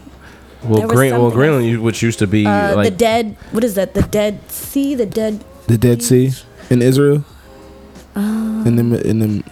well, 0.63 0.79
there 0.79 0.87
Green, 0.87 1.11
well, 1.13 1.31
Greenland, 1.31 1.81
which 1.81 2.03
used 2.03 2.19
to 2.19 2.27
be 2.27 2.45
uh, 2.45 2.75
like 2.75 2.85
the 2.91 2.95
dead. 2.95 3.35
What 3.51 3.63
is 3.63 3.73
that? 3.75 3.95
The 3.95 4.03
Dead 4.03 4.39
Sea. 4.51 4.93
The 4.93 5.07
Dead. 5.07 5.43
The 5.65 5.77
Dead 5.77 6.03
Sea 6.03 6.31
in 6.71 6.81
Israel. 6.81 7.23
Um, 8.15 8.63
in 8.65 8.75
the 8.77 9.07
in 9.07 9.19
the 9.19 9.43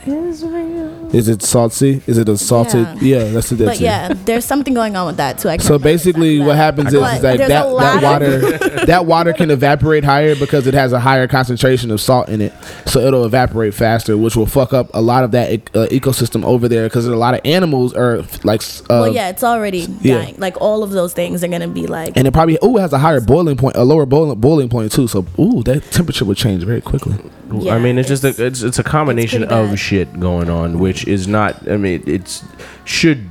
is 1.11 1.27
it 1.27 1.41
salty? 1.41 2.01
Is 2.05 2.17
it 2.17 2.29
a 2.29 2.37
salted? 2.37 3.01
Yeah, 3.01 3.23
that's 3.25 3.49
the 3.49 3.55
Dead 3.55 3.65
But 3.65 3.79
yeah, 3.79 4.13
there's 4.25 4.45
something 4.45 4.73
going 4.73 4.95
on 4.95 5.07
with 5.07 5.17
that 5.17 5.39
too. 5.39 5.49
I 5.49 5.57
So 5.57 5.79
basically, 5.79 6.39
what 6.39 6.55
happens 6.55 6.93
is, 6.93 6.93
is 6.93 7.21
that 7.21 7.37
that, 7.37 7.47
that 7.47 8.03
water 8.03 8.57
that 8.85 9.05
water 9.05 9.33
can 9.33 9.49
evaporate 9.49 10.03
higher 10.03 10.35
because 10.35 10.67
it 10.67 10.73
has 10.73 10.93
a 10.93 10.99
higher 10.99 11.27
concentration 11.27 11.89
of 11.89 11.99
salt 11.99 12.29
in 12.29 12.41
it. 12.41 12.53
So 12.85 12.99
it'll 12.99 13.25
evaporate 13.25 13.73
faster, 13.73 14.17
which 14.17 14.35
will 14.35 14.45
fuck 14.45 14.71
up 14.71 14.89
a 14.93 15.01
lot 15.01 15.23
of 15.23 15.31
that 15.31 15.51
uh, 15.75 15.87
ecosystem 15.87 16.45
over 16.45 16.67
there 16.67 16.87
because 16.87 17.07
a 17.07 17.15
lot 17.15 17.33
of 17.33 17.41
animals 17.43 17.93
are 17.93 18.23
like. 18.43 18.61
Uh, 18.61 19.01
well, 19.01 19.13
yeah, 19.13 19.29
it's 19.29 19.43
already 19.43 19.87
yeah. 20.01 20.19
dying. 20.19 20.35
Like 20.37 20.61
all 20.61 20.83
of 20.83 20.91
those 20.91 21.13
things 21.13 21.43
are 21.43 21.47
gonna 21.47 21.67
be 21.67 21.87
like. 21.87 22.17
And 22.17 22.27
it 22.27 22.33
probably 22.33 22.59
oh 22.61 22.77
it 22.77 22.81
has 22.81 22.93
a 22.93 22.99
higher 22.99 23.21
boiling 23.21 23.57
point, 23.57 23.75
a 23.75 23.83
lower 23.83 24.05
boiling 24.05 24.39
boiling 24.39 24.69
point 24.69 24.91
too. 24.91 25.07
So 25.07 25.25
ooh, 25.39 25.63
that 25.63 25.83
temperature 25.91 26.25
would 26.25 26.37
change 26.37 26.63
very 26.63 26.81
quickly. 26.81 27.15
Yeah, 27.51 27.75
I 27.75 27.79
mean, 27.79 27.97
it's, 27.97 28.07
just 28.07 28.23
a, 28.23 28.45
it's 28.45 28.61
it's 28.61 28.79
a 28.79 28.83
combination 28.83 29.47
pretty 29.47 29.71
of 29.73 29.79
shit 29.79 30.19
going 30.19 30.49
on, 30.49 30.79
which 30.79 31.07
is 31.07 31.27
not. 31.27 31.69
I 31.69 31.77
mean, 31.77 32.03
it's 32.05 32.43
should 32.85 33.27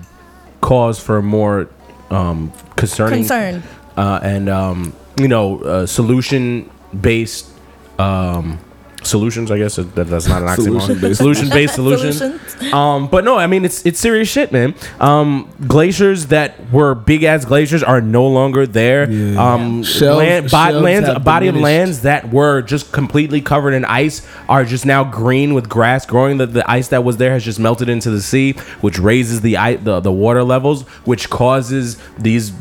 cause 0.60 0.98
for 1.00 1.22
more 1.22 1.68
um, 2.10 2.52
concerning 2.76 3.20
concern. 3.20 3.62
uh, 3.96 4.20
and 4.22 4.48
um, 4.48 4.94
you 5.16 5.28
know 5.28 5.60
uh, 5.60 5.86
solution 5.86 6.70
based 7.00 7.50
um, 7.98 8.58
solutions. 9.08 9.50
I 9.50 9.58
guess 9.58 9.76
that, 9.76 9.94
that's 9.94 10.28
not 10.28 10.42
an 10.42 10.48
oxymoron. 10.48 10.80
Solution-based. 11.16 11.18
Solution 11.18 11.46
solutions. 11.68 12.18
Solutions. 12.18 12.72
Um, 12.72 13.08
but 13.08 13.24
no, 13.24 13.36
I 13.36 13.46
mean 13.46 13.64
it's 13.64 13.84
it's 13.86 13.98
serious 13.98 14.28
shit, 14.28 14.52
man. 14.52 14.74
Um, 15.00 15.50
glaciers 15.66 16.26
that 16.26 16.70
were 16.72 16.94
big 16.94 17.22
ass 17.24 17.44
glaciers 17.44 17.82
are 17.82 18.00
no 18.00 18.26
longer 18.26 18.66
there. 18.66 19.10
Yeah. 19.10 19.54
Um, 19.54 19.82
Shelves- 19.82 20.18
land, 20.18 20.44
bo- 20.44 20.48
shelves 20.50 20.82
lands, 20.82 21.08
a 21.08 21.18
body 21.18 21.48
of 21.48 21.56
lands 21.56 22.02
that 22.02 22.32
were 22.32 22.62
just 22.62 22.92
completely 22.92 23.40
covered 23.40 23.72
in 23.74 23.84
ice 23.84 24.26
are 24.48 24.64
just 24.64 24.84
now 24.86 25.04
green 25.04 25.54
with 25.54 25.68
grass 25.68 26.04
growing. 26.06 26.36
The, 26.38 26.46
the 26.46 26.70
ice 26.70 26.88
that 26.88 27.04
was 27.04 27.16
there 27.16 27.32
has 27.32 27.44
just 27.44 27.58
melted 27.58 27.88
into 27.88 28.10
the 28.10 28.20
sea, 28.20 28.52
which 28.80 28.98
raises 28.98 29.40
the, 29.40 29.54
the 29.82 30.00
the 30.00 30.12
water 30.12 30.44
levels, 30.44 30.82
which 31.06 31.30
causes 31.30 31.96
these 32.18 32.52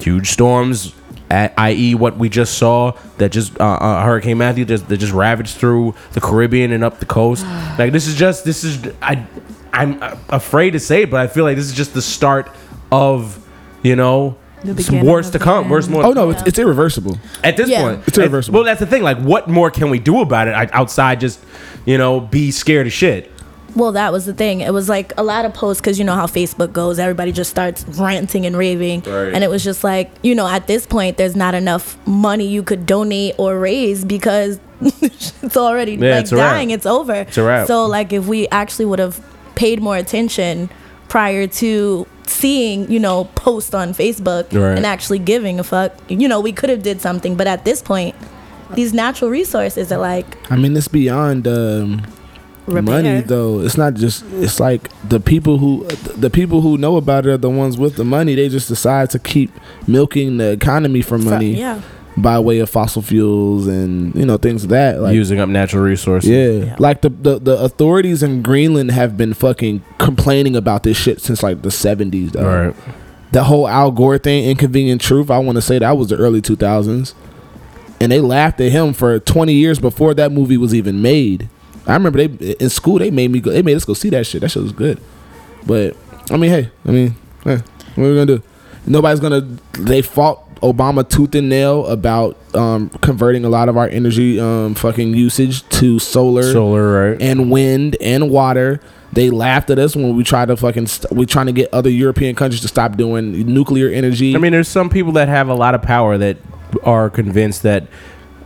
huge 0.00 0.28
storms 0.30 0.86
a- 0.86 0.99
i.e., 1.30 1.94
what 1.94 2.16
we 2.18 2.28
just 2.28 2.58
saw 2.58 2.92
that 3.18 3.30
just 3.30 3.58
uh, 3.60 3.64
uh, 3.64 4.04
Hurricane 4.04 4.38
Matthew 4.38 4.64
just, 4.64 4.88
that 4.88 4.96
just 4.96 5.12
ravaged 5.12 5.56
through 5.56 5.94
the 6.12 6.20
Caribbean 6.20 6.72
and 6.72 6.82
up 6.84 6.98
the 6.98 7.06
coast. 7.06 7.44
like 7.78 7.92
this 7.92 8.06
is 8.06 8.16
just 8.16 8.44
this 8.44 8.64
is 8.64 8.92
I 9.00 9.26
I'm 9.72 10.02
uh, 10.02 10.16
afraid 10.28 10.70
to 10.72 10.80
say 10.80 11.02
it, 11.02 11.10
but 11.10 11.20
I 11.20 11.26
feel 11.28 11.44
like 11.44 11.56
this 11.56 11.66
is 11.66 11.74
just 11.74 11.94
the 11.94 12.02
start 12.02 12.50
of 12.90 13.46
you 13.82 13.94
know 13.96 14.36
The 14.64 14.82
some 14.82 15.00
worse 15.02 15.30
to 15.30 15.38
come. 15.38 15.68
Worse 15.68 15.88
more. 15.88 16.04
Oh 16.04 16.12
no, 16.12 16.30
it's, 16.30 16.42
it's 16.42 16.58
irreversible. 16.58 17.18
At 17.44 17.56
this 17.56 17.68
Yeah. 17.70 17.82
point, 17.82 18.02
It's 18.08 18.18
irreversible. 18.18 18.56
Well, 18.58 18.64
that's 18.64 18.80
the 18.80 18.86
thing. 18.86 19.02
Like, 19.02 19.18
what 19.18 19.48
more 19.48 19.70
can 19.70 19.88
we 19.90 19.98
do 20.00 20.20
about 20.20 20.48
it 20.48 20.54
outside 20.74 21.20
just, 21.20 21.40
you 21.86 21.96
know, 21.96 22.20
be 22.20 22.50
scared 22.50 22.86
of 22.86 22.92
shit? 22.92 23.30
Well, 23.76 23.92
that 23.92 24.12
was 24.12 24.26
the 24.26 24.32
thing. 24.34 24.60
It 24.60 24.72
was 24.72 24.88
like 24.88 25.12
a 25.16 25.22
lot 25.22 25.44
of 25.44 25.54
posts 25.54 25.80
because 25.80 25.98
you 25.98 26.04
know 26.04 26.14
how 26.14 26.26
Facebook 26.26 26.72
goes. 26.72 26.98
Everybody 26.98 27.32
just 27.32 27.50
starts 27.50 27.84
ranting 27.98 28.46
and 28.46 28.56
raving. 28.56 29.00
Right. 29.02 29.32
And 29.34 29.42
it 29.44 29.50
was 29.50 29.62
just 29.64 29.84
like, 29.84 30.10
you 30.22 30.34
know, 30.34 30.46
at 30.48 30.66
this 30.66 30.86
point, 30.86 31.16
there's 31.16 31.36
not 31.36 31.54
enough 31.54 31.96
money 32.06 32.46
you 32.46 32.62
could 32.62 32.86
donate 32.86 33.34
or 33.38 33.58
raise 33.58 34.04
because 34.04 34.58
it's 34.80 35.56
already 35.56 35.92
Yeah, 35.94 36.10
like 36.16 36.20
it's 36.22 36.32
a 36.32 36.36
wrap. 36.36 36.52
dying. 36.52 36.70
It's 36.70 36.86
over. 36.86 37.12
It's 37.14 37.38
a 37.38 37.42
wrap. 37.44 37.66
So, 37.66 37.86
like, 37.86 38.12
if 38.12 38.26
we 38.26 38.48
actually 38.48 38.86
would 38.86 38.98
have 38.98 39.20
paid 39.54 39.80
more 39.80 39.96
attention 39.96 40.70
prior 41.08 41.46
to 41.46 42.06
seeing, 42.26 42.90
you 42.90 42.98
know, 43.00 43.24
posts 43.34 43.74
on 43.74 43.92
Facebook 43.92 44.44
Right. 44.52 44.76
and 44.76 44.86
actually 44.86 45.18
giving 45.18 45.58
a 45.60 45.64
fuck, 45.64 45.92
you 46.08 46.28
know, 46.28 46.40
we 46.40 46.52
could 46.52 46.70
have 46.70 46.82
did 46.82 47.00
something. 47.00 47.34
But 47.36 47.46
at 47.46 47.64
this 47.64 47.82
point, 47.82 48.14
these 48.74 48.92
natural 48.94 49.30
resources 49.30 49.90
are 49.90 49.98
like 49.98 50.38
I 50.50 50.56
mean, 50.56 50.76
it's 50.76 50.86
beyond 50.88 51.48
um, 51.48 52.02
repair. 52.74 53.02
money 53.02 53.20
though. 53.22 53.60
It's 53.60 53.76
not 53.76 53.94
just. 53.94 54.24
It's 54.34 54.58
like 54.60 54.90
the 55.08 55.20
people 55.20 55.58
who 55.58 55.84
the 56.16 56.30
people 56.30 56.60
who 56.60 56.78
know 56.78 56.96
about 56.96 57.26
it 57.26 57.30
are 57.30 57.36
the 57.38 57.50
ones 57.50 57.76
with 57.78 57.96
the 57.96 58.04
money. 58.04 58.34
They 58.34 58.48
just 58.48 58.68
decide 58.68 59.10
to 59.10 59.18
keep 59.18 59.50
milking 59.86 60.36
the 60.38 60.50
economy 60.52 61.02
for 61.02 61.18
Fro- 61.18 61.30
money 61.32 61.58
Yeah. 61.58 61.80
by 62.16 62.38
way 62.38 62.58
of 62.58 62.68
fossil 62.70 63.02
fuels 63.02 63.66
and 63.66 64.14
you 64.14 64.24
know 64.26 64.36
things 64.36 64.64
of 64.64 64.70
that. 64.70 65.00
Like 65.00 65.14
Using 65.14 65.40
up 65.40 65.48
natural 65.48 65.82
resources. 65.82 66.30
Yeah. 66.30 66.64
Yeah. 66.66 66.76
Like 66.78 67.02
the, 67.02 67.10
the 67.10 67.38
the 67.38 67.58
authorities 67.62 68.22
in 68.22 68.42
Greenland 68.42 68.90
have 68.90 69.16
been 69.16 69.34
fucking 69.34 69.82
complaining 69.98 70.56
about 70.56 70.82
this 70.82 70.96
shit 70.96 71.20
since 71.20 71.42
like 71.42 71.62
the 71.62 71.68
70s 71.70 72.32
though. 72.32 72.40
All 72.48 72.66
right. 72.66 72.76
The 73.32 73.44
whole 73.44 73.68
Al 73.68 73.92
Gore 73.92 74.18
thing, 74.18 74.44
Inconvenient 74.46 75.00
Truth, 75.00 75.30
I 75.30 75.38
want 75.38 75.54
to 75.56 75.62
say 75.62 75.78
that 75.78 75.96
was 75.96 76.08
the 76.08 76.16
early 76.16 76.42
2000s. 76.42 77.14
And 78.00 78.10
they 78.10 78.18
laughed 78.20 78.60
at 78.60 78.72
him 78.72 78.92
for 78.92 79.20
20 79.20 79.52
years 79.52 79.78
before 79.78 80.14
that 80.14 80.32
movie 80.32 80.56
was 80.56 80.74
even 80.74 81.00
made. 81.02 81.48
I 81.86 81.94
remember 81.94 82.26
they 82.26 82.54
in 82.54 82.70
school 82.70 82.98
they 82.98 83.10
made 83.10 83.30
me 83.30 83.40
go 83.40 83.50
they 83.50 83.62
made 83.62 83.76
us 83.76 83.84
go 83.84 83.94
see 83.94 84.10
that 84.10 84.26
shit. 84.26 84.42
That 84.42 84.50
shit 84.50 84.62
was 84.62 84.72
good. 84.72 85.00
But 85.66 85.96
I 86.30 86.36
mean, 86.36 86.50
hey, 86.50 86.70
I 86.86 86.90
mean, 86.90 87.14
eh, 87.46 87.58
what 87.94 88.04
are 88.04 88.08
we 88.10 88.14
gonna 88.14 88.26
do? 88.26 88.42
Nobody's 88.86 89.20
gonna. 89.20 89.42
They 89.72 90.02
fought 90.02 90.46
Obama 90.60 91.08
tooth 91.08 91.34
and 91.34 91.48
nail 91.48 91.86
about 91.86 92.36
um, 92.54 92.88
converting 93.00 93.44
a 93.44 93.48
lot 93.48 93.68
of 93.68 93.76
our 93.76 93.88
energy 93.88 94.38
um, 94.40 94.74
fucking 94.74 95.14
usage 95.14 95.68
to 95.70 95.98
solar, 95.98 96.42
Solar, 96.52 97.10
right? 97.12 97.22
and 97.22 97.50
wind 97.50 97.96
and 98.00 98.30
water. 98.30 98.80
They 99.12 99.28
laughed 99.30 99.70
at 99.70 99.78
us 99.78 99.96
when 99.96 100.14
we 100.16 100.22
tried 100.22 100.48
to 100.48 100.56
fucking 100.56 100.86
st- 100.86 101.12
we 101.12 101.26
trying 101.26 101.46
to 101.46 101.52
get 101.52 101.72
other 101.74 101.90
European 101.90 102.36
countries 102.36 102.60
to 102.60 102.68
stop 102.68 102.96
doing 102.96 103.32
nuclear 103.52 103.88
energy. 103.88 104.36
I 104.36 104.38
mean, 104.38 104.52
there's 104.52 104.68
some 104.68 104.88
people 104.88 105.12
that 105.12 105.28
have 105.28 105.48
a 105.48 105.54
lot 105.54 105.74
of 105.74 105.82
power 105.82 106.16
that 106.18 106.36
are 106.84 107.10
convinced 107.10 107.64
that 107.64 107.88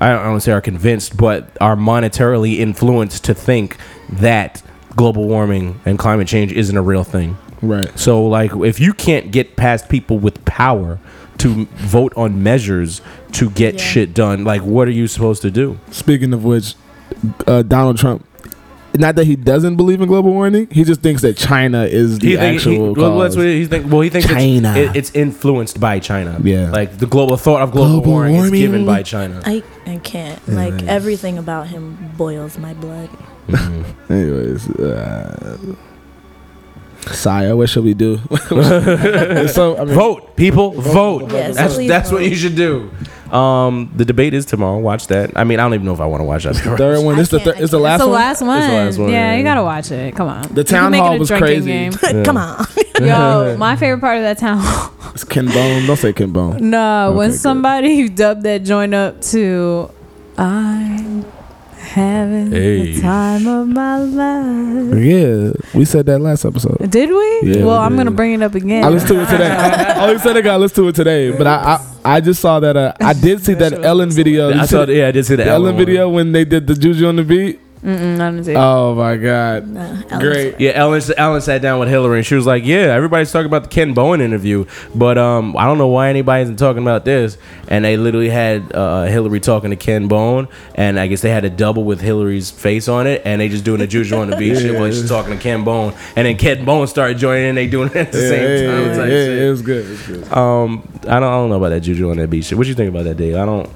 I 0.01 0.11
don't 0.11 0.25
want 0.25 0.37
to 0.37 0.41
say 0.45 0.53
are 0.53 0.61
convinced, 0.61 1.17
but 1.17 1.49
are 1.61 1.77
monetarily 1.77 2.59
influenced 2.59 3.25
to 3.25 3.35
think 3.35 3.77
that 4.11 4.63
global 4.97 5.27
warming 5.27 5.81
and 5.85 5.99
climate 5.99 6.29
change 6.29 6.53
isn't 6.53 6.77
a 6.77 6.83
real 6.83 7.05
thing. 7.05 7.37
right. 7.63 7.97
So, 7.99 8.27
like, 8.27 8.53
if 8.57 8.79
you 8.81 8.93
can't 8.93 9.31
get 9.31 9.57
past 9.57 9.89
people 9.89 10.19
with 10.19 10.45
power 10.45 10.99
to 11.39 11.65
vote 11.77 12.13
on 12.17 12.43
measures 12.43 13.01
to 13.33 13.49
get 13.51 13.75
Yeah. 13.75 13.81
shit 13.81 14.15
done, 14.15 14.45
like, 14.45 14.63
what 14.63 14.87
are 14.87 14.93
you 14.93 15.07
supposed 15.07 15.43
to 15.43 15.51
do? 15.51 15.79
Speaking 15.91 16.33
of 16.35 16.45
which, 16.45 16.75
uh, 17.47 17.63
Donald 17.63 17.97
Trump. 17.99 18.27
Not 18.97 19.17
that 19.17 19.25
he 19.27 19.35
doesn't 19.35 19.75
believe 19.77 20.01
in 20.01 20.07
global 20.07 20.33
warming, 20.33 20.69
he 20.71 20.85
just 20.85 21.01
thinks 21.01 21.23
that 21.23 21.37
China 21.37 21.83
is 21.85 22.21
the 22.21 22.29
He 22.29 22.37
think, 22.37 22.61
he, 22.61 22.71
actual 22.71 22.95
well, 22.95 23.19
that's 23.19 23.35
cause. 23.35 23.39
what 23.39 23.47
he 23.47 23.67
think. 23.67 23.91
Well, 23.91 24.03
he 24.03 24.09
thinks 24.11 24.29
China. 24.29 24.75
It's, 24.77 24.91
it, 24.91 24.97
it's 24.97 25.11
influenced 25.15 25.81
by 25.81 25.99
China. 25.99 26.41
Yeah. 26.43 26.71
like 26.71 26.99
the 26.99 27.07
global 27.07 27.37
thought 27.37 27.63
of 27.63 27.73
global, 27.73 28.01
Global 28.03 28.13
warming, 28.13 28.37
is 28.37 28.51
given 28.53 28.87
by 28.87 29.03
China. 29.03 29.43
I 29.45 29.63
I 29.87 29.99
can't. 29.99 30.41
Yeah, 30.47 30.55
like 30.55 30.75
nice. 30.75 30.89
everything 30.89 31.39
about 31.39 31.67
him 31.69 32.13
boils 32.17 32.57
my 32.59 32.73
blood. 32.75 33.11
Anyways, 34.09 34.71
uh, 34.71 35.59
Saya, 37.11 37.55
what 37.57 37.69
should 37.69 37.85
we 37.85 37.95
do? 37.95 38.19
so 39.49 39.77
I 39.77 39.85
mean, 39.85 39.95
Vote, 39.95 40.37
people, 40.37 40.71
vote. 40.73 41.31
Yes, 41.33 41.57
that's 41.57 41.75
please 41.75 41.89
that's 41.89 42.11
what 42.13 42.23
you 42.25 42.35
should 42.35 42.55
do. 42.57 42.91
Um, 43.35 43.91
the 43.97 44.05
debate 44.05 44.33
is 44.33 44.47
tomorrow. 44.47 44.79
Watch 44.79 45.09
that. 45.09 45.33
I 45.37 45.43
mean, 45.45 45.59
I 45.59 45.65
don't 45.65 45.75
even 45.75 45.85
know 45.87 45.93
if 45.95 46.01
I 46.01 46.07
want 46.07 46.21
to 46.21 46.25
watch 46.25 46.45
that. 46.45 46.55
third 46.79 47.05
one. 47.05 47.17
I 47.17 47.19
This 47.19 47.31
the 47.31 47.41
can't- 47.41 47.57
thir- 47.57 47.63
is 47.65 47.71
the 47.73 47.79
last 47.81 47.97
It's 47.97 48.05
the 48.05 48.09
one. 48.09 48.15
last 48.21 48.43
one. 48.43 48.59
It's 48.59 48.67
the 48.69 48.73
last 48.75 48.99
one, 48.99 49.09
yeah, 49.11 49.33
yeah. 49.33 49.37
you 49.39 49.43
gotta 49.43 49.63
watch 49.65 49.91
it. 49.91 50.15
Come 50.15 50.29
on. 50.29 50.43
The 50.55 50.63
town 50.65 50.93
hall 50.93 51.19
was 51.19 51.29
drinking 51.29 51.47
crazy. 51.65 51.67
game. 51.67 51.93
Come 52.25 52.37
on. 52.37 52.65
Yo, 53.01 53.57
my 53.59 53.75
favorite 53.75 54.01
part 54.01 54.19
of 54.19 54.23
that 54.23 54.39
town 54.39 54.59
hall. 54.61 54.93
It's 55.15 55.25
Ken 55.25 55.47
Bone. 55.47 55.85
Don't 55.87 55.97
say 55.97 56.13
Ken 56.13 56.31
Bone. 56.31 56.71
No, 56.71 57.13
when 57.17 57.31
good. 57.31 57.39
somebody 57.41 58.09
dubbed 58.09 58.45
that 58.45 58.63
joint 58.63 58.95
up 58.95 59.21
to 59.23 59.91
I'm 60.39 61.25
having 61.79 62.51
Hey. 62.53 62.93
the 62.93 63.01
time 63.01 63.47
of 63.49 63.67
my 63.69 63.99
life. 63.99 64.95
Yeah, 65.05 65.53
we 65.75 65.85
said 65.85 66.07
that 66.07 66.21
last 66.21 66.45
episode. 66.45 66.89
Did 66.91 67.11
we? 67.11 67.41
Yeah, 67.53 67.65
well, 67.65 67.81
we 67.81 67.85
I'm 67.87 67.93
did. 67.93 67.97
gonna 67.99 68.11
bring 68.13 68.33
it 68.35 68.43
up 68.43 68.55
again. 68.55 68.85
I 68.85 68.89
listened 68.89 69.11
to 69.11 69.23
it 69.23 69.29
today. 69.29 69.51
I 69.51 70.07
only 70.09 70.19
said 70.19 70.37
I 70.37 70.41
got 70.41 70.61
listen 70.61 70.85
to 70.85 70.89
it 70.89 70.95
today, 70.95 71.31
but 71.37 71.47
I 71.47 71.55
I, 71.75 71.87
I 72.05 72.21
just 72.21 72.41
saw 72.41 72.61
that. 72.61 72.77
Uh, 72.77 72.93
I 73.01 73.13
did 73.15 73.45
see 73.45 73.55
that 73.63 73.73
Ellen 73.85 74.11
video. 74.11 74.51
I 74.53 74.67
saw. 74.67 74.85
Yeah, 74.85 75.09
I 75.09 75.13
did 75.13 75.25
see 75.27 75.37
the, 75.37 75.45
the 75.45 75.51
Ellen 75.51 75.75
one. 75.75 75.85
video 75.85 76.09
when 76.09 76.33
they 76.33 76.45
did 76.45 76.67
the 76.67 76.75
juju 76.75 77.07
on 77.07 77.17
the 77.17 77.25
beat. 77.25 77.61
Oh 77.87 78.95
my 78.95 79.17
god, 79.17 79.69
Nah, 79.69 79.81
Ellen's 79.83 80.23
great. 80.23 80.61
Yeah, 80.61 80.71
Ellen. 80.75 81.03
Ellen 81.17 81.41
sat 81.43 81.61
down 81.61 81.81
with 81.81 81.89
Hillary 81.91 82.19
and 82.19 82.27
she 82.27 82.35
was 82.35 82.47
like, 82.47 82.65
"Yeah, 82.65 82.95
everybody's 82.95 83.31
talking 83.31 83.47
about 83.47 83.65
the 83.65 83.69
Ken 83.69 83.93
Bone 83.93 84.21
interview, 84.21 84.65
but 84.95 85.19
um, 85.19 85.55
I 85.57 85.65
don't 85.67 85.77
know 85.79 85.89
why 85.89 86.09
anybody 86.09 86.45
isn't 86.45 86.57
talking 86.57 86.83
about 86.83 87.05
this." 87.05 87.37
And 87.69 87.85
they 87.85 87.97
literally 87.97 88.29
had 88.31 88.75
uh, 88.75 89.05
Hillary 89.05 89.41
talking 89.41 89.71
to 89.71 89.77
Ken 89.77 90.09
Bone, 90.09 90.49
and 90.75 90.99
I 90.99 91.07
guess 91.09 91.21
they 91.21 91.31
had 91.31 91.45
a 91.45 91.51
double 91.51 91.85
with 91.85 92.01
Hillary's 92.01 92.51
face 92.51 92.89
on 92.89 93.07
it, 93.07 93.23
and 93.25 93.41
they 93.41 93.49
just 93.49 93.65
doing 93.65 93.81
a 93.83 93.87
juju 93.87 94.17
on 94.17 94.31
the 94.31 94.37
beach 94.37 94.59
shit 94.59 94.75
while 94.75 94.91
she's 94.91 95.09
talking 95.09 95.37
to 95.37 95.43
Ken 95.43 95.63
Bone, 95.65 95.95
and 96.17 96.27
then 96.27 96.37
Ken 96.39 96.65
Bone 96.65 96.87
started 96.87 97.19
joining 97.19 97.49
and 97.51 97.59
They 97.59 97.67
doing 97.67 97.89
it 97.91 97.97
at 97.97 98.13
the 98.13 98.19
Yeah, 98.21 98.29
same 98.29 98.43
yeah, 98.43 98.71
time. 98.71 98.81
yeah, 98.81 98.97
type 98.97 98.99
yeah, 98.99 99.25
shit. 99.25 99.39
it 99.43 99.51
was 99.51 99.63
good. 99.63 99.85
It 99.87 99.91
was 99.91 100.03
good. 100.07 100.33
Um, 100.33 100.89
I 101.03 101.21
don't, 101.21 101.25
I 101.25 101.31
don't 101.37 101.51
know 101.51 101.57
about 101.57 101.69
that 101.71 101.81
juju 101.81 102.11
on 102.11 102.17
that 102.17 102.31
beach. 102.31 102.51
What 102.53 102.63
do 102.63 102.69
you 102.69 102.75
think 102.75 102.89
about 102.89 103.05
that, 103.05 103.17
Dave? 103.17 103.37
I 103.37 103.45
don't. 103.45 103.71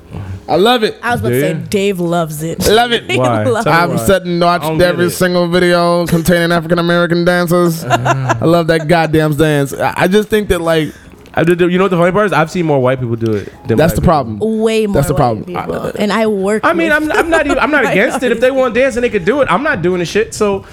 I 0.48 0.56
love 0.56 0.82
it. 0.82 0.98
I 1.02 1.12
was 1.12 1.20
about 1.20 1.28
to 1.30 1.40
say? 1.40 1.54
Dave 1.54 2.00
loves 2.00 2.42
it. 2.42 2.66
Love 2.66 2.92
it. 2.92 3.04
Why? 3.18 3.44
Love 3.44 3.66
I've 3.66 3.90
why. 3.98 4.06
sat 4.06 4.22
and 4.22 4.42
I 4.42 4.46
watched 4.46 4.62
don't 4.64 4.78
get 4.78 4.88
every 4.88 5.10
single 5.10 5.48
video 5.48 6.06
containing 6.06 6.52
African 6.52 6.78
American 6.78 7.24
dancers. 7.24 7.84
Uh-huh. 7.84 8.34
I 8.40 8.44
love 8.44 8.66
that 8.68 8.88
goddamn 8.88 9.34
dance. 9.36 9.72
I 9.74 9.94
I 9.96 10.08
just 10.08 10.28
think 10.28 10.48
that 10.48 10.60
like 10.60 10.92
I 11.34 11.44
did, 11.44 11.60
you 11.60 11.78
know 11.78 11.84
what 11.84 11.90
the 11.90 11.96
funny 11.98 12.10
part 12.10 12.26
is? 12.26 12.32
I've 12.32 12.50
seen 12.50 12.66
more 12.66 12.80
white 12.80 12.98
people 12.98 13.14
do 13.14 13.32
it. 13.32 13.52
Than 13.68 13.76
that's 13.78 13.92
black 13.92 13.94
the 13.94 14.00
people. 14.00 14.02
problem. 14.02 14.60
Way 14.60 14.86
more. 14.86 14.94
That's 14.94 15.06
the 15.08 15.14
white 15.14 15.18
problem. 15.18 15.44
people. 15.44 15.92
and 15.98 16.12
I 16.12 16.26
work. 16.26 16.64
I 16.64 16.72
mean, 16.72 16.88
with- 16.88 16.96
I'm, 17.02 17.12
I'm 17.12 17.30
not 17.30 17.46
even, 17.46 17.58
I'm 17.58 17.70
not 17.70 17.84
against 17.92 18.22
it. 18.24 18.32
If 18.32 18.40
they 18.40 18.50
want 18.50 18.74
to 18.74 18.80
dance 18.80 18.96
and 18.96 19.04
they 19.04 19.10
could 19.10 19.24
do 19.24 19.40
it, 19.42 19.48
I'm 19.50 19.62
not 19.62 19.80
doing 19.82 20.00
the 20.00 20.04
shit. 20.04 20.34
So 20.34 20.66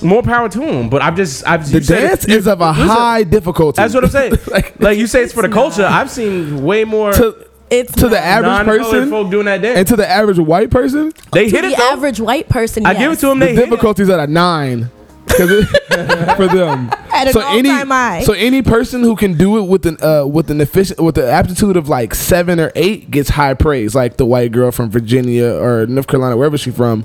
more 0.00 0.22
power 0.22 0.48
to 0.48 0.58
them. 0.60 0.88
But 0.88 1.02
I'm 1.02 1.14
just, 1.16 1.46
I've 1.46 1.68
The 1.70 1.78
you 1.78 1.84
said 1.84 2.08
dance 2.08 2.28
you- 2.28 2.36
is 2.36 2.46
of 2.46 2.60
a 2.62 2.70
listen, 2.70 2.86
high 2.86 3.24
difficulty. 3.24 3.76
That's 3.82 3.92
what 3.92 4.04
I'm 4.04 4.10
saying. 4.10 4.34
Like- 4.50 4.80
like, 4.80 4.96
you 4.98 5.06
say, 5.08 5.24
it's 5.24 5.32
for 5.34 5.42
the 5.42 5.48
culture. 5.50 5.84
I've 5.84 6.10
seen 6.10 6.62
way 6.64 6.84
more 6.84 7.12
to 7.12 7.46
it's 7.70 7.92
to 7.94 8.08
the 8.08 8.18
average 8.18 8.48
non-colored 8.66 8.82
person 8.82 9.10
folk 9.10 9.30
doing 9.30 9.46
that 9.46 9.60
dance. 9.62 9.78
and 9.78 9.88
to 9.88 9.96
the 9.96 10.08
average 10.08 10.38
white 10.38 10.70
person, 10.70 11.12
they 11.32 11.44
to 11.48 11.56
hit 11.56 11.62
the 11.62 11.68
it 11.72 11.76
though. 11.78 11.90
average 11.92 12.20
white 12.20 12.48
person. 12.48 12.86
I 12.86 12.94
give 12.94 13.12
it 13.12 13.16
to 13.20 13.26
them. 13.26 13.38
the 13.38 13.46
They 13.46 13.54
hit 13.54 13.64
it. 13.64 13.70
difficulties 13.70 14.08
at 14.10 14.20
a 14.20 14.26
nine. 14.26 14.90
'Cause 15.28 15.50
it- 15.50 15.66
for 16.36 16.46
them. 16.48 16.90
At 17.12 17.28
an 17.34 17.42
any 17.48 17.68
all-time 17.70 17.88
high. 17.88 18.22
so 18.24 18.32
any 18.32 18.62
person 18.62 19.02
who 19.02 19.14
can 19.14 19.34
do 19.36 19.58
it 19.58 19.68
with 19.68 19.84
an 19.86 19.98
uh, 20.02 20.24
with 20.26 20.50
an 20.50 20.60
efficient 20.60 21.00
with 21.00 21.16
the 21.16 21.30
aptitude 21.30 21.76
of 21.76 21.88
like 21.88 22.14
seven 22.14 22.58
or 22.58 22.72
eight 22.74 23.10
gets 23.10 23.28
high 23.28 23.54
praise. 23.54 23.94
Like 23.94 24.16
the 24.16 24.24
white 24.26 24.52
girl 24.52 24.70
from 24.72 24.90
Virginia 24.90 25.46
or 25.52 25.86
North 25.86 26.06
Carolina, 26.06 26.36
wherever 26.36 26.56
she 26.56 26.70
from, 26.70 27.02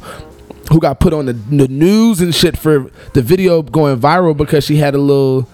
who 0.71 0.79
got 0.79 0.99
put 1.01 1.13
on 1.13 1.25
the, 1.25 1.33
the 1.33 1.67
news 1.67 2.21
and 2.21 2.33
shit 2.33 2.57
for 2.57 2.89
the 3.13 3.21
video 3.21 3.61
going 3.61 3.99
viral 3.99 4.35
because 4.35 4.63
she 4.63 4.77
had 4.77 4.95
a 4.95 4.99
little. 4.99 5.47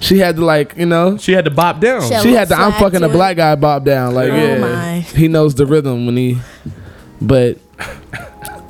She 0.00 0.18
had 0.18 0.36
to 0.36 0.44
like 0.44 0.76
you 0.76 0.86
know. 0.86 1.16
She 1.16 1.32
had 1.32 1.44
to 1.46 1.50
bop 1.50 1.80
down. 1.80 2.02
She 2.02 2.12
had- 2.14 2.22
She 2.22 2.32
had 2.32 2.48
the 2.48 2.56
I'm 2.56 2.72
Flag 2.72 2.82
fucking 2.92 3.02
a 3.02 3.08
black 3.08 3.36
guy 3.36 3.54
bob 3.54 3.84
down 3.84 4.14
like 4.14 4.30
Oh 4.30 4.36
yeah. 4.36 4.58
my. 4.58 5.00
He 5.00 5.28
knows 5.28 5.54
the 5.54 5.66
rhythm 5.66 6.06
when 6.06 6.16
he, 6.16 6.38
but. 7.20 7.58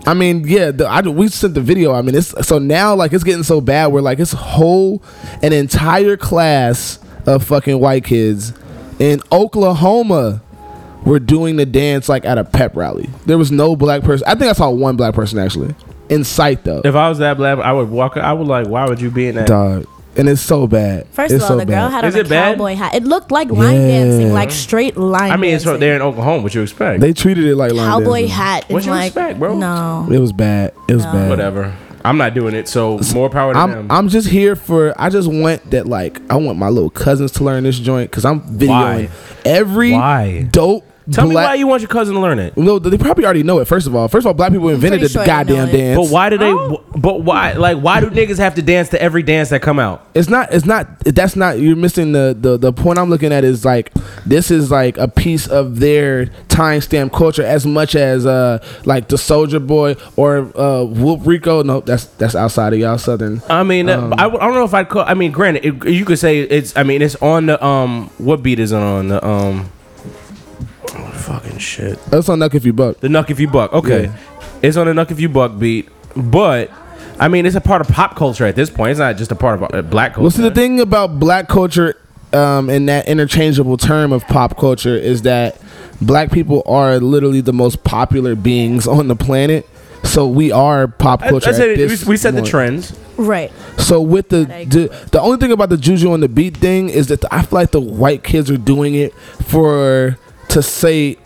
I 0.09 0.15
mean, 0.15 0.47
yeah, 0.47 0.71
the, 0.71 0.87
I, 0.87 1.01
we 1.01 1.27
sent 1.27 1.55
the 1.55 1.61
video. 1.61 1.93
I 1.93 2.01
mean, 2.01 2.15
it's 2.15 2.33
so 2.47 2.61
now 2.61 2.95
like 2.95 3.13
it's 3.13 3.25
getting 3.25 3.43
so 3.43 3.61
bad. 3.61 3.87
Where 3.89 4.01
like 4.03 4.21
it's 4.21 4.31
whole 4.31 5.03
an 5.43 5.53
entire 5.53 6.17
class 6.17 7.01
of 7.27 7.43
fucking 7.45 7.81
white 7.81 8.05
kids 8.05 8.53
in 9.01 9.21
Oklahoma 9.33 10.43
were 11.05 11.19
doing 11.19 11.57
the 11.57 11.67
dance 11.67 12.09
like 12.09 12.25
at 12.25 12.39
a 12.39 12.45
pep 12.45 12.77
rally. 12.77 13.11
There 13.27 13.37
was 13.37 13.51
no 13.51 13.75
black 13.75 14.03
person. 14.03 14.25
I 14.29 14.37
think 14.37 14.49
I 14.49 14.53
saw 14.53 14.71
one 14.71 14.97
black 14.97 15.13
person 15.15 15.41
actually 15.41 15.75
in 16.09 16.23
sight 16.23 16.63
though. 16.63 16.83
If 16.85 16.95
I 16.95 17.09
was 17.09 17.19
that 17.19 17.37
black, 17.37 17.59
I 17.59 17.73
would 17.73 17.91
walk. 17.91 18.17
I 18.17 18.33
would 18.33 18.47
like, 18.47 18.69
why 18.69 18.89
would 18.89 19.01
you 19.01 19.11
be 19.11 19.27
in 19.27 19.35
that? 19.35 19.49
Dog, 19.49 19.87
and 20.17 20.29
it's 20.29 20.41
so 20.41 20.67
bad. 20.67 21.07
First 21.09 21.35
it's 21.35 21.45
of 21.45 21.51
all, 21.51 21.57
so 21.59 21.65
the 21.65 21.67
girl 21.67 21.89
bad. 21.89 21.93
had 21.93 22.05
Is 22.05 22.15
a 22.15 22.21
it 22.21 22.29
bad? 22.29 22.55
cowboy 22.57 22.75
hat. 22.75 22.95
It 22.95 23.05
looked 23.05 23.31
like 23.31 23.51
line 23.51 23.75
Yeah. 23.81 23.87
dancing, 24.05 24.33
like 24.33 24.51
straight 24.51 24.97
line. 24.97 25.31
I 25.33 25.37
mean, 25.37 25.55
it's 25.55 25.65
dancing. 25.65 25.73
from 25.75 25.81
there 25.81 25.97
in 25.97 26.03
Oklahoma. 26.03 26.43
What 26.43 26.55
you 26.55 26.63
expect? 26.63 27.01
They 27.01 27.13
treated 27.13 27.45
it 27.45 27.57
like 27.57 27.73
line 27.73 27.89
cowboy 27.89 28.21
dancing. 28.21 28.29
hat. 28.29 28.65
What 28.69 28.77
and 28.79 28.87
you 28.87 28.91
like, 28.93 29.07
expect, 29.09 29.39
bro? 29.39 29.57
No. 29.57 30.09
It 30.11 30.19
was 30.19 30.33
bad. 30.33 30.73
It 30.89 30.95
was 30.95 31.05
No. 31.05 31.13
bad. 31.13 31.31
Whatever. 31.31 31.73
I'm 32.05 32.19
not 32.19 32.35
doing 32.35 32.55
it. 32.55 32.69
So 32.69 33.01
more 33.15 33.29
power 33.29 33.53
to 33.53 33.59
I'm 33.59 33.71
them. 33.71 33.87
I'm 33.91 34.09
just 34.09 34.29
here 34.29 34.55
for. 34.55 34.95
I 34.97 35.09
just 35.11 35.29
want 35.29 35.71
that 35.73 35.87
like 35.89 36.21
I 36.31 36.37
want 36.37 36.57
my 36.59 36.69
little 36.69 36.91
cousins 36.91 37.33
to 37.33 37.45
learn 37.45 37.65
this 37.65 37.79
joint 37.81 38.11
because 38.11 38.25
I'm 38.25 38.41
videoing 38.43 38.69
Why? 38.69 39.09
every 39.45 39.93
Why? 39.93 40.49
dope. 40.51 40.85
Tell 41.13 41.29
me 41.29 41.35
why 41.35 41.55
you 41.55 41.67
want 41.67 41.83
your 41.83 41.89
cousin 41.89 42.15
to 42.15 42.21
learn 42.21 42.39
it. 42.39 42.57
No, 42.57 42.79
they 42.79 42.99
probably 42.99 43.25
already 43.25 43.45
know 43.45 43.61
it. 43.61 43.67
First 43.67 43.87
of 43.87 43.95
all, 43.95 44.09
first 44.09 44.25
of 44.25 44.29
all, 44.29 44.35
black 44.35 44.51
people 44.53 44.69
invented 44.71 45.03
the 45.03 45.09
sure 45.09 45.25
goddamn 45.25 45.69
it. 45.69 45.73
dance. 45.73 45.97
But 45.97 46.13
why 46.13 46.31
do 46.31 46.39
they? 46.39 46.53
But 46.99 47.23
why? 47.23 47.53
Like, 47.53 47.79
why 47.79 48.01
do 48.01 48.11
niggas 48.11 48.39
have 48.39 48.57
to 48.57 48.63
dance 48.63 48.89
to 48.91 49.01
every 49.01 49.23
dance 49.23 49.51
that 49.51 49.63
come 49.63 49.79
out? 49.79 50.05
It's 50.15 50.29
not. 50.29 50.53
It's 50.53 50.67
not. 50.67 50.99
That's 51.01 51.37
not. 51.37 51.59
You're 51.59 51.77
missing 51.77 52.13
the 52.13 52.37
the 52.39 52.57
the 52.57 52.73
point 52.73 52.99
I'm 52.99 53.09
looking 53.09 53.33
at 53.33 53.45
is 53.45 53.65
like 53.65 53.93
this 54.25 54.51
is 54.51 54.71
like 54.71 54.99
a 54.99 55.07
piece 55.07 55.47
of 55.47 55.79
their 55.79 56.27
timestamp 56.49 57.13
culture 57.13 57.45
as 57.45 57.67
much 57.67 57.95
as 57.95 58.27
uh 58.27 58.65
like 58.85 59.09
the 59.09 59.17
Soulja 59.17 59.65
Boy 59.65 59.95
or 60.17 60.51
uh 60.59 60.83
Whoop 60.85 61.21
Rico. 61.25 61.63
No, 61.63 61.81
that's 61.81 62.07
that's 62.07 62.35
outside 62.35 62.73
of 62.73 62.79
y'all 62.81 62.99
southern. 62.99 63.43
I 63.49 63.63
mean, 63.63 63.89
uh, 63.89 64.11
I, 64.19 64.27
I 64.27 64.29
don't 64.29 64.55
know 64.55 64.65
if 64.65 64.75
I'd 64.75 64.89
call. 64.89 65.05
I 65.07 65.15
mean, 65.15 65.31
granted, 65.31 65.65
it, 65.65 65.89
you 65.89 66.05
could 66.05 66.19
say 66.19 66.41
it's. 66.41 66.77
I 66.77 66.83
mean, 66.83 67.01
it's 67.03 67.17
on 67.17 67.47
the 67.47 67.65
um. 67.65 68.11
What 68.19 68.43
beat 68.43 68.59
is 68.59 68.73
it 68.73 68.77
on 68.77 69.09
the 69.09 69.25
um? 69.25 69.71
Oh, 70.99 71.11
fucking 71.13 71.59
shit. 71.59 72.03
That's 72.07 72.29
on 72.29 72.39
Knuck 72.39 72.55
if 72.55 72.65
you 72.65 72.73
buck. 72.73 73.01
The 73.01 73.09
Knuck 73.09 73.31
if 73.31 73.39
you 73.41 73.49
buck. 73.49 73.73
Okay, 73.73 74.05
Yeah. 74.05 74.17
it's 74.63 74.77
on 74.77 74.87
the 74.87 74.93
Knuck 74.93 75.11
if 75.11 75.21
you 75.21 75.29
buck 75.29 75.59
beat, 75.59 75.89
but 76.17 76.71
I 77.19 77.29
mean, 77.29 77.47
it's 77.47 77.57
a 77.57 77.61
part 77.61 77.81
of 77.81 77.89
pop 77.89 78.17
culture 78.17 78.47
at 78.47 78.57
this 78.57 78.71
point. 78.71 78.91
It's 78.93 79.01
not 79.01 79.17
just 79.17 79.33
a 79.33 79.37
part 79.37 79.63
of 79.63 79.75
uh, 79.75 79.83
black 79.83 80.13
culture. 80.15 80.23
Well, 80.23 80.31
see, 80.31 80.43
the 80.43 80.51
thing 80.51 80.81
about 80.81 81.19
black 81.19 81.49
culture 81.49 81.97
um, 82.33 82.69
and 82.71 82.89
that 82.89 83.09
interchangeable 83.09 83.77
term 83.77 84.13
of 84.13 84.27
pop 84.27 84.59
culture 84.59 84.97
is 84.97 85.23
that 85.23 85.61
black 86.01 86.31
people 86.31 86.63
are 86.67 86.99
literally 87.01 87.41
the 87.41 87.53
most 87.53 87.85
popular 87.85 88.35
beings 88.35 88.87
on 88.87 89.09
the 89.09 89.17
planet. 89.17 89.67
So 90.05 90.27
we 90.29 90.53
are 90.53 90.87
pop 90.87 91.23
I, 91.23 91.27
I 91.27 91.31
culture. 91.31 91.53
said 91.53 91.71
at 91.71 91.77
this 91.79 92.05
we, 92.05 92.11
we 92.13 92.17
set 92.17 92.35
the 92.35 92.43
trends. 92.43 92.97
Right. 93.17 93.51
So 93.79 94.01
with 94.01 94.29
the, 94.29 94.45
the 94.45 95.09
the 95.11 95.21
only 95.21 95.39
thing 95.39 95.51
about 95.53 95.71
the 95.71 95.77
juju 95.79 96.13
on 96.13 96.21
the 96.21 96.29
beat 96.29 96.57
thing 96.59 96.91
is 96.91 97.07
that 97.09 97.25
I 97.33 97.43
feel 97.43 97.59
like 97.59 97.71
the 97.71 97.81
white 97.81 98.23
kids 98.23 98.51
are 98.51 98.59
doing 98.59 98.95
it 98.95 99.13
for 99.49 100.19
to 100.49 100.63
say 100.63 101.19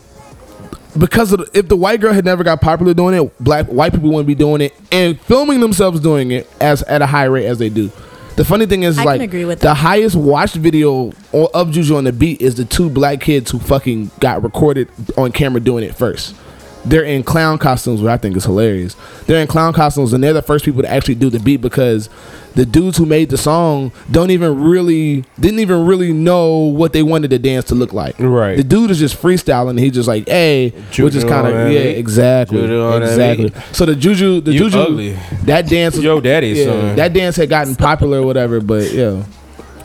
because 0.97 1.31
of 1.31 1.39
the, 1.39 1.57
if 1.57 1.67
the 1.67 1.75
white 1.75 2.01
girl 2.01 2.13
had 2.13 2.25
never 2.25 2.43
got 2.43 2.61
popular 2.61 2.93
doing 2.93 3.15
it, 3.15 3.39
black 3.39 3.67
white 3.67 3.93
people 3.93 4.09
wouldn't 4.09 4.27
be 4.27 4.35
doing 4.35 4.61
it 4.61 4.73
and 4.91 5.19
filming 5.21 5.59
themselves 5.59 5.99
doing 5.99 6.31
it 6.31 6.49
as 6.59 6.81
at 6.83 7.01
a 7.01 7.05
high 7.05 7.25
rate 7.25 7.45
as 7.45 7.59
they 7.59 7.69
do. 7.69 7.91
The 8.35 8.45
funny 8.45 8.65
thing 8.65 8.83
is, 8.83 8.97
I 8.97 9.03
like, 9.03 9.29
the 9.29 9.55
that. 9.55 9.75
highest 9.75 10.15
watched 10.15 10.55
video 10.55 11.11
of 11.33 11.71
Juju 11.71 11.95
on 11.97 12.05
the 12.05 12.13
beat 12.13 12.41
is 12.41 12.55
the 12.55 12.65
two 12.65 12.89
black 12.89 13.19
kids 13.21 13.51
who 13.51 13.59
fucking 13.59 14.09
got 14.19 14.41
recorded 14.41 14.89
on 15.17 15.31
camera 15.31 15.59
doing 15.59 15.83
it 15.83 15.95
first. 15.95 16.35
They're 16.83 17.03
in 17.03 17.21
clown 17.23 17.57
costumes, 17.59 18.01
which 18.01 18.09
I 18.09 18.17
think 18.17 18.35
is 18.35 18.45
hilarious. 18.45 18.95
They're 19.27 19.41
in 19.41 19.47
clown 19.47 19.71
costumes, 19.73 20.13
and 20.13 20.23
they're 20.23 20.33
the 20.33 20.41
first 20.41 20.65
people 20.65 20.81
to 20.81 20.89
actually 20.89 21.15
do 21.15 21.29
the 21.29 21.39
beat 21.39 21.57
because 21.61 22.09
the 22.55 22.65
dudes 22.65 22.97
who 22.97 23.05
made 23.05 23.29
the 23.29 23.37
song 23.37 23.91
don't 24.09 24.31
even 24.31 24.61
really 24.61 25.23
didn't 25.39 25.59
even 25.59 25.85
really 25.85 26.11
know 26.11 26.57
what 26.57 26.91
they 26.91 27.03
wanted 27.03 27.29
the 27.29 27.37
dance 27.39 27.65
to 27.65 27.75
look 27.75 27.93
like. 27.93 28.15
Right. 28.19 28.57
The 28.57 28.63
dude 28.63 28.89
is 28.91 28.99
just 28.99 29.15
freestyling. 29.21 29.79
He's 29.79 29.93
just 29.93 30.07
like, 30.07 30.27
hey, 30.27 30.71
Juju 30.89 31.03
which 31.05 31.15
is 31.15 31.23
kind 31.23 31.47
of 31.47 31.53
yeah, 31.71 31.79
exactly, 31.79 32.61
exactly. 32.61 33.53
So 33.73 33.85
the 33.85 33.95
juju, 33.95 34.41
the 34.41 34.51
You 34.51 34.59
juju, 34.61 34.79
ugly. 34.79 35.17
that 35.43 35.67
dance, 35.67 35.95
was- 35.95 36.03
Yo 36.03 36.19
daddy, 36.19 36.49
yeah, 36.49 36.65
son. 36.65 36.95
that 36.95 37.13
dance 37.13 37.35
had 37.35 37.47
gotten 37.49 37.75
popular 37.75 38.19
or 38.21 38.25
whatever. 38.25 38.59
But 38.59 38.91
yeah, 38.91 39.23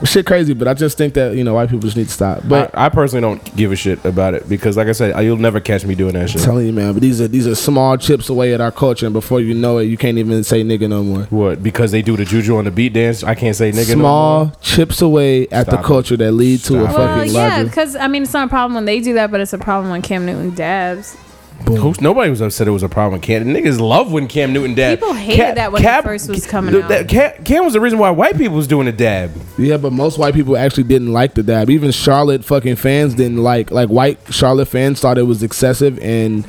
shit 0.05 0.25
crazy. 0.25 0.53
But 0.53 0.67
I 0.67 0.73
just 0.73 0.97
think 0.97 1.13
that 1.15 1.35
you 1.35 1.43
know 1.43 1.53
white 1.53 1.69
people 1.69 1.81
just 1.81 1.97
need 1.97 2.07
to 2.07 2.11
stop. 2.13 2.41
But 2.47 2.73
I, 2.75 2.85
I 2.85 2.89
personally 2.89 3.21
don't 3.21 3.55
give 3.55 3.71
a 3.71 3.75
shit 3.75 4.03
about 4.05 4.33
it 4.33 4.47
because, 4.49 4.77
like 4.77 4.87
I 4.87 4.91
said, 4.91 5.19
you'll 5.23 5.37
never 5.37 5.59
catch 5.59 5.85
me 5.85 5.95
doing 5.95 6.13
that 6.13 6.21
I'm 6.23 6.27
shit. 6.27 6.41
telling 6.41 6.65
you, 6.67 6.73
man. 6.73 6.93
But 6.93 7.01
these 7.01 7.19
are 7.21 7.27
these 7.27 7.47
are 7.47 7.55
small 7.55 7.97
chips 7.97 8.29
away 8.29 8.53
at 8.53 8.61
our 8.61 8.71
culture, 8.71 9.05
and 9.05 9.13
before 9.13 9.41
you 9.41 9.53
know 9.53 9.77
it, 9.77 9.85
you 9.85 9.97
can't 9.97 10.17
even 10.17 10.43
say 10.43 10.63
nigga 10.63 10.89
no 10.89 11.03
more. 11.03 11.23
What? 11.23 11.63
Because 11.63 11.91
they 11.91 12.01
do 12.01 12.15
the 12.17 12.25
juju 12.25 12.57
on 12.57 12.65
the 12.65 12.71
beat 12.71 12.93
dance, 12.93 13.23
I 13.23 13.35
can't 13.35 13.55
say 13.55 13.71
nigga. 13.71 13.89
no 13.89 13.95
Small 13.95 14.45
more? 14.45 14.53
chips 14.61 15.01
away 15.01 15.47
at 15.49 15.65
the 15.65 15.71
Stop 15.73 15.79
it. 15.79 15.87
culture 15.87 16.17
that 16.17 16.31
lead 16.31 16.59
to 16.65 16.83
a 16.85 16.89
Stop 16.89 16.91
it. 16.91 16.97
Well, 16.97 17.17
fucking 17.17 17.33
yeah, 17.33 17.63
because 17.63 17.95
I 17.95 18.07
mean, 18.07 18.23
it's 18.23 18.33
not 18.33 18.47
a 18.47 18.49
problem 18.49 18.75
when 18.75 18.85
they 18.85 18.99
do 18.99 19.13
that, 19.15 19.31
but 19.31 19.39
it's 19.41 19.53
a 19.53 19.57
problem 19.57 19.91
when 19.91 20.01
Cam 20.01 20.25
Newton 20.25 20.53
dabs. 20.55 21.15
Who's- 21.65 21.99
nobody 21.99 22.29
was 22.29 22.39
upset 22.41 22.67
it 22.67 22.71
was 22.71 22.83
a 22.83 22.87
problem. 22.89 23.19
Cam 23.19 23.43
niggas 23.45 23.79
love 23.79 24.11
when 24.11 24.27
Cam 24.27 24.53
Newton 24.53 24.73
dab. 24.73 24.99
People 24.99 25.13
hated 25.13 25.57
that 25.57 25.71
when 25.71 25.83
it 25.83 26.03
first 26.03 26.29
was 26.29 26.45
coming 26.45 26.73
the- 26.73 26.83
out. 26.83 26.89
that- 26.89 27.07
Cam, 27.09 27.31
Cam 27.43 27.65
was 27.65 27.73
the 27.73 27.81
reason 27.81 27.99
why 27.99 28.09
white 28.09 28.37
people 28.37 28.55
was 28.55 28.67
doing 28.67 28.85
the 28.85 28.91
dab. 28.91 29.31
Yeah, 29.57 29.77
but 29.77 29.91
most 29.91 30.17
white 30.17 30.33
people 30.33 30.55
actually 30.55 30.83
didn't 30.83 31.11
like 31.11 31.33
the 31.33 31.43
dab. 31.43 31.69
Even 31.69 31.91
Charlotte 31.91 32.45
fucking 32.45 32.77
fans 32.77 33.15
didn't 33.15 33.43
like. 33.43 33.69
Like 33.71 33.89
white 33.89 34.17
Charlotte 34.29 34.67
fans 34.67 34.99
thought 35.01 35.17
it 35.17 35.23
was 35.27 35.43
excessive 35.43 35.99
and 36.01 36.45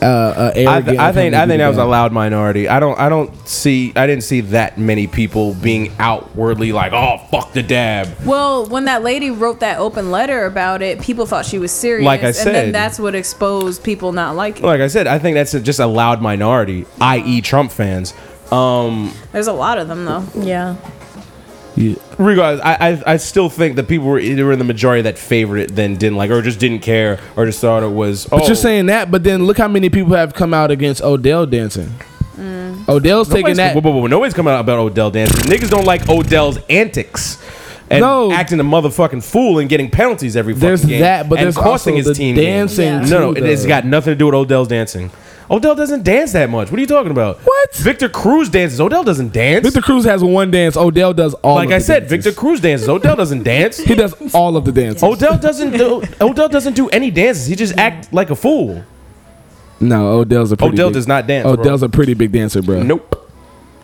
uh, 0.00 0.04
uh, 0.04 0.52
I, 0.56 0.80
th- 0.80 0.98
I 0.98 1.12
think 1.12 1.34
I 1.34 1.46
think 1.46 1.58
that 1.58 1.68
was 1.68 1.78
a 1.78 1.84
loud 1.84 2.12
minority. 2.12 2.68
I 2.68 2.78
don't 2.78 2.98
I 2.98 3.08
don't 3.08 3.34
see 3.48 3.92
I 3.96 4.06
didn't 4.06 4.22
see 4.22 4.40
that 4.42 4.78
many 4.78 5.06
people 5.06 5.54
being 5.54 5.92
outwardly 5.98 6.72
like 6.72 6.92
oh 6.92 7.18
fuck 7.30 7.52
the 7.52 7.62
dab. 7.62 8.08
Well, 8.24 8.66
when 8.66 8.84
that 8.84 9.02
lady 9.02 9.30
wrote 9.30 9.60
that 9.60 9.78
open 9.78 10.10
letter 10.10 10.46
about 10.46 10.82
it, 10.82 11.00
people 11.00 11.26
thought 11.26 11.44
she 11.46 11.58
was 11.58 11.72
serious. 11.72 12.04
Like 12.04 12.22
I 12.22 12.28
and 12.28 12.36
said. 12.36 12.54
then 12.54 12.72
that's 12.72 12.98
what 12.98 13.14
exposed 13.14 13.82
people 13.82 14.12
not 14.12 14.36
liking. 14.36 14.64
Like 14.64 14.80
I 14.80 14.86
said, 14.88 15.06
I 15.06 15.18
think 15.18 15.34
that's 15.34 15.54
a, 15.54 15.60
just 15.60 15.80
a 15.80 15.86
loud 15.86 16.22
minority, 16.22 16.86
i.e. 17.00 17.40
Trump 17.40 17.72
fans. 17.72 18.14
Um, 18.52 19.12
There's 19.32 19.46
a 19.48 19.52
lot 19.52 19.78
of 19.78 19.88
them 19.88 20.04
though. 20.04 20.24
Yeah. 20.36 20.76
Yeah. 21.78 21.94
regardless, 22.18 22.64
I, 22.64 22.90
I 22.90 23.02
I 23.12 23.16
still 23.18 23.48
think 23.48 23.76
that 23.76 23.86
people 23.86 24.06
were 24.08 24.18
either 24.18 24.50
in 24.50 24.58
the 24.58 24.64
majority 24.64 25.02
that 25.02 25.16
favored 25.16 25.58
it 25.58 25.76
than 25.76 25.94
didn't 25.94 26.16
like 26.16 26.30
or 26.30 26.42
just 26.42 26.58
didn't 26.58 26.80
care 26.80 27.20
or 27.36 27.46
just 27.46 27.60
thought 27.60 27.82
it 27.84 27.92
was. 27.92 28.26
But 28.26 28.42
oh, 28.42 28.46
you're 28.46 28.56
saying 28.56 28.86
that, 28.86 29.10
but 29.12 29.22
then 29.22 29.44
look 29.44 29.58
how 29.58 29.68
many 29.68 29.88
people 29.88 30.14
have 30.14 30.34
come 30.34 30.52
out 30.52 30.70
against 30.72 31.00
Odell 31.02 31.46
dancing. 31.46 31.90
Mm. 32.36 32.88
Odell's 32.88 33.28
taking 33.28 33.42
nobody's, 33.42 33.56
that. 33.58 33.74
whoa, 33.76 33.80
whoa, 33.80 34.00
whoa, 34.00 34.06
nobody's 34.08 34.34
coming 34.34 34.52
out 34.52 34.60
about 34.60 34.78
Odell 34.80 35.10
dancing. 35.12 35.38
Niggas 35.50 35.70
don't 35.70 35.84
like 35.84 36.08
Odell's 36.08 36.58
antics. 36.68 37.38
And 37.90 38.02
No. 38.02 38.30
acting 38.30 38.60
a 38.60 38.64
motherfucking 38.64 39.24
fool 39.24 39.58
and 39.60 39.68
getting 39.68 39.88
penalties 39.90 40.36
every 40.36 40.52
fucking 40.54 40.66
There's 40.66 40.84
game. 40.84 41.00
that, 41.00 41.28
but 41.28 41.38
and 41.38 41.46
there's 41.46 41.56
costing 41.56 41.94
also 41.94 41.96
his 41.96 42.06
the 42.06 42.14
team 42.14 42.36
dancing 42.36 42.84
games. 42.98 43.10
Yeah. 43.10 43.18
No, 43.18 43.32
no, 43.32 43.34
too, 43.34 43.44
it's 43.46 43.62
though. 43.62 43.68
got 43.68 43.86
nothing 43.86 44.10
to 44.12 44.14
do 44.14 44.26
with 44.26 44.34
Odell's 44.34 44.68
dancing. 44.68 45.10
Odell 45.50 45.74
doesn't 45.74 46.04
dance 46.04 46.32
that 46.32 46.50
much. 46.50 46.70
What 46.70 46.78
are 46.78 46.80
you 46.80 46.86
talking 46.86 47.10
about? 47.10 47.38
What? 47.38 47.74
Victor 47.76 48.08
Cruz 48.08 48.50
dances. 48.50 48.80
Odell 48.80 49.02
doesn't 49.02 49.32
dance. 49.32 49.64
Victor 49.64 49.80
Cruz 49.80 50.04
has 50.04 50.22
one 50.22 50.50
dance. 50.50 50.76
Odell 50.76 51.14
does 51.14 51.32
all. 51.34 51.54
like 51.54 51.70
I 51.70 51.78
said, 51.78 52.00
dances. 52.08 52.24
Victor 52.24 52.38
Cruz 52.38 52.60
dances. 52.60 52.88
Odell 52.88 53.16
doesn't 53.16 53.44
dance. 53.44 53.78
He 53.78 53.94
does 53.94 54.14
all 54.34 54.56
of 54.56 54.64
the 54.64 54.72
dances. 54.72 55.02
Odell 55.02 55.38
doesn't 55.38 55.72
do 55.72 56.02
Odell 56.20 56.48
doesn't 56.48 56.74
do 56.74 56.88
any 56.90 57.10
dances. 57.10 57.46
He 57.46 57.54
just 57.56 57.76
act 57.78 58.12
like 58.12 58.30
a 58.30 58.36
fool. 58.36 58.84
No, 59.80 60.18
Odell's 60.20 60.52
a 60.52 60.56
pretty. 60.56 60.74
Odell 60.74 60.88
big, 60.88 60.94
does 60.94 61.06
not 61.08 61.26
dance. 61.26 61.44
bro. 61.44 61.52
Odell's 61.52 61.82
a 61.82 61.88
pretty 61.88 62.14
big 62.14 62.32
dancer, 62.32 62.60
bro. 62.62 62.82
Nope. 62.82 63.27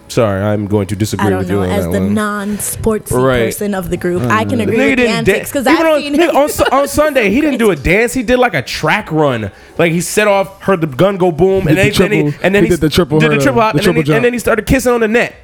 Sorry, 0.09 0.41
I'm 0.43 0.67
going 0.67 0.87
to 0.89 0.97
disagree 0.97 1.27
I 1.27 1.31
don't 1.31 1.39
with 1.41 1.49
know. 1.49 1.63
you 1.65 1.71
on 1.71 1.79
As 1.79 1.85
that 1.87 1.93
the 1.93 2.01
one. 2.01 2.15
non-sportsy 2.15 3.13
Right. 3.23 3.47
person 3.47 3.75
of 3.75 3.91
the 3.91 3.97
group, 3.97 4.23
I 4.23 4.45
can 4.45 4.59
mm. 4.59 4.63
agree 4.63 4.77
nigga 4.77 4.79
with 4.79 4.91
the 4.91 4.97
didn't 4.97 5.11
antics 5.17 5.39
dance 5.39 5.49
because 5.51 5.67
Even 5.67 5.87
I've 5.87 5.93
on, 5.95 6.01
seen 6.03 6.15
nigga, 6.15 6.31
him. 6.31 6.37
on, 6.37 6.49
Su- 6.51 6.65
on 6.71 6.89
Sunday. 7.01 7.31
He 7.31 7.41
didn't 7.41 7.59
do 7.59 7.71
a 7.71 7.77
dance. 7.77 8.13
He 8.15 8.23
did 8.23 8.39
like 8.39 8.55
a 8.55 8.63
track 8.63 9.11
run. 9.11 9.51
Like 9.79 9.93
he 9.93 10.01
set 10.01 10.29
off, 10.29 10.61
heard 10.63 10.81
the 10.83 10.87
gun 10.87 11.17
go 11.17 11.33
boom, 11.33 11.67
and 11.67 11.77
Did 11.77 11.79
then, 11.79 11.93
the 11.93 11.99
then 11.99 12.13
he, 12.13 12.23
triple- 12.31 12.45
and 12.45 12.55
then 12.55 12.63
he 12.65 12.69
did 12.71 12.81
the 12.81 12.91
triple 12.91 13.19
did 13.19 13.27
the 13.31 13.35
hurdle, 13.35 13.43
triple 13.45 13.63
hop, 13.63 13.73
the 13.73 13.79
and, 13.79 13.79
then 13.79 13.85
triple 13.85 14.03
he, 14.03 14.07
jump. 14.07 14.17
and 14.17 14.25
then 14.27 14.33
he 14.35 14.39
started 14.39 14.67
kissing 14.67 14.93
on 14.93 15.01
the 15.01 15.09
net 15.09 15.35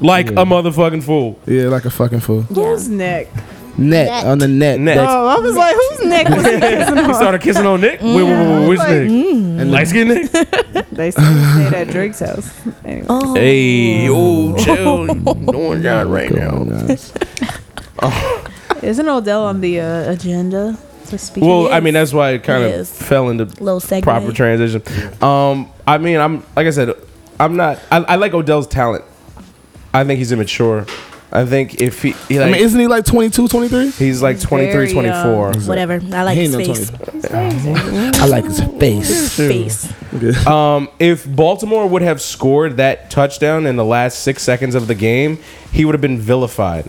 like 0.00 0.26
Yeah. 0.26 0.40
a 0.42 0.44
motherfucking 0.46 1.02
fool. 1.02 1.38
Yeah, 1.46 1.64
like 1.64 1.84
a 1.84 1.90
fucking 1.90 2.20
fool. 2.20 2.42
Who's 2.42 2.88
Nick? 2.88 3.28
Net, 3.78 4.06
Net. 4.08 4.26
on 4.26 4.38
the 4.38 4.48
net. 4.48 4.80
Net. 4.80 4.96
That's- 4.96 5.14
Oh, 5.14 5.26
I 5.28 5.38
was 5.38 5.56
like, 5.56 5.74
who's 5.76 6.08
Nick? 6.08 6.28
Was 6.36 6.44
he 6.44 6.60
kissing 6.60 6.96
He 6.96 7.02
on? 7.02 7.14
started 7.14 7.40
kissing 7.40 7.66
on 7.66 7.80
Nick. 7.80 8.00
Wait, 8.02 8.14
wait, 8.14 8.24
wait, 8.24 8.58
wait, 8.60 8.68
which 8.68 8.78
Nick? 8.80 9.10
and 9.10 9.70
Light 9.70 9.86
skin 9.88 10.08
Nick. 10.08 10.30
they 10.90 11.10
stayed 11.12 11.74
at 11.74 11.88
Drake's 11.88 12.18
house. 12.20 12.50
Anyway. 12.84 13.06
Oh, 13.08 13.34
Hey, 13.34 14.08
oh, 14.10 14.56
chill, 14.64 15.06
doing 15.06 15.82
God 15.82 16.06
right 16.08 16.30
now. 16.32 16.64
Guys. 16.64 17.12
Isn't 18.82 19.08
Odell 19.08 19.44
on 19.44 19.60
the 19.60 19.80
uh, 19.80 20.10
agenda 20.12 20.78
to 21.06 21.18
speak? 21.18 21.42
Well, 21.42 21.72
I 21.72 21.80
mean 21.80 21.94
that's 21.94 22.12
why 22.12 22.30
it 22.30 22.42
kind 22.44 22.62
of 22.64 22.88
fell 22.88 23.28
into 23.28 23.44
little 23.62 23.80
segue. 23.80 24.02
proper 24.02 24.32
transition. 24.32 24.82
Um, 25.22 25.70
I 25.86 25.98
mean, 25.98 26.18
I'm 26.18 26.44
like 26.54 26.66
I 26.66 26.70
said, 26.70 26.94
I'm 27.40 27.56
not. 27.56 27.80
I, 27.90 27.98
I 27.98 28.14
like 28.16 28.34
Odell's 28.34 28.66
talent. 28.68 29.04
I 29.92 30.04
think 30.04 30.18
he's 30.18 30.30
immature. 30.32 30.86
I 31.30 31.44
think 31.44 31.80
if 31.82 32.02
he, 32.02 32.12
he 32.28 32.40
I 32.40 32.46
mean, 32.46 32.54
isn't 32.54 32.80
he 32.80 32.86
like 32.86 33.04
22, 33.04 33.48
23? 33.48 33.90
he's 33.90 34.22
like 34.22 34.36
He's 34.36 34.44
23, 34.46 34.72
very 34.72 34.92
24. 34.92 35.52
Whatever. 35.66 36.00
I 36.12 36.22
like 36.22 36.36
He 36.36 36.44
his 36.44 36.54
ain't 36.54 36.68
no 36.68 36.74
face. 36.74 38.20
I 38.20 38.26
like 38.26 38.44
his 38.44 38.60
face. 38.78 39.36
Face. 39.36 40.46
Um, 40.46 40.88
if 40.98 41.26
Baltimore 41.30 41.86
would 41.86 42.02
have 42.02 42.22
scored 42.22 42.78
that 42.78 43.10
touchdown 43.10 43.66
in 43.66 43.76
the 43.76 43.84
last 43.84 44.20
six 44.20 44.42
seconds 44.42 44.74
of 44.74 44.86
the 44.86 44.94
game, 44.94 45.38
he 45.70 45.84
would 45.84 45.94
have 45.94 46.00
been 46.00 46.18
vilified 46.18 46.86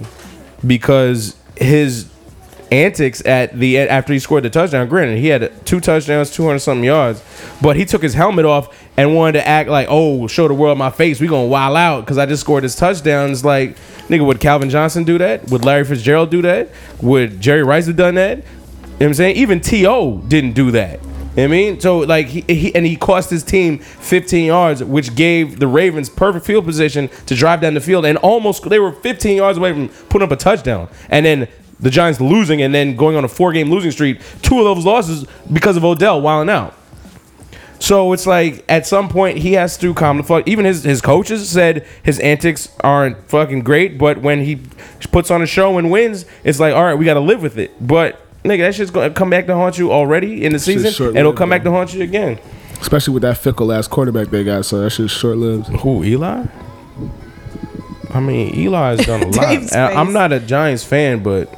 because 0.65 1.35
his 1.57 2.09
antics 2.71 3.25
at 3.25 3.57
the 3.59 3.77
after 3.79 4.13
he 4.13 4.19
scored 4.19 4.43
the 4.43 4.49
touchdown. 4.49 4.87
Granted, 4.87 5.17
he 5.19 5.27
had 5.27 5.65
two 5.65 5.79
touchdowns, 5.79 6.31
two 6.31 6.45
hundred 6.45 6.59
something 6.59 6.83
yards, 6.83 7.21
but 7.61 7.75
he 7.75 7.85
took 7.85 8.01
his 8.01 8.13
helmet 8.13 8.45
off 8.45 8.73
and 8.99 9.15
wanted 9.15 9.39
to 9.39 9.47
act 9.47 9.69
like, 9.69 9.87
"Oh, 9.89 10.27
show 10.27 10.49
the 10.49 10.53
world 10.53 10.77
my 10.77 10.89
face. 10.89 11.21
We 11.21 11.27
gonna 11.27 11.47
wild 11.47 11.77
out 11.77 12.01
because 12.01 12.17
I 12.17 12.25
just 12.25 12.41
scored 12.41 12.65
this 12.65 12.75
touchdown." 12.75 13.31
It's 13.31 13.45
like, 13.45 13.77
nigga, 14.09 14.25
would 14.25 14.41
Calvin 14.41 14.69
Johnson 14.69 15.05
do 15.05 15.17
that? 15.19 15.49
Would 15.49 15.63
Larry 15.63 15.85
Fitzgerald 15.85 16.29
do 16.29 16.41
that? 16.41 16.67
Would 17.01 17.39
Jerry 17.39 17.63
Rice 17.63 17.87
have 17.87 17.95
done 17.95 18.15
that? 18.15 18.39
You 18.39 18.43
know 18.43 18.89
what 18.97 19.05
I'm 19.05 19.13
saying? 19.13 19.35
Even 19.37 19.61
T.O. 19.61 20.17
didn't 20.27 20.51
do 20.51 20.71
that. 20.71 20.99
You 21.01 21.07
know 21.37 21.43
I 21.45 21.47
mean? 21.47 21.79
So 21.79 21.99
like 21.99 22.27
he, 22.27 22.41
he 22.41 22.75
and 22.75 22.85
he 22.85 22.97
cost 22.97 23.29
his 23.29 23.41
team 23.41 23.79
15 23.79 24.45
yards, 24.45 24.83
which 24.83 25.15
gave 25.15 25.59
the 25.59 25.67
Ravens 25.67 26.09
perfect 26.09 26.45
field 26.45 26.65
position 26.65 27.09
to 27.27 27.35
drive 27.35 27.61
down 27.61 27.75
the 27.75 27.81
field 27.81 28.05
and 28.05 28.17
almost 28.17 28.67
they 28.67 28.79
were 28.79 28.91
15 28.91 29.37
yards 29.37 29.57
away 29.57 29.71
from 29.71 29.87
putting 30.09 30.25
up 30.25 30.33
a 30.33 30.35
touchdown. 30.35 30.89
And 31.09 31.25
then 31.25 31.47
the 31.79 31.89
Giants 31.89 32.19
losing 32.19 32.61
and 32.61 32.75
then 32.75 32.97
going 32.97 33.15
on 33.15 33.23
a 33.23 33.29
four 33.29 33.53
game 33.53 33.71
losing 33.71 33.91
streak. 33.91 34.19
Two 34.41 34.59
of 34.59 34.65
those 34.65 34.85
losses 34.85 35.25
because 35.53 35.77
of 35.77 35.85
Odell 35.85 36.19
wilding 36.19 36.49
out. 36.49 36.75
So 37.79 38.11
it's 38.11 38.27
like 38.27 38.63
at 38.67 38.85
some 38.85 39.07
point 39.09 39.37
he 39.37 39.53
has 39.53 39.77
to 39.77 39.93
calm 39.93 40.17
the 40.17 40.23
fuck. 40.23 40.47
Even 40.47 40.65
his 40.65 40.83
his 40.83 41.01
coaches 41.01 41.49
said 41.49 41.87
his 42.03 42.19
antics 42.19 42.69
aren't 42.81 43.17
fucking 43.29 43.61
great, 43.61 43.97
but 43.97 44.19
when 44.21 44.43
he 44.43 44.61
puts 45.11 45.31
on 45.31 45.41
a 45.41 45.47
show 45.47 45.77
and 45.77 45.89
wins, 45.89 46.25
it's 46.43 46.59
like 46.59 46.73
all 46.73 46.83
right, 46.83 46.95
we 46.95 47.05
got 47.05 47.13
to 47.15 47.19
live 47.21 47.41
with 47.41 47.57
it. 47.57 47.71
But 47.85 48.21
nigga, 48.43 48.59
that 48.59 48.75
shit's 48.75 48.91
gonna 48.91 49.11
come 49.11 49.29
back 49.29 49.45
to 49.47 49.55
haunt 49.55 49.77
you 49.77 49.91
already 49.91 50.43
in 50.43 50.51
the 50.53 50.59
season, 50.59 51.07
and 51.07 51.17
it'll 51.17 51.33
come 51.33 51.49
back 51.49 51.63
to 51.63 51.71
haunt 51.71 51.93
you 51.93 52.03
again. 52.03 52.37
Especially 52.81 53.13
with 53.13 53.23
that 53.23 53.37
fickle 53.37 53.71
ass 53.71 53.87
quarterback 53.87 54.27
they 54.27 54.43
got, 54.43 54.65
so 54.65 54.81
that 54.81 54.89
shit's 54.89 55.11
short 55.11 55.37
lived. 55.37 55.67
Who 55.67 56.03
Eli? 56.03 56.45
I 58.11 58.19
mean, 58.19 58.53
Eli's 58.55 59.05
done 59.05 59.23
a 59.23 59.27
lot. 59.29 59.73
I'm 59.75 60.11
not 60.13 60.33
a 60.33 60.39
Giants 60.39 60.83
fan, 60.83 61.21
but 61.21 61.53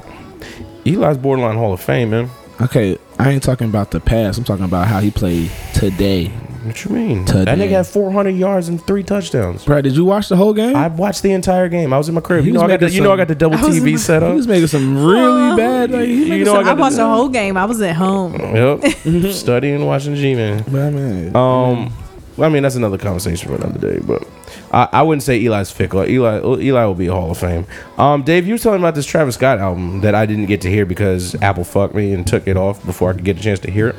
Eli's 0.86 1.17
borderline 1.17 1.55
Hall 1.57 1.74
of 1.74 1.82
Fame, 1.82 2.09
man. 2.11 2.30
Okay, 2.62 2.97
I 3.18 3.32
ain't 3.32 3.43
talking 3.43 3.68
about 3.70 3.91
the 3.91 3.99
past. 3.99 4.38
I'm 4.38 4.43
talking 4.43 4.66
about 4.66 4.88
how 4.88 4.99
he 4.99 5.09
played 5.12 5.49
today. 5.74 6.28
What 6.64 6.86
you 6.86 6.91
mean? 6.91 7.26
Today. 7.26 7.45
That 7.45 7.57
nigga 7.57 7.72
had 7.72 7.88
400 7.88 8.30
yards 8.32 8.68
and 8.68 8.80
three 8.86 9.01
touchdowns. 9.01 9.66
Bro, 9.66 9.82
did 9.82 9.95
you 9.95 10.05
watch 10.05 10.30
the 10.30 10.36
whole 10.36 10.53
game? 10.53 10.76
I 10.76 10.89
watched 10.89 11.24
the 11.24 11.32
entire 11.32 11.68
game. 11.70 11.91
I 11.91 11.97
was 11.97 12.07
in 12.07 12.14
my 12.14 12.22
crib. 12.22 12.41
He 12.41 12.47
You 12.49 12.53
know, 12.53 12.62
was 12.62 12.70
I 12.70 12.74
got 12.74 12.80
the, 12.82 12.86
making 12.86 12.97
you 12.97 13.01
know 13.03 13.09
I 13.09 13.14
some- 13.14 13.18
got 13.18 13.28
the 13.30 13.36
double 13.36 13.57
I 13.57 13.66
was 13.66 13.78
in 13.78 13.84
TV 13.84 13.91
my- 13.93 13.97
set 13.97 14.22
he 14.22 14.28
up. 14.28 14.36
was 14.36 14.47
making 14.47 14.68
some 14.68 15.03
really 15.03 15.57
bad. 15.57 15.89
Like, 15.89 16.07
he 16.07 16.14
You 16.14 16.30
making 16.30 16.43
know 16.45 16.51
I 16.51 16.55
some- 16.57 16.64
got 16.66 16.78
I 16.78 16.82
watched 16.82 16.95
the- 16.97 17.01
the 17.03 17.09
whole 17.09 17.30
game. 17.30 17.57
I 17.57 17.66
was 17.66 17.82
at 17.82 17.95
home. 17.95 18.36
Yep. 18.36 18.84
Studying, 19.34 19.84
watching 19.88 20.14
G 20.14 20.36
man. 20.36 20.64
Man, 20.68 20.93
man. 20.93 21.36
Um, 21.36 21.91
I 22.39 22.47
mean 22.49 22.62
that's 22.62 22.76
another 22.76 22.97
conversation 22.99 23.49
for 23.49 23.55
another 23.55 23.80
day. 23.80 23.99
But 24.05 24.24
I, 24.72 24.88
I 24.91 25.01
wouldn't 25.01 25.24
say 25.24 25.43
Eli's 25.45 25.69
fickle. 25.69 26.07
Eli 26.07 26.39
Eli 26.61 26.86
will 26.86 26.95
be 26.95 27.07
a 27.07 27.13
Hall 27.13 27.32
of 27.32 27.38
Fame. 27.38 27.65
Um, 27.97 28.24
Dave, 28.24 28.47
you 28.47 28.53
were 28.53 28.57
telling 28.57 28.82
me 28.82 28.88
about 28.88 28.95
this 28.95 29.05
Travis 29.05 29.36
Scott 29.36 29.59
album 29.59 30.01
that 30.01 30.15
I 30.15 30.26
didn't 30.26 30.45
get 30.45 30.61
to 30.61 30.69
hear 30.69 30.86
because 30.86 31.36
Apple 31.41 31.63
fucked 31.63 31.93
me 31.93 32.13
and 32.13 32.26
took 32.26 32.47
it 32.47 32.57
off 32.57 32.84
before 32.86 33.09
I 33.09 33.13
could 33.13 33.26
get 33.26 33.38
a 33.38 33.41
chance 33.41 33.59
to 33.59 33.72
hear 33.72 33.89
it. 33.89 33.95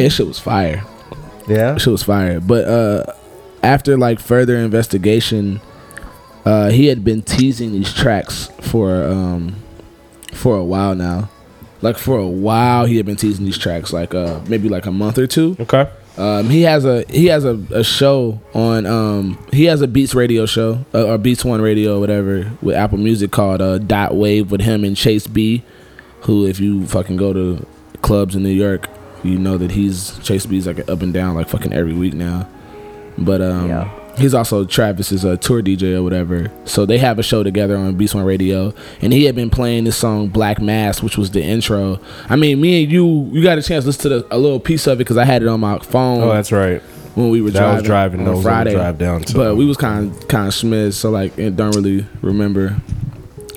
It 0.00 0.10
shit 0.10 0.26
was 0.26 0.38
fire. 0.38 0.82
Yeah. 1.46 1.72
That 1.72 1.80
shit 1.80 1.92
was 1.92 2.02
fire. 2.02 2.40
But 2.40 2.64
uh, 2.66 3.12
after 3.62 3.98
like 3.98 4.18
further 4.20 4.56
investigation, 4.56 5.60
uh, 6.44 6.70
he 6.70 6.86
had 6.86 7.04
been 7.04 7.22
teasing 7.22 7.72
these 7.72 7.92
tracks 7.92 8.48
for 8.60 9.04
um, 9.04 9.56
for 10.32 10.56
a 10.56 10.64
while 10.64 10.94
now. 10.94 11.28
Like 11.80 11.96
for 11.96 12.18
a 12.18 12.26
while, 12.26 12.86
he 12.86 12.96
had 12.96 13.06
been 13.06 13.16
teasing 13.16 13.44
these 13.44 13.58
tracks, 13.58 13.92
like 13.92 14.14
uh, 14.14 14.40
maybe 14.48 14.68
like 14.68 14.86
a 14.86 14.90
month 14.90 15.18
or 15.18 15.26
two. 15.26 15.56
Okay. 15.60 15.88
Um, 16.18 16.50
he 16.50 16.62
has 16.62 16.84
a 16.84 17.04
he 17.08 17.26
has 17.26 17.44
a, 17.44 17.60
a 17.70 17.84
show 17.84 18.40
on 18.52 18.86
um 18.86 19.38
he 19.52 19.66
has 19.66 19.80
a 19.82 19.86
Beats 19.86 20.14
radio 20.16 20.46
show 20.46 20.84
uh, 20.92 21.04
or 21.06 21.16
Beats 21.16 21.44
One 21.44 21.62
radio 21.62 21.96
or 21.96 22.00
whatever 22.00 22.50
with 22.60 22.74
Apple 22.74 22.98
Music 22.98 23.30
called 23.30 23.62
uh, 23.62 23.78
Dot 23.78 24.16
Wave 24.16 24.50
with 24.50 24.60
him 24.60 24.82
and 24.82 24.96
Chase 24.96 25.28
B, 25.28 25.62
who 26.22 26.44
if 26.46 26.58
you 26.58 26.86
fucking 26.88 27.16
go 27.16 27.32
to 27.32 27.64
clubs 28.02 28.34
in 28.34 28.42
New 28.42 28.48
York, 28.50 28.88
you 29.22 29.38
know 29.38 29.56
that 29.58 29.70
he's 29.70 30.18
Chase 30.24 30.44
B's 30.44 30.66
like 30.66 30.80
up 30.88 31.02
and 31.02 31.14
down 31.14 31.36
like 31.36 31.48
fucking 31.48 31.72
every 31.72 31.94
week 31.94 32.14
now. 32.14 32.48
But 33.16 33.40
um 33.40 33.68
Yeah. 33.68 33.97
He's 34.18 34.34
also 34.34 34.64
Travis's 34.64 35.24
uh, 35.24 35.36
tour 35.38 35.62
DJ 35.62 35.94
or 35.96 36.02
whatever. 36.02 36.50
So 36.64 36.84
they 36.86 36.98
have 36.98 37.18
a 37.18 37.22
show 37.22 37.42
together 37.42 37.76
on 37.76 37.96
Beats 37.96 38.14
One 38.14 38.24
Radio, 38.24 38.74
and 39.00 39.12
he 39.12 39.24
had 39.24 39.34
been 39.34 39.50
playing 39.50 39.84
this 39.84 39.96
song 39.96 40.28
Black 40.28 40.60
Mass, 40.60 41.02
which 41.02 41.16
was 41.16 41.30
the 41.30 41.42
intro. 41.42 42.00
I 42.28 42.36
mean, 42.36 42.60
me 42.60 42.82
and 42.84 42.92
you, 42.92 43.28
you 43.32 43.42
got 43.42 43.58
a 43.58 43.62
chance 43.62 43.84
to 43.84 43.88
listen 43.88 44.02
to 44.02 44.08
the, 44.20 44.34
a 44.34 44.38
little 44.38 44.60
piece 44.60 44.86
of 44.86 44.94
it 44.94 44.98
because 44.98 45.16
I 45.16 45.24
had 45.24 45.42
it 45.42 45.48
on 45.48 45.60
my 45.60 45.78
phone 45.78 46.22
Oh, 46.22 46.28
that's 46.32 46.52
right. 46.52 46.80
when 47.14 47.30
we 47.30 47.40
were 47.40 47.50
That 47.50 47.60
driving, 47.60 47.76
was 47.76 47.86
driving. 47.86 48.28
on 48.28 48.34
was 48.34 48.42
Friday. 48.44 48.72
drive 48.72 48.98
down 48.98 49.22
to. 49.22 49.34
But 49.34 49.56
we 49.56 49.64
was 49.64 49.76
kind 49.76 50.10
of 50.10 50.28
kind 50.28 50.46
of 50.48 50.52
smized, 50.54 50.94
so 50.94 51.10
like 51.10 51.34
don't 51.36 51.74
really 51.74 52.06
remember. 52.22 52.76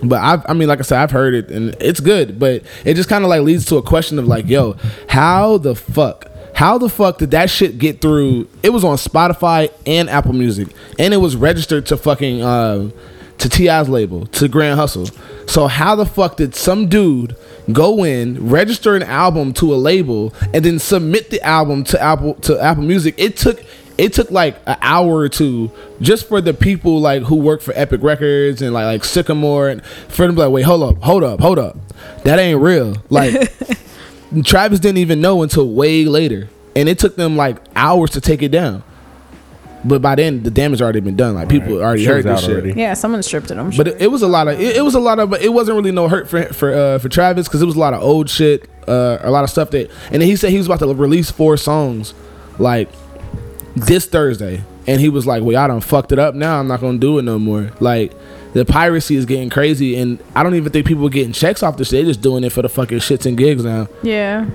But 0.03 0.16
I, 0.16 0.41
I 0.49 0.53
mean, 0.53 0.68
like 0.68 0.80
I 0.80 0.82
said, 0.82 0.97
I've 0.99 1.12
heard 1.12 1.36
it 1.36 1.51
and 1.51 1.76
it's 1.80 1.99
good. 1.99 2.39
But 2.39 2.64
it 2.86 2.95
just 2.95 3.07
kind 3.07 3.24
of 3.24 3.30
like 3.30 3.41
leads 3.41 3.66
to 3.66 3.76
a 3.78 3.84
question 3.84 4.18
of 4.18 4.28
like, 4.28 4.47
yo, 4.47 4.76
how 5.07 5.59
the 5.59 5.76
fuck, 5.76 6.31
how 6.62 6.78
the 6.78 6.89
fuck 6.89 7.18
did 7.18 7.32
that 7.32 7.49
shit 7.49 7.80
get 7.80 8.01
through? 8.01 8.47
It 8.62 8.70
was 8.70 8.84
on 8.84 8.97
Spotify 8.97 9.72
and 9.88 10.07
Apple 10.07 10.34
Music, 10.34 10.68
and 10.99 11.12
it 11.12 11.18
was 11.18 11.36
registered 11.36 11.88
to 11.88 11.97
fucking 11.97 12.43
uh, 12.43 12.91
to 13.39 13.49
T.I.'s 13.49 13.89
label 13.89 14.28
to 14.28 14.47
Grand 14.47 14.80
Hustle. 14.80 15.07
So 15.47 15.66
how 15.66 15.95
the 15.95 16.05
fuck 16.05 16.38
did 16.38 16.53
some 16.53 16.88
dude 16.88 17.36
go 17.74 18.03
in, 18.03 18.47
register 18.47 18.95
an 18.95 19.01
album 19.01 19.53
to 19.53 19.74
a 19.74 19.76
label, 19.76 20.36
and 20.53 20.64
then 20.64 20.78
submit 20.78 21.32
the 21.32 21.41
album 21.41 21.84
to 21.86 21.99
Apple 21.99 22.36
to 22.36 22.62
Apple 22.62 22.84
Music? 22.84 23.16
It 23.18 23.38
took 23.38 23.64
it 23.97 24.14
took 24.14 24.30
like 24.30 24.55
an 24.68 24.78
hour 24.84 25.16
or 25.16 25.30
two 25.30 25.72
just 25.99 26.28
for 26.28 26.41
the 26.41 26.53
people 26.53 27.01
like 27.01 27.24
who 27.24 27.38
work 27.38 27.62
for 27.62 27.74
Epic 27.76 28.03
Records 28.03 28.62
and 28.62 28.72
like 28.72 28.86
like 28.86 29.03
Sycamore 29.03 29.70
and 29.70 29.84
for 29.84 30.28
them 30.28 30.36
like, 30.36 30.51
wait, 30.51 30.62
hold 30.62 30.84
up, 30.84 31.01
hold 31.01 31.24
up, 31.24 31.39
hold 31.39 31.57
up, 31.57 31.76
that 32.24 32.38
ain't 32.38 32.62
real. 32.62 32.97
Like 33.09 33.51
Travis 34.44 34.80
didn't 34.80 34.98
even 35.00 35.20
know 35.22 35.44
until 35.44 35.68
way 35.68 36.06
later, 36.06 36.50
and 36.76 36.88
it 36.88 36.98
took 37.00 37.16
them 37.16 37.36
like 37.36 37.58
hours 37.76 38.12
to 38.12 38.22
take 38.22 38.42
it 38.42 38.50
down. 38.50 38.84
But 39.84 40.02
by 40.02 40.14
then, 40.16 40.44
the 40.44 40.52
damage 40.52 40.82
already 40.82 41.00
been 41.00 41.16
done. 41.16 41.34
Like 41.36 41.50
people 41.50 41.82
already 41.82 42.04
Shit 42.04 42.14
heard 42.14 42.26
was 42.26 42.36
this 42.36 42.42
shit. 42.42 42.64
already. 42.64 42.80
Yeah, 42.80 42.94
someone 42.94 43.24
stripped 43.24 43.50
it. 43.50 43.58
I'm 43.58 43.72
sure. 43.72 43.84
But 43.84 43.96
it, 43.96 44.04
it 44.04 44.12
was 44.12 44.22
a 44.22 44.28
lot 44.28 44.48
of 44.48 44.60
it, 44.60 44.78
it 44.78 44.82
was 44.82 44.94
a 44.96 45.00
lot 45.00 45.20
of 45.20 45.32
but 45.32 45.42
it 45.42 45.50
wasn't 45.50 45.76
really 45.76 45.92
no 45.92 46.08
hurt 46.08 46.30
for 46.30 46.44
for 46.54 46.72
uh, 46.74 47.00
for 47.00 47.10
Travis 47.10 47.48
because 47.48 47.62
it 47.62 47.66
was 47.66 47.76
a 47.76 47.80
lot 47.80 47.94
of 47.94 48.02
old 48.02 48.30
shit, 48.30 48.70
uh, 48.88 49.18
a 49.22 49.32
lot 49.32 49.44
of 49.44 49.50
stuff 49.50 49.72
that 49.72 49.90
and 50.12 50.22
then 50.22 50.30
he 50.30 50.36
said 50.36 50.52
he 50.52 50.58
was 50.58 50.68
about 50.68 50.80
to 50.80 50.94
release 50.94 51.32
four 51.32 51.58
songs 51.58 52.14
like 52.60 52.90
this 53.76 54.06
Thursday 54.06 54.64
and 54.88 55.02
he 55.02 55.10
was 55.10 55.26
like, 55.26 55.42
"Well, 55.44 55.58
I 55.58 55.68
done 55.68 55.82
fucked 55.82 56.12
it 56.12 56.20
up. 56.20 56.36
Now 56.36 56.60
I'm 56.60 56.68
not 56.68 56.80
gonna 56.80 57.00
do 57.00 57.18
it 57.18 57.24
no 57.24 57.40
more." 57.40 57.72
Like 57.80 58.14
the 58.54 58.66
piracy 58.66 59.16
is 59.16 59.26
getting 59.26 59.49
crazy, 59.49 59.97
and 59.97 60.22
I 60.36 60.43
don't 60.43 60.56
even 60.56 60.72
think 60.72 60.86
people 60.86 61.06
are 61.08 61.10
getting 61.10 61.34
checks 61.34 61.64
off 61.64 61.78
this. 61.78 61.89
shit. 61.89 62.04
They 62.04 62.10
just 62.10 62.22
doing 62.22 62.43
it 62.43 62.52
for 62.52 62.62
the 62.62 62.70
fucking 62.70 62.99
shits 62.99 63.26
and 63.26 63.38
gigs 63.38 63.64
now. 63.64 63.88
yeah. 64.04 64.45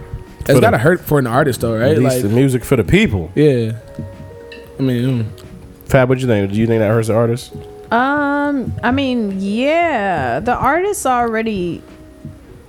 It's 0.41 0.55
the- 0.55 0.61
gotta 0.61 0.79
hurt 0.79 1.01
for 1.01 1.19
an 1.19 1.27
artist 1.27 1.61
though, 1.63 1.77
right? 1.77 1.91
At 1.93 1.99
least 1.99 2.17
Like, 2.17 2.23
the 2.23 2.29
music 2.29 2.65
for 2.65 2.77
the 2.77 2.85
people. 2.85 3.31
yeah. 3.35 3.73
I 4.79 4.83
mean, 4.83 5.25
mm. 5.25 5.27
Fab, 5.87 6.09
what 6.09 6.19
you 6.21 6.27
think? 6.27 6.53
Do 6.53 6.59
you 6.59 6.67
think 6.69 6.79
that 6.81 6.89
hurts 6.89 7.09
the 7.09 7.15
artist? 7.15 7.53
Um, 7.91 8.73
I 8.83 8.91
mean, 8.93 9.37
yeah, 9.41 10.39
the 10.41 10.55
artist's 10.55 11.05
already 11.07 11.83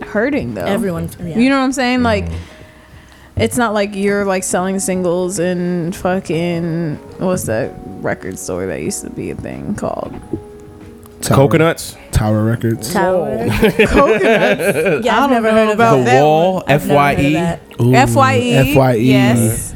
hurting 0.02 0.54
though. 0.56 0.66
Everyone, 0.66 1.10
yeah. 1.20 1.38
You 1.38 1.50
know 1.50 1.58
what 1.58 1.66
I'm 1.66 1.72
saying? 1.72 2.02
Like, 2.04 2.26
it's 3.36 3.58
not 3.58 3.74
like 3.74 3.96
you're 3.96 4.26
like 4.26 4.44
selling 4.44 4.80
singles 4.80 5.38
in 5.38 5.92
fucking 5.92 6.96
what's 7.20 7.44
that 7.44 7.74
record 8.02 8.40
store 8.40 8.66
that 8.68 8.82
used 8.82 9.02
to 9.04 9.10
be 9.12 9.30
a 9.32 9.36
thing 9.36 9.76
called 9.76 10.14
Tower, 11.22 11.38
Coconuts, 11.38 11.98
Tower 12.12 12.44
Records. 12.46 12.94
Tower. 12.94 13.38
Coconuts. 13.50 15.06
Yeah, 15.06 15.18
I 15.18 15.20
I've 15.24 15.28
don't 15.28 15.32
never 15.32 15.48
know 15.52 15.54
heard 15.54 15.70
of 15.70 15.76
about 15.76 15.96
that. 16.06 16.06
The 16.06 16.12
that 16.12 16.22
Wall, 16.22 16.64
I've 16.68 16.82
never 16.84 16.94
Fye. 16.94 17.16
Fye. 18.08 18.74
Fye. 18.76 18.94
Yes. 18.96 19.74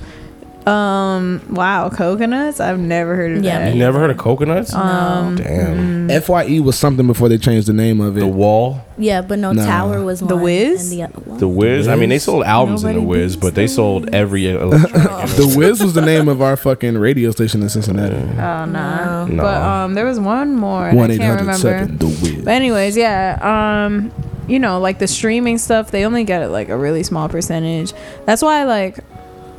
Um. 0.68 1.41
Wow. 1.49 1.89
Coconuts. 1.89 2.59
I've 2.59 2.80
never 2.80 3.16
heard 3.16 3.38
of 3.38 3.43
Yeah, 3.43 3.59
that. 3.59 3.74
You 3.74 3.80
never 3.80 3.99
heard 3.99 4.09
of 4.12 4.18
Coconuts? 4.18 4.74
Um. 4.74 5.36
Damn. 5.36 6.22
Fye 6.22 6.45
E 6.47 6.59
was 6.59 6.78
something 6.78 7.07
before 7.07 7.30
they 7.30 7.38
changed 7.38 7.68
the 7.68 7.74
name 7.74 8.01
of 8.01 8.18
it. 8.18 8.20
The 8.20 8.28
Wall, 8.28 8.82
Yeah, 8.97 9.22
but 9.22 9.39
no, 9.39 9.53
Nah. 9.53 9.66
Tower 9.66 10.03
was 10.03 10.20
The 10.20 10.36
one. 10.36 10.43
Wiz? 10.43 10.91
And 10.91 10.99
the, 10.99 11.03
other 11.05 11.20
one. 11.24 11.39
The 11.39 11.47
Wiz. 11.47 11.88
I 11.88 11.95
mean, 11.95 12.09
they 12.09 12.20
sold 12.20 12.43
albums 12.43 12.84
in 12.84 12.89
the 12.89 12.93
Nobody 13.01 13.07
Wiz, 13.07 13.36
beats 13.36 13.41
but 13.45 13.55
they 13.55 13.64
the 13.64 13.68
sold 13.70 14.14
every 14.14 14.47
electronic. 14.51 15.30
The 15.36 15.53
Wiz 15.57 15.82
was 15.82 15.93
the 15.93 16.01
name 16.05 16.28
of 16.28 16.41
our 16.41 16.57
fucking 16.57 16.97
radio 16.97 17.32
station 17.32 17.64
in 17.64 17.70
Cincinnati. 17.70 18.16
Oh 18.16 18.66
no. 18.66 19.26
No. 19.28 19.41
But 19.43 19.62
um, 19.62 19.93
there 19.93 20.05
was 20.05 20.20
one 20.20 20.55
more. 20.55 20.89
and 20.89 20.97
One 20.97 21.09
I 21.12 21.14
eight 21.16 21.20
can't 21.20 21.39
hundred 21.39 21.62
remember. 21.64 21.95
seven. 21.95 21.97
The 21.97 22.05
Wiz. 22.07 22.45
But 22.45 22.51
anyways, 22.51 22.97
yeah. 22.97 23.39
Um, 23.86 24.12
you 24.47 24.59
know, 24.59 24.80
like 24.80 24.99
the 24.99 25.07
streaming 25.07 25.57
stuff, 25.57 25.91
they 25.91 26.03
only 26.05 26.24
get 26.26 26.51
like 26.51 26.68
a 26.70 26.78
really 26.78 27.03
small 27.03 27.30
percentage. 27.30 27.93
That's 28.26 28.41
why, 28.41 28.64
like, 28.66 28.99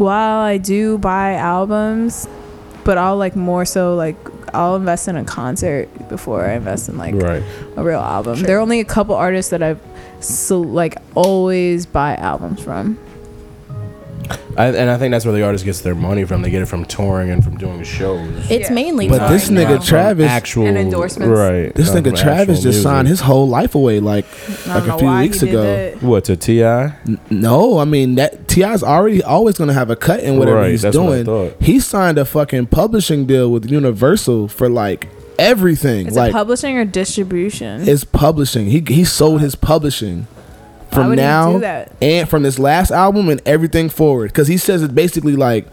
while 0.03 0.40
I 0.40 0.59
do 0.59 0.98
buy 0.98 1.34
albums, 1.34 2.28
but 2.84 2.98
I'll 2.98 3.16
like 3.16 3.36
more 3.36 3.64
so 3.64 3.94
like 3.94 4.16
I'll 4.55 4.76
invest 4.76 5.09
in 5.09 5.16
a 5.16 5.24
concert 5.24 5.88
before 6.09 6.44
I 6.44 6.55
invest 6.55 6.88
in 6.88 6.98
like 6.98 7.14
right. 7.14 7.42
a 7.76 7.82
real 7.82 8.00
album. 8.00 8.42
There 8.42 8.59
are 8.59 8.61
only 8.61 8.80
a 8.80 8.84
couple 8.84 9.14
artists 9.14 9.50
that 9.50 9.62
I've 9.62 9.80
so 10.20 10.61
like 10.61 10.96
always 11.14 11.86
buy 11.86 12.16
albums 12.16 12.62
from. 12.62 12.98
I, 14.57 14.66
and 14.66 14.91
I 14.91 14.99
think 14.99 15.12
that's 15.12 15.24
where 15.24 15.35
the 15.35 15.43
artist 15.43 15.64
gets 15.64 15.80
their 15.80 15.95
money 15.95 16.24
from. 16.24 16.43
They 16.43 16.51
get 16.51 16.62
it 16.62 16.66
from 16.66 16.85
touring 16.85 17.30
and 17.30 17.43
from 17.43 17.57
doing 17.57 17.83
shows. 17.85 18.51
It's 18.51 18.68
Yeah. 18.68 18.74
mainly. 18.74 19.09
But 19.09 19.28
this 19.28 19.49
touring 19.49 19.66
nigga 19.66 19.76
now. 19.76 19.83
Travis- 19.83 20.30
actual 20.30 20.66
And 20.66 20.76
endorsements. 20.76 21.39
right? 21.39 21.74
This 21.74 21.91
from 21.91 22.03
nigga 22.03 22.16
Travis 22.16 22.59
actual 22.59 22.70
just 22.72 22.83
signed 22.83 23.09
his 23.09 23.20
whole 23.20 23.49
life 23.49 23.74
away 23.74 24.01
like 24.01 24.26
I 24.68 24.74
like 24.74 24.78
don't 24.78 24.85
a 24.85 24.87
know 24.89 24.99
few 24.99 25.07
why 25.09 25.22
weeks 25.22 25.39
did 25.41 25.49
ago. 25.51 25.62
that. 25.62 26.03
what 26.03 26.24
to 26.24 26.37
Ti. 26.37 26.62
N- 26.62 27.18
No, 27.30 27.78
I 27.78 27.85
mean 27.85 28.14
that 28.16 28.47
T.I.'s 28.49 28.83
already 28.83 29.22
always 29.22 29.57
gonna 29.57 29.72
have 29.72 29.89
a 29.91 29.97
cut 29.97 30.20
in 30.20 30.37
whatever 30.39 30.59
Right, 30.59 30.70
he's 30.72 30.83
that's 30.83 30.97
what 30.97 31.05
I 31.09 31.22
doing. 31.22 31.24
thought. 31.24 31.57
He 31.61 31.80
signed 31.80 32.18
a 32.18 32.24
fucking 32.24 32.66
publishing 32.66 33.24
deal 33.26 33.51
with 33.51 33.70
Universal 33.70 34.49
for 34.49 34.68
like 34.68 35.09
everything. 35.39 36.07
Is 36.09 36.16
like 36.16 36.30
it 36.30 36.33
publishing 36.35 36.76
or 36.76 36.85
distribution? 36.85 37.89
it's 37.89 38.05
publishing. 38.05 38.66
He 38.66 38.83
he 38.87 39.05
sold 39.05 39.41
his 39.41 39.55
publishing 39.55 40.26
Why 40.26 40.41
from 40.93 41.14
now 41.14 41.59
and 42.01 42.28
from 42.28 42.43
this 42.43 42.59
last 42.59 42.90
album 42.90 43.28
and 43.28 43.40
everything 43.47 43.88
forward. 43.88 44.28
Because 44.28 44.49
he 44.49 44.57
says 44.57 44.82
it's 44.82 44.93
basically 44.93 45.36
like 45.36 45.66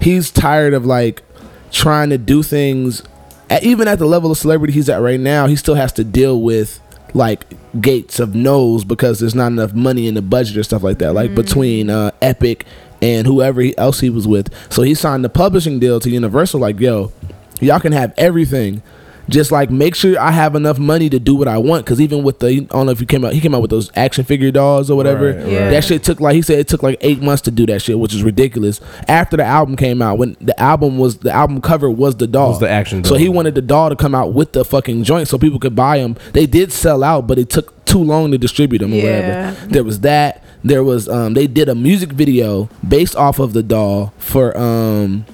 he's 0.00 0.30
tired 0.30 0.74
of 0.74 0.84
like 0.84 1.22
trying 1.70 2.10
to 2.10 2.18
do 2.18 2.42
things. 2.42 3.02
At, 3.48 3.62
even 3.62 3.88
at 3.88 3.98
the 3.98 4.06
level 4.06 4.30
of 4.30 4.38
celebrity 4.38 4.72
he's 4.72 4.88
at 4.88 5.00
right 5.00 5.20
now, 5.20 5.46
he 5.46 5.56
still 5.56 5.76
has 5.76 5.92
to 5.94 6.04
deal 6.04 6.40
with 6.40 6.80
like 7.14 7.46
gates 7.80 8.20
of 8.20 8.34
no's 8.34 8.84
because 8.84 9.20
there's 9.20 9.34
not 9.34 9.48
enough 9.48 9.72
money 9.72 10.06
in 10.06 10.14
the 10.14 10.22
budget 10.22 10.56
or 10.56 10.62
stuff 10.62 10.82
like 10.82 10.98
that. 10.98 11.14
Like 11.14 11.34
between 11.34 11.88
uh, 11.88 12.10
Epic 12.20 12.66
and 13.02 13.26
whoever 13.26 13.62
else 13.78 14.00
he 14.00 14.10
was 14.10 14.26
with. 14.26 14.52
So 14.72 14.82
he 14.82 14.94
signed 14.94 15.24
the 15.24 15.28
publishing 15.28 15.78
deal 15.78 16.00
to 16.00 16.10
Universal. 16.10 16.60
Like, 16.60 16.80
yo, 16.80 17.12
y'all 17.60 17.80
can 17.80 17.92
have 17.92 18.12
everything. 18.16 18.82
Just 19.28 19.50
like 19.50 19.70
make 19.70 19.94
sure 19.96 20.18
I 20.20 20.30
have 20.30 20.54
enough 20.54 20.78
money 20.78 21.10
to 21.10 21.18
do 21.18 21.34
what 21.34 21.48
I 21.48 21.58
want. 21.58 21.84
Because 21.84 22.00
even 22.00 22.22
with 22.22 22.38
the, 22.38 22.46
I 22.48 22.58
don't 22.60 22.86
know 22.86 22.92
if 22.92 23.00
he 23.00 23.06
came 23.06 23.24
out, 23.24 23.32
he 23.32 23.40
came 23.40 23.54
out 23.54 23.60
with 23.62 23.70
those 23.70 23.90
action 23.96 24.24
figure 24.24 24.50
dolls 24.52 24.88
or 24.90 24.96
whatever. 24.96 25.32
Right, 25.32 25.46
Yeah. 25.48 25.70
That 25.70 25.82
shit 25.84 26.04
took 26.04 26.20
like 26.20 26.34
he 26.36 26.42
said 26.42 26.58
it 26.60 26.68
took 26.68 26.82
like 26.82 26.96
eight 27.00 27.20
months 27.20 27.42
to 27.42 27.50
do 27.50 27.66
that 27.66 27.82
shit, 27.82 27.98
which 27.98 28.14
is 28.14 28.22
ridiculous. 28.22 28.80
After 29.08 29.36
the 29.36 29.44
album 29.44 29.74
came 29.76 30.00
out, 30.00 30.18
when 30.18 30.36
the 30.40 30.58
album 30.60 30.98
was 30.98 31.18
the 31.18 31.32
album 31.32 31.60
cover 31.60 31.90
was 31.90 32.14
the 32.16 32.26
doll, 32.28 32.50
Was 32.50 32.60
the 32.60 32.68
action 32.70 33.02
So 33.02 33.16
he 33.16 33.28
wanted 33.28 33.54
the 33.56 33.62
doll 33.62 33.88
to 33.88 33.96
come 33.96 34.14
out 34.14 34.32
with 34.32 34.52
the 34.52 34.64
fucking 34.64 35.02
joint 35.02 35.26
so 35.28 35.38
people 35.38 35.58
could 35.58 35.74
buy 35.74 35.98
them. 35.98 36.16
They 36.32 36.46
did 36.46 36.72
sell 36.72 37.02
out, 37.02 37.26
but 37.26 37.38
it 37.38 37.50
took 37.50 37.84
too 37.84 38.02
long 38.02 38.30
to 38.30 38.38
distribute 38.38 38.78
them 38.78 38.92
or 38.92 38.96
Yeah. 38.96 39.02
whatever. 39.50 39.66
There 39.68 39.84
was 39.84 40.00
that. 40.00 40.42
There 40.62 40.84
was 40.84 41.08
um 41.08 41.34
they 41.34 41.46
did 41.48 41.68
a 41.68 41.74
music 41.74 42.12
video 42.12 42.68
based 42.86 43.16
off 43.16 43.38
of 43.40 43.52
the 43.54 43.62
doll 43.62 44.12
for 44.18 44.56
um 44.56 45.24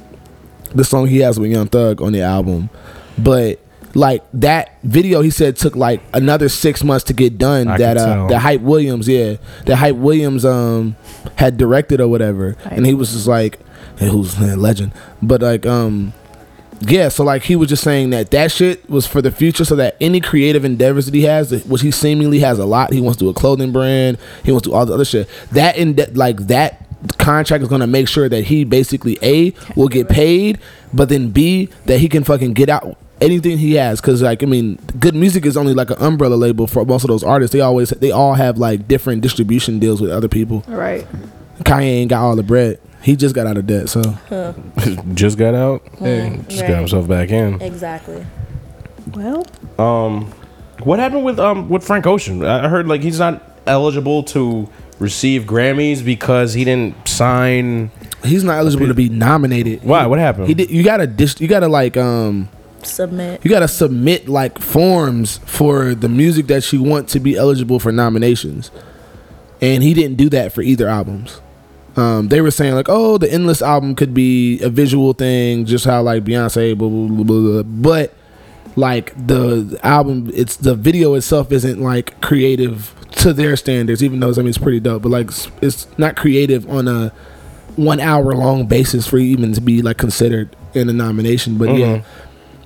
the 0.74 0.84
song 0.84 1.07
he 1.09 1.18
has 1.18 1.38
with 1.38 1.51
Young 1.51 1.66
Thug 1.68 2.01
on 2.01 2.12
the 2.12 2.22
album, 2.22 2.70
but. 3.18 3.59
Like 3.95 4.22
that 4.34 4.78
video, 4.82 5.20
he 5.20 5.30
said 5.30 5.57
took 5.57 5.76
like 5.76 6.01
another 6.14 6.49
six 6.49 6.82
months 6.82 7.05
to 7.05 7.12
get 7.12 7.38
done. 7.38 7.68
I 7.68 7.76
that 7.78 7.97
can 7.97 8.09
uh, 8.09 8.14
tell. 8.14 8.28
that 8.28 8.38
Hype 8.38 8.61
Williams, 8.62 9.09
yeah, 9.09 9.36
that 9.66 9.76
Hype 9.76 9.97
Williams 9.97 10.45
um 10.45 10.97
had 11.36 11.57
directed 11.57 12.01
or 12.01 12.09
whatever, 12.09 12.57
and 12.64 12.86
he 12.86 12.95
was 12.95 13.12
just 13.12 13.26
like, 13.26 13.61
and 14.01 14.11
who's 14.11 14.38
a 14.38 14.57
legend, 14.57 14.93
but 15.20 15.43
like 15.43 15.66
um 15.66 16.14
yeah, 16.80 17.09
so 17.09 17.22
like 17.22 17.45
he 17.45 17.55
was 17.55 17.68
just 17.68 17.84
saying 17.84 18.11
that 18.11 18.30
that 18.32 18.51
shit 18.51 18.88
was 18.88 19.07
for 19.07 19.22
the 19.22 19.30
future, 19.30 19.64
so 19.64 19.76
that 19.76 19.97
any 20.01 20.20
creative 20.20 20.64
endeavors 20.64 21.07
that 21.07 21.14
he 21.14 21.22
has, 21.22 21.64
which 21.64 21.82
he 21.82 21.90
seemingly 21.90 22.40
has 22.40 22.59
a 22.59 22.64
lot, 22.64 22.93
he 22.93 23.01
wants 23.01 23.18
to 23.18 23.26
do 23.26 23.28
a 23.28 23.34
clothing 23.34 23.72
brand, 23.72 24.18
he 24.45 24.51
wants 24.51 24.64
to 24.64 24.70
do 24.70 24.74
all 24.74 24.86
the 24.86 24.95
other 24.95 25.05
shit. 25.05 25.28
That 25.53 25.76
in 25.76 25.97
like 26.14 26.38
that 26.49 26.86
contract 27.18 27.62
is 27.62 27.68
gonna 27.68 27.86
make 27.86 28.09
sure 28.09 28.28
that 28.28 28.45
he 28.45 28.64
basically 28.64 29.18
a 29.22 29.55
will 29.76 29.88
get 29.88 30.09
paid, 30.09 30.59
but 30.93 31.09
then 31.09 31.30
b 31.30 31.68
that 31.86 31.99
he 31.99 32.09
can 32.09 32.24
fucking 32.24 32.53
get 32.53 32.68
out 32.68 32.97
anything 33.23 33.57
he 33.59 33.75
has 33.75 34.01
because 34.01 34.20
like 34.23 34.43
i 34.43 34.47
mean 34.47 34.77
good 34.99 35.14
music 35.14 35.47
is 35.47 35.57
only 35.57 35.75
like 35.75 35.91
an 35.91 35.97
umbrella 36.01 36.35
label 36.35 36.66
for 36.66 36.85
most 36.85 37.05
of 37.05 37.09
those 37.09 37.23
artists 37.25 37.53
they 37.53 37.61
always 37.61 37.91
they 37.91 38.11
all 38.11 38.35
have 38.35 38.59
like 38.59 38.87
different 38.89 39.23
distribution 39.23 39.79
deals 39.79 40.01
with 40.01 40.11
other 40.11 40.29
people 40.29 40.64
right. 40.68 41.07
kanye 41.61 41.83
ain't 41.85 42.11
got 42.11 42.23
all 42.23 42.37
the 42.37 42.43
bread 42.43 42.79
he 43.03 43.16
just 43.16 43.35
got 43.35 43.47
out 43.47 43.57
of 43.57 43.66
debt 43.66 43.89
so 43.89 44.03
just 45.14 45.37
got 45.37 45.55
out. 45.55 45.83
Hey, 45.99 46.41
just 46.49 46.62
got 46.62 46.79
himself 46.79 47.09
back 47.09 47.31
in. 47.31 47.61
Exactly. 47.61 48.25
Well, 49.14 49.45
Um, 49.79 50.33
what 50.85 50.99
happened 50.99 51.25
with 51.25 51.39
um 51.39 51.68
with 51.68 51.85
Frank 51.85 52.07
Ocean? 52.07 52.45
I 52.45 52.66
I 52.66 52.68
heard 52.68 52.87
like 52.87 53.03
he's 53.03 53.18
not 53.18 53.43
eligible 53.66 54.23
to 54.25 54.68
receive 54.99 55.43
Grammys 55.43 56.05
because 56.05 56.55
he 56.55 56.64
didn't 56.64 57.09
sign. 57.09 57.91
he's 58.25 58.45
not 58.45 58.59
eligible 58.59 58.87
to 58.87 58.95
be 58.95 59.09
nominated 59.09 59.83
Why? 59.83 60.07
What 60.07 60.18
happened? 60.20 60.47
He 60.47 60.55
did. 60.55 60.70
You 60.70 60.85
gotta 60.85 61.07
dis- 61.07 61.41
You 61.41 61.49
gotta 61.49 61.68
like 61.68 61.97
um. 61.97 62.49
Submit. 62.85 63.41
You 63.45 63.51
gotta 63.51 63.68
submit 63.68 64.28
like 64.28 64.59
forms 64.59 65.39
for 65.47 65.95
the 65.95 66.09
music 66.09 66.47
that 66.49 66.72
you 66.72 66.83
want 66.83 67.09
to 67.11 67.20
be 67.20 67.37
eligible 67.37 67.78
for 67.78 67.93
nominations, 67.93 68.70
and 69.61 69.83
he 69.83 69.95
didn't 69.95 70.16
do 70.16 70.28
that 70.30 70.53
for 70.53 70.62
either 70.62 70.89
albums. 70.89 71.41
Um, 71.95 72.28
they 72.28 72.41
were 72.41 72.51
saying 72.51 72.74
like, 72.74 72.87
oh, 72.89 73.18
the 73.18 73.30
Endless 73.30 73.61
album 73.61 73.95
could 73.95 74.14
be 74.14 74.61
a 74.62 74.70
visual 74.70 75.12
thing, 75.12 75.66
just 75.66 75.85
how 75.85 76.03
like 76.03 76.24
Beyonce, 76.24 76.76
blah 76.76 76.89
blah 76.89 77.07
blah, 77.09 77.24
blah, 77.24 77.62
blah. 77.62 77.62
but 77.62 78.14
like 78.76 79.12
the 79.26 79.78
album, 79.83 80.30
it's 80.35 80.57
the 80.57 80.74
video 80.74 81.14
itself 81.14 81.53
isn't 81.53 81.80
like 81.83 82.18
creative 82.22 82.95
to 83.16 83.33
their 83.35 83.57
standards, 83.57 84.03
even 84.03 84.20
though 84.20 84.30
I 84.33 84.37
mean 84.39 84.49
it's 84.49 84.59
pretty 84.59 84.80
dope, 84.80 85.03
but 85.03 85.11
like 85.11 85.26
it's, 85.28 85.49
it's 85.61 85.87
not 85.99 86.16
creative 86.16 86.68
on 86.70 86.89
a 86.89 87.12
one 87.76 88.01
hour 88.01 88.35
long 88.35 88.66
basis 88.66 89.07
for 89.07 89.18
even 89.18 89.53
to 89.53 89.61
be 89.61 89.83
like 89.83 89.99
considered 89.99 90.57
in 90.74 90.89
a 90.89 90.93
nomination. 90.95 91.59
But 91.59 91.76
yeah, 91.76 91.99
Mhm. 91.99 92.05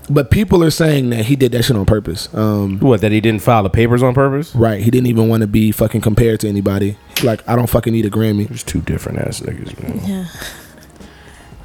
But 0.09 0.31
people 0.31 0.63
are 0.63 0.71
saying 0.71 1.11
that 1.11 1.25
he 1.27 1.37
did 1.37 1.53
that 1.53 1.65
shit 1.65 1.77
on 1.77 1.85
purpose. 1.87 2.33
Um, 2.35 2.79
What? 2.81 3.01
That 3.01 3.13
he 3.13 3.21
didn't 3.21 3.43
file 3.43 3.63
the 3.63 3.71
papers 3.71 4.03
on 4.03 4.15
purpose? 4.15 4.55
right? 4.55 4.81
He 4.83 4.91
didn't 4.91 5.07
even 5.09 5.29
want 5.29 5.41
to 5.43 5.47
be 5.47 5.73
fucking 5.73 6.01
compared 6.01 6.41
to 6.41 6.49
anybody. 6.49 6.97
Like 7.23 7.47
I 7.49 7.57
don't 7.57 7.69
fucking 7.69 7.93
need 7.93 8.05
a 8.07 8.11
Grammy. 8.11 8.47
There's 8.49 8.63
two 8.63 8.81
different 8.81 9.19
ass 9.19 9.41
niggas. 9.41 9.81
Man. 9.83 10.01
Yeah. 10.09 10.27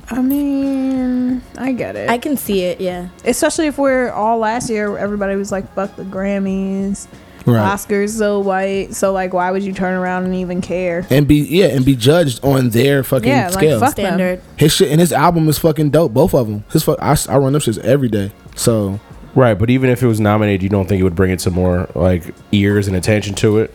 I 0.10 0.22
mean, 0.22 1.42
I 1.58 1.72
get 1.72 1.96
it. 1.96 2.10
I 2.10 2.18
can 2.18 2.36
see 2.36 2.64
it. 2.64 2.82
Yeah. 2.82 3.08
Especially 3.24 3.68
if 3.68 3.78
we're 3.78 4.12
all 4.12 4.38
last 4.40 4.70
year, 4.70 4.98
everybody 4.98 5.36
was 5.38 5.52
like, 5.54 5.74
"Fuck 5.74 5.96
the 5.96 6.04
Grammys, 6.04 7.08
Right. 7.46 7.74
Oscars, 7.74 8.10
so 8.10 8.40
white." 8.40 8.94
So 8.94 9.12
like, 9.12 9.34
why 9.34 9.52
would 9.52 9.64
you 9.64 9.74
turn 9.74 9.94
around 9.94 10.26
and 10.26 10.36
even 10.36 10.62
care? 10.62 11.06
And 11.10 11.28
be 11.28 11.38
yeah, 11.38 11.68
and 11.68 11.84
be 11.86 11.96
judged 11.96 12.44
on 12.44 12.70
their 12.70 13.04
fucking 13.04 13.28
Yeah, 13.30 13.46
like, 13.46 13.54
scale. 13.54 13.80
fuck- 13.80 13.96
them. 13.96 14.06
Standard. 14.06 14.42
his 14.58 14.72
shit 14.74 14.92
and 14.92 15.00
his 15.00 15.12
album 15.12 15.48
is 15.50 15.58
fucking 15.58 15.90
dope. 15.92 16.14
Both 16.14 16.34
of 16.34 16.48
them. 16.48 16.64
His 16.72 16.84
fuck, 16.84 16.98
I, 17.02 17.16
I 17.30 17.38
run 17.38 17.54
them 17.54 17.62
shits 17.62 17.78
every 17.80 18.10
day. 18.10 18.32
So 18.56 19.00
Right, 19.34 19.58
but 19.58 19.70
even 19.70 19.90
if 19.90 20.04
it 20.04 20.08
was 20.08 20.20
nominated, 20.20 20.62
you 20.62 20.68
don't 20.70 20.90
think 20.90 21.00
it 21.00 21.04
would 21.04 21.16
bring 21.16 21.32
it 21.32 21.40
some 21.40 21.54
more 21.54 21.88
like 21.96 22.36
ears 22.52 22.88
and 22.88 22.98
attention 22.98 23.34
to 23.36 23.60
it? 23.60 23.74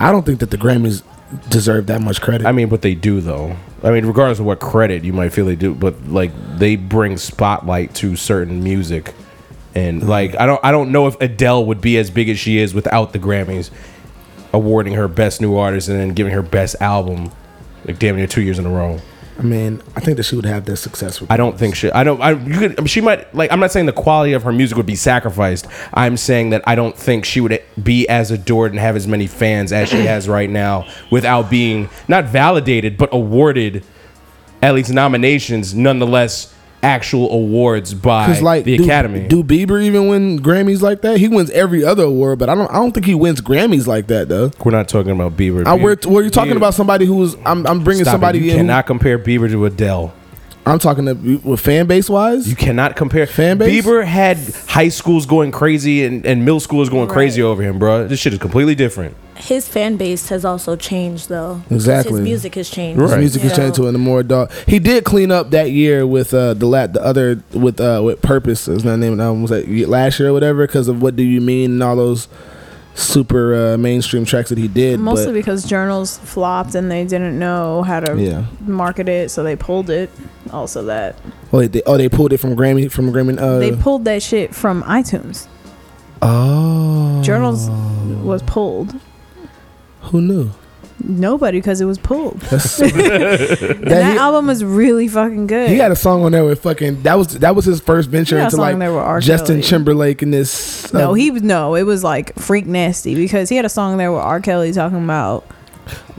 I 0.00 0.10
don't 0.12 0.24
think 0.26 0.40
that 0.40 0.50
the 0.50 0.56
Grammys 0.58 1.02
deserve 1.50 1.86
that 1.86 2.00
much 2.00 2.20
credit. 2.20 2.46
I 2.46 2.52
mean, 2.52 2.68
but 2.68 2.82
they 2.82 2.94
do 2.94 3.20
though. 3.20 3.56
I 3.82 3.90
mean, 3.90 4.06
regardless 4.06 4.38
of 4.38 4.46
what 4.46 4.58
credit 4.60 5.04
you 5.04 5.12
might 5.12 5.30
feel 5.34 5.44
they 5.44 5.56
do, 5.56 5.74
but 5.74 6.08
like 6.08 6.32
they 6.58 6.76
bring 6.76 7.16
spotlight 7.18 7.94
to 7.96 8.16
certain 8.16 8.62
music, 8.62 9.12
and 9.76 10.08
like 10.08 10.34
I 10.40 10.46
don't, 10.46 10.60
I 10.64 10.72
don't 10.72 10.90
know 10.90 11.06
if 11.06 11.20
Adele 11.20 11.66
would 11.66 11.80
be 11.80 11.98
as 11.98 12.10
big 12.10 12.28
as 12.28 12.38
she 12.38 12.58
is 12.58 12.72
without 12.72 13.12
the 13.12 13.18
Grammys 13.18 13.70
awarding 14.52 14.94
her 14.94 15.06
best 15.06 15.40
new 15.40 15.56
artist 15.56 15.88
and 15.88 16.00
then 16.00 16.08
giving 16.14 16.32
her 16.32 16.42
best 16.42 16.76
album, 16.80 17.30
like 17.84 17.98
damn 17.98 18.16
near 18.16 18.26
two 18.26 18.40
years 18.40 18.58
in 18.58 18.64
a 18.64 18.70
row. 18.70 18.98
I 19.38 19.42
mean, 19.42 19.82
I 19.94 20.00
think 20.00 20.16
that 20.16 20.22
she 20.22 20.34
would 20.34 20.46
have 20.46 20.64
that 20.64 20.78
success. 20.78 21.20
With 21.20 21.30
I 21.30 21.36
don't 21.36 21.58
think 21.58 21.74
she. 21.74 21.90
I 21.90 22.04
don't. 22.04 22.22
I 22.22 22.30
you 22.30 22.58
could. 22.58 22.78
I 22.78 22.80
mean, 22.80 22.86
she 22.86 23.02
might 23.02 23.32
like. 23.34 23.52
I'm 23.52 23.60
not 23.60 23.70
saying 23.70 23.84
the 23.84 23.92
quality 23.92 24.32
of 24.32 24.44
her 24.44 24.52
music 24.52 24.78
would 24.78 24.86
be 24.86 24.96
sacrificed. 24.96 25.66
I'm 25.92 26.16
saying 26.16 26.50
that 26.50 26.62
I 26.66 26.74
don't 26.74 26.96
think 26.96 27.26
she 27.26 27.42
would 27.42 27.62
be 27.82 28.08
as 28.08 28.30
adored 28.30 28.70
and 28.70 28.80
have 28.80 28.96
as 28.96 29.06
many 29.06 29.26
fans 29.26 29.72
as 29.72 29.90
she 29.90 30.06
has 30.06 30.26
right 30.26 30.48
now 30.48 30.88
without 31.10 31.50
being 31.50 31.90
not 32.08 32.24
validated 32.24 32.96
but 32.96 33.10
awarded 33.12 33.84
at 34.62 34.74
least 34.74 34.90
nominations, 34.90 35.74
nonetheless 35.74 36.54
actual 36.82 37.30
awards 37.32 37.94
by 37.94 38.26
Cause 38.26 38.42
like 38.42 38.64
the 38.64 38.76
do, 38.76 38.84
Academy. 38.84 39.26
Do 39.28 39.42
Bieber 39.42 39.82
even 39.82 40.08
win 40.08 40.38
Grammys 40.38 40.80
like 40.82 41.02
that? 41.02 41.18
He 41.18 41.28
wins 41.28 41.50
every 41.50 41.84
other 41.84 42.04
award, 42.04 42.38
but 42.38 42.48
I 42.48 42.54
don't. 42.54 42.70
I 42.70 42.74
don't 42.74 42.92
think 42.92 43.06
he 43.06 43.14
wins 43.14 43.40
Grammys 43.40 43.86
like 43.86 44.06
that 44.08 44.28
though. 44.28 44.50
We're 44.64 44.72
not 44.72 44.88
talking 44.88 45.10
about 45.12 45.36
Bieber. 45.36 45.66
I, 45.66 45.74
we're, 45.74 45.96
well, 46.06 46.22
you're 46.22 46.30
talking 46.30 46.52
Bieber- 46.52 46.56
about 46.58 46.74
somebody 46.74 47.06
who's. 47.06 47.34
I'm. 47.44 47.66
I'm 47.66 47.82
bringing 47.84 48.04
Stop 48.04 48.12
it. 48.12 48.14
somebody 48.14 48.38
You 48.40 48.44
in. 48.46 48.50
who- 48.50 48.56
cannot 48.58 48.86
compare 48.86 49.18
Bieber 49.18 49.48
to 49.50 49.64
Adele. 49.66 50.12
I'm 50.64 50.80
talking 50.80 51.06
to 51.06 51.14
with 51.44 51.60
fan 51.60 51.86
base 51.86 52.10
wise. 52.10 52.48
You 52.48 52.56
cannot 52.56 52.96
compare. 52.96 53.26
Fan 53.26 53.58
base? 53.58 53.84
Bieber 53.84 54.04
had 54.04 54.36
high 54.66 54.88
schools 54.88 55.24
going 55.24 55.52
crazy 55.52 56.04
and, 56.04 56.26
and 56.26 56.44
middle 56.44 56.58
schoolers 56.58 56.90
going 56.90 57.08
crazy 57.08 57.40
over 57.40 57.62
him, 57.62 57.78
bro. 57.78 58.08
This 58.08 58.18
shit 58.18 58.32
is 58.32 58.40
completely 58.40 58.74
different. 58.74 59.16
His 59.38 59.68
fan 59.68 59.96
base 59.96 60.28
has 60.30 60.44
also 60.44 60.76
changed 60.76 61.28
though. 61.28 61.62
Exactly. 61.70 62.20
His 62.20 62.20
music 62.22 62.54
has 62.56 62.68
changed. 62.70 63.00
Right. 63.00 63.10
His 63.10 63.18
music 63.18 63.42
has 63.42 63.50
So- 63.52 63.56
changed 63.62 63.76
to 63.76 63.86
a 63.88 63.92
more 63.92 64.22
dog. 64.22 64.50
He 64.66 64.78
did 64.78 65.04
clean 65.04 65.30
up 65.30 65.50
that 65.50 65.70
year 65.70 66.06
with 66.06 66.32
uh, 66.34 66.54
the 66.54 66.66
la- 66.66 66.86
the 66.86 67.02
other 67.02 67.42
with 67.52 67.80
uh, 67.80 68.00
with 68.04 68.22
purpose. 68.22 68.66
Is 68.68 68.84
not 68.84 68.92
the 68.92 68.96
name 68.98 69.12
of 69.12 69.18
the 69.18 69.24
album 69.24 69.42
was 69.42 69.50
that 69.50 69.68
last 69.88 70.18
year 70.18 70.30
or 70.30 70.32
whatever 70.32 70.66
because 70.66 70.88
of 70.88 71.02
what 71.02 71.16
do 71.16 71.22
you 71.22 71.40
mean 71.40 71.72
and 71.72 71.82
all 71.82 71.96
those 71.96 72.28
super 72.94 73.54
uh, 73.54 73.76
mainstream 73.76 74.24
tracks 74.24 74.48
that 74.48 74.56
he 74.58 74.68
did. 74.68 74.98
Mostly 74.98 75.26
but, 75.26 75.34
because 75.34 75.64
journals 75.64 76.16
flopped 76.18 76.74
and 76.74 76.90
they 76.90 77.04
didn't 77.04 77.38
know 77.38 77.82
how 77.82 78.00
to 78.00 78.18
yeah. 78.18 78.46
market 78.62 79.06
it, 79.08 79.30
so 79.30 79.42
they 79.42 79.54
pulled 79.54 79.90
it. 79.90 80.10
Also, 80.50 80.82
that 80.84 81.16
Oh, 81.52 81.66
they, 81.66 81.82
oh, 81.82 81.98
they 81.98 82.08
pulled 82.08 82.32
it 82.32 82.38
from 82.38 82.56
Grammy 82.56 82.90
from 82.90 83.12
Grammy. 83.12 83.38
Uh, 83.38 83.58
they 83.58 83.72
pulled 83.76 84.06
that 84.06 84.22
shit 84.22 84.54
from 84.54 84.82
iTunes. 84.84 85.46
oh, 86.22 87.20
Journals 87.22 87.68
was 88.24 88.42
pulled. 88.42 88.94
Who 90.06 90.20
knew? 90.20 90.50
Nobody, 91.04 91.58
because 91.58 91.80
it 91.82 91.84
was 91.84 91.98
pulled. 91.98 92.40
And 92.50 92.60
that 92.60 93.78
that 93.84 94.12
he, 94.12 94.18
album 94.18 94.46
was 94.46 94.64
really 94.64 95.08
fucking 95.08 95.46
good. 95.46 95.68
he 95.70 95.76
had 95.76 95.92
a 95.92 95.96
song 95.96 96.24
on 96.24 96.32
there 96.32 96.44
with 96.44 96.62
fucking. 96.62 97.02
That 97.02 97.14
was 97.18 97.38
that 97.38 97.54
was 97.54 97.64
his 97.66 97.80
first 97.80 98.08
venture 98.08 98.36
He 98.36 98.40
had 98.42 98.52
a 98.52 98.56
into 98.56 98.60
like 98.62 98.78
there 98.78 98.92
with 99.14 99.22
Justin 99.24 99.56
Kelly. 99.56 99.68
Timberlake 99.68 100.22
and 100.22 100.32
this. 100.32 100.90
no, 100.94 101.10
uh, 101.10 101.14
he 101.14 101.30
was 101.30 101.42
no. 101.42 101.74
It 101.74 101.82
was 101.82 102.02
like 102.02 102.34
freak 102.36 102.66
nasty 102.66 103.14
because 103.14 103.48
he 103.50 103.56
had 103.56 103.64
a 103.66 103.68
song 103.68 103.98
there 103.98 104.10
with 104.10 104.22
R. 104.22 104.40
Kelly 104.40 104.72
talking 104.72 105.04
about 105.04 105.44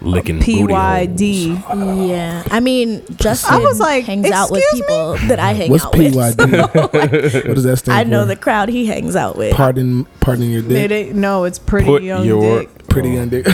Licking 0.01 0.37
booty. 0.37 0.61
PYD. 0.67 2.07
Yeah, 2.07 2.43
I 2.51 2.59
mean, 2.59 3.03
Justin 3.17 3.55
I 3.55 3.57
was 3.59 3.79
like, 3.79 4.05
hangs 4.05 4.29
out 4.29 4.51
with 4.51 4.61
"Excuse 4.61 4.81
me?" 4.81 4.87
people 4.87 5.17
that 5.27 5.39
I 5.39 5.53
hang 5.53 5.71
What's 5.71 5.85
out 5.85 5.97
with. 5.97 6.13
PYD? 6.13 6.93
what 7.47 7.55
does 7.55 7.63
that 7.63 7.77
stand 7.77 7.97
I 7.97 8.03
for? 8.03 8.09
know 8.09 8.25
the 8.25 8.35
crowd 8.35 8.69
he 8.69 8.85
hangs 8.85 9.15
out 9.15 9.35
with. 9.37 9.55
Pardon, 9.55 10.05
pardon 10.19 10.49
your 10.51 10.61
It 10.63 10.67
dick. 10.69 10.91
ain't- 10.91 11.15
no, 11.15 11.45
it's 11.45 11.57
pretty 11.59 11.87
Put 11.87 12.03
young 12.03 12.25
your 12.25 12.59
dick. 12.59 12.69
Pretty 13.01 13.15
young 13.15 13.29
dick. 13.29 13.45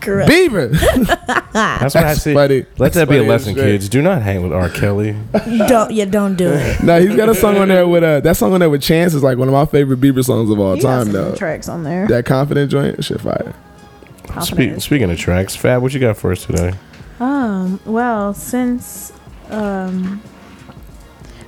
Correct. 0.00 0.28
Beaver. 0.28 0.66
That's 0.68 1.94
what 1.94 1.96
I 1.96 2.02
That's 2.02 2.22
say. 2.22 2.34
funny. 2.34 2.56
Let 2.76 2.92
That's 2.92 2.94
that 2.96 3.08
be 3.08 3.16
a 3.18 3.22
lesson, 3.22 3.54
shit. 3.54 3.64
kids. 3.64 3.88
Do 3.88 4.02
not 4.02 4.20
hang 4.20 4.42
with 4.42 4.52
R. 4.52 4.68
Kelly. 4.68 5.16
Don't 5.66 5.92
yeah, 5.92 6.04
don't 6.04 6.34
do 6.34 6.48
it. 6.52 6.82
No, 6.82 7.00
he's 7.00 7.16
got 7.16 7.30
a 7.30 7.34
song 7.34 7.56
on 7.56 7.68
there 7.68 7.88
with 7.88 8.02
uh 8.04 8.20
that 8.20 8.36
song 8.36 8.52
on 8.52 8.60
there 8.60 8.68
with 8.68 8.82
Chance 8.82 9.14
is 9.14 9.22
like 9.22 9.38
one 9.38 9.48
of 9.48 9.52
my 9.54 9.64
favorite 9.64 10.00
Bieber 10.00 10.22
songs 10.22 10.50
of 10.50 10.58
all 10.60 10.74
He 10.74 10.82
got 10.82 10.96
time 10.96 11.04
some 11.06 11.12
though. 11.12 11.34
tracks 11.36 11.68
on 11.70 11.84
there. 11.84 12.06
That 12.08 12.26
confident 12.26 12.70
joint, 12.70 13.02
shit 13.02 13.20
fire. 13.20 13.54
Speak, 14.24 14.28
Confident. 14.34 14.82
speaking 14.82 15.10
of 15.10 15.18
tracks, 15.18 15.56
Fab, 15.56 15.80
what 15.80 15.94
you 15.94 16.00
got 16.00 16.18
for 16.18 16.32
us 16.32 16.44
today? 16.44 16.74
Um, 17.20 17.80
well, 17.86 18.34
since 18.34 19.10
um, 19.48 20.20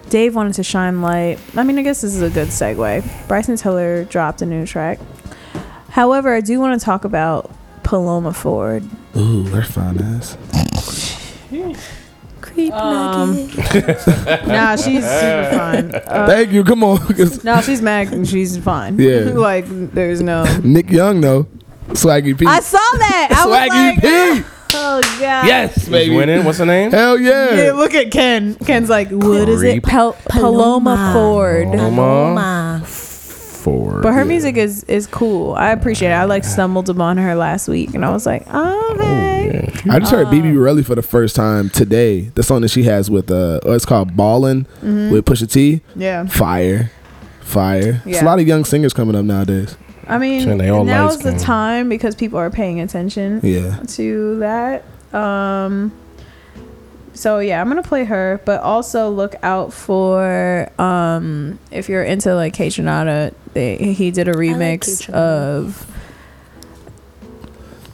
Dave 0.08 0.34
wanted 0.34 0.54
to 0.54 0.62
shine 0.62 1.02
light, 1.02 1.38
I 1.56 1.62
mean, 1.64 1.78
I 1.78 1.82
guess 1.82 2.00
this 2.00 2.14
is 2.14 2.22
a 2.22 2.30
good 2.30 2.48
segue. 2.48 3.28
Bryson 3.28 3.56
Tiller 3.56 4.04
dropped 4.04 4.40
a 4.40 4.46
new 4.46 4.64
track. 4.64 4.98
However, 5.96 6.34
I 6.34 6.42
do 6.42 6.60
want 6.60 6.78
to 6.78 6.84
talk 6.84 7.06
about 7.06 7.50
Paloma 7.82 8.34
Ford. 8.34 8.84
Ooh, 9.16 9.44
that's 9.44 9.70
fine 9.70 9.96
ass. 9.98 10.36
Creep 12.42 12.70
Um, 12.74 13.34
nugget. 13.34 14.06
Nah, 14.46 14.76
she's 14.76 15.02
super 15.02 15.48
fine. 15.52 15.94
Uh, 15.94 16.26
Thank 16.26 16.52
you. 16.52 16.64
Come 16.64 16.84
on. 16.84 17.00
no, 17.44 17.62
she's 17.62 17.80
mad 17.80 18.12
and 18.12 18.28
she's 18.28 18.58
fine. 18.58 18.98
Yeah. 18.98 19.20
like 19.34 19.64
there's 19.94 20.20
no. 20.20 20.44
Nick 20.62 20.90
Young 20.90 21.22
though. 21.22 21.46
Swaggy 21.88 22.38
P. 22.38 22.44
I 22.44 22.60
saw 22.60 22.76
that. 22.98 23.28
I 23.30 23.46
was 23.46 23.56
Swaggy 23.56 23.92
like, 23.94 24.00
P. 24.42 24.44
oh 24.74 25.00
god. 25.18 25.46
Yes, 25.46 25.74
He's 25.76 25.88
baby. 25.88 26.14
winning. 26.14 26.44
What's 26.44 26.58
her 26.58 26.66
name? 26.66 26.90
Hell 26.90 27.18
yeah. 27.18 27.54
Yeah, 27.54 27.72
look 27.72 27.94
at 27.94 28.10
Ken. 28.10 28.54
Ken's 28.56 28.90
like, 28.90 29.08
what 29.10 29.48
is 29.48 29.62
it? 29.62 29.70
Creep. 29.72 29.84
Pal- 29.84 30.16
Paloma 30.28 30.94
Paloma. 30.96 31.12
Ford. 31.14 31.68
Paloma 31.68 32.82
Ma. 33.66 33.72
Ford. 33.90 34.02
But 34.02 34.12
her 34.14 34.24
music 34.24 34.56
is 34.56 34.84
is 34.84 35.06
cool. 35.06 35.54
I 35.54 35.70
appreciate 35.70 36.10
it. 36.10 36.14
I 36.14 36.24
like 36.24 36.44
stumbled 36.44 36.88
upon 36.88 37.16
her 37.18 37.34
last 37.34 37.68
week, 37.68 37.94
and 37.94 38.04
I 38.04 38.10
was 38.10 38.26
like, 38.26 38.44
oh 38.50 38.96
hey. 39.00 39.70
I 39.88 39.98
just 40.00 40.10
heard 40.12 40.30
Bibi 40.30 40.48
Bourelly 40.52 40.84
for 40.84 40.94
the 40.94 41.02
first 41.02 41.36
time 41.36 41.68
today. 41.70 42.22
The 42.34 42.42
song 42.42 42.62
that 42.62 42.70
she 42.70 42.82
has 42.84 43.10
with 43.10 43.30
uh, 43.30 43.60
oh, 43.64 43.72
it's 43.72 43.84
called 43.84 44.16
Ballin' 44.16 44.64
Mm-hmm. 44.82 45.10
with 45.12 45.24
Pusha 45.24 45.50
T. 45.50 45.80
Yeah. 45.94 46.26
Fire, 46.26 46.90
fire. 47.40 48.02
It's 48.06 48.20
a 48.22 48.24
lot 48.24 48.38
of 48.40 48.46
young 48.46 48.64
singers 48.64 48.92
coming 48.92 49.14
up 49.16 49.24
nowadays. 49.24 49.76
I 50.08 50.18
mean, 50.18 50.48
And 50.48 50.86
now 50.86 51.08
is 51.08 51.18
the 51.18 51.36
time 51.36 51.88
because 51.88 52.14
people 52.14 52.38
are 52.38 52.50
paying 52.50 52.80
attention 52.80 53.40
Yeah. 53.42 53.80
to 53.88 54.38
that. 54.38 54.84
Um. 55.12 55.92
So 57.14 57.38
yeah, 57.38 57.60
I'm 57.62 57.68
gonna 57.68 57.82
play 57.82 58.04
her, 58.04 58.40
but 58.44 58.60
also 58.60 59.08
look 59.10 59.34
out 59.42 59.72
for 59.72 60.70
um 60.78 61.58
if 61.70 61.88
you're 61.88 62.04
into 62.04 62.34
like 62.34 62.52
K 62.52 62.68
Tronada, 63.56 63.92
he 63.94 64.10
did 64.10 64.28
a 64.28 64.32
remix 64.34 65.06
Kaytranada. 65.06 65.14
of 65.14 65.92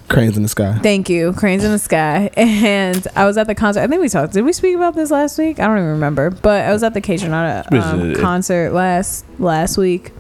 Cranes 0.08 0.36
in 0.36 0.42
the 0.42 0.48
Sky. 0.48 0.78
Thank 0.82 1.08
you, 1.08 1.32
Cranes 1.32 1.64
in 1.64 1.70
the 1.72 1.78
Sky. 1.78 2.30
And 2.36 3.06
I 3.16 3.24
was 3.24 3.38
at 3.38 3.46
the 3.46 3.54
concert. 3.54 3.80
I 3.80 3.86
think 3.86 4.02
we 4.02 4.08
talked. 4.08 4.34
Did 4.34 4.44
we 4.44 4.52
speak 4.52 4.76
about 4.76 4.94
this 4.94 5.10
last 5.10 5.38
week? 5.38 5.58
I 5.58 5.66
don't 5.66 5.78
even 5.78 5.88
remember. 5.90 6.30
But 6.30 6.64
I 6.66 6.72
was 6.72 6.82
at 6.82 6.92
the 6.94 7.00
Kaytranada 7.00 7.70
um, 7.72 8.14
concert 8.16 8.72
last 8.72 9.24
last 9.38 9.78
week. 9.78 10.12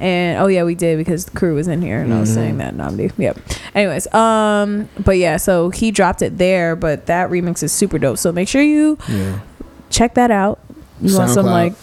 And 0.00 0.38
oh 0.38 0.46
yeah, 0.46 0.62
we 0.62 0.74
did 0.76 0.96
because 0.98 1.24
the 1.24 1.36
crew 1.36 1.56
was 1.56 1.66
in 1.66 1.82
here 1.82 2.00
and 2.00 2.14
I 2.14 2.20
was 2.20 2.32
saying 2.32 2.58
that 2.58 2.72
Namdi. 2.74 3.10
Yep. 3.18 3.38
Anyways, 3.74 4.06
um, 4.14 4.88
but 5.04 5.16
yeah, 5.18 5.38
so 5.38 5.70
he 5.70 5.90
dropped 5.90 6.22
it 6.22 6.38
there, 6.38 6.76
but 6.76 7.06
that 7.06 7.30
remix 7.30 7.64
is 7.64 7.72
super 7.72 7.98
dope. 7.98 8.16
So 8.18 8.30
make 8.30 8.46
sure 8.46 8.62
you 8.62 8.96
Yeah. 9.08 9.40
check 9.90 10.14
that 10.14 10.30
out. 10.30 10.60
You 11.00 11.16
want 11.16 11.30
some 11.30 11.46
like 11.46 11.74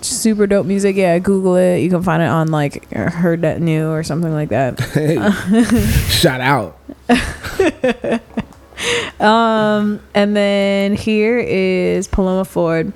super 0.00 0.46
dope 0.46 0.66
music? 0.66 0.96
Yeah, 0.96 1.18
Google 1.18 1.56
it. 1.56 1.78
You 1.80 1.90
can 1.90 2.02
find 2.02 2.22
it 2.22 2.28
on 2.28 2.48
like 2.48 2.90
Heard 2.92 3.42
That 3.42 3.60
New 3.60 3.90
or 3.90 4.02
something 4.02 4.32
like 4.32 4.48
that. 4.50 4.80
Hey. 4.94 5.16
Shout 6.08 6.40
out. 6.40 6.78
Um, 9.20 10.00
and 10.14 10.36
then 10.36 10.94
here 10.96 11.38
is 11.38 12.08
Paloma 12.08 12.44
Ford. 12.44 12.92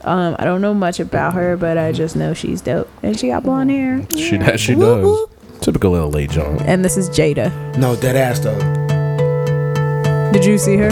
Um, 0.00 0.34
I 0.38 0.44
don't 0.44 0.60
know 0.62 0.72
much 0.74 0.98
about 0.98 1.34
her, 1.34 1.56
but 1.56 1.76
I 1.76 1.92
just 1.92 2.16
know 2.16 2.32
she's 2.32 2.62
dope, 2.62 2.88
and 3.02 3.18
she 3.18 3.28
got 3.28 3.42
blonde 3.44 3.70
hair. 3.70 4.04
She 4.16 4.38
does. 4.38 4.60
She 4.60 4.74
does. 4.74 5.28
Typical 5.60 5.90
little 5.92 6.10
late 6.10 6.30
John. 6.30 6.58
And 6.62 6.82
this 6.84 6.96
is 6.96 7.10
Jada. 7.10 7.52
No, 7.76 7.94
dead 7.96 8.16
ass 8.16 8.40
though. 8.40 8.58
Did 10.32 10.44
you 10.44 10.56
see 10.58 10.76
her? 10.76 10.88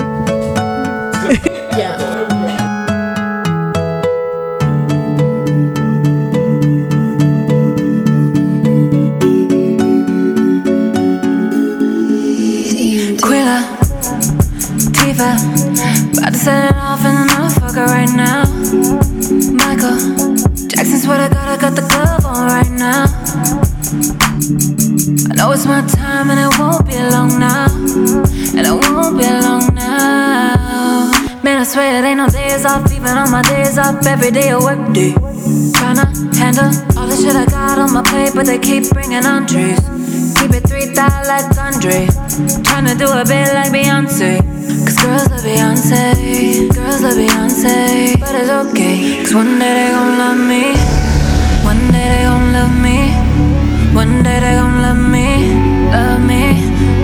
About 16.18 16.32
to 16.32 16.38
set 16.38 16.70
it 16.70 16.76
off 16.76 17.04
in 17.04 17.14
the 17.14 17.26
motherfucker 17.32 17.86
right 17.86 18.10
now. 18.10 18.42
Michael 19.54 19.94
Jackson, 20.66 20.98
swear 20.98 21.28
to 21.28 21.34
God, 21.34 21.48
I 21.48 21.56
got 21.60 21.74
the 21.76 21.86
glove 21.86 22.26
on 22.26 22.46
right 22.48 22.70
now. 22.70 23.06
I 25.30 25.34
know 25.34 25.52
it's 25.52 25.66
my 25.66 25.82
time 25.86 26.30
and 26.30 26.40
it 26.40 26.58
won't 26.58 26.86
be 26.86 26.98
long 26.98 27.38
now. 27.38 27.70
And 28.56 28.66
it 28.66 28.74
won't 28.74 29.18
be 29.18 29.26
long 29.26 29.74
now. 29.74 31.10
Man, 31.42 31.60
I 31.60 31.64
swear 31.64 32.02
it 32.02 32.06
ain't 32.06 32.18
no 32.18 32.28
days 32.28 32.64
off, 32.64 32.90
even 32.90 33.14
on 33.14 33.30
my 33.30 33.42
days 33.42 33.78
off, 33.78 34.04
every 34.06 34.32
day 34.32 34.50
a 34.50 34.58
work 34.58 34.92
day. 34.92 35.12
Tryna 35.78 36.34
handle 36.34 36.72
all 36.98 37.06
the 37.06 37.16
shit 37.16 37.36
I 37.36 37.46
got 37.46 37.78
on 37.78 37.92
my 37.92 38.02
plate, 38.02 38.32
but 38.34 38.46
they 38.46 38.58
keep 38.58 38.90
bringing 38.90 39.24
on 39.24 39.46
trees. 39.46 39.78
Keep 40.38 40.50
it 40.50 40.66
three 40.66 40.86
thou 40.86 41.08
like 41.26 41.46
Andre. 41.58 42.06
Tryna 42.66 42.98
do 42.98 43.06
a 43.06 43.24
bit 43.24 43.54
like 43.54 43.70
Beyonce. 43.70 44.58
Girls 45.02 45.28
love 45.30 45.42
Beyonce. 45.42 46.68
Girls 46.74 47.00
love 47.02 47.16
Beyonce. 47.20 48.18
But 48.20 48.34
it's 48.34 48.50
okay. 48.50 49.22
Cause 49.22 49.34
one 49.34 49.58
day 49.58 49.72
they 49.78 49.90
gon' 49.94 50.18
love 50.18 50.38
me. 50.50 50.62
One 51.70 51.82
day 51.92 52.06
they 52.12 52.22
gon' 52.28 52.52
love 52.56 52.74
me. 52.84 52.98
One 53.94 54.22
day 54.22 54.38
they 54.44 54.54
gon' 54.60 54.82
love 54.84 55.02
me. 55.14 55.28
Love 55.94 56.20
me. 56.30 56.42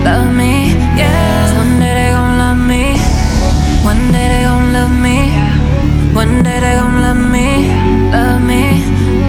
Love 0.07 0.29
me. 0.39 0.51
Yeah. 0.99 1.09
'Cause 1.11 1.53
one 1.61 1.73
day 1.81 1.93
they 1.99 2.09
gon' 2.15 2.37
love 2.43 2.59
me. 2.71 2.83
One 3.91 4.03
day 4.13 4.27
they 4.33 4.43
gon' 4.49 4.73
love 4.77 4.93
me. 5.05 5.17
One 6.21 6.35
day 6.45 6.59
they 6.63 6.75
gon' 6.79 6.97
love 7.05 7.21
me. 7.33 7.47
Love 8.15 8.41
me. 8.49 8.63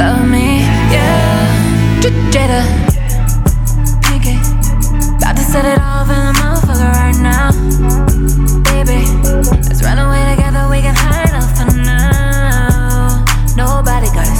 Love 0.01 0.25
me. 0.35 0.47
Yeah. 0.95 2.03
Jada. 2.35 2.61
Pinky. 4.05 4.35
About 5.19 5.35
to 5.37 5.43
set 5.53 5.64
it 5.73 5.79
off 5.81 5.95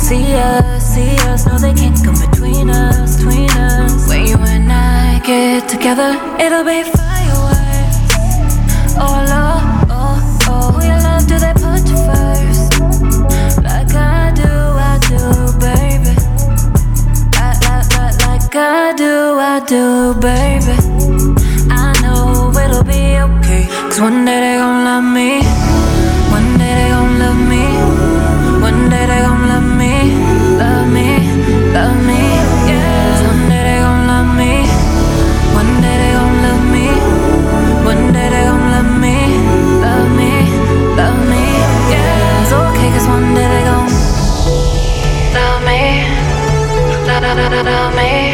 see 0.07 0.35
us, 0.35 0.95
see 0.95 1.17
us. 1.31 1.47
No, 1.47 1.59
they 1.59 1.75
can't 1.75 1.99
come 2.05 2.15
between 2.15 2.71
us, 2.71 3.17
between 3.17 3.51
us. 3.51 4.09
When 4.09 4.27
you 4.27 4.37
and 4.37 4.71
I 4.73 5.19
get 5.27 5.69
together, 5.69 6.11
it'll 6.39 6.63
be 6.63 6.85
fireworks. 6.97 7.99
Oh, 9.03 9.17
Lord, 9.33 9.91
oh, 9.91 10.49
oh. 10.49 10.67
Who 10.73 10.81
you 10.87 10.97
love, 11.07 11.27
do 11.27 11.37
they 11.45 11.55
put 11.55 11.83
you 11.91 11.99
first? 12.07 12.79
Like 13.67 13.93
I 13.95 14.31
do, 14.43 14.53
I 14.91 14.95
do, 15.11 15.23
baby. 15.59 16.15
Like, 17.39 17.61
like, 17.69 17.91
like, 17.99 18.19
like 18.29 18.55
I 18.55 18.95
do, 19.03 19.15
I 19.53 19.59
do, 19.67 20.15
baby. 20.23 20.77
I 21.69 21.93
know 22.03 22.53
it'll 22.63 22.85
be 22.85 23.19
okay. 23.27 23.67
Cause 23.89 24.01
one 24.01 24.25
day 24.25 24.39
they 24.39 24.57
gon' 24.57 24.85
love 24.85 25.05
me. 25.05 25.86
Me. 47.35 48.26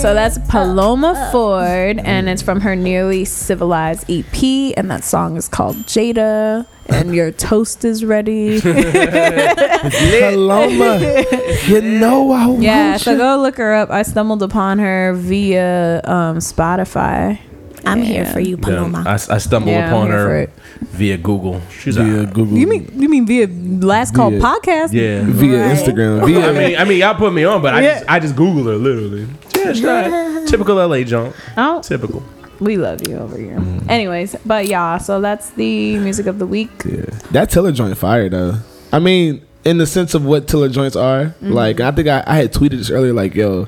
So 0.00 0.14
that's 0.14 0.38
Paloma 0.48 1.28
Ford, 1.32 1.98
and 1.98 2.28
it's 2.28 2.42
from 2.42 2.60
her 2.60 2.76
Nearly 2.76 3.24
Civilized 3.24 4.08
EP, 4.10 4.74
and 4.76 4.90
that 4.90 5.02
song 5.04 5.36
is 5.36 5.48
called 5.48 5.76
Jada. 5.86 6.66
And 6.90 7.14
your 7.14 7.30
toast 7.32 7.84
is 7.84 8.02
ready. 8.04 8.60
Paloma, 10.20 11.24
you 11.66 11.80
know 11.82 12.32
I 12.32 12.46
want 12.46 12.62
yeah, 12.62 12.96
so 12.96 13.12
you. 13.12 13.18
go 13.18 13.38
look 13.42 13.56
her 13.58 13.74
up. 13.74 13.90
I 13.90 14.02
stumbled 14.02 14.42
upon 14.42 14.78
her 14.78 15.12
via 15.14 16.00
um, 16.04 16.38
Spotify. 16.38 17.38
I'm 17.84 18.02
here 18.02 18.26
for 18.26 18.40
you, 18.40 18.56
Yeah, 18.56 18.62
Paloma. 18.62 19.04
I, 19.06 19.12
I 19.14 19.38
stumbled 19.38 19.72
Yeah, 19.72 19.88
upon 19.88 20.10
her 20.10 20.50
via 20.80 21.16
Google. 21.16 21.60
She's 21.70 21.96
via 21.96 22.22
a 22.22 22.26
Google. 22.26 22.58
You 22.58 22.66
mean 22.66 22.90
you 22.94 23.08
mean 23.08 23.26
via 23.26 23.46
last 23.48 24.14
call 24.14 24.30
Via- 24.30 24.40
podcast? 24.40 24.92
yeah. 24.92 25.22
via 25.24 25.66
Right. 25.68 25.76
Instagram? 25.76 26.26
Via 26.26 26.48
I 26.48 26.52
mean, 26.52 26.76
I 26.78 26.84
mean, 26.84 26.98
y'all 26.98 27.14
put 27.14 27.32
me 27.32 27.44
on, 27.44 27.62
but 27.62 27.74
I 27.74 27.82
just, 27.82 28.04
I 28.08 28.18
just 28.18 28.34
Googled 28.34 28.66
her 28.66 28.76
literally. 28.76 29.26
Yeah, 29.58 29.70
it's 29.70 29.80
not 29.80 30.48
typical 30.48 30.76
LA 30.76 31.02
junk. 31.02 31.34
Oh, 31.56 31.80
Typical. 31.82 32.22
we 32.60 32.76
love 32.76 33.06
you 33.08 33.16
over 33.18 33.36
here. 33.36 33.56
Mm. 33.58 33.88
Anyways, 33.88 34.36
but 34.46 34.66
yeah, 34.66 34.98
so 34.98 35.20
that's 35.20 35.50
the 35.50 35.96
music 35.98 36.26
of 36.26 36.38
the 36.38 36.46
week. 36.46 36.70
Yeah. 36.84 37.02
That 37.32 37.50
Tiller 37.50 37.72
joint 37.72 37.96
fire 37.98 38.28
though. 38.28 38.54
I 38.92 38.98
mean, 38.98 39.42
in 39.64 39.78
the 39.78 39.86
sense 39.86 40.14
of 40.14 40.24
what 40.24 40.48
Tiller 40.48 40.68
joints 40.68 40.96
are, 40.96 41.26
Mm-hmm. 41.26 41.52
like 41.52 41.80
I 41.80 41.90
think 41.92 42.08
I, 42.08 42.24
I 42.26 42.36
had 42.36 42.52
tweeted 42.52 42.78
this 42.78 42.90
earlier, 42.90 43.12
like, 43.12 43.34
yo, 43.34 43.66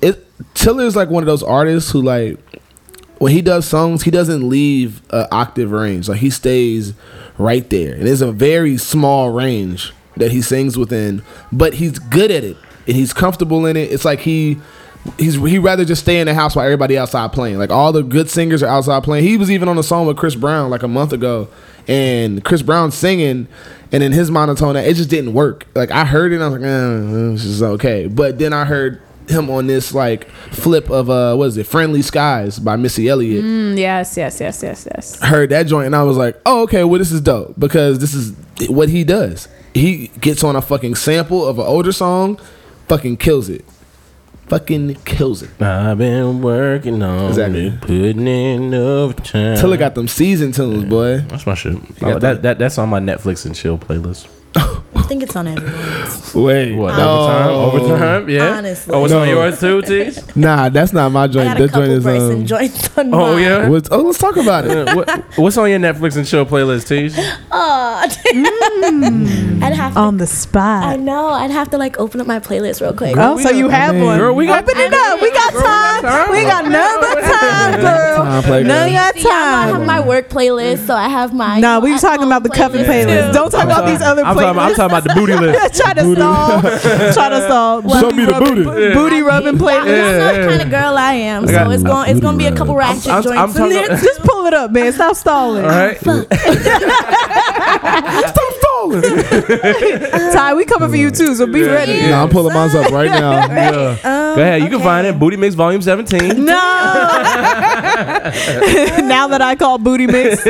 it 0.00 0.24
Tiller 0.54 0.84
is 0.84 0.94
like 0.96 1.08
one 1.10 1.22
of 1.22 1.26
those 1.26 1.42
artists 1.42 1.90
who 1.90 2.00
like 2.02 2.38
when 3.18 3.32
he 3.32 3.42
does 3.42 3.66
songs, 3.66 4.04
he 4.04 4.10
doesn't 4.12 4.48
leave 4.48 5.02
a 5.10 5.26
octave 5.34 5.72
range. 5.72 6.08
Like 6.08 6.20
he 6.20 6.30
stays 6.30 6.94
right 7.36 7.68
there. 7.68 7.94
And 7.94 8.06
it's 8.08 8.20
a 8.20 8.30
very 8.30 8.76
small 8.76 9.30
range 9.30 9.92
that 10.16 10.30
he 10.30 10.40
sings 10.40 10.78
within, 10.78 11.22
but 11.50 11.74
he's 11.74 11.98
good 11.98 12.30
at 12.30 12.44
it 12.44 12.56
and 12.86 12.96
he's 12.96 13.12
comfortable 13.12 13.66
in 13.66 13.76
it. 13.76 13.90
It's 13.92 14.04
like 14.04 14.20
he 14.20 14.58
he's 15.18 15.34
he 15.36 15.58
rather 15.58 15.84
just 15.84 16.02
stay 16.02 16.20
in 16.20 16.26
the 16.26 16.34
house 16.34 16.54
while 16.56 16.64
everybody 16.64 16.98
outside 16.98 17.32
playing. 17.32 17.58
Like 17.58 17.70
all 17.70 17.92
the 17.92 18.02
good 18.02 18.30
singers 18.30 18.62
are 18.62 18.68
outside 18.68 19.02
playing. 19.04 19.24
He 19.24 19.36
was 19.36 19.50
even 19.50 19.68
on 19.68 19.78
a 19.78 19.82
song 19.82 20.06
with 20.06 20.16
Chris 20.16 20.34
Brown 20.34 20.70
like 20.70 20.82
a 20.82 20.88
month 20.88 21.12
ago, 21.12 21.48
and 21.86 22.44
Chris 22.44 22.62
Brown 22.62 22.90
singing, 22.90 23.48
and 23.92 24.02
in 24.02 24.12
his 24.12 24.30
monotone, 24.30 24.76
it 24.76 24.94
just 24.94 25.10
didn't 25.10 25.32
work. 25.34 25.66
Like 25.74 25.90
I 25.90 26.04
heard 26.04 26.32
it, 26.32 26.36
and 26.36 26.44
I 26.44 26.48
was 26.48 26.60
like, 26.60 26.68
eh, 26.68 27.32
this 27.32 27.44
is 27.44 27.62
okay. 27.62 28.06
But 28.06 28.38
then 28.38 28.52
I 28.52 28.64
heard 28.64 29.00
him 29.28 29.50
on 29.50 29.66
this 29.66 29.92
like 29.92 30.26
flip 30.50 30.88
of 30.88 31.10
uh 31.10 31.34
what 31.36 31.44
is 31.44 31.58
it 31.58 31.66
friendly 31.66 32.00
skies 32.00 32.58
by 32.58 32.76
missy 32.76 33.08
elliott 33.10 33.44
Mm, 33.44 33.76
yes, 33.76 34.16
yes, 34.16 34.40
yes, 34.40 34.62
yes, 34.62 34.88
yes. 34.90 35.20
heard 35.20 35.50
that 35.50 35.66
joint 35.66 35.84
and 35.84 35.94
i 35.94 36.02
was 36.02 36.16
like 36.16 36.40
oh 36.46 36.62
okay 36.62 36.82
well 36.82 36.98
this 36.98 37.12
is 37.12 37.20
dope 37.20 37.52
because 37.60 37.98
this 37.98 38.14
is 38.14 38.32
what 38.70 38.88
he 38.88 39.04
does 39.04 39.46
he 39.74 40.06
gets 40.22 40.42
on 40.42 40.56
a 40.56 40.62
fucking 40.62 40.94
sample 40.94 41.46
of 41.46 41.58
an 41.58 41.66
older 41.66 41.92
song 41.92 42.40
fucking 42.86 43.18
kills 43.18 43.50
it 43.50 43.66
fucking 44.48 44.94
kills 45.04 45.42
it 45.42 45.50
I've 45.60 45.98
been 45.98 46.40
working 46.40 47.02
on 47.02 47.28
Exactly. 47.28 47.66
it, 47.68 47.80
putting 47.80 48.26
in 48.26 48.72
overtime. 48.74 49.56
Tiller 49.56 49.76
got 49.76 49.94
them 49.94 50.08
season 50.08 50.52
tunes 50.52 50.84
boy 50.84 51.18
That's 51.28 51.46
my 51.46 51.54
shit. 51.54 51.76
Oh, 52.02 52.18
that, 52.18 52.42
that 52.42 52.58
that's 52.58 52.78
on 52.78 52.88
my 52.88 53.00
Netflix 53.00 53.44
and 53.46 53.54
chill 53.54 53.78
playlist. 53.78 54.26
I 55.08 55.10
think 55.10 55.22
it's 55.22 55.36
on 55.36 55.48
everyone's. 55.48 56.34
wait 56.34 56.74
What 56.76 56.94
no. 56.98 57.18
overtime? 57.18 57.50
Overtime? 57.88 58.28
Yeah. 58.28 58.58
Honestly. 58.58 58.94
Oh, 58.94 59.04
it's 59.04 59.12
No. 59.12 59.20
on 59.22 59.28
yours 59.30 59.58
too, 59.58 59.80
T. 59.80 60.10
nah 60.38 60.68
that's 60.68 60.92
not 60.92 61.10
my 61.10 61.22
I 61.22 61.26
joint 61.28 61.46
got 61.48 61.60
a 61.60 61.66
that 61.66 61.72
joint 61.72 61.92
is 61.92 62.06
um 62.06 62.44
joints 62.44 62.98
on 62.98 63.14
Oh 63.14 63.32
mine. 63.32 63.42
yeah. 63.42 63.68
what's, 63.70 63.88
oh 63.90 64.02
let's 64.02 64.18
talk 64.18 64.36
about 64.36 64.66
it 64.66 64.94
what, 64.94 65.08
what's 65.38 65.56
on 65.56 65.70
your 65.70 65.78
Netflix 65.78 66.16
and 66.18 66.26
chill 66.26 66.44
playlist, 66.44 66.88
T? 66.88 67.08
Aw. 67.50 68.02
I'd 69.64 69.72
have 69.72 69.94
to. 69.94 69.98
On 70.00 70.18
the 70.18 70.26
spot. 70.26 70.84
I 70.84 70.96
know. 70.96 71.28
I'd 71.28 71.50
have 71.50 71.70
to 71.70 71.78
like 71.78 71.98
open 71.98 72.20
up 72.20 72.26
my 72.26 72.38
playlist 72.38 72.82
real 72.82 72.92
quick. 72.92 73.16
Oh, 73.16 73.38
so 73.40 73.48
you 73.48 73.70
have 73.70 73.94
mean- 73.94 74.04
one. 74.04 74.18
Girl, 74.18 74.34
we 74.34 74.44
got 74.46 74.64
Open 74.64 74.76
it 74.78 74.92
up. 74.92 75.22
We 75.22 75.30
got 75.32 75.52
time. 75.54 75.87
We 76.02 76.42
got 76.44 76.64
none 76.66 77.00
but 77.00 77.20
time, 77.20 77.80
girl. 77.80 78.16
Time, 78.24 78.42
play, 78.44 78.62
None 78.62 78.88
girl. 78.88 78.96
got 78.98 79.14
See, 79.16 79.28
I 79.28 79.66
have 79.66 79.70
time. 79.76 79.86
my 79.86 80.00
work 80.00 80.28
playlist, 80.28 80.86
so 80.86 80.94
I 80.94 81.08
have 81.08 81.34
my. 81.34 81.60
Nah, 81.60 81.80
we 81.80 81.98
talking 81.98 82.26
about 82.26 82.42
the 82.42 82.48
cuffing 82.50 82.84
playlist. 82.84 83.28
too. 83.28 83.32
Don't 83.32 83.50
talk 83.50 83.64
about 83.64 83.86
these 83.86 84.00
other 84.00 84.22
I'm 84.24 84.34
talking, 84.36 84.50
about, 84.50 84.70
I'm 84.70 84.74
talking 84.76 84.96
about 84.98 85.04
the 85.04 85.14
booty 85.14 85.34
list. 85.34 85.74
Try 85.82 85.94
to 85.94 86.14
stall. 86.14 86.60
Try 87.12 87.28
to 87.30 87.40
stall. 87.42 87.82
Show 88.00 88.10
me 88.12 88.24
the 88.26 88.32
rubbing- 88.32 88.54
booty. 88.54 88.64
bo- 88.64 88.94
Booty 88.94 89.22
rubbing 89.22 89.56
Y'all 89.58 89.68
playlist. 89.68 90.18
know 90.18 90.42
the 90.42 90.48
kind 90.48 90.62
of 90.62 90.70
girl 90.70 90.96
I 90.96 91.12
am, 91.14 91.46
so 91.46 91.52
got- 91.52 91.72
it's 91.72 91.82
going 91.82 92.10
it's 92.10 92.20
gonna 92.20 92.38
be 92.38 92.46
a 92.46 92.54
couple 92.54 92.76
ratchet 92.76 93.08
I'm- 93.08 93.22
joints 93.22 93.38
I'm 93.38 93.50
in 93.50 93.56
talking 93.56 93.72
there. 93.88 93.98
Just 93.98 94.20
pull 94.22 94.46
it 94.46 94.54
up, 94.54 94.70
man. 94.70 94.92
Stop 94.92 95.16
stalling. 95.16 95.64
All 95.64 95.70
right. 95.70 95.98
Ty, 100.32 100.54
we 100.54 100.64
coming 100.64 100.88
for 100.90 100.96
you 100.96 101.10
too, 101.10 101.34
so 101.34 101.46
be 101.46 101.62
ready. 101.62 102.00
nah, 102.08 102.22
i'm 102.22 102.28
pulling 102.28 102.54
mine 102.54 102.74
up 102.76 102.90
right 102.90 103.10
now 103.10 103.30
Yeah. 103.48 103.98
Go 104.02 104.42
ahead. 104.42 104.62
You 104.62 104.68
can 104.68 104.80
find 104.80 105.06
it. 105.06 105.18
Booty 105.18 105.36
Mix 105.36 105.54
Volume 105.54 105.82
17. 105.82 106.44
No. 106.44 106.52
now 109.08 109.26
that 109.28 109.40
I 109.42 109.56
call 109.56 109.78
Booty 109.78 110.06
Mix 110.06 110.42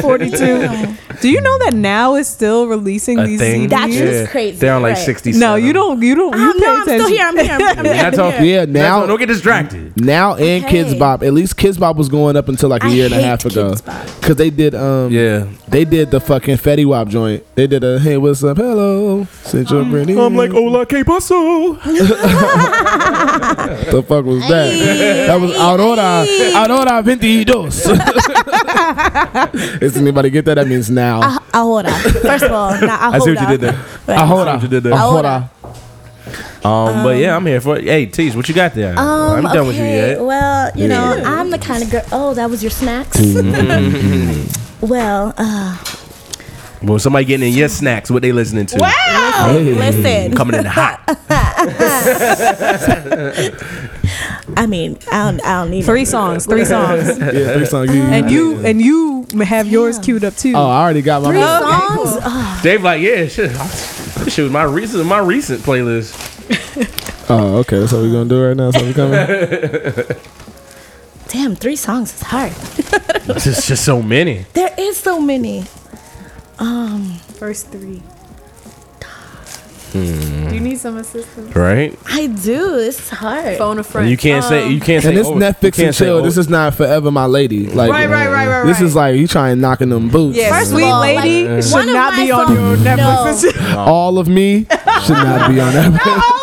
42. 0.00 0.96
Do 1.20 1.28
you 1.28 1.40
know 1.40 1.58
that 1.58 1.74
now 1.74 2.14
is 2.14 2.26
still 2.28 2.66
releasing 2.68 3.18
A 3.18 3.26
these 3.26 3.38
thing. 3.40 3.66
CDs? 3.66 3.70
That's 3.70 3.92
just 3.94 4.30
crazy, 4.30 4.56
They're 4.58 4.74
on 4.74 4.82
like 4.82 4.94
right. 4.96 5.04
60. 5.04 5.32
no, 5.32 5.56
you 5.56 5.72
don't. 5.72 6.00
You 6.02 6.14
don't. 6.14 6.36
You 6.38 6.50
Um, 6.50 6.52
pay 6.54 6.58
no, 6.66 6.72
I'm 6.74 6.82
attention. 6.82 7.06
still 7.06 7.16
here. 7.16 7.26
I'm 7.26 7.36
here. 7.38 7.52
I'm 7.52 7.58
here. 7.60 7.68
I'm 7.68 7.84
here. 7.84 7.94
That's 7.94 8.18
all. 8.18 8.32
I'm 8.32 8.42
here. 8.42 8.58
yeah 8.60 8.64
Now, 8.66 9.00
now 9.00 9.06
don't 9.06 9.18
get 9.18 9.26
distracted. 9.26 9.92
Now 10.00 10.34
and 10.36 10.64
Okay. 10.64 10.84
Kidz 10.84 10.98
Bop, 10.98 11.22
at 11.22 11.32
least 11.32 11.56
Kidz 11.56 11.78
Bop 11.78 11.96
was 11.96 12.08
going 12.08 12.36
up 12.36 12.48
until 12.48 12.68
like 12.68 12.82
a 12.82 12.86
I 12.86 12.90
year 12.90 13.04
and 13.06 13.14
a 13.14 13.22
half 13.22 13.44
ago, 13.44 13.74
because 14.20 14.36
they 14.36 14.50
did 14.50 14.74
um 14.74 15.10
Yeah. 15.12 15.46
they 15.68 15.84
did 15.84 16.10
the 16.10 16.20
fucking 16.20 16.56
Fetty 16.56 16.86
Wap 16.86 17.08
joint. 17.08 17.44
They 17.56 17.66
did 17.66 17.77
a 17.84 17.98
hey 17.98 18.16
what's 18.16 18.42
up 18.44 18.56
hello 18.56 19.24
Central 19.42 19.84
Brittany. 19.84 20.14
hola, 20.14 20.86
que 20.86 21.04
paso? 21.04 21.72
the 23.90 24.02
fuck 24.06 24.24
was 24.24 24.46
that? 24.48 25.26
That 25.26 25.40
was 25.40 25.52
Aurora 25.56 26.26
Aurora 26.56 27.02
22. 27.02 27.68
Is 29.84 29.96
anybody 29.96 30.30
get 30.30 30.44
that? 30.46 30.54
That 30.54 30.66
means 30.66 30.90
now. 30.90 31.20
Ah, 31.22 31.38
Ahora. 31.54 31.90
First 32.22 32.44
of 32.44 32.52
all, 32.52 32.70
not 32.80 33.00
ahora. 33.00 33.16
I 33.16 33.18
see 33.20 33.30
what 33.34 33.40
you 33.40 33.46
did 33.48 33.60
there. 33.60 33.84
Right. 34.06 34.18
Ahora. 34.18 34.54
what 34.54 34.62
you 34.62 34.68
did 34.68 34.82
there. 34.82 34.94
Ahora. 34.94 35.50
Um, 36.64 37.02
but 37.04 37.16
yeah, 37.18 37.36
I'm 37.36 37.46
here 37.46 37.60
for 37.60 37.76
it. 37.78 37.84
Hey, 37.84 38.06
Teach, 38.06 38.34
what 38.34 38.48
you 38.48 38.54
got 38.54 38.74
there? 38.74 38.98
Um, 38.98 39.46
I'm 39.46 39.52
done 39.54 39.66
with 39.66 39.76
you 39.76 39.84
yet. 39.84 40.20
Well, 40.20 40.70
you 40.74 40.88
know, 40.88 41.22
I'm 41.24 41.50
the 41.50 41.58
kind 41.58 41.82
of 41.82 41.90
girl. 41.90 42.02
Oh, 42.12 42.34
that 42.34 42.50
was 42.50 42.62
your 42.62 42.70
snacks. 42.70 43.16
well, 44.80 45.32
uh, 45.38 45.76
Well, 46.82 46.98
somebody 46.98 47.24
getting 47.24 47.48
in 47.48 47.54
your 47.54 47.68
snacks. 47.68 48.10
What 48.10 48.22
they 48.22 48.30
listening 48.32 48.66
to? 48.66 48.84
Hey. 48.84 49.74
listen. 49.74 50.32
Coming 50.36 50.56
in 50.60 50.64
hot. 50.64 51.02
I 54.56 54.66
mean, 54.66 54.98
I 55.12 55.30
don't, 55.30 55.44
I 55.44 55.62
don't 55.62 55.70
need 55.70 55.84
Three 55.84 56.04
songs. 56.04 56.46
Three 56.46 56.64
songs. 56.64 57.18
Yeah, 57.18 57.54
three 57.54 57.66
songs. 57.66 57.94
You- 57.94 58.02
And 58.02 58.30
you 58.30 58.58
and 58.64 58.80
you 58.80 59.26
have 59.44 59.66
yours 59.68 59.98
queued 59.98 60.24
up 60.24 60.34
too. 60.36 60.52
Oh, 60.54 60.66
I 60.68 60.82
already 60.82 61.02
got 61.02 61.22
my. 61.22 61.30
three 61.30 61.40
songs. 61.40 62.20
Oh, 62.24 62.60
Dave 62.62 62.82
like, 62.82 63.02
yeah, 63.02 63.26
shit. 63.26 63.50
This 63.50 64.34
shit 64.34 64.44
was 64.44 64.52
my 64.52 64.62
recent 64.64 65.04
my 65.06 65.18
recent 65.18 65.62
playlist. 65.62 66.14
Oh, 67.30 67.58
okay. 67.58 67.78
That's 67.78 67.92
what 67.92 68.00
we're 68.00 68.10
gonna 68.10 68.26
do 68.30 68.42
right 68.42 68.56
now. 68.56 68.70
So 68.70 68.82
we 68.86 68.94
coming. 68.94 69.12
damn, 71.28 71.54
three 71.56 71.76
songs 71.76 72.14
is 72.14 72.22
hard. 72.22 72.52
It's 72.56 73.44
just, 73.44 73.68
just 73.68 73.84
so 73.84 74.00
many. 74.00 74.46
There 74.54 74.74
is 74.78 74.96
so 74.96 75.20
many. 75.20 75.66
Um, 76.58 77.14
first 77.38 77.68
three. 77.68 78.02
Hmm. 79.92 80.48
Do 80.48 80.54
you 80.54 80.60
need 80.60 80.76
some 80.78 80.98
assistance? 80.98 81.56
Right? 81.56 81.98
I 82.06 82.26
do. 82.26 82.76
It's 82.78 83.08
hard. 83.08 83.56
Phone 83.56 83.78
a 83.78 83.82
friend. 83.82 84.04
And 84.04 84.10
you 84.10 84.18
can't 84.18 84.44
say 84.44 84.68
you 84.70 84.80
can't 84.80 85.02
say 85.02 85.08
And 85.08 85.16
this 85.16 85.26
oh, 85.26 85.32
Netflix 85.34 85.60
can't 85.76 85.78
and 85.78 85.94
say, 85.94 86.04
chill. 86.04 86.16
oh, 86.18 86.22
This 86.22 86.36
is 86.36 86.50
not 86.50 86.74
forever, 86.74 87.10
my 87.10 87.24
lady. 87.24 87.68
Like, 87.68 87.90
Right, 87.90 88.06
right, 88.06 88.28
right, 88.28 88.48
right, 88.48 88.66
This 88.66 88.82
is 88.82 88.94
like 88.94 89.16
you 89.16 89.26
trying 89.26 89.62
knocking 89.62 89.88
them 89.88 90.10
boots. 90.10 90.36
Yeah, 90.36 90.50
First 90.50 90.72
of 90.72 90.76
sweet 90.76 90.84
all, 90.84 91.00
lady 91.00 91.48
like, 91.48 91.62
should 91.62 91.72
one 91.72 91.88
of 91.88 91.94
not 91.94 92.12
my 92.12 92.22
be 92.24 92.30
on 92.30 92.52
your 92.52 92.76
Netflix. 92.76 93.60
no. 93.72 93.78
All 93.78 94.18
of 94.18 94.28
me 94.28 94.66
should 95.04 95.14
not 95.14 95.50
be 95.50 95.58
on 95.58 95.72
that. 95.72 96.34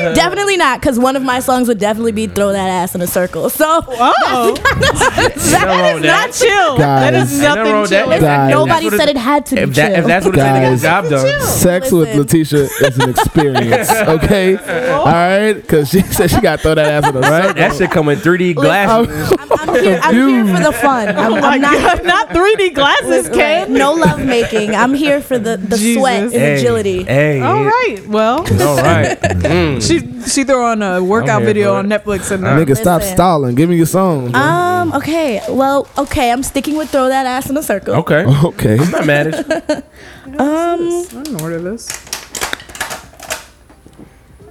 All 0.00 0.06
of 0.08 0.12
me. 0.12 0.16
Definitely 0.16 0.56
not, 0.56 0.80
because 0.80 0.98
one 0.98 1.16
of 1.16 1.22
my 1.22 1.40
songs 1.40 1.68
would 1.68 1.78
definitely 1.78 2.12
be 2.12 2.26
"Throw 2.26 2.52
That 2.52 2.68
Ass 2.68 2.94
in 2.94 3.00
a 3.00 3.06
Circle." 3.06 3.50
So 3.50 3.64
Oh, 3.88 4.54
that 4.64 5.64
wrong 5.66 5.94
with 5.94 6.04
is 6.04 6.06
not 6.06 6.32
chill. 6.32 6.76
that 6.78 7.12
Guys. 7.12 7.32
is 7.32 7.42
Ain't 7.42 7.54
nothing 7.56 7.72
wrong 7.72 7.86
that. 7.86 8.04
chill. 8.06 8.20
Guys. 8.20 8.50
Nobody 8.50 8.90
said 8.90 9.08
it- 9.08 9.10
it 9.10 9.16
had 9.16 9.46
to 9.46 9.54
be 9.56 9.60
If, 9.62 9.74
that, 9.74 9.88
chill. 9.90 9.98
if 10.00 10.06
that's 10.06 10.26
what 10.26 10.34
it 10.36 10.38
takes 10.38 10.48
to 10.54 10.60
get 10.60 10.70
the 10.70 10.76
Guys. 10.76 10.82
job 10.82 11.10
done. 11.10 11.40
Sex 11.46 11.92
with 11.92 12.14
Letitia 12.14 12.60
is 12.80 12.98
an 12.98 13.10
experience, 13.10 13.90
okay? 13.92 14.56
All 14.56 15.04
right, 15.06 15.52
because 15.54 15.88
she 15.90 16.00
said 16.02 16.30
she 16.30 16.40
got 16.40 16.60
throw 16.60 16.74
that 16.74 16.86
ass 17.04 17.08
in 17.08 17.14
the 17.14 17.20
Right? 17.20 17.54
That 17.56 17.74
shit 17.76 17.90
come 17.90 18.08
in 18.08 18.18
3D 18.18 18.54
glasses. 18.54 19.32
I'm, 19.70 19.76
I'm 19.76 19.82
here, 19.84 20.00
I'm 20.02 20.14
here 20.46 20.56
for 20.56 20.62
the 20.62 20.72
fun. 20.72 21.08
I'm, 21.08 21.32
Oh 21.32 21.36
I'm 21.36 21.60
not 21.60 21.74
God, 21.74 22.04
not 22.04 22.28
3D 22.30 22.74
glasses, 22.74 23.28
Right. 23.36 23.68
No 23.68 23.92
love 23.92 24.24
making. 24.24 24.74
I'm 24.74 24.94
here 24.94 25.20
for 25.20 25.38
the, 25.38 25.56
the 25.56 25.76
Jesus. 25.76 26.00
sweat 26.00 26.22
and 26.24 26.32
Hey, 26.32 26.58
agility. 26.58 27.02
Hey. 27.04 27.40
All 27.40 27.64
right. 27.64 27.98
Well, 28.06 28.38
All 28.62 28.76
right. 28.76 29.18
Mm. 29.50 29.80
she 29.82 29.98
she 30.30 30.44
threw 30.44 30.62
on 30.64 30.82
a 30.82 31.02
workout 31.02 31.40
here 31.40 31.46
video 31.46 31.74
on. 31.74 31.86
Netflix 31.88 32.30
and 32.30 32.44
Nigga, 32.44 32.76
stop 32.76 33.00
Listen. 33.00 33.16
stalling. 33.16 33.54
Give 33.54 33.68
me 33.70 33.76
your 33.76 33.86
song. 33.86 34.30
bro. 34.30 34.40
Um. 34.40 34.92
Okay. 34.94 35.40
Well. 35.48 35.88
Okay. 35.98 36.30
I'm 36.30 36.42
sticking 36.42 36.76
with 36.76 36.90
"Throw 36.90 37.08
That 37.08 37.26
Ass 37.26 37.48
in 37.50 37.56
a 37.56 37.62
Circle." 37.62 37.94
Okay. 37.96 38.24
okay. 38.44 38.78
I'm 38.78 38.90
not 38.90 39.06
mad 39.06 39.26
at 39.28 39.48
you. 39.48 40.36
Um. 40.38 40.80
I 41.18 41.22
don't 41.24 41.40
order 41.42 41.58
this. 41.60 41.88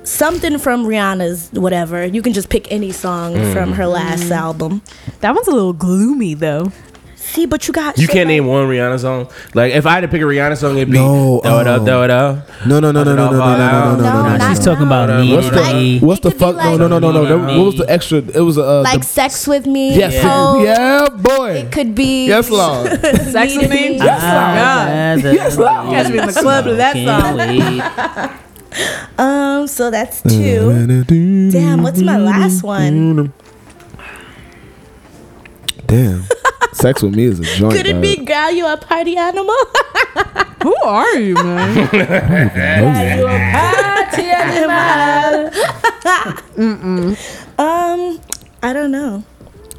Something 0.10 0.58
from 0.58 0.86
Rihanna's 0.86 1.50
whatever. 1.54 2.06
You 2.06 2.22
can 2.22 2.34
just 2.34 2.50
pick 2.50 2.72
any 2.72 2.92
song 2.92 3.36
from 3.54 3.74
her 3.74 3.88
last 3.88 4.30
album. 4.32 4.82
That 5.22 5.36
one's 5.36 5.48
a 5.48 5.52
little 5.52 5.74
gloomy 5.74 6.34
though. 6.34 6.72
See, 7.16 7.46
but 7.46 7.68
you 7.68 7.74
got 7.76 8.00
You 8.00 8.08
can't 8.08 8.22
like- 8.22 8.28
name 8.28 8.48
one 8.48 8.68
Rihanna 8.68 9.00
song. 9.00 9.28
Like 9.54 9.72
if 9.74 9.86
I 9.86 9.92
had 9.92 10.02
to 10.02 10.08
pick 10.08 10.20
a 10.22 10.26
Rihanna 10.26 10.58
song, 10.58 10.78
it'd 10.78 10.90
be 10.90 10.98
No, 10.98 11.40
throw 11.44 11.60
it 11.60 11.68
up, 11.68 11.80
um, 11.82 11.86
throw 11.86 12.02
it 12.04 12.10
up. 12.10 12.50
No, 12.66 12.80
no, 12.80 12.92
no, 12.92 13.04
no, 13.04 13.14
no, 13.14 13.30
no, 13.30 13.32
no, 13.32 13.40
no, 13.40 13.40
no, 13.40 13.96
no, 13.96 13.96
no, 14.02 14.24
No, 14.24 14.38
no, 14.38 14.50
She's 14.50 14.66
talking 14.66 14.88
about 14.88 15.10
me. 15.22 15.36
What's 15.36 15.50
the- 15.52 15.74
me. 15.74 16.00
What's 16.00 16.22
the 16.22 16.32
fuck? 16.32 16.56
No, 16.56 16.72
like- 16.72 16.80
no, 16.80 16.88
no, 16.88 16.98
no, 16.98 17.12
no. 17.12 17.26
That- 17.26 17.56
What 17.58 17.66
was 17.66 17.76
the 17.76 17.86
extra? 17.88 18.18
It 18.18 18.40
was 18.42 18.58
uh, 18.58 18.82
like 18.82 19.02
the, 19.02 19.06
sex 19.06 19.48
with 19.48 19.68
me. 19.68 19.96
yes, 19.96 20.20
Cold. 20.26 20.64
yeah, 20.64 21.08
boy. 21.10 21.52
It 21.52 21.72
could 21.72 21.94
be 21.94 22.26
Yes, 22.28 22.50
Lord. 22.50 22.90
Sex 23.00 23.56
with 23.56 23.70
me? 23.70 23.98
Yes, 23.98 24.22
God. 24.22 25.20
yes, 25.22 25.56
Catch 25.56 26.12
me 26.12 26.18
in 26.20 26.26
the 26.26 26.34
club 26.34 26.66
to 26.66 26.76
that 26.76 26.96
song. 26.96 28.40
Um, 29.20 29.68
so 29.68 29.92
that's 29.92 30.22
two. 30.22 30.72
Damn, 31.52 31.84
what's 31.84 32.00
my 32.02 32.18
last 32.18 32.64
one? 32.64 33.34
Damn. 35.88 36.24
Sex 36.72 37.02
with 37.04 37.16
me 37.16 37.26
is 37.26 37.40
a 37.42 37.44
joint. 37.44 37.74
Could 37.76 37.86
it 37.88 38.00
be 38.02 38.16
dog. 38.16 38.28
girl 38.28 38.52
you 38.52 38.66
a 38.66 38.78
party 38.78 39.18
animal? 39.18 39.54
Who 40.64 40.76
are 40.86 41.18
you, 41.18 41.34
man? 41.34 41.78
um, 47.58 48.20
I 48.62 48.72
don't 48.72 48.92
know. 48.92 49.24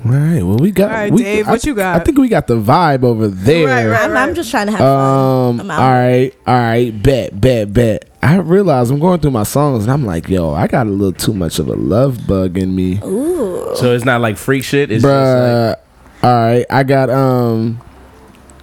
All 0.04 0.10
right. 0.12 0.42
Well, 0.42 0.56
we 0.56 0.70
got. 0.70 0.90
All 0.90 0.96
right, 0.96 1.12
we, 1.12 1.22
Dave, 1.22 1.46
I, 1.46 1.50
what 1.50 1.64
you 1.64 1.74
got? 1.74 2.00
I 2.00 2.04
think 2.04 2.18
we 2.18 2.28
got 2.28 2.46
the 2.46 2.56
vibe 2.56 3.04
over 3.04 3.28
there. 3.28 3.66
Right, 3.66 3.86
right. 3.86 4.10
I'm, 4.10 4.16
I'm 4.16 4.34
just 4.34 4.50
trying 4.50 4.66
to 4.66 4.72
have 4.72 4.80
fun. 4.80 5.50
Um. 5.50 5.60
I'm 5.60 5.70
All 5.70 5.78
out. 5.78 5.92
right. 5.92 6.34
All 6.46 6.54
right. 6.54 7.02
Bet. 7.02 7.38
Bet. 7.38 7.72
Bet. 7.72 8.08
I 8.22 8.36
realize 8.36 8.90
I'm 8.90 8.98
going 8.98 9.20
through 9.20 9.30
my 9.32 9.42
songs 9.42 9.84
and 9.84 9.92
I'm 9.92 10.04
like, 10.04 10.28
yo, 10.28 10.52
I 10.52 10.66
got 10.66 10.86
a 10.86 10.90
little 10.90 11.12
too 11.12 11.32
much 11.32 11.58
of 11.58 11.68
a 11.68 11.74
love 11.74 12.26
bug 12.26 12.58
in 12.58 12.74
me, 12.76 13.00
Ooh. 13.02 13.74
So 13.76 13.94
it's 13.94 14.04
not 14.04 14.20
like 14.20 14.36
freak 14.36 14.62
shit. 14.62 14.90
It's 14.90 15.02
just 15.02 15.12
bruh. 15.12 15.76
all 16.22 16.30
right. 16.30 16.66
I 16.70 16.82
got 16.82 17.10
um. 17.10 17.80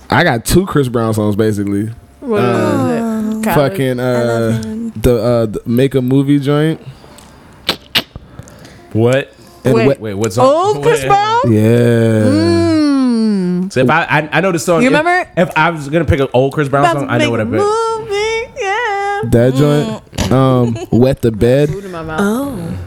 I 0.09 0.23
got 0.23 0.45
two 0.45 0.65
Chris 0.65 0.87
Brown 0.87 1.13
songs 1.13 1.35
basically. 1.35 1.87
What 2.19 2.43
is 2.43 3.45
it? 3.45 3.53
Fucking 3.53 3.99
uh, 3.99 4.61
the 4.95 5.17
uh, 5.21 5.45
the 5.47 5.61
make 5.65 5.95
a 5.95 6.01
movie 6.01 6.39
joint. 6.39 6.81
what? 8.93 9.33
And 9.65 9.73
Wait. 9.75 9.99
Wait, 9.99 10.13
what 10.13 10.31
song? 10.33 10.45
Old 10.45 10.83
Chris 10.83 11.03
Brown? 11.03 11.41
Yeah. 11.51 11.61
Mm. 11.61 13.73
So 13.73 13.81
if 13.81 13.89
I, 13.89 14.03
I 14.05 14.29
I 14.33 14.41
know 14.41 14.51
the 14.51 14.59
song. 14.59 14.81
You 14.81 14.87
if- 14.87 14.93
remember? 14.97 15.29
If, 15.35 15.57
I 15.57 15.71
was 15.71 15.89
gonna 15.89 16.05
pick 16.05 16.19
an 16.19 16.27
old 16.33 16.53
Chris 16.53 16.69
Brown 16.69 16.85
About 16.85 16.99
song, 17.01 17.09
I 17.09 17.17
know 17.17 17.31
what 17.31 17.39
I 17.39 17.43
a 17.43 17.45
picked. 17.45 17.57
movie, 17.57 18.61
yeah. 18.61 19.21
That 19.25 19.53
joint. 19.55 20.31
Um, 20.31 20.77
wet 20.99 21.21
the 21.21 21.31
bed. 21.31 21.69
Food 21.69 21.85
in 21.85 21.91
my 21.91 22.03
mouth. 22.03 22.19
Oh, 22.21 22.77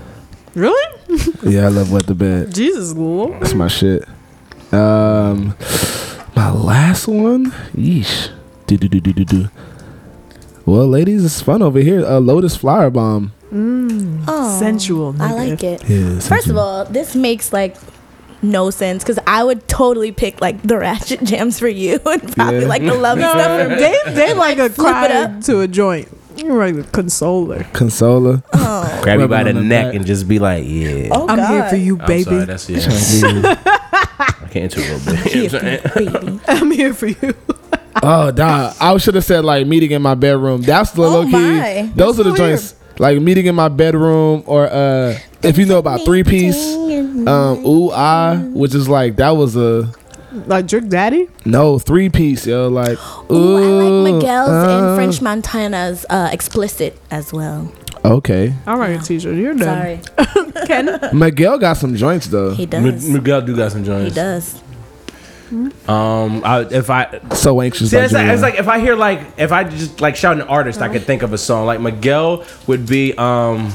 Really? 0.55 0.87
Yeah, 1.43 1.67
I 1.67 1.69
love 1.69 1.91
wet 1.93 2.07
the 2.07 2.15
bed. 2.15 2.55
Jesus, 2.55 2.93
Lord. 2.95 3.41
That's 3.41 3.55
my 3.55 3.69
shit. 3.69 4.05
Um, 4.73 5.57
my 6.37 6.51
last 6.53 7.09
one. 7.09 7.51
Yeesh. 7.77 8.31
Do 8.67 8.77
do 8.77 8.89
do 8.89 9.01
do 9.01 9.13
do 9.13 9.25
do. 9.25 9.49
Well, 10.67 10.87
ladies, 10.87 11.25
it's 11.25 11.41
fun 11.41 11.63
over 11.63 11.81
here. 11.81 12.05
Uh, 12.05 12.21
Lotus 12.21 12.57
Flower 12.57 12.91
Bomb. 12.91 13.33
Mm. 13.53 14.25
oh, 14.29 14.59
Sensual. 14.59 15.15
I 15.21 15.33
like 15.33 15.63
it. 15.65 15.89
Yeah. 15.89 16.19
First 16.21 16.49
of 16.49 16.57
all, 16.57 16.85
this 16.85 17.15
makes 17.15 17.53
like 17.53 17.77
no 18.43 18.71
sense 18.71 19.03
because 19.03 19.19
I 19.27 19.45
would 19.45 19.67
totally 19.69 20.13
pick 20.13 20.41
like 20.41 20.63
the 20.63 20.79
ratchet 20.79 21.23
jams 21.25 21.59
for 21.59 21.69
you 21.69 22.01
and 22.07 22.33
probably 22.37 22.61
Yeah. 22.63 22.67
like 22.69 22.83
the 22.83 22.95
lovey 22.95 23.23
stuff 23.23 23.61
for 23.63 23.69
me. 23.69 23.75
They, 23.77 23.99
they 24.15 24.35
like 24.47 24.59
a 24.59 24.71
Flip 24.71 24.79
it 24.79 25.09
cry 25.11 25.23
up. 25.23 25.41
to 25.43 25.61
a 25.61 25.69
joint. 25.69 26.09
You're 26.37 26.57
like 26.57 26.87
a 26.87 26.89
consoler. 26.91 27.65
Consola. 27.75 28.43
Oh, 28.55 29.01
Grab 29.03 29.21
you 29.21 29.29
by 29.29 29.43
the 29.43 29.53
neck 29.53 29.87
back. 29.89 29.95
and 29.97 30.07
just 30.07 30.27
be 30.29 30.39
like, 30.39 30.65
yeah. 30.67 31.09
oh 31.11 31.29
I'm 31.29 31.37
God. 31.37 31.51
here 31.51 31.69
for 31.69 31.77
you, 31.77 31.99
I'm 32.01 32.07
baby. 32.07 32.23
sorry, 32.25 32.45
that's 32.47 32.71
yeah. 32.71 33.57
I 33.67 34.49
can't 34.51 34.75
into 34.75 34.81
a 34.81 34.87
little 34.97 35.13
bit. 35.13 35.35
You 35.35 35.49
know 35.49 35.59
what 35.59 35.65
I'm 35.65 35.93
saying? 36.05 36.37
baby. 36.37 36.41
I'm 36.49 36.71
here 36.71 36.95
for 36.95 37.09
you. 37.09 37.35
oh, 38.03 38.31
dog. 38.31 38.75
I 38.81 38.97
should 38.99 39.17
have 39.17 39.25
said 39.25 39.45
like 39.45 39.67
meeting 39.67 39.91
in 39.91 40.01
my 40.03 40.15
bedroom. 40.15 40.63
That's 40.63 40.93
the 40.93 41.03
Oh, 41.03 41.09
low 41.11 41.25
key. 41.27 41.33
my. 41.33 41.93
Those 41.95 42.19
are 42.21 42.23
the 42.23 42.31
weird. 42.33 42.59
joints. 42.59 42.75
Like 43.01 43.19
meeting 43.21 43.47
in 43.47 43.55
my 43.55 43.69
bedroom, 43.69 44.43
or 44.47 44.67
uh, 44.67 45.19
if 45.43 45.57
you 45.57 45.65
know 45.65 45.79
about 45.79 46.05
three 46.05 46.23
piece, 46.23 46.63
um, 46.75 47.65
ooh 47.67 47.91
ah, 47.93 48.37
which 48.53 48.75
is 48.75 48.89
like 48.91 49.17
that 49.17 49.31
was 49.31 49.57
a 49.57 49.91
Like 50.47 50.69
Trick 50.69 50.89
Daddy? 50.89 51.27
no 51.47 51.79
three 51.79 52.11
piece, 52.11 52.47
yo. 52.47 52.69
Like 52.69 52.99
Ooh, 53.31 53.57
I 53.57 53.61
like 53.85 54.13
Miguel's 54.15 54.51
uh, 54.51 54.69
and 54.69 54.97
French 54.97 55.23
Montana's 55.23 56.05
uh, 56.11 56.29
explicit 56.31 56.99
as 57.11 57.33
well. 57.33 57.73
Okay, 58.05 58.55
All 58.67 58.77
right, 58.79 59.03
teacher, 59.03 59.33
you're 59.35 59.55
done. 59.55 60.03
Sorry, 60.05 60.41
Ken? 60.67 60.99
Miguel 61.13 61.59
got 61.59 61.79
some 61.79 61.95
joints 61.97 62.27
though. 62.29 62.51
he 62.53 62.65
M- 62.71 62.85
does. 62.85 63.09
Miguel 63.09 63.41
do 63.43 63.57
got 63.57 63.73
some 63.73 63.83
joints. 63.85 64.15
He 64.15 64.21
joints. 64.21 64.61
Does. 65.51 65.89
Um, 65.89 66.43
I, 66.45 66.61
if 66.71 66.89
I 66.91 67.21
So 67.35 67.61
anxious. 67.61 67.91
See, 67.91 67.97
by 67.97 68.05
it's, 68.05 68.13
like, 68.13 68.29
it's 68.29 68.43
like 68.43 68.55
if 68.55 68.69
I 68.69 68.79
hear 68.81 68.95
like 68.97 69.21
if 69.39 69.53
I 69.53 69.65
just 69.65 70.01
like 70.01 70.17
shout 70.17 70.37
an 70.37 70.43
artist, 70.43 70.81
I 70.81 70.89
could 70.89 71.03
think 71.05 71.23
of 71.23 71.33
a 71.33 71.39
song. 71.39 71.67
Like 71.67 71.81
Miguel 71.81 72.45
would 72.67 72.87
be 72.87 73.15
um. 73.19 73.73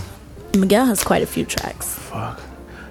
Miguel 0.57 0.85
has 0.85 1.03
quite 1.03 1.21
a 1.21 1.25
few 1.27 1.43
tracks. 1.45 1.93
Fuck. 1.95 2.39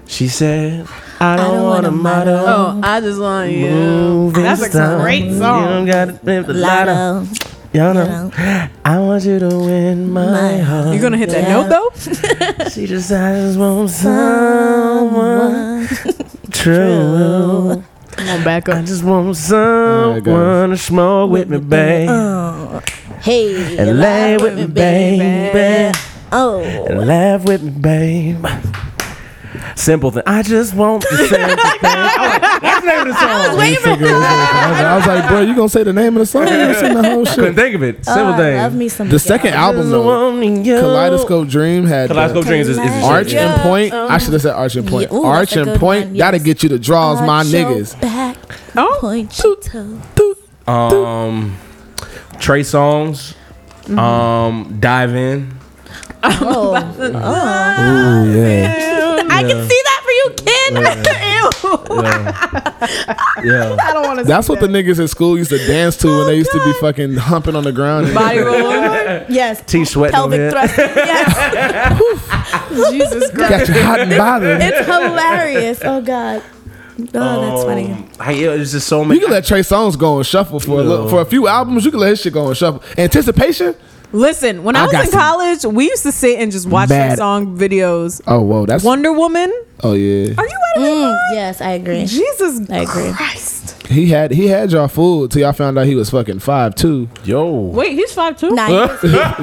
She 0.07 0.29
said, 0.29 0.87
"I 1.19 1.37
don't, 1.37 1.55
don't 1.55 1.65
want 1.65 1.87
a 1.87 1.91
wanna 1.91 2.03
model." 2.03 2.39
Oh, 2.47 2.81
I 2.83 3.01
just 3.01 3.19
want 3.19 3.51
you. 3.53 3.71
Moving 3.71 4.43
That's 4.43 4.61
a 4.61 4.71
star. 4.71 5.01
great 5.01 5.25
You 5.25 5.39
song. 5.39 5.65
don't 5.65 5.87
gotta 5.87 6.21
live 6.23 6.47
the 6.47 6.53
lotto. 6.55 6.93
Lotto, 6.93 7.27
You 7.73 7.81
know, 7.81 7.93
know. 8.29 8.31
I 8.85 8.99
want 9.01 9.25
you 9.25 9.39
to 9.39 9.49
win 9.49 10.11
my 10.11 10.27
My 10.31 10.59
heart. 10.59 10.95
You 10.95 11.01
gonna 11.01 11.17
hit 11.17 11.31
that 11.31 11.43
Yeah. 11.49 11.63
note 11.67 11.69
though? 11.71 11.91
She 12.71 12.87
just 12.87 13.11
I 13.11 13.33
just 13.35 13.59
want 13.59 13.89
someone 13.91 15.89
true. 16.53 17.83
Come 18.17 18.29
on, 18.29 18.45
back 18.45 18.69
up. 18.69 18.77
I 18.77 18.83
just 18.83 19.03
want 19.05 19.37
someone 19.37 20.71
to 20.71 20.77
smoke 20.77 21.31
with 21.31 21.49
me, 21.51 21.59
babe, 21.59 22.09
Oh, 22.11 22.81
hey, 23.21 23.77
and 23.79 23.99
lay 23.99 24.37
with 24.37 24.57
me, 24.57 24.67
baby. 24.67 25.99
Oh, 26.33 26.63
and 26.63 27.07
laugh 27.07 27.45
with 27.45 27.63
me, 27.63 27.71
babe. 27.71 28.47
Simple 29.77 30.11
thing. 30.11 30.23
I 30.27 30.43
just 30.43 30.75
want 30.75 31.03
the 31.11 31.17
simple 31.17 31.29
thing. 31.29 31.57
Oh, 31.85 32.59
What's 32.63 32.81
the 32.81 32.87
name 32.87 33.01
of 33.01 33.07
the 33.09 33.15
song? 33.15 33.31
I, 33.31 33.55
waiting 33.59 33.77
for 33.77 33.91
Figure 33.91 34.07
it 34.07 34.13
out. 34.13 34.85
I 34.85 34.97
was 34.97 35.07
like, 35.07 35.29
bro, 35.29 35.41
you 35.41 35.55
gonna 35.57 35.69
say 35.69 35.83
the 35.83 35.93
name 35.93 36.17
of 36.17 36.21
the 36.21 36.27
song? 36.27 36.43
You 36.43 36.49
gonna 36.51 36.75
sing 36.75 36.95
the 36.95 37.03
whole 37.03 37.25
couldn't 37.27 37.45
shit. 37.45 37.55
think 37.57 37.75
of 37.75 37.83
it. 37.83 38.05
Simple 38.05 38.35
oh, 38.35 38.37
thing. 38.37 38.57
love 38.57 38.75
me 38.75 38.89
some. 38.89 39.09
The 39.09 39.19
second 39.19 39.55
album 39.55 39.91
though. 39.91 40.33
Kaleidoscope 40.35 41.49
Dream 41.49 41.87
had 41.87 42.09
Kaleidoscope 42.09 42.45
Dreams 42.45 42.69
is, 42.69 42.79
is, 42.79 42.85
is 42.85 43.05
Arch 43.05 43.33
Yeah. 43.33 43.53
and 43.55 43.63
Point. 43.63 43.93
I 43.93 44.19
should 44.19 44.33
have 44.33 44.43
said 44.43 44.55
Arch 44.55 44.77
and 44.77 44.87
Point. 44.89 45.11
Yeah, 45.11 45.19
ooh, 45.19 45.25
Arch 45.25 45.57
and 45.57 45.79
Point. 45.79 46.07
one, 46.09 46.17
That'll 46.17 46.41
get 46.41 46.63
you 46.63 46.69
to 46.71 46.79
draws, 46.79 47.21
my 47.21 47.39
Arch 47.39 47.47
your 47.49 47.65
niggas. 47.65 48.01
Back, 48.01 48.37
Oh, 48.77 48.97
point 49.01 49.39
your 49.43 49.57
toe. 49.57 50.01
um 50.73 51.57
Trey 52.39 52.61
Songz. 52.63 53.35
Mm-hmm. 53.85 53.99
Um 53.99 54.77
Dive 54.81 55.15
In. 55.15 55.59
Oh, 56.27 56.75
Ooh 57.01 57.13
yeah. 58.33 59.23
I 59.31 59.43
can 59.43 59.69
see 59.69 59.81
that 59.85 60.01
for 60.05 60.11
you, 60.11 60.31
Ken. 60.37 60.83
Yeah. 60.83 60.95
yeah. 63.45 63.77
I 63.83 63.93
don't 63.93 64.07
want 64.07 64.19
to. 64.21 64.25
That's 64.25 64.49
what 64.49 64.61
the 64.61 64.67
niggas 64.67 65.03
at 65.03 65.11
school 65.11 65.37
used 65.37 65.51
to 65.51 65.59
dance 65.67 65.97
to 65.99 66.09
when 66.09 66.27
they 66.27 66.37
used 66.37 66.51
to 66.53 66.65
be 66.65 66.73
fucking 66.81 67.15
humping 67.17 67.55
on 67.57 67.65
the 67.65 67.73
ground. 67.73 68.15
body 68.15 68.39
rolling. 68.41 69.27
yes. 69.29 69.63
T 69.67 69.85
sweating 69.85 70.17
over 70.17 70.37
Pelvic 70.37 70.53
thrust. 70.53 70.79
Yes. 70.79 72.01
Jesus 72.91 73.31
Christ. 73.31 73.51
Got 73.51 73.69
you 73.69 73.83
hot 73.83 74.01
and 74.01 74.11
bothered. 74.11 74.61
It's 74.63 74.87
hilarious. 74.87 75.81
Oh 75.85 76.01
God. 76.01 76.43
Oh, 76.97 77.41
that's 77.41 77.65
funny. 77.65 77.91
Um, 77.91 78.09
I, 78.21 78.31
yeah, 78.33 78.51
there's 78.51 78.71
just 78.73 78.87
so 78.87 79.05
many. 79.05 79.19
You 79.19 79.27
can 79.27 79.33
let 79.35 79.45
Trey 79.45 79.61
Songz 79.61 79.99
go 79.99 80.19
and 80.19 80.27
shuffle 80.27 80.61
for 80.61 80.79
a 80.81 80.85
little, 80.85 81.09
for 81.09 81.21
a 81.21 81.25
few 81.25 81.49
albums. 81.49 81.85
You 81.85 81.91
can 81.91 81.99
let 81.99 82.11
his 82.11 82.21
shit 82.21 82.33
go 82.33 82.47
and 82.47 82.57
shuffle. 82.57 82.85
Anticipation? 82.97 83.75
Listen, 84.15 84.63
when 84.65 84.77
I, 84.77 84.85
I 84.85 84.87
was 84.87 85.07
in 85.07 85.11
college, 85.19 85.65
we 85.65 85.85
used 85.89 86.05
to 86.05 86.13
sit 86.13 86.39
and 86.39 86.53
just 86.53 86.69
watch 86.69 86.89
bad- 86.89 87.13
that 87.13 87.19
song 87.19 87.59
videos. 87.59 88.21
Oh 88.27 88.41
whoa, 88.41 88.65
that's 88.67 88.85
Wonder 88.85 89.13
Woman. 89.13 89.53
oh 89.83 89.95
yeah. 89.95 90.35
Are 90.39 90.47
you 90.47 90.57
out 90.57 90.77
of 90.77 90.83
your 90.83 90.93
Mm, 90.95 91.01
mind? 91.03 91.19
yes, 91.33 91.61
I 91.61 91.71
agree. 91.73 92.05
Jesus 92.07 92.69
I 92.71 92.79
agree. 92.79 93.13
Christ. 93.13 93.83
He 93.89 94.07
had 94.09 94.31
he 94.31 94.47
had 94.47 94.73
y'all 94.73 94.89
fooled 94.89 95.31
till 95.31 95.43
y'all 95.43 95.53
found 95.53 95.79
out 95.79 95.87
he 95.87 95.95
was 95.95 96.09
fucking 96.11 96.39
five 96.39 96.75
two. 96.75 97.09
Yo. 97.25 97.51
Wait, 97.53 97.93
he's 97.93 98.13
five 98.13 98.37
two. 98.39 98.51
Nah, 98.51 98.89
he's, 98.89 99.01
he's 99.03 99.13
not 99.13 99.37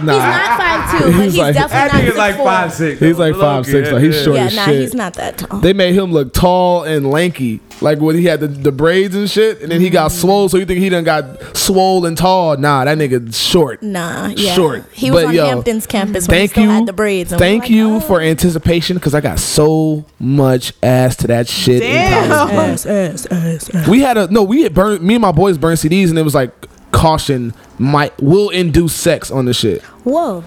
five 0.57 0.91
two, 0.91 1.05
but 1.05 1.13
He's 1.13 1.23
he's, 1.33 1.37
like- 1.37 1.53
That 1.55 1.69
definitely 1.69 1.99
nigga's 2.09 2.15
not 2.15 2.21
like 2.27 2.35
four. 2.37 2.45
five 2.45 2.73
six. 2.73 2.99
He's 2.99 3.19
like 3.19 3.35
five 3.35 3.65
six. 3.65 3.91
Like 3.91 4.03
he's 4.03 4.23
short 4.23 4.35
Yeah, 4.37 4.45
as 4.45 4.55
nah, 4.55 4.65
shit. 4.65 4.79
he's 4.81 4.93
not 4.95 5.13
that 5.15 5.37
tall. 5.37 5.59
They 5.59 5.73
made 5.73 5.93
him 5.95 6.11
look 6.11 6.33
tall 6.33 6.83
and 6.83 7.09
lanky, 7.11 7.59
like 7.81 7.99
when 7.99 8.15
he 8.17 8.25
had 8.25 8.39
the, 8.39 8.47
the 8.47 8.71
braids 8.71 9.15
and 9.15 9.29
shit, 9.29 9.61
and 9.61 9.71
then 9.71 9.79
he 9.79 9.89
Mm. 9.89 9.93
got 9.93 10.11
swole. 10.11 10.49
So 10.49 10.57
you 10.57 10.65
think 10.65 10.79
he 10.79 10.89
done 10.89 11.03
got 11.03 11.55
swole 11.55 12.05
and 12.05 12.17
tall? 12.17 12.57
Nah, 12.57 12.83
that 12.85 12.97
nigga 12.97 13.33
short. 13.33 13.83
Nah, 13.83 14.27
yeah. 14.35 14.53
Short. 14.55 14.60
He 14.91 15.11
was 15.11 15.23
But 15.23 15.27
on 15.29 15.33
yo, 15.35 15.45
Hampton's 15.45 15.85
campus 15.87 16.27
when 16.27 16.35
he 16.35 16.39
Thank 16.41 16.51
still 16.51 16.63
you, 16.63 16.69
had 16.69 16.85
the 16.85 16.93
braids. 16.93 17.31
and 17.31 17.39
we 17.41 17.45
were 17.45 17.49
thank 17.51 17.63
like, 17.63 17.71
you 17.71 17.95
oh. 17.95 17.99
for 17.99 18.21
anticipation 18.21 18.97
because 18.97 19.13
I 19.13 19.21
got 19.21 19.39
so 19.39 20.05
much 20.19 20.73
ass 20.83 21.15
to 21.17 21.27
that 21.27 21.47
shit. 21.47 21.81
in 21.83 22.29
college. 22.29 22.83
Damn. 22.83 23.89
We 23.89 24.01
had 24.01 24.17
a 24.17 24.27
no. 24.27 24.43
We 24.43 24.63
had 24.63 24.73
burned. 24.73 25.01
Me 25.01 25.15
and 25.15 25.21
my 25.21 25.31
boys 25.31 25.57
burned 25.57 25.79
CDs, 25.79 26.09
and 26.09 26.17
it 26.19 26.23
was 26.23 26.35
like 26.35 26.51
caution 26.91 27.53
might 27.79 28.19
will 28.21 28.49
induce 28.49 28.93
sex 28.93 29.31
on 29.31 29.45
the 29.45 29.53
shit. 29.53 29.81
Whoa. 30.03 30.43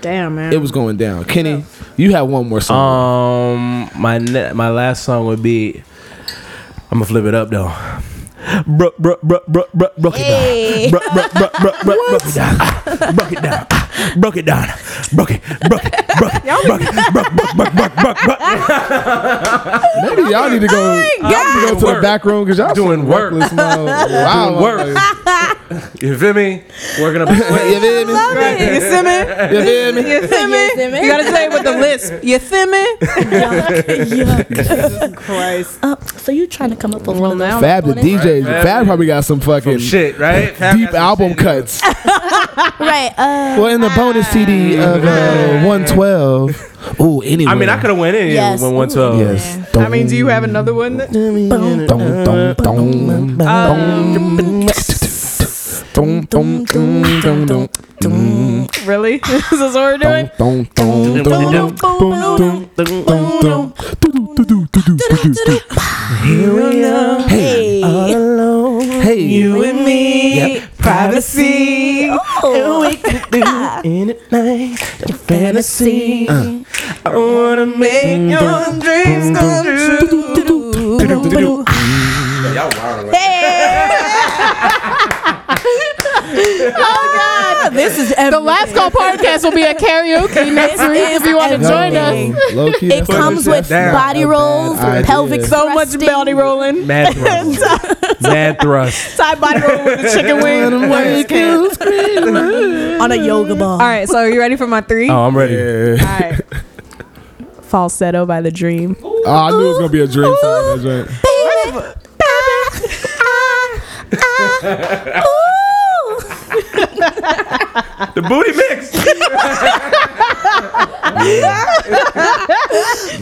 Damn, 0.00 0.34
man. 0.34 0.52
It 0.52 0.60
was 0.60 0.72
going 0.72 0.96
down. 0.96 1.24
Kenny, 1.26 1.64
you 1.96 2.10
have 2.12 2.26
one 2.28 2.48
more 2.48 2.60
song. 2.60 3.54
Um, 3.54 3.90
my 4.00 4.18
ne- 4.18 4.52
my 4.52 4.70
last 4.70 5.04
song 5.04 5.26
would 5.26 5.42
be. 5.42 5.82
I'm 6.90 6.98
gonna 6.98 7.04
flip 7.06 7.24
it 7.24 7.34
up 7.34 7.50
though. 7.50 7.72
Broke, 8.66 8.96
broke, 8.98 9.22
broke, 9.22 9.46
broke, 9.46 9.72
broke, 9.72 9.96
broke 9.96 10.14
it 10.18 10.26
down. 10.26 10.90
Broke, 10.90 11.12
broke, 11.14 11.32
broke, 11.32 11.52
broke, 11.62 11.80
broke, 11.82 12.06
broke 12.10 12.26
it 12.26 12.34
down. 12.34 12.56
Ah, 12.60 13.12
Broke 13.14 13.32
it 13.32 13.42
down. 13.42 13.66
Broke 14.16 14.36
it 14.36 14.44
down. 14.46 14.66
Broke 15.12 15.30
it. 15.32 15.42
Broke 15.68 15.84
it. 15.84 15.92
Broke 16.18 16.34
it. 16.34 16.42
Broke 16.66 16.80
it. 16.82 17.12
Broke, 17.12 17.32
broke, 17.32 17.54
broke, 17.56 17.74
broke, 17.74 17.94
broke, 17.94 18.18
broke. 18.24 18.40
Maybe 20.02 20.22
y'all 20.30 20.48
need 20.50 20.60
to 20.62 20.68
go, 20.68 20.94
y'all 21.20 21.30
need 21.30 21.68
to, 21.68 21.74
go 21.74 21.80
to 21.80 21.86
the 21.96 22.00
back 22.02 22.24
room 22.24 22.44
because 22.44 22.58
y'all 22.58 22.74
Doing 22.74 23.00
some 23.00 23.08
work. 23.08 23.32
reckless 23.32 23.52
mode. 23.56 23.86
Wow, 23.88 24.50
Doing 24.50 24.62
work. 24.62 24.98
You 26.02 26.18
feel 26.18 26.34
me? 26.34 26.62
Working 27.00 27.22
up 27.22 27.28
a 27.28 27.32
you 27.36 27.42
sweat. 27.42 27.60
feel 27.60 27.80
me? 27.80 28.12
you 28.74 28.80
see 28.80 29.02
me? 29.02 29.18
You 29.56 29.62
feel 29.62 29.92
me? 29.92 30.00
You 30.10 30.20
see 30.28 30.46
me? 30.88 31.00
You 31.02 31.08
gotta 31.08 31.24
say 31.24 31.46
it 31.46 31.52
with 31.52 31.64
the 31.64 31.72
lisp. 31.78 32.12
You 32.22 32.38
see 32.38 32.66
me? 32.66 32.96
Christ. 35.16 35.78
Uh, 35.82 35.96
so 36.18 36.32
you 36.32 36.46
trying 36.46 36.70
to 36.70 36.76
come 36.76 36.94
up 36.94 37.06
with 37.06 37.18
one 37.18 37.38
now- 37.38 37.60
Fab 37.60 37.84
the 37.84 37.94
DJ. 37.94 38.42
Fab 38.44 38.86
probably 38.86 39.06
got 39.06 39.24
some 39.24 39.40
fucking 39.40 39.78
Shit, 39.78 40.18
right? 40.18 40.54
deep 40.76 40.92
album 40.94 41.34
cuts. 41.34 41.80
Right. 41.82 43.12
Uh, 43.16 43.56
Well, 43.58 43.66
in 43.68 43.80
the 43.82 43.90
bonus 43.96 44.28
CD 44.28 44.76
of 44.76 45.04
uh, 45.04 45.62
112. 45.66 46.98
Ooh, 47.00 47.20
anyway. 47.22 47.50
I 47.52 47.54
mean, 47.54 47.68
I 47.68 47.78
could 47.80 47.90
have 47.90 47.98
went 47.98 48.16
in 48.16 48.28
Yes. 48.30 48.60
when 48.62 48.74
112. 48.74 49.18
Yes. 49.18 49.58
I 49.76 49.88
mean, 49.88 50.06
do 50.06 50.16
you 50.16 50.26
have 50.28 50.44
another 50.44 50.72
one? 50.74 50.96
that- 50.98 51.12
dum. 51.12 51.48
Dum, 58.00 58.66
Really? 58.86 59.18
this 59.18 59.52
is 59.52 59.60
what 59.60 59.74
we're 59.74 59.98
doing? 59.98 60.30
do, 60.38 60.64
do, 60.74 61.22
do, 64.44 64.44
do, 64.44 64.66
do, 64.74 64.94
do. 65.44 65.58
hey. 67.28 67.80
Hey, 69.02 69.20
you 69.20 69.64
and 69.64 69.84
me, 69.84 70.62
privacy. 70.82 72.10
In 73.84 74.10
at 74.10 74.32
night, 74.32 74.78
the 74.98 75.12
fantasy. 75.12 76.28
I 76.28 77.16
wanna 77.16 77.66
make 77.66 78.30
your 78.30 78.64
dreams 78.80 79.38
come 79.38 79.64
true. 79.64 80.96
Y'all 82.54 82.70
wild. 87.16 87.41
This 87.70 87.98
is 87.98 88.08
The 88.14 88.40
Last 88.40 88.74
Call 88.74 88.90
podcast 88.90 89.44
will 89.44 89.52
be 89.52 89.62
a 89.62 89.74
karaoke 89.74 90.52
next 90.54 90.80
week 90.80 91.10
if 91.12 91.24
you 91.24 91.36
want 91.36 91.52
to 91.52 91.58
join 91.58 91.94
us. 91.96 92.52
Low 92.54 92.72
key, 92.72 92.92
It 92.92 93.06
comes 93.06 93.46
with 93.46 93.68
down. 93.68 93.94
body 93.94 94.22
A 94.22 94.26
rolls, 94.28 94.78
pelvic 94.78 95.42
So 95.44 95.68
much 95.70 95.88
thrusting. 95.90 96.00
belly 96.06 96.34
rolling. 96.34 96.86
Mad 96.86 97.14
thrust. 97.16 98.22
Mad 98.22 98.60
thrust. 98.60 99.16
Side 99.16 99.40
body 99.40 99.60
roll 99.60 99.84
with 99.84 100.02
the 100.02 100.08
chicken 100.10 100.42
wing. 100.42 100.72
on 103.00 103.12
a 103.12 103.16
yoga 103.16 103.54
ball. 103.54 103.72
All 103.72 103.78
right, 103.78 104.08
so 104.08 104.18
are 104.18 104.28
you 104.30 104.40
ready 104.40 104.56
for 104.56 104.66
my 104.66 104.80
three? 104.80 105.08
Oh, 105.08 105.22
I'm 105.24 105.36
ready. 105.36 105.54
Yeah. 105.54 105.96
All 106.00 106.06
right. 106.30 106.40
Falsetto 107.62 108.26
by 108.26 108.40
The 108.42 108.50
Dream. 108.50 108.96
Oh, 109.02 109.22
I 109.26 109.50
knew 109.50 109.64
it 109.64 109.68
was 109.68 109.78
gonna 109.78 109.88
be 109.88 110.00
a 110.00 110.06
dream 110.08 110.34
song. 110.40 110.78
That 110.78 110.82
joint. 110.82 111.08
The 117.22 118.22
booty 118.28 118.52
mix. 118.52 118.92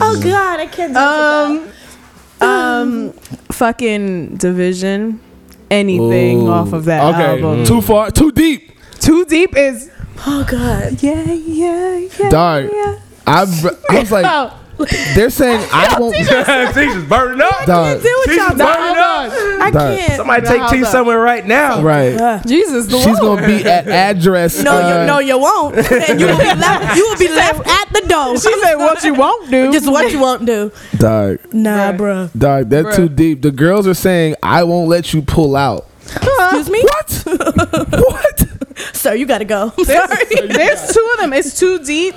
Oh 0.02 0.20
God, 0.22 0.60
I 0.60 0.66
can't. 0.66 0.96
Um, 0.96 1.68
um, 2.40 3.12
fucking 3.52 4.36
Division. 4.36 5.20
Anything 5.70 6.48
Ooh. 6.48 6.50
off 6.50 6.72
of 6.72 6.86
that 6.86 7.14
Okay, 7.14 7.42
album. 7.44 7.64
too 7.64 7.80
far, 7.80 8.10
too 8.10 8.32
deep. 8.32 8.72
Too 8.98 9.24
deep 9.24 9.56
is. 9.56 9.88
oh 10.26 10.44
God. 10.48 11.00
Yeah, 11.02 11.22
yeah, 11.32 11.96
yeah. 12.18 12.28
Dog. 12.28 12.70
Yeah. 12.72 12.98
I, 13.26 13.42
I 13.90 14.00
was 14.00 14.10
like, 14.10 14.26
Oh, 14.28 14.59
they're 15.14 15.30
saying 15.30 15.66
I 15.72 15.96
won't. 15.98 16.14
Teacher's 16.14 17.04
burning 17.08 17.40
up. 17.40 17.66
Dog, 17.66 18.02
Do 18.02 18.08
what 18.08 18.28
Teacher's 18.28 18.36
y'all 18.48 18.56
burning 18.56 18.98
up. 18.98 19.32
I 19.62 19.70
can't. 19.72 20.12
Somebody 20.16 20.46
take 20.46 20.68
T 20.68 20.84
somewhere 20.84 21.20
right 21.20 21.46
now. 21.46 21.82
right. 21.82 22.44
Jesus, 22.46 22.86
the 22.86 22.98
She's 22.98 23.18
Lord. 23.20 23.40
gonna 23.40 23.46
be 23.46 23.64
at 23.68 23.88
address. 23.88 24.62
No, 24.62 24.72
uh, 24.72 25.00
you, 25.00 25.06
no, 25.06 25.18
you 25.18 25.38
won't. 25.38 25.76
And 25.76 26.20
you 26.20 26.26
will 26.26 26.38
be 26.38 26.44
left. 26.44 26.96
You 26.96 27.08
will 27.08 27.18
be 27.18 27.28
left 27.28 27.66
at 27.66 27.92
the 27.92 28.08
door. 28.08 28.36
She 28.38 28.60
said, 28.62 28.76
"What 28.76 29.02
you 29.04 29.14
won't 29.14 29.50
do." 29.50 29.72
Just 29.72 29.90
what 29.90 30.10
you 30.12 30.20
won't 30.20 30.46
do. 30.46 30.72
Dog, 30.96 31.38
Nah, 31.52 31.92
bro. 31.92 32.28
dog, 32.36 32.68
that's 32.70 32.96
too 32.96 33.08
deep. 33.08 33.42
The 33.42 33.50
girls 33.50 33.86
are 33.86 33.94
saying 33.94 34.34
I 34.42 34.64
won't 34.64 34.88
let 34.88 35.12
you 35.14 35.22
pull 35.22 35.56
out. 35.56 35.86
Excuse 36.06 36.70
me, 36.70 36.82
What? 36.82 37.22
what? 37.26 38.46
sir. 38.94 39.14
You 39.14 39.26
gotta 39.26 39.44
go. 39.44 39.72
I'm 39.76 39.84
There's, 39.84 40.08
sorry. 40.10 40.46
there's 40.48 40.92
two 40.92 41.08
of 41.14 41.20
them. 41.20 41.32
It's 41.32 41.58
too 41.58 41.78
deep. 41.84 42.14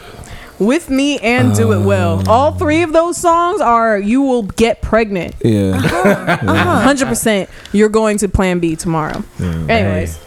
With 0.60 0.90
me 0.90 1.18
and 1.20 1.54
do 1.56 1.74
it 1.74 1.82
well. 1.82 2.24
All 2.30 2.52
three 2.54 2.84
of 2.84 2.94
those 2.94 3.18
songs 3.18 3.60
are 3.60 3.98
"You 3.98 4.22
will 4.22 4.44
get 4.44 4.82
pregnant." 4.82 5.36
Yeah. 5.44 5.78
Hundred 5.78 7.08
percent. 7.08 7.50
You're 7.72 7.90
going 7.90 8.18
to 8.20 8.30
Plan 8.30 8.60
B 8.60 8.76
tomorrow. 8.76 9.24
Anyways, 9.40 10.18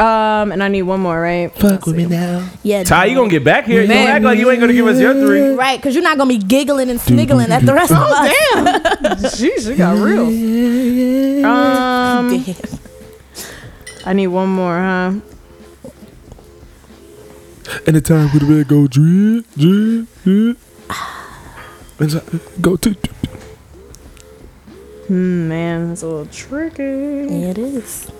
um, 0.00 0.52
and 0.52 0.62
I 0.62 0.68
need 0.68 0.82
one 0.82 1.00
more, 1.00 1.20
right? 1.20 1.52
Fuck 1.54 1.86
with 1.86 1.96
me 1.96 2.06
now. 2.06 2.48
Yeah. 2.62 2.82
Ty, 2.82 3.06
you 3.06 3.16
gonna 3.16 3.30
get 3.30 3.44
back 3.44 3.64
here? 3.66 3.82
You 3.82 3.88
Man. 3.88 4.06
don't 4.06 4.14
act 4.16 4.24
like 4.24 4.38
you 4.38 4.50
ain't 4.50 4.60
gonna 4.60 4.72
give 4.72 4.86
us 4.86 5.00
your 5.00 5.14
three. 5.14 5.54
Right, 5.54 5.78
because 5.78 5.94
you're 5.94 6.04
not 6.04 6.18
gonna 6.18 6.28
be 6.28 6.38
giggling 6.38 6.90
and 6.90 7.00
sniggling 7.00 7.50
at 7.52 7.64
the 7.64 7.72
rest 7.74 7.92
of 7.92 7.98
us. 7.98 8.34
Jeez, 9.40 9.70
it 9.70 9.76
got 9.78 9.96
real. 9.96 10.26
Um, 11.46 12.44
I 14.06 14.12
need 14.12 14.28
one 14.28 14.48
more, 14.48 14.76
huh? 14.76 15.12
Anytime 17.86 18.30
with 18.32 18.46
the 18.46 18.54
red 18.54 18.68
go 18.68 18.86
drip, 18.86 19.44
drip, 19.56 20.06
drip. 20.24 20.58
And 22.00 22.12
so- 22.12 22.22
Go 22.60 22.76
to. 22.76 22.94
Hmm, 25.08 25.48
man, 25.48 25.92
it's 25.92 26.02
a 26.02 26.06
little 26.06 26.26
tricky. 26.26 26.82
it 26.82 27.58
is. 27.58 28.10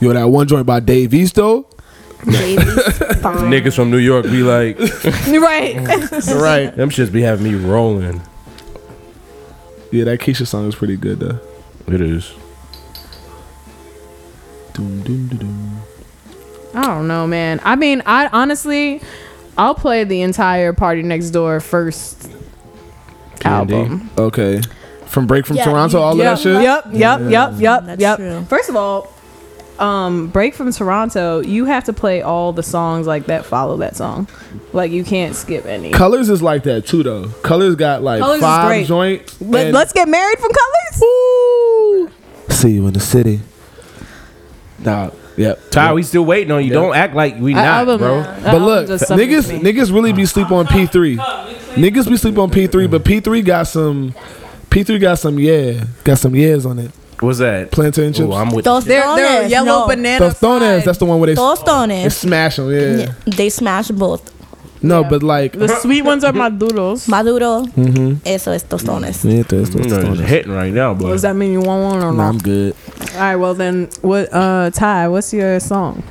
Yo, 0.00 0.12
that 0.12 0.24
one 0.24 0.48
joint 0.48 0.66
by 0.66 0.80
Dave 0.80 1.12
East 1.14 1.34
though. 1.36 1.66
Niggas 2.22 3.74
from 3.74 3.90
New 3.90 3.98
York 3.98 4.24
be 4.24 4.42
like, 4.42 4.78
right. 5.28 5.76
right. 6.36 6.74
them 6.76 6.88
shits 6.90 7.12
be 7.12 7.20
having 7.22 7.44
me 7.44 7.54
rolling. 7.54 8.22
Yeah, 9.90 10.04
that 10.04 10.20
Keisha 10.20 10.46
song 10.46 10.66
is 10.68 10.74
pretty 10.74 10.96
good 10.96 11.20
though. 11.20 11.38
It 11.88 12.00
is. 12.00 12.32
Doom, 14.72 15.02
doom, 15.02 15.26
doom, 15.28 15.38
doom. 15.38 15.82
I 16.74 16.82
don't 16.82 17.06
know, 17.08 17.26
man. 17.26 17.60
I 17.64 17.76
mean, 17.76 18.02
I 18.06 18.28
honestly, 18.32 19.02
I'll 19.58 19.74
play 19.74 20.04
the 20.04 20.22
entire 20.22 20.72
PartyNextDoor 20.72 21.62
first 21.62 22.30
Candy. 23.40 23.74
album. 23.74 24.10
Okay. 24.16 24.60
From 25.06 25.26
Break 25.26 25.44
from 25.46 25.56
Yeah, 25.56 25.64
Toronto, 25.66 25.98
you- 25.98 26.02
all 26.04 26.16
Yep, 26.16 26.32
of 26.32 26.38
that 26.38 26.42
shit. 26.42 26.62
yep, 26.62 26.84
yep, 26.92 27.20
yep, 27.30 27.52
yep, 27.60 27.84
That's 27.86 28.00
yep. 28.00 28.16
true. 28.16 28.46
First 28.48 28.70
of 28.70 28.76
all, 28.76 29.12
um, 29.78 30.28
Break 30.28 30.54
from 30.54 30.72
Toronto, 30.72 31.40
you 31.40 31.66
have 31.66 31.84
to 31.84 31.92
play 31.92 32.22
all 32.22 32.52
the 32.54 32.62
songs 32.62 33.06
like 33.06 33.26
that 33.26 33.44
follow 33.44 33.76
that 33.78 33.94
song. 33.96 34.26
Like 34.72 34.90
you 34.90 35.04
can't 35.04 35.34
skip 35.34 35.66
any. 35.66 35.90
Colors 35.90 36.30
is 36.30 36.40
like 36.40 36.62
that 36.62 36.86
too 36.86 37.02
though. 37.02 37.26
Colors 37.42 37.74
got 37.74 38.02
like 38.02 38.20
Colors 38.20 38.36
is 38.38 38.42
five 38.42 38.66
great. 38.68 38.86
joints. 38.86 39.36
Let, 39.42 39.66
and- 39.66 39.76
us 39.76 39.92
get 39.92 40.08
married 40.08 40.38
from 40.38 40.50
Colors. 40.52 42.12
see 42.50 42.70
you 42.70 42.86
in 42.86 42.94
the 42.94 43.00
city. 43.00 43.40
Nah, 44.78 45.10
yep. 45.36 45.70
Ty, 45.70 45.92
we 45.94 46.02
still 46.02 46.24
waiting 46.24 46.50
on 46.50 46.62
you. 46.64 46.68
Yeah. 46.68 46.74
Don't 46.80 46.94
act 46.96 47.14
like 47.14 47.36
we 47.38 47.54
That 47.54 47.62
not, 47.64 47.88
album- 47.88 47.98
bro. 47.98 48.22
that 48.22 48.52
But 48.52 48.60
look, 48.62 48.88
niggas, 48.88 49.60
niggas 49.60 49.92
really 49.92 50.12
be 50.12 50.26
sleep 50.26 50.50
on 50.50 50.66
P 50.66 50.86
three. 50.86 51.16
Niggas 51.16 52.08
be 52.08 52.16
sleep 52.16 52.38
on 52.38 52.50
P 52.50 52.66
three, 52.66 52.86
but 52.86 53.04
P 53.04 53.20
three 53.20 53.42
got 53.42 53.64
some. 53.64 54.14
P 54.70 54.82
three 54.84 54.98
got 54.98 55.18
some 55.18 55.38
yeah, 55.38 55.84
got 56.04 56.18
some 56.18 56.34
yeahs 56.34 56.64
on 56.64 56.78
it. 56.78 56.90
What's 57.20 57.38
that? 57.38 57.70
Plantain 57.70 58.12
chips. 58.14 58.26
Oh, 58.28 58.32
I'm 58.32 58.50
with 58.50 58.64
Those 58.64 58.84
They're, 58.84 59.14
they're 59.14 59.46
yellow 59.46 59.80
no. 59.82 59.86
banana. 59.86 60.24
Tostones, 60.24 60.58
fried. 60.58 60.84
that's 60.84 60.98
the 60.98 61.04
one 61.04 61.20
where 61.20 61.28
they, 61.28 61.34
they 61.34 61.40
Tostones. 61.40 62.12
smash 62.12 62.56
them. 62.56 62.70
Yeah. 62.72 62.96
Yeah, 62.96 63.12
they 63.26 63.48
smash 63.48 63.88
both. 63.90 64.28
No, 64.82 65.04
but 65.04 65.22
like. 65.22 65.52
The 65.52 65.68
sweet 65.80 66.02
ones 66.02 66.24
are 66.24 66.32
maduros. 66.42 67.08
Maduro. 67.08 67.64
Mm-hmm. 67.64 68.26
Eso 68.26 68.52
es 68.52 68.64
tostones. 68.64 69.24
Yeah, 69.24 69.42
that's 69.42 69.70
You 69.74 69.84
know, 69.84 70.12
it's 70.12 70.20
hitting 70.20 70.52
right 70.52 70.72
now, 70.72 70.94
but 70.94 71.08
Does 71.08 71.22
that 71.22 71.36
mean 71.36 71.52
you 71.52 71.60
want 71.60 71.82
one 71.94 72.02
or 72.02 72.12
Nah, 72.12 72.24
not? 72.24 72.28
I'm 72.30 72.38
good. 72.38 72.74
All 73.14 73.20
right, 73.20 73.36
well 73.36 73.54
then, 73.54 73.88
what? 74.02 74.32
Uh, 74.32 74.70
Ty, 74.70 75.08
what's 75.08 75.32
your 75.32 75.60
song? 75.60 76.02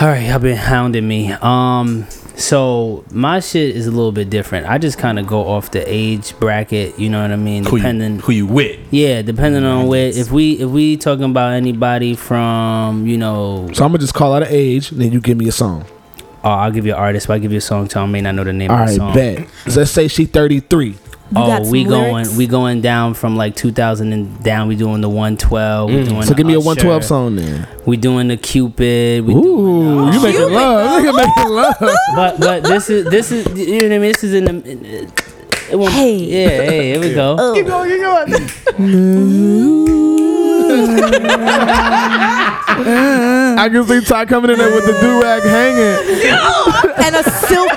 All 0.00 0.06
right, 0.08 0.28
y'all 0.28 0.38
been 0.38 0.56
hounding 0.56 1.08
me. 1.08 1.32
Um, 1.32 2.06
so 2.36 3.04
my 3.10 3.40
shit 3.40 3.74
is 3.74 3.88
a 3.88 3.90
little 3.90 4.12
bit 4.12 4.30
different. 4.30 4.68
I 4.68 4.78
just 4.78 4.96
kind 4.96 5.18
of 5.18 5.26
go 5.26 5.40
off 5.48 5.72
the 5.72 5.82
age 5.86 6.38
bracket. 6.38 6.96
You 6.98 7.08
know 7.08 7.20
what 7.20 7.32
I 7.32 7.36
mean? 7.36 7.64
who 7.64 7.78
Depending. 7.78 8.16
you, 8.16 8.20
who 8.20 8.32
you 8.32 8.46
with? 8.46 8.78
Yeah, 8.92 9.22
depending 9.22 9.64
on 9.64 9.88
where. 9.88 10.06
If 10.08 10.30
we 10.30 10.52
if 10.60 10.68
we 10.70 10.96
talking 10.96 11.24
about 11.24 11.54
anybody 11.54 12.14
from 12.14 13.06
you 13.08 13.16
know 13.18 13.68
So 13.72 13.84
I'm 13.84 13.90
gonna 13.90 13.98
just 13.98 14.14
call 14.14 14.34
out 14.34 14.42
an 14.42 14.48
age, 14.52 14.92
and 14.92 15.00
then 15.00 15.10
you 15.10 15.20
give 15.20 15.36
me 15.36 15.48
a 15.48 15.52
song. 15.52 15.84
Oh, 16.44 16.50
I'll 16.50 16.70
give 16.70 16.86
you 16.86 16.92
an 16.92 16.98
artist, 16.98 17.26
but 17.26 17.34
I'll 17.34 17.40
give 17.40 17.52
you 17.52 17.58
a 17.58 17.60
song 17.62 17.88
too. 17.88 17.98
I 17.98 18.06
may 18.06 18.20
not 18.20 18.34
know 18.34 18.44
the 18.44 18.52
name 18.52 18.70
All 18.70 18.78
of 18.78 18.86
the 18.88 18.92
right, 18.92 18.96
song. 18.96 19.14
bet. 19.14 19.48
Let's 19.76 19.90
say 19.90 20.08
she 20.08 20.24
33. 20.26 20.86
You 20.88 20.96
Oh, 21.36 21.62
some 21.62 21.70
we 21.70 21.84
lyrics? 21.84 22.28
going 22.28 22.38
we 22.38 22.46
going 22.46 22.80
down 22.80 23.12
from 23.12 23.36
like 23.36 23.54
2000 23.54 24.12
and 24.14 24.42
down. 24.42 24.66
We 24.68 24.76
doing 24.76 25.00
the 25.02 25.08
112. 25.10 25.90
We 25.90 25.96
mm. 25.96 26.08
doing 26.08 26.22
So 26.22 26.28
the 26.30 26.34
give 26.36 26.46
me 26.46 26.54
a 26.54 26.60
112 26.60 27.04
song 27.04 27.36
then. 27.36 27.68
We 27.84 27.96
doing 27.98 28.28
the 28.28 28.36
Cupid. 28.38 29.24
We 29.26 29.34
Ooh, 29.34 30.10
doing, 30.10 30.12
you 30.14 30.22
making 30.22 30.52
love. 30.54 31.02
Nigga 31.02 31.16
making 31.16 31.52
love. 31.52 31.76
but 32.14 32.40
but 32.40 32.62
this 32.64 32.88
is 32.88 33.04
this 33.10 33.30
is 33.30 33.46
you 33.58 33.80
know 33.80 33.88
what 33.88 33.94
I 33.94 33.98
mean. 33.98 34.12
This 34.12 34.24
is 34.24 34.32
in 34.34 34.44
the. 34.44 35.12
It 35.70 35.76
won't, 35.76 35.92
Hey. 35.92 36.14
Yeah. 36.16 36.48
Hey. 36.48 36.92
Here 36.92 37.00
we 37.00 37.12
go. 37.12 37.36
Oh. 37.38 37.52
Keep 37.54 37.66
going, 37.66 37.90
keep 37.90 38.78
going. 38.78 40.24
I 43.58 43.68
can 43.70 43.84
see 43.86 44.00
Ty 44.00 44.26
coming 44.26 44.50
in 44.50 44.58
there 44.58 44.72
with 44.74 44.86
the 44.86 44.92
do 45.00 45.20
rag 45.22 45.42
hanging. 45.42 45.98
and 47.04 47.16
a 47.16 47.22
silk 47.46 47.68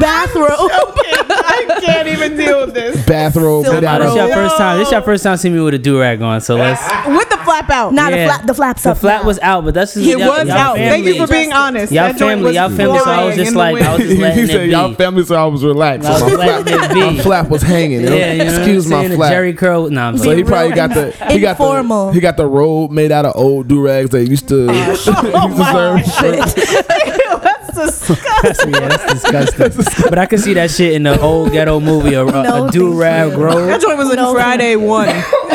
bathrobe. 0.00 0.70
I 1.28 1.80
can't 1.82 2.08
even 2.08 2.36
deal 2.36 2.64
with 2.64 2.74
this. 2.74 3.04
Bathrobe 3.06 3.64
Silk 3.64 3.76
made 3.76 3.84
out 3.84 4.00
This 4.00 4.10
of. 4.10 4.16
your 4.16 4.28
first 4.28 4.56
time. 4.56 4.78
This 4.78 4.90
your 4.90 5.02
first 5.02 5.24
time 5.24 5.36
seeing 5.36 5.54
me 5.54 5.60
with 5.60 5.74
a 5.74 5.78
do 5.78 5.98
rag 6.00 6.22
on. 6.22 6.40
So 6.40 6.56
let's. 6.56 6.80
With 7.06 7.25
the 7.25 7.25
flap 7.64 7.70
out. 7.70 7.92
Not 7.94 8.12
Yeah. 8.12 8.18
the 8.18 8.26
flap. 8.28 8.46
The 8.46 8.54
flaps 8.54 8.82
The 8.82 8.90
up. 8.90 8.98
flap 8.98 9.20
now. 9.22 9.26
was 9.26 9.38
out, 9.40 9.64
but 9.64 9.74
that's 9.74 9.94
just 9.94 10.06
it 10.06 10.18
y'all- 10.18 10.28
was 10.28 10.48
y'all 10.48 10.56
out. 10.56 10.76
Thank 10.76 11.04
you 11.06 11.16
for 11.16 11.26
being 11.32 11.52
honest. 11.52 11.92
Y'all 11.92 12.08
That 12.08 12.18
family, 12.18 12.54
y'all 12.54 12.68
family. 12.70 12.98
So 12.98 13.10
I 13.10 13.24
was 13.24 13.36
just 13.36 13.54
like, 13.54 13.82
I 13.82 13.92
was 13.96 14.02
just 14.06 14.20
letting 14.20 14.36
he 14.38 14.44
it 14.44 14.46
said 14.50 14.60
be. 14.66 14.70
y'all 14.72 14.94
family 14.94 15.24
so 15.24 15.34
I 15.34 15.46
was 15.46 15.64
relaxed. 15.64 16.08
I 16.08 16.12
was 16.20 16.20
So 16.20 16.28
my, 16.28 16.34
flap, 16.36 16.66
letting 16.66 16.84
it 16.90 16.94
be. 16.94 17.16
my 17.16 17.22
flap 17.22 17.48
was 17.50 17.62
hanging. 17.62 18.02
Yeah, 18.02 18.32
you 18.32 18.44
know 18.44 18.56
Excuse 18.56 18.86
my 18.88 19.08
flap. 19.08 19.32
Jheri 19.32 19.56
curl. 19.56 19.90
Nah, 19.90 20.08
I'm 20.08 20.18
so 20.18 20.34
he 20.36 20.44
probably 20.44 20.74
got 20.74 20.90
the 20.94 21.10
he 21.30 21.40
got 21.40 21.50
Informal. 21.58 22.08
the 22.08 22.12
he 22.14 22.20
got 22.20 22.36
the 22.36 22.46
robe 22.46 22.90
made 22.90 23.12
out 23.12 23.24
of 23.26 23.32
old 23.36 23.68
do 23.68 23.80
rags 23.80 24.10
that 24.10 24.26
used 24.26 24.48
to, 24.48 24.66
oh, 24.70 24.72
used 25.96 27.05
to 27.76 27.92
serve. 27.92 28.18
yeah, 28.72 28.88
that's 28.88 29.12
disgusting. 29.22 30.04
but 30.10 30.18
I 30.18 30.26
could 30.26 30.40
see 30.40 30.54
that 30.54 30.70
shit 30.70 30.94
in 30.94 31.04
the 31.04 31.20
old 31.20 31.52
ghetto 31.52 31.80
movie, 31.80 32.14
a, 32.14 32.24
No, 32.24 32.66
a 32.66 32.70
do 32.70 32.92
rag 32.98 33.28
thank 33.28 33.32
you. 33.32 33.36
grove. 33.36 33.66
That 33.66 33.80
joint 33.80 33.98
was 33.98 34.10
in 34.10 34.16
No. 34.16 34.34
Friday 34.34 34.76
one. 34.76 35.06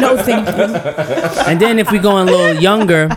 no 0.00 0.16
thank 0.22 0.46
you. 0.48 1.44
And 1.46 1.60
then 1.60 1.78
if 1.78 1.90
we 1.90 1.98
going 1.98 2.28
a 2.28 2.30
little 2.30 2.60
younger, 2.60 3.08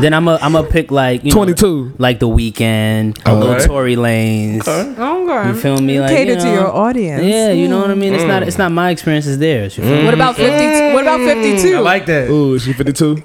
then 0.00 0.12
I'm 0.14 0.28
a 0.28 0.38
I'm 0.42 0.52
gonna 0.52 0.68
pick 0.68 0.90
like 0.90 1.24
you 1.24 1.30
know, 1.30 1.36
22. 1.36 1.94
like 1.98 2.18
the 2.20 2.28
Weeknd, 2.28 3.20
a 3.24 3.34
little 3.34 3.54
Okay. 3.56 3.66
Tory 3.66 3.96
Lanez. 3.96 4.66
Okay. 4.66 5.48
You 5.48 5.54
feel 5.54 5.80
me? 5.80 6.00
Like 6.00 6.10
Cater 6.10 6.34
you 6.34 6.40
to 6.40 6.50
your 6.50 6.68
audience. 6.68 7.22
Yeah, 7.22 7.52
you 7.52 7.68
know 7.68 7.80
what 7.80 7.90
I 7.90 7.94
mean. 7.94 8.14
It's 8.14 8.24
not 8.24 8.42
mm. 8.42 8.46
it's 8.46 8.58
not 8.58 8.72
my 8.72 8.90
experience. 8.90 9.26
It's 9.26 9.38
theirs. 9.38 9.76
You 9.76 9.84
feel 9.84 9.96
me? 9.96 10.04
What 10.04 10.14
about 10.14 10.36
fifty? 10.36 10.92
What 10.94 11.02
about 11.02 11.20
fifty-two? 11.20 11.76
I 11.76 11.80
like 11.80 12.06
that. 12.06 12.30
Ooh, 12.30 12.54
is 12.54 12.64
she 12.64 12.72
52. 12.72 13.22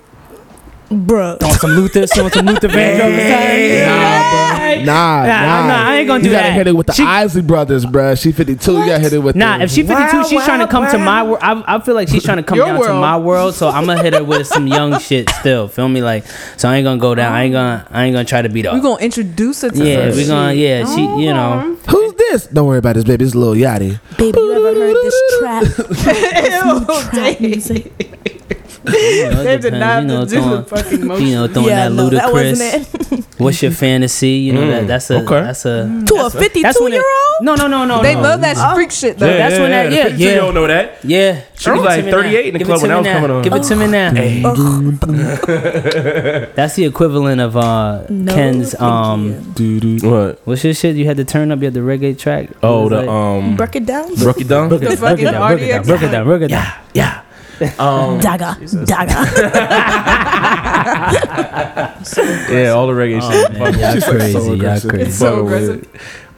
Bruh. 0.92 1.42
Want 1.42 1.60
some 1.62 1.72
Luther? 1.72 2.06
You 2.16 2.22
want 2.22 2.34
some 2.34 2.46
Luther 2.46 2.68
Vandross? 2.68 4.22
Nah, 4.86 4.86
nah. 4.86 5.24
I'm 5.24 5.68
not- 5.68 5.88
I 5.88 5.96
ain't 5.98 6.08
gonna 6.08 6.20
you 6.20 6.26
do 6.30 6.32
gotta 6.32 6.44
that. 6.48 6.54
hit 6.54 6.68
it 6.68 6.76
with 6.76 6.88
the 6.88 6.94
She- 6.94 7.04
Isley 7.04 7.42
brothers, 7.42 7.86
bruh. 7.86 8.20
She 8.22 8.32
52. 8.32 8.72
You 8.74 8.80
gotta 8.86 9.00
hit 9.00 9.14
it 9.14 9.20
with 9.20 9.36
Nah, 9.36 9.58
the, 9.58 9.64
if 9.66 9.72
she 9.72 9.84
52, 9.84 10.26
she's 10.26 10.44
trying 10.44 10.60
to 10.60 10.68
come 10.68 10.90
to 10.90 10.98
my 10.98 11.24
world. 11.24 11.40
I, 11.42 11.64
I 11.76 11.80
feel 11.80 11.96
like 11.96 12.10
she's 12.10 12.24
trying 12.24 12.38
to 12.38 12.44
come 12.44 12.58
Your 12.58 12.68
down 12.68 12.82
to 12.84 12.94
my 12.94 13.18
world, 13.18 13.56
so 13.56 13.70
I'm 13.70 13.86
gonna 13.86 14.02
hit 14.04 14.14
her 14.14 14.24
with 14.24 14.48
some 14.48 14.68
young 14.68 15.00
shit 15.00 15.30
still. 15.30 15.68
Feel 15.68 15.88
me? 15.88 16.02
Like, 16.02 16.26
so 16.58 16.70
I 16.70 16.78
ain't 16.78 16.86
gonna 16.86 17.00
go 17.00 17.16
down. 17.16 17.34
I 17.34 17.44
ain't 17.44 17.54
gonna, 17.54 17.88
I 17.90 18.06
ain't 18.06 18.14
gonna 18.14 18.26
try 18.26 18.42
to 18.42 18.50
beat 18.50 18.66
her. 18.66 18.74
We're 18.74 18.82
gonna 18.82 19.02
introduce 19.04 19.64
it 19.64 19.74
to 19.76 19.86
yeah, 19.86 20.10
her. 20.10 20.16
we 20.16 20.26
gonna, 20.28 20.54
yeah, 20.54 20.86
she, 20.94 21.02
you 21.02 21.30
oh. 21.32 21.34
know, 21.34 21.78
Who's 21.90 22.14
this? 22.16 22.48
Don't 22.48 22.68
worry 22.68 22.80
about 22.80 22.96
this, 22.96 23.04
baby. 23.06 23.26
It's 23.26 23.36
Lil 23.36 23.56
Yachty. 23.56 24.00
Baby, 24.18 24.40
you 24.40 24.54
ever 24.54 24.80
heard 24.80 24.96
this 24.96 25.22
trap? 25.40 25.64
trap 27.12 27.40
music? 27.40 27.94
They 28.92 29.58
did 29.60 29.74
not 29.74 30.02
you 30.02 30.08
know, 30.08 30.20
have 30.22 30.30
to 30.30 30.36
do 30.36 30.42
the 30.42 30.64
throwing, 30.64 30.64
fucking 30.66 31.06
motion. 31.08 31.28
you 31.28 31.36
know, 31.36 31.48
throwing 31.48 31.68
yeah, 31.70 31.90
that 31.90 31.96
no, 31.96 32.10
that 32.10 32.24
Ludacris. 32.24 32.34
wasn't 32.34 33.12
it. 33.12 33.26
What's 33.38 33.62
your 33.62 33.72
fantasy? 33.72 34.30
You 34.30 34.54
know 34.54 34.68
that 34.68 34.88
that's 34.88 35.10
a, 35.12 35.18
okay. 35.24 35.42
that's 35.42 35.66
a. 35.66 36.04
to 36.08 36.16
a 36.26 36.30
52 36.30 36.62
That's 36.62 36.80
when 36.80 36.94
it- 36.94 36.96
year 36.96 37.04
old? 37.04 37.46
No, 37.46 37.56
no, 37.56 37.68
no, 37.68 37.86
no. 37.86 38.02
They 38.02 38.16
no. 38.16 38.22
love 38.22 38.42
that 38.42 38.74
freak 38.76 38.92
shit 38.92 39.18
though. 39.20 39.28
That's 39.28 39.60
when 39.60 39.72
that- 39.72 39.92
yeah, 39.92 40.04
52, 40.06 40.24
yeah. 40.24 40.30
You 40.30 40.36
don't 40.36 40.54
know 40.54 40.68
that. 40.68 41.04
Yeah, 41.04 41.42
She 41.56 41.70
was 41.70 41.80
Give 41.80 41.86
it 41.86 41.88
like 41.88 42.00
to 42.00 42.06
me 42.06 42.12
38 42.12 42.46
in 42.46 42.54
the 42.54 42.60
Give 42.60 42.68
club 42.68 42.82
when 42.82 42.90
to 42.90 42.96
that 43.04 43.04
was 43.04 43.08
coming 43.14 43.32
on. 43.32 43.42
Give 43.44 43.54
it 43.54 43.64
to 43.64 43.76
me 43.76 43.88
now. 43.88 44.12
That's 46.56 46.76
the 46.76 46.86
equivalent 46.86 47.42
of 47.42 47.58
uh 47.58 48.04
Ken's 48.28 48.74
um. 48.76 49.34
What? 50.02 50.42
What's 50.46 50.64
your 50.64 50.74
shit? 50.74 50.96
You 50.96 51.06
had 51.06 51.18
to 51.18 51.26
turn 51.26 51.52
up. 51.52 51.60
You 51.60 51.66
had 51.66 51.74
the 51.74 51.80
reggae 51.82 52.18
track. 52.18 52.50
Oh, 52.64 52.90
the 52.90 53.10
um, 53.10 53.56
Break 53.58 53.76
it 53.76 53.86
down. 53.86 54.14
broke 54.16 54.40
it 54.42 54.48
down. 54.48 54.70
Break 54.70 54.82
it 54.84 54.88
down, 54.90 55.00
break 55.00 55.22
it 55.22 55.32
down, 55.32 55.48
break 55.48 55.62
it 55.62 55.68
down, 55.70 55.84
break 55.84 56.02
it 56.02 56.12
down, 56.12 56.26
break 56.26 56.42
it 56.44 56.48
down. 56.50 56.74
Yeah. 56.94 57.22
Um, 57.62 58.20
Daga. 58.26 58.56
Daga. 58.86 59.22
yeah, 62.52 62.70
all 62.72 62.88
the 62.88 62.94
reggae 62.94 63.20
Oh, 63.22 63.32
shit. 63.32 63.52
man, 63.54 63.74
Fuck 63.74 63.82
y'all 63.82 63.94
She's 63.94 64.08
like 64.08 64.18
crazy, 64.18 64.34
so 64.34 64.40
y'all 64.46 64.54
aggressive. 64.56 64.90
crazy. 64.90 65.12
so 65.12 65.46
aggressive. 65.46 65.88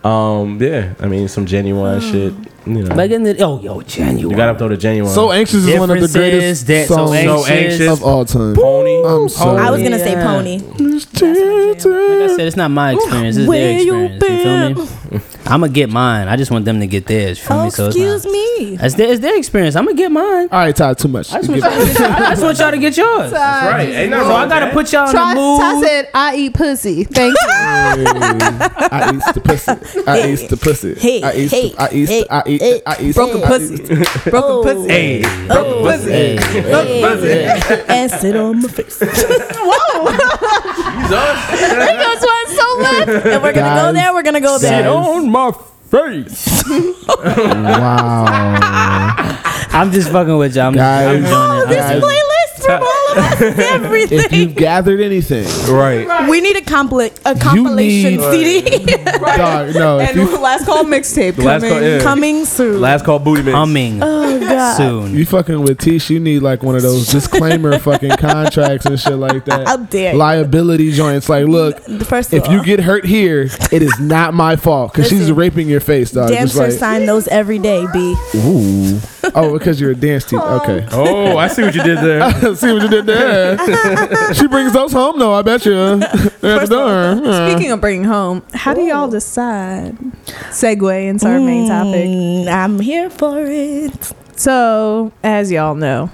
Um, 0.06 0.62
yeah, 0.62 0.94
I 1.00 1.08
mean 1.08 1.28
some 1.30 1.46
Ginuwine 1.46 2.02
shit. 2.02 2.34
You 2.66 2.84
know, 2.84 2.96
Back 2.96 3.12
in 3.12 3.24
the 3.24 3.38
oh 3.44 3.60
yo 3.62 3.80
Ginuwine. 3.82 4.20
you 4.20 4.36
gotta 4.36 4.58
throw 4.58 4.68
the 4.70 4.76
Ginuwine. 4.78 5.14
So 5.14 5.32
Anxious 5.32 5.66
is 5.66 5.80
one 5.80 5.90
of 5.92 6.00
the 6.02 6.08
greatest 6.08 6.66
Differences, 6.66 6.66
that- 6.66 6.88
so 6.88 6.96
songs 6.96 7.12
anxious. 7.16 7.46
So 7.48 7.54
anxious. 7.54 7.88
of 7.90 8.04
all 8.04 8.26
time. 8.26 8.56
pony. 8.56 9.04
I'm 9.06 9.30
sorry. 9.30 9.60
I 9.62 9.70
was 9.72 9.82
gonna 9.82 10.00
say 10.00 10.16
pony. 10.16 10.60
Like 10.60 12.30
I 12.30 12.36
said, 12.36 12.48
it's 12.48 12.56
not 12.58 12.72
my 12.72 12.94
experience. 12.94 13.38
It's 13.38 13.48
Where 13.48 13.60
their 13.60 13.82
you 13.82 13.96
experience. 14.06 14.80
You, 14.80 14.86
feel 14.86 15.20
me? 15.20 15.26
I'm 15.46 15.60
gonna 15.60 15.70
get 15.74 15.90
mine. 15.90 16.28
I 16.30 16.36
just 16.38 16.52
want 16.52 16.64
them 16.66 16.80
to 16.80 16.88
get 16.88 17.06
theirs. 17.06 17.38
You 17.40 17.46
feel 17.46 17.58
Oh, 17.58 17.64
me? 17.66 17.70
So 17.72 17.88
it's 17.88 17.96
excuse 17.96 18.26
not- 18.26 18.32
me. 18.32 18.78
It's 18.82 18.96
their, 18.96 19.12
it's 19.12 19.20
their 19.22 19.38
experience. 19.38 19.76
I'm 19.76 19.86
gonna 19.86 19.98
get 19.98 20.12
mine. 20.12 20.48
All 20.52 20.60
right, 20.60 20.76
Ty, 20.76 20.94
too 20.94 21.08
much. 21.10 21.32
I 21.34 21.42
just, 21.42 21.50
want 21.50 21.62
y'all, 21.62 21.72
I 21.72 22.30
just 22.32 22.42
want 22.44 22.60
y'all 22.60 22.72
to 22.72 22.78
get 22.78 22.96
yours. 22.98 23.32
That's 23.32 23.72
right. 23.74 23.90
Ain't 23.90 24.10
nothing 24.12 24.26
So 24.26 24.30
wrong 24.32 24.42
I 24.46 24.48
gotta 24.48 24.66
that. 24.66 24.74
put 24.74 24.94
y'all 24.94 25.10
in 25.10 25.16
the 25.16 25.36
mood. 25.36 25.60
Ty 25.60 25.82
said, 25.82 26.10
"I 26.14 26.36
eat 26.38 26.54
pussy." 26.54 27.04
Thank 27.04 27.34
you. 27.34 27.48
I 27.50 29.12
eat 29.14 29.34
the 29.34 29.42
pussy. 29.44 29.72
I 30.08 30.28
eat 30.32 30.50
the 30.50 30.58
pussy. 30.58 30.94
Hey, 30.96 31.22
I 31.24 31.34
eat. 31.34 31.52
hey, 31.52 31.70
the- 31.70 31.82
I 31.82 31.90
eat. 31.92 32.10
hey, 32.10 32.26
I 32.30 32.44
eat. 32.48 32.62
hey, 32.62 32.82
I 32.86 32.98
eat. 33.02 33.16
Broken 33.16 33.44
I 33.44 33.48
pussy. 33.48 33.74
eat- 33.76 33.88
Broken 34.32 34.34
Oh. 34.36 34.64
pussy. 34.64 34.90
Hey, 34.90 35.22
Broken 35.48 35.74
oh. 35.74 35.82
pussy. 35.92 36.10
Hey, 36.12 36.38
Hey, 36.38 37.84
and 37.90 38.12
sit 38.12 38.36
on 38.38 38.62
my 38.62 38.68
face. 38.70 39.02
Because 41.04 42.22
one 42.24 42.43
so 42.43 42.43
left. 43.00 43.26
And 43.26 43.44
we're 43.44 43.54
gonna 43.54 43.76
go 43.76 43.94
Guys, 43.94 43.94
there. 43.96 44.14
We're 44.14 44.24
gonna 44.24 44.42
go 44.42 44.58
Sit 44.58 44.70
there. 44.70 44.90
on 44.90 45.30
my 45.30 45.52
face. 45.90 46.64
wow. 47.44 49.40
I'm 49.76 49.92
just 49.92 50.12
fucking 50.12 50.38
with 50.38 50.56
y'all. 50.56 50.68
I'm, 50.68 50.74
Guys. 50.74 51.26
I'm 51.26 51.34
Oh, 51.34 51.62
it. 51.64 51.70
this 51.70 51.84
I'm 51.86 51.96
enjoying 51.96 52.16
it. 52.18 52.24
playlist 52.24 52.66
from 52.66 52.84
all 52.84 53.12
of 53.12 53.18
us. 53.18 53.42
If 53.44 53.60
Everything. 53.60 54.40
you've 54.40 54.56
gathered 54.56 55.02
anything, 55.02 55.46
right. 55.74 56.30
We 56.30 56.42
need 56.42 56.56
a 56.56 56.62
compli- 56.62 57.14
a 57.26 57.36
compilation 57.38 58.16
need- 58.18 58.66
CD 58.68 58.96
dog, 59.38 59.76
no. 59.76 60.00
If 60.00 60.10
And 60.10 60.18
you 60.18 60.38
last 60.40 60.66
call 60.66 60.84
mixtape 60.84 61.36
The 61.36 61.44
last 61.44 61.62
coming. 61.62 61.72
call, 61.74 61.82
yeah. 61.82 62.00
coming 62.02 62.46
soon. 62.46 62.82
Last 62.82 63.06
call 63.06 63.20
booty 63.20 63.44
mix. 63.44 63.56
Humming 63.56 64.00
oh 64.02 64.33
God. 64.50 64.78
soon. 64.78 65.16
you 65.16 65.26
fucking 65.26 65.62
with 65.62 65.80
Tish, 65.80 66.10
you 66.10 66.20
need 66.20 66.42
like 66.42 66.64
one 66.64 66.76
of 66.76 66.82
those 66.82 67.08
disclaimer 67.12 67.80
fucking 67.80 68.18
contracts 68.18 68.86
and 68.86 69.00
shit 69.00 69.18
like 69.18 69.46
that. 69.46 69.68
How 69.68 69.78
dare 69.78 70.14
you. 70.14 70.20
Liability 70.20 70.92
joints. 70.92 71.30
Like, 71.30 71.46
look, 71.48 71.80
First 72.06 72.34
if 72.34 72.48
all, 72.48 72.54
you 72.54 72.64
get 72.64 72.80
hurt 72.80 73.06
here, 73.06 73.50
it 73.72 73.82
is 73.82 74.00
not 74.00 74.34
my 74.34 74.56
fault 74.56 74.94
because 74.94 75.10
she's 75.10 75.32
raping 75.32 75.68
your 75.68 75.80
face, 75.80 76.12
dog. 76.12 76.30
damn 76.30 76.44
Just 76.48 76.56
sure 76.56 76.68
like, 76.70 76.78
sign 76.78 77.06
those 77.06 77.28
every 77.28 77.60
day, 77.60 77.86
B. 77.94 78.16
ooh. 78.36 79.00
Oh, 79.36 79.54
because 79.58 79.80
you're 79.80 79.92
a 79.92 79.96
dance 79.96 80.26
teacher. 80.26 80.42
Okay. 80.44 80.86
Oh, 80.92 81.38
I 81.38 81.48
see 81.48 81.64
what 81.64 81.74
you 81.74 81.84
did 81.84 82.00
there. 82.00 82.22
I 82.22 82.32
See 82.54 82.72
what 82.72 82.82
you 82.84 82.90
did 82.90 83.06
there. 83.06 83.58
she 84.34 84.48
brings 84.48 84.74
those 84.74 84.92
home, 84.92 85.18
though. 85.18 85.34
I 85.34 85.42
bet 85.42 85.66
you. 85.66 85.74
They're 85.74 86.04
at 86.04 86.40
the 86.40 86.40
First 86.42 86.72
of 86.72 86.80
all. 86.80 87.26
Yeah. 87.26 87.50
Speaking 87.52 87.72
of 87.72 87.82
bringing 87.82 88.04
home, 88.04 88.44
how 88.54 88.74
do 88.74 88.82
y'all 88.82 89.10
decide? 89.10 89.98
Segue 90.50 91.08
into 91.08 91.28
our 91.28 91.40
main 91.40 91.68
topic. 91.68 92.06
Mm, 92.06 92.48
I'm 92.48 92.80
here 92.80 93.10
for 93.10 93.40
it. 93.46 94.12
So, 94.36 95.12
as 95.24 95.52
y'all 95.52 95.76
know, 95.76 96.10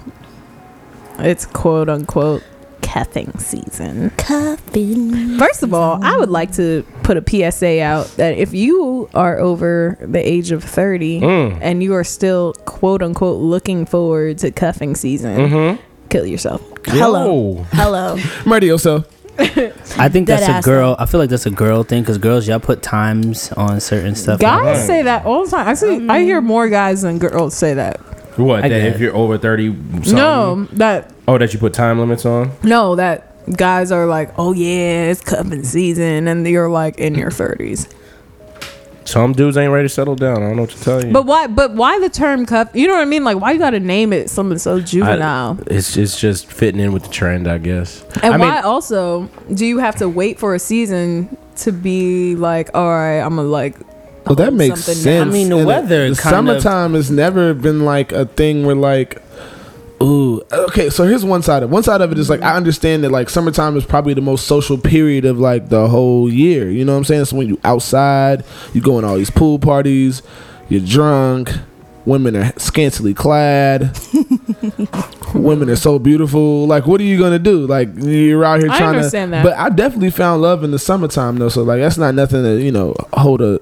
it's 1.19 1.45
quote 1.45 1.89
unquote 1.89 2.43
cuffing 2.81 3.31
season. 3.37 4.09
Cuffing. 4.17 5.37
First 5.37 5.63
of 5.63 5.73
all, 5.73 6.03
I 6.03 6.17
would 6.17 6.29
like 6.29 6.53
to 6.53 6.83
put 7.03 7.17
a 7.17 7.23
PSA 7.51 7.81
out 7.81 8.07
that 8.17 8.37
if 8.37 8.53
you 8.53 9.09
are 9.13 9.37
over 9.39 9.97
the 10.01 10.19
age 10.27 10.51
of 10.51 10.63
30 10.63 11.21
Mm. 11.21 11.57
and 11.61 11.83
you 11.83 11.93
are 11.93 12.03
still 12.03 12.53
quote 12.65 13.01
unquote 13.03 13.39
looking 13.41 13.85
forward 13.85 14.37
to 14.39 14.51
cuffing 14.51 14.95
season, 14.95 15.37
Mm-hmm. 15.37 15.81
kill 16.09 16.25
yourself. 16.25 16.61
Hello. 16.85 17.65
Hello. 17.73 18.17
I'm 18.45 18.51
ready, 18.51 18.67
Oso. 18.69 19.05
I 19.39 20.09
think 20.09 20.27
that's 20.27 20.43
a 20.47 20.51
ass 20.51 20.65
girl. 20.65 20.95
I 20.99 21.05
feel 21.05 21.19
like 21.19 21.29
that's 21.29 21.45
a 21.45 21.51
girl 21.51 21.83
thing 21.83 22.01
because 22.03 22.17
girls, 22.17 22.47
y'all 22.47 22.59
put 22.59 22.81
times 22.81 23.51
on 23.53 23.79
certain 23.79 24.15
stuff. 24.15 24.39
Guys 24.39 24.85
say 24.85 25.03
that 25.03 25.25
all 25.25 25.45
the 25.45 25.51
time. 25.51 25.67
I 25.67 25.73
see. 25.75 26.07
I 26.07 26.21
hear 26.23 26.41
more 26.41 26.67
guys 26.69 27.01
than 27.03 27.19
girls 27.19 27.55
say 27.55 27.73
that. 27.75 27.97
What? 28.37 28.63
I 28.63 28.69
That 28.69 28.81
if 28.95 28.99
you're 28.99 29.15
over 29.15 29.37
thirty, 29.37 29.73
something? 29.73 30.15
No, 30.15 30.65
that 30.73 31.13
Oh, 31.27 31.37
that 31.37 31.53
you 31.53 31.59
put 31.59 31.73
time 31.73 31.99
limits 31.99 32.25
on. 32.25 32.51
no, 32.63 32.95
that 32.95 33.25
guys 33.55 33.91
are 33.91 34.05
like, 34.05 34.31
oh 34.37 34.53
yeah, 34.53 35.09
it's 35.11 35.21
cuffing 35.21 35.63
season, 35.63 36.27
and 36.27 36.47
you're 36.47 36.69
like 36.69 36.97
in 36.99 37.15
your 37.15 37.31
thirties. 37.31 37.87
Some 39.09 39.33
dudes 39.33 39.57
ain't 39.57 39.71
ready 39.71 39.87
to 39.87 39.93
settle 39.93 40.15
down. 40.15 40.37
I 40.43 40.47
don't 40.47 40.55
know 40.57 40.61
what 40.63 40.69
to 40.71 40.81
tell 40.81 41.03
you. 41.03 41.11
But 41.11 41.25
why? 41.25 41.47
But 41.47 41.71
why 41.73 41.99
the 41.99 42.09
term 42.09 42.45
cuff? 42.45 42.69
You 42.75 42.87
know 42.87 42.93
what 42.93 43.01
I 43.01 43.05
mean? 43.05 43.23
Like, 43.23 43.39
why 43.39 43.51
you 43.53 43.59
got 43.59 43.71
to 43.71 43.79
name 43.79 44.13
it 44.13 44.29
something 44.29 44.57
so 44.59 44.77
I- 44.77 44.81
juvenile? 44.81 45.57
it's 45.67 45.97
it's 45.97 46.19
just 46.19 46.45
fitting 46.51 46.79
in 46.79 46.93
with 46.93 47.03
the 47.03 47.09
trend, 47.09 47.47
I 47.47 47.57
guess. 47.57 48.03
and 48.21 48.33
I 48.35 48.37
why 48.37 48.55
mean, 48.55 48.63
also 48.63 49.27
do 49.53 49.65
you 49.65 49.79
have 49.79 49.95
to 49.97 50.07
wait 50.07 50.37
for 50.39 50.53
a 50.53 50.59
season 50.59 51.35
to 51.57 51.71
be 51.71 52.35
like, 52.35 52.69
all 52.75 52.87
right, 52.89 53.19
I'm 53.19 53.35
gonna 53.35 53.47
like. 53.47 53.75
Well, 54.27 54.35
that 54.35 54.53
makes 54.53 54.83
sense. 54.83 55.03
down? 55.03 55.29
I 55.29 55.31
mean, 55.31 55.49
the 55.49 55.57
And 55.57 55.65
weather 55.65 56.07
The 56.09 56.15
kind 56.15 56.47
of- 56.49 56.61
summertime 56.61 56.93
has 56.93 57.09
never 57.09 57.55
been 57.55 57.83
like 57.85 58.11
a 58.11 58.25
thing 58.25 58.63
where 58.65 58.75
like, 58.75 59.19
ooh. 60.01 60.41
Okay, 60.51 60.89
so 60.89 61.05
here's 61.05 61.25
one 61.25 61.41
side 61.41 61.63
of 61.63 61.69
one 61.69 61.83
side 61.83 62.01
of 62.01 62.11
it 62.11 62.19
is 62.19 62.29
like 62.29 62.41
I 62.41 62.55
understand 62.55 63.03
that 63.03 63.11
like 63.11 63.29
summertime 63.29 63.75
is 63.77 63.85
probably 63.85 64.13
the 64.13 64.21
most 64.21 64.47
social 64.47 64.77
period 64.77 65.25
of 65.25 65.39
like 65.39 65.69
the 65.69 65.87
whole 65.87 66.31
year. 66.31 66.69
You 66.69 66.85
know 66.85 66.93
what 66.93 66.99
I'm 66.99 67.03
saying? 67.05 67.25
So 67.25 67.37
when 67.37 67.47
you 67.47 67.59
outside, 67.63 68.43
you 68.73 68.81
go 68.81 68.97
in 68.99 69.05
all 69.05 69.17
these 69.17 69.29
pool 69.29 69.59
parties, 69.59 70.21
you're 70.69 70.81
drunk. 70.81 71.51
Women 72.05 72.35
are 72.35 72.53
scantily 72.57 73.13
clad. 73.13 73.95
Women 75.35 75.69
are 75.69 75.75
so 75.75 75.99
beautiful. 75.99 76.65
Like, 76.65 76.87
what 76.87 76.99
are 77.01 77.03
you 77.03 77.19
gonna 77.19 77.37
do? 77.37 77.67
Like, 77.67 77.89
you're 77.95 78.43
out 78.43 78.61
here 78.61 78.71
I 78.71 78.77
trying 78.77 78.95
understand 78.95 79.31
to. 79.31 79.37
that. 79.37 79.43
But 79.43 79.57
I 79.57 79.69
definitely 79.69 80.09
found 80.09 80.41
love 80.41 80.63
in 80.63 80.71
the 80.71 80.79
summertime 80.79 81.37
though. 81.37 81.49
So 81.49 81.61
like, 81.61 81.81
that's 81.81 81.97
not 81.97 82.15
nothing 82.15 82.43
to 82.43 82.59
you 82.59 82.71
know 82.71 82.95
hold 83.13 83.41
a. 83.41 83.59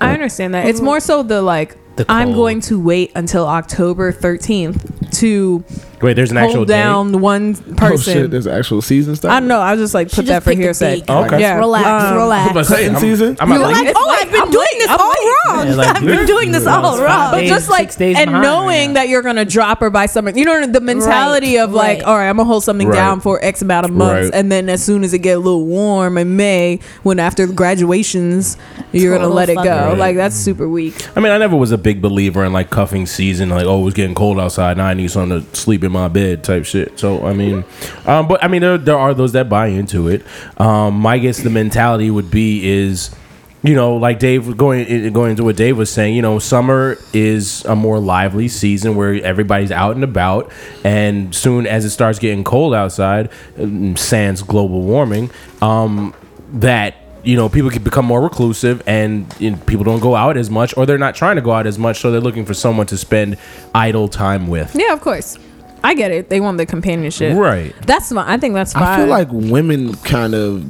I 0.00 0.12
understand 0.12 0.54
that. 0.54 0.66
It's 0.66 0.80
oh. 0.80 0.84
more 0.84 1.00
so 1.00 1.22
the 1.22 1.42
like. 1.42 1.76
The 1.96 2.04
I'm 2.08 2.32
going 2.32 2.60
to 2.62 2.80
wait 2.80 3.12
until 3.14 3.46
October 3.46 4.12
13th 4.12 5.03
to 5.14 5.64
wait, 6.04 6.14
there's 6.14 6.30
an 6.30 6.36
actual 6.36 6.56
hold 6.58 6.68
day? 6.68 6.74
down 6.74 7.20
one 7.20 7.56
Oh 7.70 7.74
person. 7.74 8.18
Oh 8.18 8.22
shit! 8.22 8.30
There's 8.30 8.46
actual 8.46 8.82
season 8.82 9.16
stuff. 9.16 9.30
I 9.32 9.40
don't 9.40 9.48
know. 9.48 9.58
I 9.60 9.72
was 9.72 9.80
just 9.80 9.94
like 9.94 10.10
She 10.10 10.16
put 10.16 10.26
just 10.26 10.28
that 10.28 10.42
for 10.44 10.50
picked 10.50 10.60
a 10.60 10.64
hearsay. 10.64 11.00
date. 11.00 11.10
Okay. 11.10 11.40
Yeah. 11.40 11.58
Relax, 11.58 12.04
Um, 12.12 12.16
relax. 12.18 12.56
I'm 12.56 12.64
say, 12.64 12.86
I'm- 12.86 13.00
season? 13.00 13.36
I'm 13.40 13.48
You're 13.50 13.58
like, 13.58 13.74
like, 13.86 13.94
oh, 13.96 14.08
I've 14.10 14.30
been 14.30 14.50
doing 14.50 14.66
this 14.78 14.88
all 14.88 14.98
wrong. 14.98 15.66
Yeah, 15.66 15.74
like, 15.74 15.96
I've 15.96 16.04
been 16.04 16.26
doing 16.26 16.52
this 16.52 16.66
all 16.66 16.98
wrong. 16.98 17.30
But 17.32 17.44
just 17.46 17.68
like 17.70 17.98
and 18.00 18.30
knowing 18.30 18.92
that 18.94 19.08
you're 19.08 19.22
gonna 19.22 19.44
drop 19.44 19.80
her 19.80 19.90
by 19.90 20.06
summer, 20.06 20.30
you 20.30 20.44
know 20.44 20.66
the 20.66 20.80
mentality 20.80 21.58
of 21.58 21.72
like, 21.72 22.06
all 22.06 22.16
right, 22.16 22.28
I'm 22.28 22.36
gonna 22.36 22.46
hold 22.48 22.64
something 22.64 22.90
down 22.90 23.20
for 23.20 23.42
X 23.44 23.62
amount 23.62 23.86
of 23.86 23.92
months, 23.92 24.30
and 24.34 24.50
then 24.52 24.68
as 24.68 24.82
soon 24.84 25.04
as 25.04 25.12
it 25.14 25.18
get 25.18 25.36
a 25.36 25.40
little 25.40 25.64
warm 25.64 26.18
in 26.18 26.36
May, 26.36 26.80
when 27.02 27.18
after 27.18 27.46
graduations, 27.46 28.56
you're 28.92 29.16
gonna 29.16 29.28
let 29.32 29.48
it 29.48 29.56
go. 29.56 29.94
Like 29.96 30.16
that's 30.16 30.36
super 30.36 30.68
weak. 30.68 31.06
I 31.16 31.20
mean, 31.20 31.32
I 31.32 31.38
never 31.38 31.56
was 31.56 31.70
a 31.72 31.78
big 31.78 32.00
believer 32.02 32.44
in 32.44 32.52
like 32.52 32.70
cuffing 32.70 33.06
season. 33.06 33.48
Like, 33.50 33.64
oh, 33.66 33.86
it's 33.86 33.96
getting 33.96 34.14
cold 34.14 34.38
outside. 34.40 34.76
Now 34.76 34.86
I 34.86 34.94
need 34.94 35.10
something 35.10 35.44
to 35.44 35.56
sleep 35.56 35.84
in 35.84 35.92
my 35.94 36.08
bed 36.08 36.44
type 36.44 36.66
shit. 36.66 36.98
So, 36.98 37.26
I 37.26 37.32
mean, 37.32 37.64
um, 38.04 38.28
but 38.28 38.44
I 38.44 38.48
mean, 38.48 38.60
there, 38.60 38.76
there 38.76 38.98
are 38.98 39.14
those 39.14 39.32
that 39.32 39.48
buy 39.48 39.68
into 39.68 40.08
it. 40.08 40.24
Um, 40.58 40.94
my 40.94 41.18
guess 41.18 41.38
the 41.38 41.50
mentality 41.50 42.10
would 42.10 42.30
be 42.30 42.68
is, 42.68 43.14
you 43.62 43.74
know, 43.74 43.96
like 43.96 44.18
Dave 44.18 44.58
going 44.58 45.10
going 45.14 45.30
into 45.30 45.44
what 45.44 45.56
Dave 45.56 45.78
was 45.78 45.90
saying. 45.90 46.14
You 46.14 46.20
know, 46.20 46.38
summer 46.38 46.98
is 47.14 47.64
a 47.64 47.74
more 47.74 47.98
lively 47.98 48.48
season 48.48 48.94
where 48.94 49.14
everybody's 49.22 49.72
out 49.72 49.94
and 49.94 50.04
about, 50.04 50.52
and 50.84 51.34
soon 51.34 51.66
as 51.66 51.86
it 51.86 51.90
starts 51.90 52.18
getting 52.18 52.44
cold 52.44 52.74
outside, 52.74 53.30
um, 53.58 53.96
sans 53.96 54.42
global 54.42 54.82
warming, 54.82 55.30
um, 55.62 56.12
that 56.52 56.94
you 57.24 57.36
know 57.36 57.48
people 57.48 57.70
can 57.70 57.82
become 57.82 58.04
more 58.04 58.20
reclusive 58.20 58.82
and 58.86 59.34
you 59.38 59.50
know, 59.50 59.56
people 59.66 59.84
don't 59.84 60.00
go 60.00 60.14
out 60.14 60.36
as 60.36 60.50
much 60.50 60.76
or 60.76 60.84
they're 60.86 60.98
not 60.98 61.14
trying 61.14 61.36
to 61.36 61.42
go 61.42 61.52
out 61.52 61.66
as 61.66 61.78
much 61.78 62.00
so 62.00 62.10
they're 62.10 62.20
looking 62.20 62.44
for 62.44 62.54
someone 62.54 62.86
to 62.86 62.96
spend 62.96 63.38
idle 63.74 64.08
time 64.08 64.46
with 64.46 64.74
Yeah, 64.74 64.92
of 64.92 65.00
course. 65.00 65.38
I 65.84 65.94
get 65.94 66.10
it. 66.10 66.30
They 66.30 66.40
want 66.40 66.58
the 66.58 66.66
companionship. 66.66 67.36
right 67.36 67.74
That's 67.86 68.10
fine. 68.10 68.26
I 68.26 68.38
think 68.38 68.54
that's 68.54 68.72
fine. 68.72 68.82
I 68.82 68.96
feel 68.96 69.06
like 69.06 69.28
women 69.30 69.94
kind 69.96 70.34
of 70.34 70.64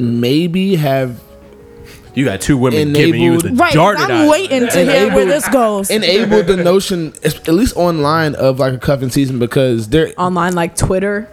maybe 0.00 0.76
have 0.76 1.20
you 2.14 2.24
got 2.24 2.40
two 2.40 2.56
women 2.58 2.92
giving 2.92 3.20
you 3.20 3.38
the 3.40 3.52
Right, 3.52 3.72
darted 3.72 4.02
I'm 4.02 4.10
eye. 4.10 4.28
waiting 4.28 4.66
to 4.68 4.84
hear 4.84 5.14
where 5.14 5.24
this 5.24 5.48
goes. 5.48 5.88
enabled 5.88 6.46
the 6.48 6.56
notion, 6.56 7.14
at 7.24 7.46
least 7.48 7.76
online, 7.76 8.34
of 8.34 8.58
like 8.58 8.72
a 8.72 8.78
cuffing 8.78 9.10
season 9.10 9.38
because 9.38 9.88
they're 9.88 10.12
online, 10.18 10.54
like 10.54 10.74
Twitter. 10.76 11.28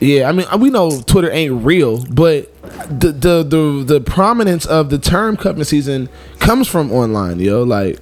Yeah, 0.00 0.28
I 0.28 0.32
mean, 0.32 0.46
uh, 0.52 0.56
we 0.56 0.70
know 0.70 1.00
Twitter 1.00 1.28
ain't 1.30 1.64
real, 1.64 2.04
but 2.06 2.52
the 2.88 3.10
the 3.10 3.42
the, 3.42 3.84
the 3.84 4.00
prominence 4.00 4.64
of 4.64 4.90
the 4.90 4.98
term 4.98 5.36
cuffing 5.36 5.64
season 5.64 6.08
comes 6.38 6.68
from 6.68 6.92
online, 6.92 7.40
yo. 7.40 7.64
Like, 7.64 7.98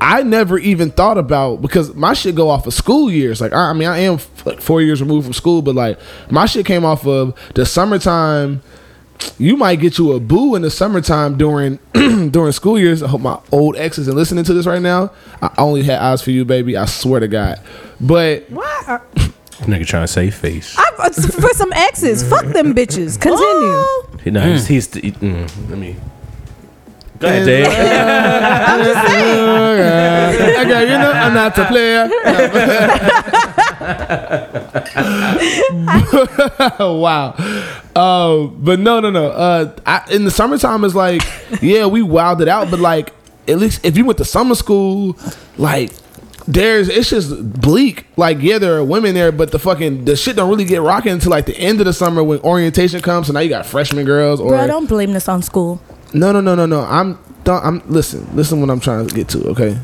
I 0.00 0.22
never 0.22 0.58
even 0.58 0.90
thought 0.90 1.18
about 1.18 1.60
because 1.60 1.94
my 1.94 2.14
shit 2.14 2.34
go 2.34 2.48
off 2.48 2.66
of 2.66 2.72
school 2.74 3.10
years. 3.10 3.40
Like, 3.40 3.52
I, 3.52 3.70
I 3.70 3.72
mean, 3.74 3.88
I 3.88 3.98
am 3.98 4.14
f- 4.14 4.46
like 4.46 4.60
four 4.60 4.80
years 4.80 5.00
removed 5.02 5.26
from 5.26 5.34
school, 5.34 5.60
but 5.62 5.74
like 5.74 5.98
my 6.30 6.46
shit 6.46 6.64
came 6.66 6.84
off 6.84 7.06
of 7.06 7.34
the 7.54 7.66
summertime. 7.66 8.62
You 9.38 9.56
might 9.58 9.76
get 9.76 9.98
you 9.98 10.12
a 10.12 10.20
boo 10.20 10.54
in 10.54 10.62
the 10.62 10.70
summertime 10.70 11.36
during 11.36 11.78
during 12.30 12.52
school 12.52 12.78
years. 12.78 13.02
I 13.02 13.08
hope 13.08 13.20
my 13.20 13.38
old 13.52 13.76
exes 13.76 14.08
are 14.08 14.14
listening 14.14 14.44
to 14.44 14.54
this 14.54 14.64
right 14.66 14.80
now. 14.80 15.12
I 15.42 15.50
only 15.58 15.82
had 15.82 15.98
eyes 16.00 16.22
for 16.22 16.30
you, 16.30 16.46
baby. 16.46 16.76
I 16.76 16.86
swear 16.86 17.20
to 17.20 17.28
God. 17.28 17.60
But 18.00 18.48
What? 18.50 18.88
Are, 18.88 19.02
nigga 19.66 19.86
trying 19.86 20.04
to 20.04 20.08
save 20.08 20.34
face 20.34 20.74
I, 20.78 20.90
uh, 20.98 21.10
for 21.12 21.50
some 21.52 21.70
exes, 21.74 22.26
fuck 22.26 22.46
them 22.46 22.74
bitches. 22.74 23.20
Continue. 23.20 23.42
Oh, 23.44 24.06
He- 24.24 24.30
no, 24.30 24.40
he's, 24.40 24.66
he's 24.66 24.94
he- 24.94 25.12
mm, 25.12 25.68
let 25.68 25.78
me 25.78 25.96
go 27.20 27.28
ahead 27.28 27.46
Dave 27.46 27.66
okay, 29.80 30.60
okay, 30.60 30.82
you 30.82 30.98
know, 30.98 31.12
I'm 31.12 31.34
not 31.34 31.56
a 31.58 31.64
player. 31.66 32.08
wow. 37.00 37.34
Uh, 37.94 38.46
but 38.46 38.78
no, 38.78 39.00
no, 39.00 39.10
no. 39.10 39.26
Uh, 39.30 39.76
I, 39.86 40.04
in 40.10 40.24
the 40.24 40.30
summertime, 40.30 40.84
is 40.84 40.94
like, 40.94 41.22
yeah, 41.60 41.86
we 41.86 42.02
wilded 42.02 42.48
out, 42.48 42.70
but 42.70 42.80
like, 42.80 43.12
at 43.48 43.58
least 43.58 43.84
if 43.84 43.96
you 43.96 44.04
went 44.04 44.18
to 44.18 44.24
summer 44.24 44.54
school, 44.54 45.16
like, 45.56 45.92
there's 46.46 46.88
it's 46.88 47.10
just 47.10 47.60
bleak. 47.60 48.06
Like, 48.16 48.38
yeah, 48.40 48.58
there 48.58 48.76
are 48.76 48.84
women 48.84 49.14
there, 49.14 49.32
but 49.32 49.50
the 49.50 49.58
fucking 49.58 50.04
the 50.04 50.16
shit 50.16 50.36
don't 50.36 50.48
really 50.50 50.64
get 50.64 50.82
rocking 50.82 51.12
until 51.12 51.30
like 51.30 51.46
the 51.46 51.56
end 51.56 51.80
of 51.80 51.86
the 51.86 51.92
summer 51.92 52.24
when 52.24 52.40
orientation 52.40 53.00
comes. 53.00 53.26
So 53.26 53.32
now 53.32 53.40
you 53.40 53.48
got 53.48 53.66
freshman 53.66 54.04
girls 54.04 54.40
or 54.40 54.48
bro, 54.48 54.66
don't 54.66 54.86
blame 54.86 55.12
this 55.12 55.28
on 55.28 55.42
school. 55.42 55.80
No, 56.14 56.32
no, 56.32 56.40
no, 56.40 56.54
no, 56.54 56.66
no. 56.66 56.80
I'm 56.82 57.18
don't, 57.44 57.64
I'm 57.64 57.82
listen, 57.88 58.28
listen 58.34 58.60
what 58.60 58.70
I'm 58.70 58.80
trying 58.80 59.06
to 59.06 59.14
get 59.14 59.28
to, 59.30 59.48
okay? 59.50 59.78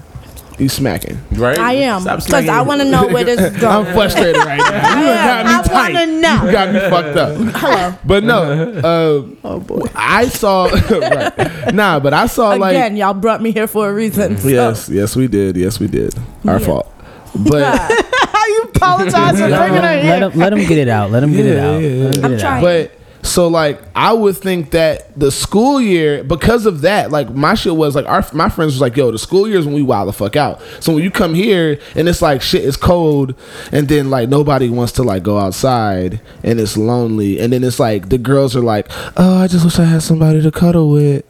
You 0.58 0.70
smacking. 0.70 1.18
right 1.32 1.58
I 1.58 1.74
am 1.74 2.00
Stop 2.00 2.24
because 2.24 2.48
I 2.48 2.62
want 2.62 2.80
to 2.80 2.88
know 2.90 3.08
where 3.08 3.24
this 3.24 3.38
is 3.52 3.56
going. 3.60 3.64
I'm 3.74 3.82
going. 3.84 3.94
frustrated 3.94 4.36
right 4.36 4.56
now. 4.58 4.98
You 5.00 5.04
done 5.06 5.26
got 5.26 5.44
me 5.46 5.52
I 5.52 5.62
tight. 5.62 5.92
wanna 5.92 6.06
know. 6.06 6.44
You 6.46 6.52
got 6.52 6.72
me 6.72 6.80
fucked 6.80 7.16
up. 7.18 7.36
Hello. 7.60 7.98
But 8.06 8.24
no, 8.24 8.42
uh, 9.42 9.46
oh 9.48 9.60
boy, 9.60 9.86
I 9.94 10.28
saw. 10.28 10.64
right. 10.90 11.74
Nah, 11.74 12.00
but 12.00 12.14
I 12.14 12.26
saw 12.26 12.54
like 12.54 12.74
Again, 12.74 12.96
y'all 12.96 13.12
brought 13.12 13.42
me 13.42 13.52
here 13.52 13.66
for 13.66 13.90
a 13.90 13.92
reason. 13.92 14.38
so- 14.38 14.48
yes, 14.48 14.88
yes, 14.88 15.14
we 15.14 15.28
did, 15.28 15.56
yes, 15.58 15.78
we 15.78 15.88
did. 15.88 16.14
Our 16.48 16.58
Yeah. 16.58 16.66
fault. 16.66 16.92
But 17.34 17.62
How 17.78 18.46
you 18.46 18.62
apologize 18.74 19.32
for 19.38 19.48
bringing 19.48 19.74
her 19.74 19.80
let 19.82 20.02
here? 20.04 20.30
him 20.30 20.38
let 20.38 20.52
him 20.54 20.60
get 20.60 20.78
it 20.78 20.88
out. 20.88 21.10
Let 21.10 21.22
him 21.22 21.32
get 21.32 21.44
it 21.44 21.58
out. 21.58 21.82
yeah, 21.82 21.88
Let 21.88 22.14
him 22.14 22.20
get 22.20 22.24
I'm 22.24 22.32
it 22.32 22.40
trying. 22.40 22.56
out. 22.56 22.62
but 22.62 22.95
so 23.26 23.48
like 23.48 23.80
I 23.94 24.12
would 24.12 24.36
think 24.36 24.70
that 24.70 25.18
the 25.18 25.30
school 25.30 25.80
year 25.80 26.22
because 26.24 26.64
of 26.64 26.82
that 26.82 27.10
like 27.10 27.30
my 27.30 27.54
shit 27.54 27.74
was 27.74 27.94
like 27.94 28.06
our 28.06 28.24
my 28.32 28.48
friends 28.48 28.72
was 28.72 28.80
like 28.80 28.96
yo 28.96 29.10
the 29.10 29.18
school 29.18 29.48
year 29.48 29.58
is 29.58 29.66
when 29.66 29.74
we 29.74 29.82
wild 29.82 30.08
the 30.08 30.12
fuck 30.12 30.36
out. 30.36 30.62
So 30.80 30.94
when 30.94 31.02
you 31.02 31.10
come 31.10 31.34
here 31.34 31.78
and 31.94 32.08
it's 32.08 32.22
like 32.22 32.40
shit 32.40 32.64
is 32.64 32.76
cold 32.76 33.34
and 33.72 33.88
then 33.88 34.10
like 34.10 34.28
nobody 34.28 34.68
wants 34.68 34.92
to 34.92 35.02
like 35.02 35.22
go 35.22 35.38
outside 35.38 36.20
and 36.42 36.60
it's 36.60 36.76
lonely 36.76 37.40
and 37.40 37.52
then 37.52 37.64
it's 37.64 37.80
like 37.80 38.08
the 38.08 38.18
girls 38.18 38.54
are 38.56 38.62
like 38.62 38.86
oh 39.16 39.38
I 39.38 39.48
just 39.48 39.64
wish 39.64 39.78
I 39.78 39.84
had 39.84 40.02
somebody 40.02 40.40
to 40.42 40.50
cuddle 40.50 40.90
with. 40.90 41.24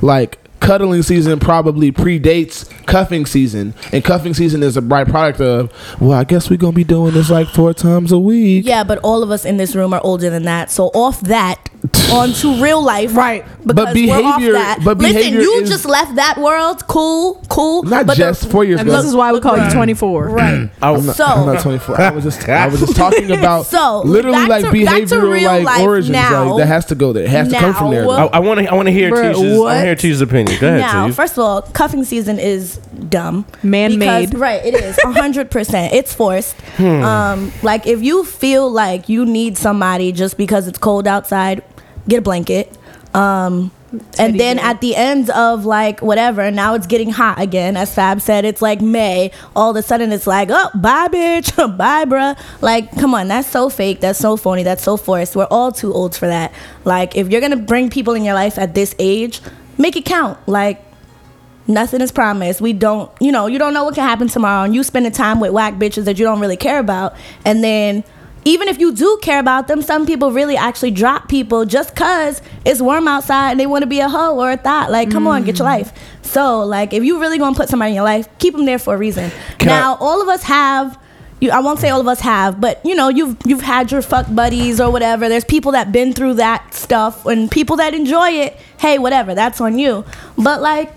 Like 0.00 0.41
cuddling 0.62 1.02
season 1.02 1.38
probably 1.40 1.90
predates 1.90 2.68
cuffing 2.86 3.26
season 3.26 3.74
and 3.92 4.04
cuffing 4.04 4.32
season 4.32 4.62
is 4.62 4.76
a 4.76 4.82
bright 4.82 5.08
product 5.08 5.40
of 5.40 5.72
well 6.00 6.12
I 6.12 6.24
guess 6.24 6.48
we're 6.48 6.56
gonna 6.56 6.72
be 6.72 6.84
doing 6.84 7.12
this 7.12 7.30
like 7.30 7.48
four 7.48 7.74
times 7.74 8.12
a 8.12 8.18
week 8.18 8.64
Yeah, 8.64 8.84
but 8.84 8.98
all 9.02 9.22
of 9.22 9.30
us 9.30 9.44
in 9.44 9.56
this 9.56 9.74
room 9.74 9.92
are 9.92 10.00
older 10.04 10.30
than 10.30 10.44
that. 10.44 10.70
So 10.70 10.86
off 10.94 11.20
that, 11.22 11.68
onto 12.12 12.62
real 12.62 12.82
life, 12.82 13.16
right? 13.16 13.44
Because 13.66 13.76
we're 13.76 13.86
off 13.86 13.92
behavior- 13.94 14.52
that. 14.52 14.78
but 14.84 14.98
Listen, 14.98 15.32
you 15.34 15.60
is- 15.62 15.68
just 15.68 15.84
left 15.84 16.14
that 16.16 16.38
world. 16.38 16.86
Cool, 16.86 17.42
cool. 17.48 17.82
not 17.82 18.06
but 18.06 18.16
the- 18.16 18.22
just 18.22 18.50
four 18.50 18.64
years 18.64 18.80
And 18.80 18.88
ago 18.88 18.98
this 18.98 19.06
is 19.06 19.16
why 19.16 19.32
we 19.32 19.40
call 19.40 19.58
you 19.58 19.68
24. 19.70 20.28
right. 20.28 20.70
I'm 20.80 21.06
not, 21.06 21.16
So- 21.16 21.24
I'm 21.24 21.46
not 21.46 21.60
24. 21.62 22.00
I 22.00 22.10
was 22.10 22.24
just 22.24 22.48
I 22.48 22.68
was 22.68 22.80
just 22.80 22.96
talking 23.04 23.30
about 23.32 23.66
So, 23.66 24.02
literally 24.04 24.46
like 24.46 24.64
to- 24.64 24.70
behavioral 24.70 25.42
like 25.44 25.64
life 25.64 25.80
origins. 25.82 26.12
now. 26.12 26.52
like 26.54 26.60
that 26.62 26.66
has 26.68 26.84
to 26.86 26.94
go 26.94 27.12
there. 27.12 27.24
It 27.24 27.30
has 27.30 27.48
to 27.48 27.58
come 27.58 27.74
from 27.74 27.90
there. 27.90 28.04
Now. 28.04 28.28
I 28.32 28.38
want 28.38 28.60
to 28.60 28.70
I 28.70 28.74
want 28.74 28.86
to 28.86 28.92
hear 28.92 29.10
Bruh, 29.10 29.32
Tisha's 29.34 29.38
I 29.42 29.58
what? 29.58 29.64
want 29.64 29.78
to 29.78 29.84
hear 29.84 29.96
Tisha's 29.96 30.20
opinion 30.20 30.58
go 30.60 30.68
ahead 30.68 30.80
Now, 30.80 31.06
Tish. 31.06 31.16
first 31.16 31.32
of 31.34 31.38
all, 31.40 31.62
cuffing 31.62 32.04
season 32.04 32.38
is 32.38 32.76
dumb. 33.08 33.44
Man-made. 33.62 34.30
Because- 34.30 34.40
Right, 34.40 34.64
it 34.64 34.74
is. 34.74 34.96
100%. 35.04 35.92
It's 35.92 36.12
forced. 36.14 36.54
Hmm. 36.76 37.02
Um, 37.02 37.52
like, 37.62 37.86
if 37.86 38.02
you 38.02 38.24
feel 38.24 38.70
like 38.70 39.08
you 39.08 39.24
need 39.24 39.56
somebody 39.58 40.12
just 40.12 40.36
because 40.36 40.66
it's 40.66 40.78
cold 40.78 41.06
outside, 41.06 41.62
get 42.08 42.18
a 42.18 42.22
blanket. 42.22 42.76
Um, 43.14 43.70
and 44.18 44.40
then 44.40 44.58
at 44.58 44.80
the 44.80 44.96
end 44.96 45.28
of 45.30 45.64
like 45.66 46.00
whatever, 46.00 46.50
now 46.50 46.74
it's 46.74 46.86
getting 46.86 47.10
hot 47.10 47.40
again. 47.40 47.76
As 47.76 47.94
Fab 47.94 48.20
said, 48.20 48.44
it's 48.44 48.62
like 48.62 48.80
May. 48.80 49.30
All 49.54 49.70
of 49.70 49.76
a 49.76 49.82
sudden, 49.82 50.12
it's 50.12 50.26
like, 50.26 50.48
oh, 50.50 50.70
bye, 50.74 51.08
bitch, 51.08 51.54
bye, 51.78 52.04
bruh. 52.04 52.38
Like, 52.62 52.90
come 52.92 53.14
on, 53.14 53.28
that's 53.28 53.48
so 53.48 53.68
fake. 53.68 54.00
That's 54.00 54.18
so 54.18 54.36
phony. 54.36 54.62
That's 54.62 54.82
so 54.82 54.96
forced. 54.96 55.36
We're 55.36 55.44
all 55.50 55.72
too 55.72 55.92
old 55.92 56.16
for 56.16 56.26
that. 56.26 56.52
Like, 56.84 57.16
if 57.16 57.28
you're 57.28 57.40
gonna 57.40 57.56
bring 57.56 57.90
people 57.90 58.14
in 58.14 58.24
your 58.24 58.34
life 58.34 58.58
at 58.58 58.74
this 58.74 58.94
age, 58.98 59.40
make 59.76 59.96
it 59.96 60.04
count. 60.04 60.38
Like 60.48 60.82
nothing 61.66 62.00
is 62.00 62.12
promised. 62.12 62.60
We 62.60 62.72
don't, 62.72 63.10
you 63.20 63.32
know, 63.32 63.46
you 63.46 63.58
don't 63.58 63.74
know 63.74 63.84
what 63.84 63.94
can 63.94 64.08
happen 64.08 64.28
tomorrow, 64.28 64.64
and 64.64 64.74
you 64.74 64.82
spending 64.84 65.12
time 65.12 65.38
with 65.38 65.52
whack 65.52 65.74
bitches 65.74 66.04
that 66.06 66.18
you 66.18 66.24
don't 66.24 66.40
really 66.40 66.56
care 66.56 66.78
about, 66.78 67.14
and 67.44 67.62
then. 67.62 68.04
Even 68.44 68.68
if 68.68 68.78
you 68.78 68.92
do 68.92 69.18
care 69.22 69.38
about 69.38 69.68
them, 69.68 69.82
some 69.82 70.04
people 70.06 70.32
really 70.32 70.56
actually 70.56 70.90
drop 70.90 71.28
people 71.28 71.64
just 71.64 71.94
cause 71.94 72.42
it's 72.64 72.80
warm 72.80 73.06
outside 73.06 73.52
and 73.52 73.60
they 73.60 73.66
want 73.66 73.82
to 73.82 73.86
be 73.86 74.00
a 74.00 74.08
hoe 74.08 74.36
or 74.38 74.50
a 74.50 74.56
thought. 74.56 74.90
Like, 74.90 75.10
come 75.10 75.26
on, 75.26 75.44
get 75.44 75.58
your 75.58 75.66
mm. 75.66 75.78
life. 75.78 75.92
So, 76.22 76.60
like, 76.60 76.92
if 76.92 77.04
you 77.04 77.20
really 77.20 77.38
gonna 77.38 77.56
put 77.56 77.68
somebody 77.68 77.90
in 77.90 77.94
your 77.94 78.04
life, 78.04 78.28
keep 78.38 78.54
them 78.54 78.64
there 78.64 78.78
for 78.78 78.94
a 78.94 78.98
reason. 78.98 79.30
Can 79.58 79.68
I- 79.68 79.80
now, 79.80 79.96
all 80.00 80.20
of 80.20 80.28
us 80.28 80.42
have 80.44 80.98
you, 81.42 81.50
I 81.50 81.58
won't 81.58 81.80
say 81.80 81.90
all 81.90 82.00
of 82.00 82.06
us 82.06 82.20
have, 82.20 82.60
but 82.60 82.80
you 82.84 82.94
know, 82.94 83.08
you've 83.08 83.36
you've 83.44 83.62
had 83.62 83.90
your 83.90 84.00
fuck 84.00 84.32
buddies 84.32 84.80
or 84.80 84.92
whatever. 84.92 85.28
There's 85.28 85.44
people 85.44 85.72
that 85.72 85.90
been 85.90 86.12
through 86.12 86.34
that 86.34 86.72
stuff 86.72 87.26
and 87.26 87.50
people 87.50 87.76
that 87.78 87.94
enjoy 87.94 88.30
it. 88.30 88.56
Hey, 88.78 88.98
whatever, 88.98 89.34
that's 89.34 89.60
on 89.60 89.76
you. 89.76 90.04
But 90.38 90.62
like 90.62 90.92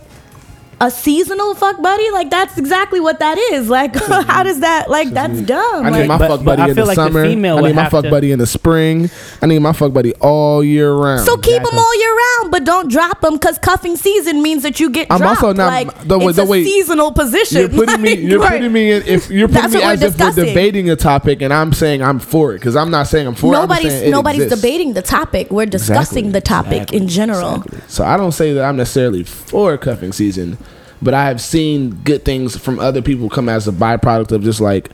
a 0.81 0.91
seasonal 0.91 1.55
fuck 1.55 1.81
buddy, 1.81 2.09
like 2.11 2.29
that's 2.29 2.57
exactly 2.57 2.99
what 2.99 3.19
that 3.19 3.37
is. 3.37 3.69
Like, 3.69 3.95
how 4.27 4.43
does 4.43 4.59
that? 4.59 4.89
Like, 4.89 5.09
that's 5.11 5.39
dumb. 5.41 5.85
I 5.85 5.89
need 5.89 5.99
Like, 5.99 6.07
my 6.07 6.17
But- 6.17 6.27
fuck 6.29 6.43
buddy 6.43 6.69
in 6.71 6.75
the 6.75 6.85
like 6.85 6.95
summer. 6.95 7.23
female 7.23 7.57
I 7.59 7.61
need 7.69 7.75
my 7.75 7.89
fuck 7.89 8.03
to- 8.03 8.09
buddy 8.09 8.31
in 8.31 8.39
the 8.39 8.45
spring. 8.47 9.09
I 9.41 9.45
need 9.45 9.59
my 9.59 9.71
fuck 9.73 9.93
buddy 9.93 10.13
all 10.15 10.63
year 10.63 10.93
round. 10.93 11.25
so 11.25 11.37
keep 11.37 11.63
them 11.63 11.77
all 11.77 11.99
year 11.99 12.15
round, 12.15 12.51
but 12.51 12.65
don't 12.65 12.91
drop 12.91 13.21
them 13.21 13.33
because 13.35 13.57
cuffing 13.59 13.95
season 13.95 14.41
means 14.41 14.63
that 14.63 14.79
you 14.79 14.89
get 14.89 15.07
I'm 15.09 15.19
dropped. 15.19 15.43
also 15.43 15.53
not- 15.53 15.67
like 15.67 16.03
the 16.07 16.19
way- 16.19 16.25
it's 16.27 16.35
the 16.35 16.43
a 16.43 16.45
way- 16.45 16.63
seasonal 16.63 17.11
position. 17.13 17.61
You're 17.73 17.85
putting 17.85 18.01
me. 18.01 18.09
Like, 18.15 18.19
You're 18.31 18.39
right. 18.39 18.51
putting 18.53 18.71
me 18.73 18.91
in. 18.91 19.03
If 19.03 19.29
you're 19.29 19.47
putting 19.47 19.71
me 19.71 19.79
what 19.79 19.99
we're 19.99 20.07
if 20.07 20.17
we're 20.17 20.31
debating 20.45 20.89
a 20.89 20.95
topic, 20.95 21.41
and 21.41 21.53
I'm 21.53 21.73
saying 21.73 22.01
I'm 22.01 22.19
for 22.19 22.53
it 22.53 22.59
because 22.59 22.75
I'm 22.75 22.91
not 22.91 23.07
saying 23.07 23.27
I'm 23.27 23.35
for 23.35 23.47
it. 23.47 23.57
Nobody's 23.57 23.93
it 23.93 24.09
nobody's 24.09 24.43
exists. 24.43 24.61
debating 24.61 24.93
the 24.93 25.01
topic. 25.01 25.51
We're 25.51 25.65
discussing 25.65 26.27
Exactly. 26.27 26.31
the 26.31 26.41
topic 26.41 26.93
in 26.93 27.07
general. 27.07 27.63
So 27.87 28.03
I 28.03 28.17
don't 28.17 28.31
say 28.31 28.53
that 28.53 28.63
I'm 28.63 28.75
necessarily 28.77 29.23
for 29.23 29.77
cuffing 29.77 30.11
season, 30.11 30.57
but 31.05 31.13
I 31.13 31.25
have 31.27 31.39
seen 31.39 31.91
good 32.03 32.25
things 32.25 32.57
from 32.57 32.79
other 32.79 33.01
people 33.01 33.29
come 33.29 33.47
as 33.47 33.67
a 33.67 33.71
byproduct 33.71 34.31
of 34.33 34.43
just 34.43 34.59
like 34.59 34.89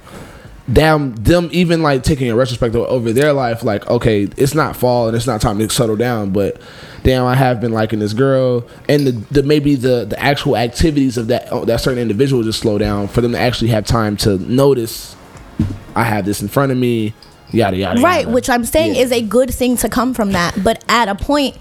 damn 0.71 1.15
them 1.15 1.49
even 1.51 1.81
like 1.81 2.03
taking 2.03 2.29
a 2.29 2.35
retrospective 2.35 2.81
over 2.81 3.11
their 3.11 3.33
life 3.33 3.63
like 3.63 3.85
okay 3.89 4.23
it's 4.37 4.53
not 4.53 4.75
fall 4.75 5.07
and 5.07 5.17
it's 5.17 5.25
not 5.25 5.41
time 5.41 5.57
to 5.57 5.67
settle 5.69 5.95
down 5.95 6.29
but 6.31 6.61
damn 7.03 7.25
i 7.25 7.33
have 7.35 7.59
been 7.59 7.71
liking 7.73 7.97
this 7.99 8.13
girl 8.13 8.63
and 8.87 9.07
the, 9.07 9.11
the 9.31 9.43
maybe 9.43 9.73
the 9.75 10.05
the 10.05 10.17
actual 10.21 10.55
activities 10.55 11.17
of 11.17 11.27
that 11.27 11.47
oh, 11.51 11.65
that 11.65 11.81
certain 11.81 11.99
individual 11.99 12.43
just 12.43 12.59
slow 12.59 12.77
down 12.77 13.07
for 13.07 13.21
them 13.21 13.31
to 13.31 13.39
actually 13.39 13.69
have 13.69 13.85
time 13.85 14.15
to 14.15 14.37
notice 14.37 15.15
i 15.95 16.03
have 16.03 16.25
this 16.25 16.41
in 16.43 16.47
front 16.47 16.71
of 16.71 16.77
me 16.77 17.11
yada 17.51 17.75
yada 17.75 17.99
Right, 17.99 18.19
yada. 18.21 18.31
which 18.31 18.49
I'm 18.49 18.63
saying 18.63 18.95
Yeah. 18.95 19.01
is 19.01 19.11
a 19.11 19.21
good 19.21 19.51
thing 19.53 19.75
to 19.77 19.89
come 19.89 20.13
from 20.13 20.31
that. 20.31 20.63
But 20.63 20.85
at 20.87 21.09
a 21.09 21.15
point, 21.15 21.57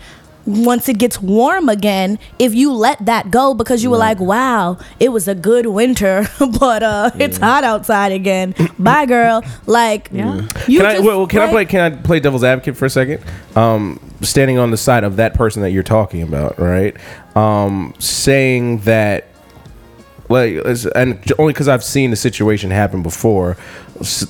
once 0.46 0.88
it 0.88 0.98
gets 0.98 1.20
warm 1.20 1.68
again, 1.68 2.18
if 2.38 2.54
you 2.54 2.72
let 2.72 3.04
that 3.06 3.30
go 3.30 3.54
because 3.54 3.82
you 3.82 3.90
were 3.90 3.96
like, 3.96 4.18
wow, 4.20 4.78
it 4.98 5.10
was 5.10 5.28
a 5.28 5.34
good 5.34 5.66
winter, 5.66 6.26
but 6.58 6.82
uh, 6.82 7.10
it's 7.18 7.38
hot 7.38 7.64
outside 7.64 8.12
again. 8.12 8.54
Bye, 8.78 9.06
girl. 9.06 9.44
Like, 9.66 10.08
Yeah. 10.12 10.48
you 10.66 10.80
can 10.80 10.86
I 10.86 10.98
well, 11.00 11.26
can 11.26 11.42
I 11.42 11.50
play 11.50 11.64
can 11.64 11.92
I 11.92 11.96
play 11.96 12.20
devil's 12.20 12.44
advocate 12.44 12.76
for 12.76 12.86
a 12.86 12.90
second? 12.90 13.22
Um, 13.56 14.00
standing 14.22 14.58
on 14.58 14.70
the 14.70 14.76
side 14.76 15.04
of 15.04 15.16
that 15.16 15.34
person 15.34 15.62
that 15.62 15.70
you're 15.70 15.82
talking 15.82 16.22
about, 16.22 16.58
right? 16.58 16.96
Um, 17.36 17.94
saying 17.98 18.78
that 18.80 19.26
like 20.28 20.64
and 20.94 21.32
only 21.38 21.52
because 21.52 21.68
I've 21.68 21.84
seen 21.84 22.10
the 22.10 22.16
situation 22.16 22.70
happen 22.70 23.02
before, 23.02 23.56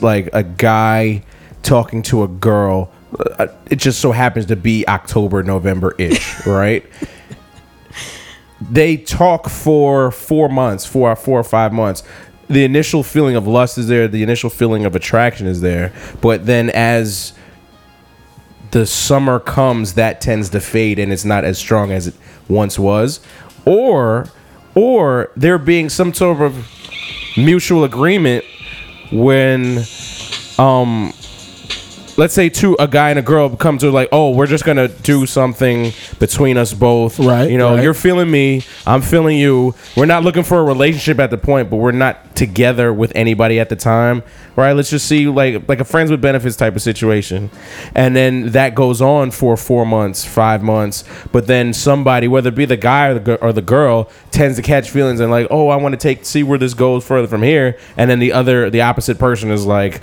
like 0.00 0.30
a 0.32 0.42
guy 0.42 1.22
talking 1.62 2.02
to 2.04 2.22
a 2.22 2.28
girl. 2.28 2.90
Uh, 3.18 3.48
It 3.70 3.76
just 3.76 4.00
so 4.00 4.12
happens 4.12 4.46
to 4.46 4.56
be 4.56 4.86
October, 4.88 5.42
November 5.42 5.94
ish, 5.98 6.46
right? 6.46 6.84
They 8.60 8.96
talk 8.96 9.48
for 9.48 10.10
four 10.10 10.48
months, 10.48 10.84
four 10.84 11.14
four 11.16 11.40
or 11.40 11.44
five 11.44 11.72
months. 11.72 12.02
The 12.48 12.64
initial 12.64 13.02
feeling 13.02 13.36
of 13.36 13.46
lust 13.46 13.78
is 13.78 13.88
there. 13.88 14.08
The 14.08 14.22
initial 14.22 14.50
feeling 14.50 14.84
of 14.84 14.94
attraction 14.96 15.46
is 15.46 15.60
there. 15.60 15.92
But 16.20 16.46
then 16.46 16.68
as 16.70 17.32
the 18.72 18.86
summer 18.86 19.38
comes, 19.40 19.94
that 19.94 20.20
tends 20.20 20.50
to 20.50 20.60
fade 20.60 20.98
and 20.98 21.12
it's 21.12 21.24
not 21.24 21.44
as 21.44 21.58
strong 21.58 21.90
as 21.90 22.08
it 22.08 22.14
once 22.48 22.78
was. 22.78 23.20
Or 23.64 24.26
or 24.74 25.30
there 25.36 25.58
being 25.58 25.88
some 25.88 26.12
sort 26.12 26.40
of 26.40 26.68
mutual 27.36 27.84
agreement 27.84 28.44
when 29.12 29.82
um 30.58 31.12
let's 32.20 32.34
say 32.34 32.50
two 32.50 32.76
a 32.78 32.86
guy 32.86 33.08
and 33.08 33.18
a 33.18 33.22
girl 33.22 33.48
come 33.56 33.78
to 33.78 33.90
like 33.90 34.06
oh 34.12 34.28
we're 34.32 34.46
just 34.46 34.62
gonna 34.62 34.88
do 34.88 35.24
something 35.24 35.90
between 36.18 36.58
us 36.58 36.74
both. 36.74 37.18
Right, 37.18 37.50
you 37.50 37.56
know 37.56 37.74
right. 37.74 37.82
you're 37.82 37.94
feeling 37.94 38.30
me 38.30 38.62
i'm 38.86 39.00
feeling 39.00 39.38
you. 39.38 39.74
We're 39.96 40.04
not 40.04 40.22
looking 40.22 40.42
for 40.42 40.58
a 40.58 40.62
relationship 40.62 41.18
at 41.18 41.30
the 41.30 41.38
point 41.38 41.70
but 41.70 41.76
we're 41.76 41.92
not 41.92 42.36
together 42.36 42.92
with 42.92 43.10
anybody 43.14 43.58
at 43.58 43.70
the 43.70 43.76
time 43.76 44.22
right? 44.60 44.72
Let's 44.72 44.90
just 44.90 45.06
see 45.06 45.26
like 45.26 45.68
like 45.68 45.80
a 45.80 45.84
friends 45.84 46.10
with 46.10 46.20
benefits 46.20 46.56
type 46.56 46.76
of 46.76 46.82
situation. 46.82 47.50
And 47.94 48.14
then 48.14 48.50
that 48.52 48.74
goes 48.74 49.00
on 49.00 49.30
for 49.30 49.56
four 49.56 49.86
months 49.86 50.24
five 50.24 50.62
months 50.62 51.04
but 51.32 51.46
then 51.46 51.72
somebody 51.72 52.28
whether 52.28 52.50
it 52.50 52.54
be 52.54 52.64
the 52.64 52.76
guy 52.76 53.08
or 53.08 53.18
the, 53.18 53.40
or 53.40 53.52
the 53.52 53.62
girl 53.62 54.10
tends 54.30 54.56
to 54.56 54.62
catch 54.62 54.90
feelings 54.90 55.20
and 55.20 55.30
like 55.30 55.46
oh 55.50 55.68
i 55.68 55.76
want 55.76 55.92
to 55.92 55.96
take 55.96 56.24
see 56.24 56.42
where 56.42 56.58
this 56.58 56.74
goes 56.74 57.04
further 57.04 57.26
from 57.26 57.42
here. 57.42 57.78
And 57.96 58.10
then 58.10 58.18
the 58.18 58.32
other 58.32 58.70
the 58.70 58.82
opposite 58.82 59.18
person 59.18 59.50
is 59.50 59.66
like 59.66 60.02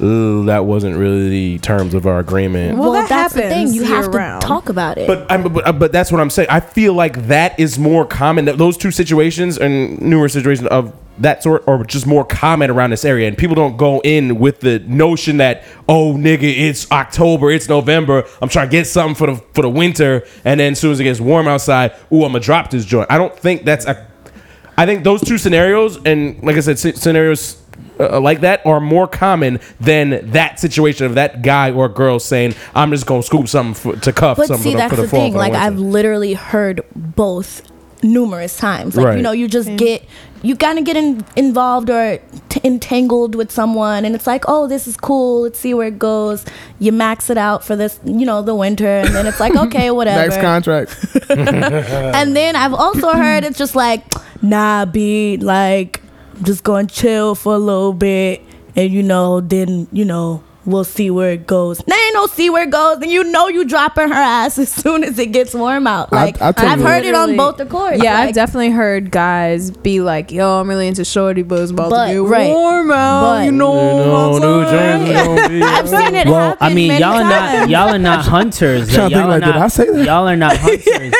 Ooh, 0.00 0.44
that 0.46 0.64
wasn't 0.64 0.96
really 0.96 1.55
the 1.56 1.62
terms 1.62 1.94
of 1.94 2.06
our 2.06 2.18
agreement 2.18 2.78
Well, 2.78 2.90
Well, 2.92 3.00
that 3.00 3.08
that's 3.08 3.34
the 3.34 3.42
thing. 3.42 3.68
You 3.72 3.84
have 3.84 4.06
to 4.06 4.10
year-round. 4.10 4.42
talk 4.42 4.68
about 4.68 4.98
it. 4.98 5.06
but, 5.06 5.30
I'm, 5.30 5.52
but 5.52 5.66
uh, 5.66 5.72
but 5.72 5.92
that's 5.92 6.10
what 6.12 6.20
I'm 6.20 6.30
saying. 6.30 6.48
I 6.50 6.60
feel 6.60 6.94
like 6.94 7.26
that 7.28 7.58
is 7.58 7.78
more 7.78 8.04
common. 8.06 8.44
That 8.46 8.58
those 8.58 8.76
two 8.76 8.90
situations 8.90 9.58
and 9.58 10.00
newer 10.00 10.28
situations 10.28 10.68
of 10.68 10.92
that 11.18 11.42
sort 11.42 11.66
are 11.66 11.82
just 11.82 12.06
more 12.06 12.24
common 12.26 12.70
around 12.70 12.90
this 12.90 13.04
area, 13.04 13.26
and 13.26 13.38
people 13.38 13.54
don't 13.54 13.76
go 13.78 14.00
in 14.00 14.38
with 14.38 14.60
the 14.60 14.80
notion 14.80 15.38
that 15.38 15.64
oh 15.88 16.12
nigga, 16.14 16.42
it's 16.42 16.90
October, 16.92 17.50
it's 17.50 17.68
November. 17.68 18.24
I'm 18.42 18.48
trying 18.50 18.68
to 18.68 18.72
get 18.72 18.86
something 18.86 19.14
for 19.14 19.26
the 19.26 19.36
for 19.54 19.62
the 19.62 19.70
winter, 19.70 20.26
and 20.44 20.60
then 20.60 20.72
as 20.72 20.80
soon 20.80 20.92
as 20.92 21.00
it 21.00 21.04
gets 21.04 21.20
warm 21.20 21.48
outside, 21.48 21.92
ooh, 22.12 22.24
I'm 22.24 22.32
gonna 22.32 22.40
drop 22.40 22.70
this 22.70 22.84
joint. 22.84 23.10
I 23.10 23.16
don't 23.18 23.34
think 23.36 23.64
that's 23.64 23.86
a. 23.86 24.06
I 24.78 24.84
think 24.84 25.04
those 25.04 25.22
two 25.22 25.38
scenarios, 25.38 25.98
and 26.04 26.42
like 26.42 26.56
I 26.56 26.60
said, 26.60 26.76
sce- 26.76 26.98
scenarios 26.98 27.62
uh, 27.98 28.20
like 28.20 28.40
that 28.40 28.64
are 28.66 28.80
more 28.80 29.06
common 29.06 29.60
than 29.80 30.30
that 30.32 30.60
situation 30.60 31.06
of 31.06 31.14
that 31.14 31.42
guy 31.42 31.70
or 31.70 31.88
girl 31.88 32.18
saying, 32.18 32.54
"I'm 32.74 32.90
just 32.90 33.06
gonna 33.06 33.22
scoop 33.22 33.48
something 33.48 33.74
for, 33.74 34.00
to 34.00 34.12
cuff 34.12 34.36
But 34.36 34.48
something 34.48 34.62
see, 34.64 34.72
for 34.72 34.76
the, 34.76 34.78
that's 34.78 34.90
for 34.90 34.96
the, 34.96 35.02
the 35.02 35.08
fall." 35.08 35.20
thing. 35.20 35.34
Like. 35.34 35.52
I've 35.54 35.78
literally 35.78 36.34
heard 36.34 36.82
both 36.94 37.62
numerous 38.02 38.56
times. 38.56 38.96
Like 38.96 39.06
Right. 39.06 39.16
you 39.16 39.22
know, 39.22 39.32
you 39.32 39.48
just 39.48 39.74
get 39.76 40.04
you 40.42 40.54
kind 40.54 40.78
of 40.78 40.84
get 40.84 40.96
in, 40.96 41.24
involved 41.34 41.90
or 41.90 42.20
t- 42.48 42.60
entangled 42.62 43.34
with 43.34 43.50
someone, 43.50 44.04
and 44.04 44.14
it's 44.14 44.26
like, 44.26 44.44
oh, 44.46 44.68
this 44.68 44.86
is 44.86 44.96
cool. 44.96 45.42
Let's 45.42 45.58
see 45.58 45.74
where 45.74 45.88
it 45.88 45.98
goes. 45.98 46.44
You 46.78 46.92
max 46.92 47.30
it 47.30 47.38
out 47.38 47.64
for 47.64 47.74
this, 47.74 47.98
you 48.04 48.24
know, 48.26 48.42
the 48.42 48.54
winter, 48.54 48.86
and 48.86 49.14
then 49.14 49.26
it's 49.26 49.40
like, 49.40 49.56
okay, 49.66 49.90
whatever. 49.90 50.28
Next 50.28 50.40
contract. 50.40 51.30
and 51.30 52.36
then 52.36 52.54
I've 52.54 52.74
also 52.74 53.12
heard 53.12 53.44
it's 53.44 53.58
just 53.58 53.74
like, 53.74 54.04
nah, 54.40 54.84
be 54.84 55.36
like, 55.38 56.00
I'm 56.02 56.05
just 56.42 56.64
going 56.64 56.86
to 56.86 56.94
chill 56.94 57.34
for 57.34 57.54
a 57.54 57.58
little 57.58 57.92
bit, 57.92 58.42
and 58.74 58.92
you 58.92 59.02
know, 59.02 59.40
then 59.40 59.88
you 59.92 60.04
know, 60.04 60.42
we'll 60.66 60.84
see 60.84 61.10
where 61.10 61.32
it 61.32 61.46
goes. 61.46 61.78
There 61.78 62.06
ain't 62.06 62.14
no 62.14 62.26
see 62.26 62.50
where 62.50 62.64
it 62.64 62.70
goes, 62.70 62.98
and 63.02 63.10
you 63.10 63.24
know, 63.24 63.48
you 63.48 63.64
dropping 63.64 64.08
her 64.08 64.14
ass 64.14 64.58
as 64.64 64.68
soon 64.70 65.04
as 65.04 65.18
it 65.18 65.32
gets 65.32 65.54
warm 65.54 65.86
out. 65.86 66.08
I- 66.12 66.24
Like 66.26 66.42
I 66.42 66.48
I, 66.48 66.52
totally- 66.52 66.68
have 66.70 66.80
heard 66.80 67.04
it 67.04 67.14
on 67.14 67.30
Literally. 67.30 67.36
both 67.36 67.60
accords. 67.60 68.02
Yeah, 68.02 68.14
like, 68.18 68.28
I've 68.30 68.34
definitely 68.34 68.70
heard 68.70 69.10
guys 69.10 69.70
be 69.70 70.00
like, 70.00 70.30
"Yo, 70.32 70.60
I'm 70.60 70.68
really 70.68 70.88
into 70.88 71.04
shorty, 71.04 71.42
but 71.42 71.60
it's 71.60 71.70
about 71.70 71.90
But, 71.90 72.08
to 72.08 72.22
get 72.24 72.30
right. 72.30 72.50
warm 72.52 72.90
out." 72.90 73.20
But- 73.22 73.44
you 73.46 73.52
know, 73.52 73.74
You 73.76 74.04
know, 74.06 74.38
New 74.38 74.64
Jersey 74.70 75.12
don't 75.12 75.62
I've 75.62 75.88
seen 75.88 76.14
it 76.14 76.26
Well, 76.28 76.50
happen 76.50 76.66
I 76.66 76.74
mean, 76.74 76.88
many 76.88 77.00
y'all 77.00 77.14
are 77.14 77.24
not 77.24 77.68
y'all 77.68 77.88
are 77.94 77.98
not 77.98 78.24
hunters. 78.24 78.94
Y'all 78.96 79.14
are 79.14 79.28
like, 79.28 79.42
did 79.44 79.50
not, 79.54 79.56
I 79.56 79.68
say 79.68 79.90
that? 79.90 80.04
Y'all 80.04 80.28
are 80.28 80.36
not 80.36 80.56
hunters. 80.56 81.14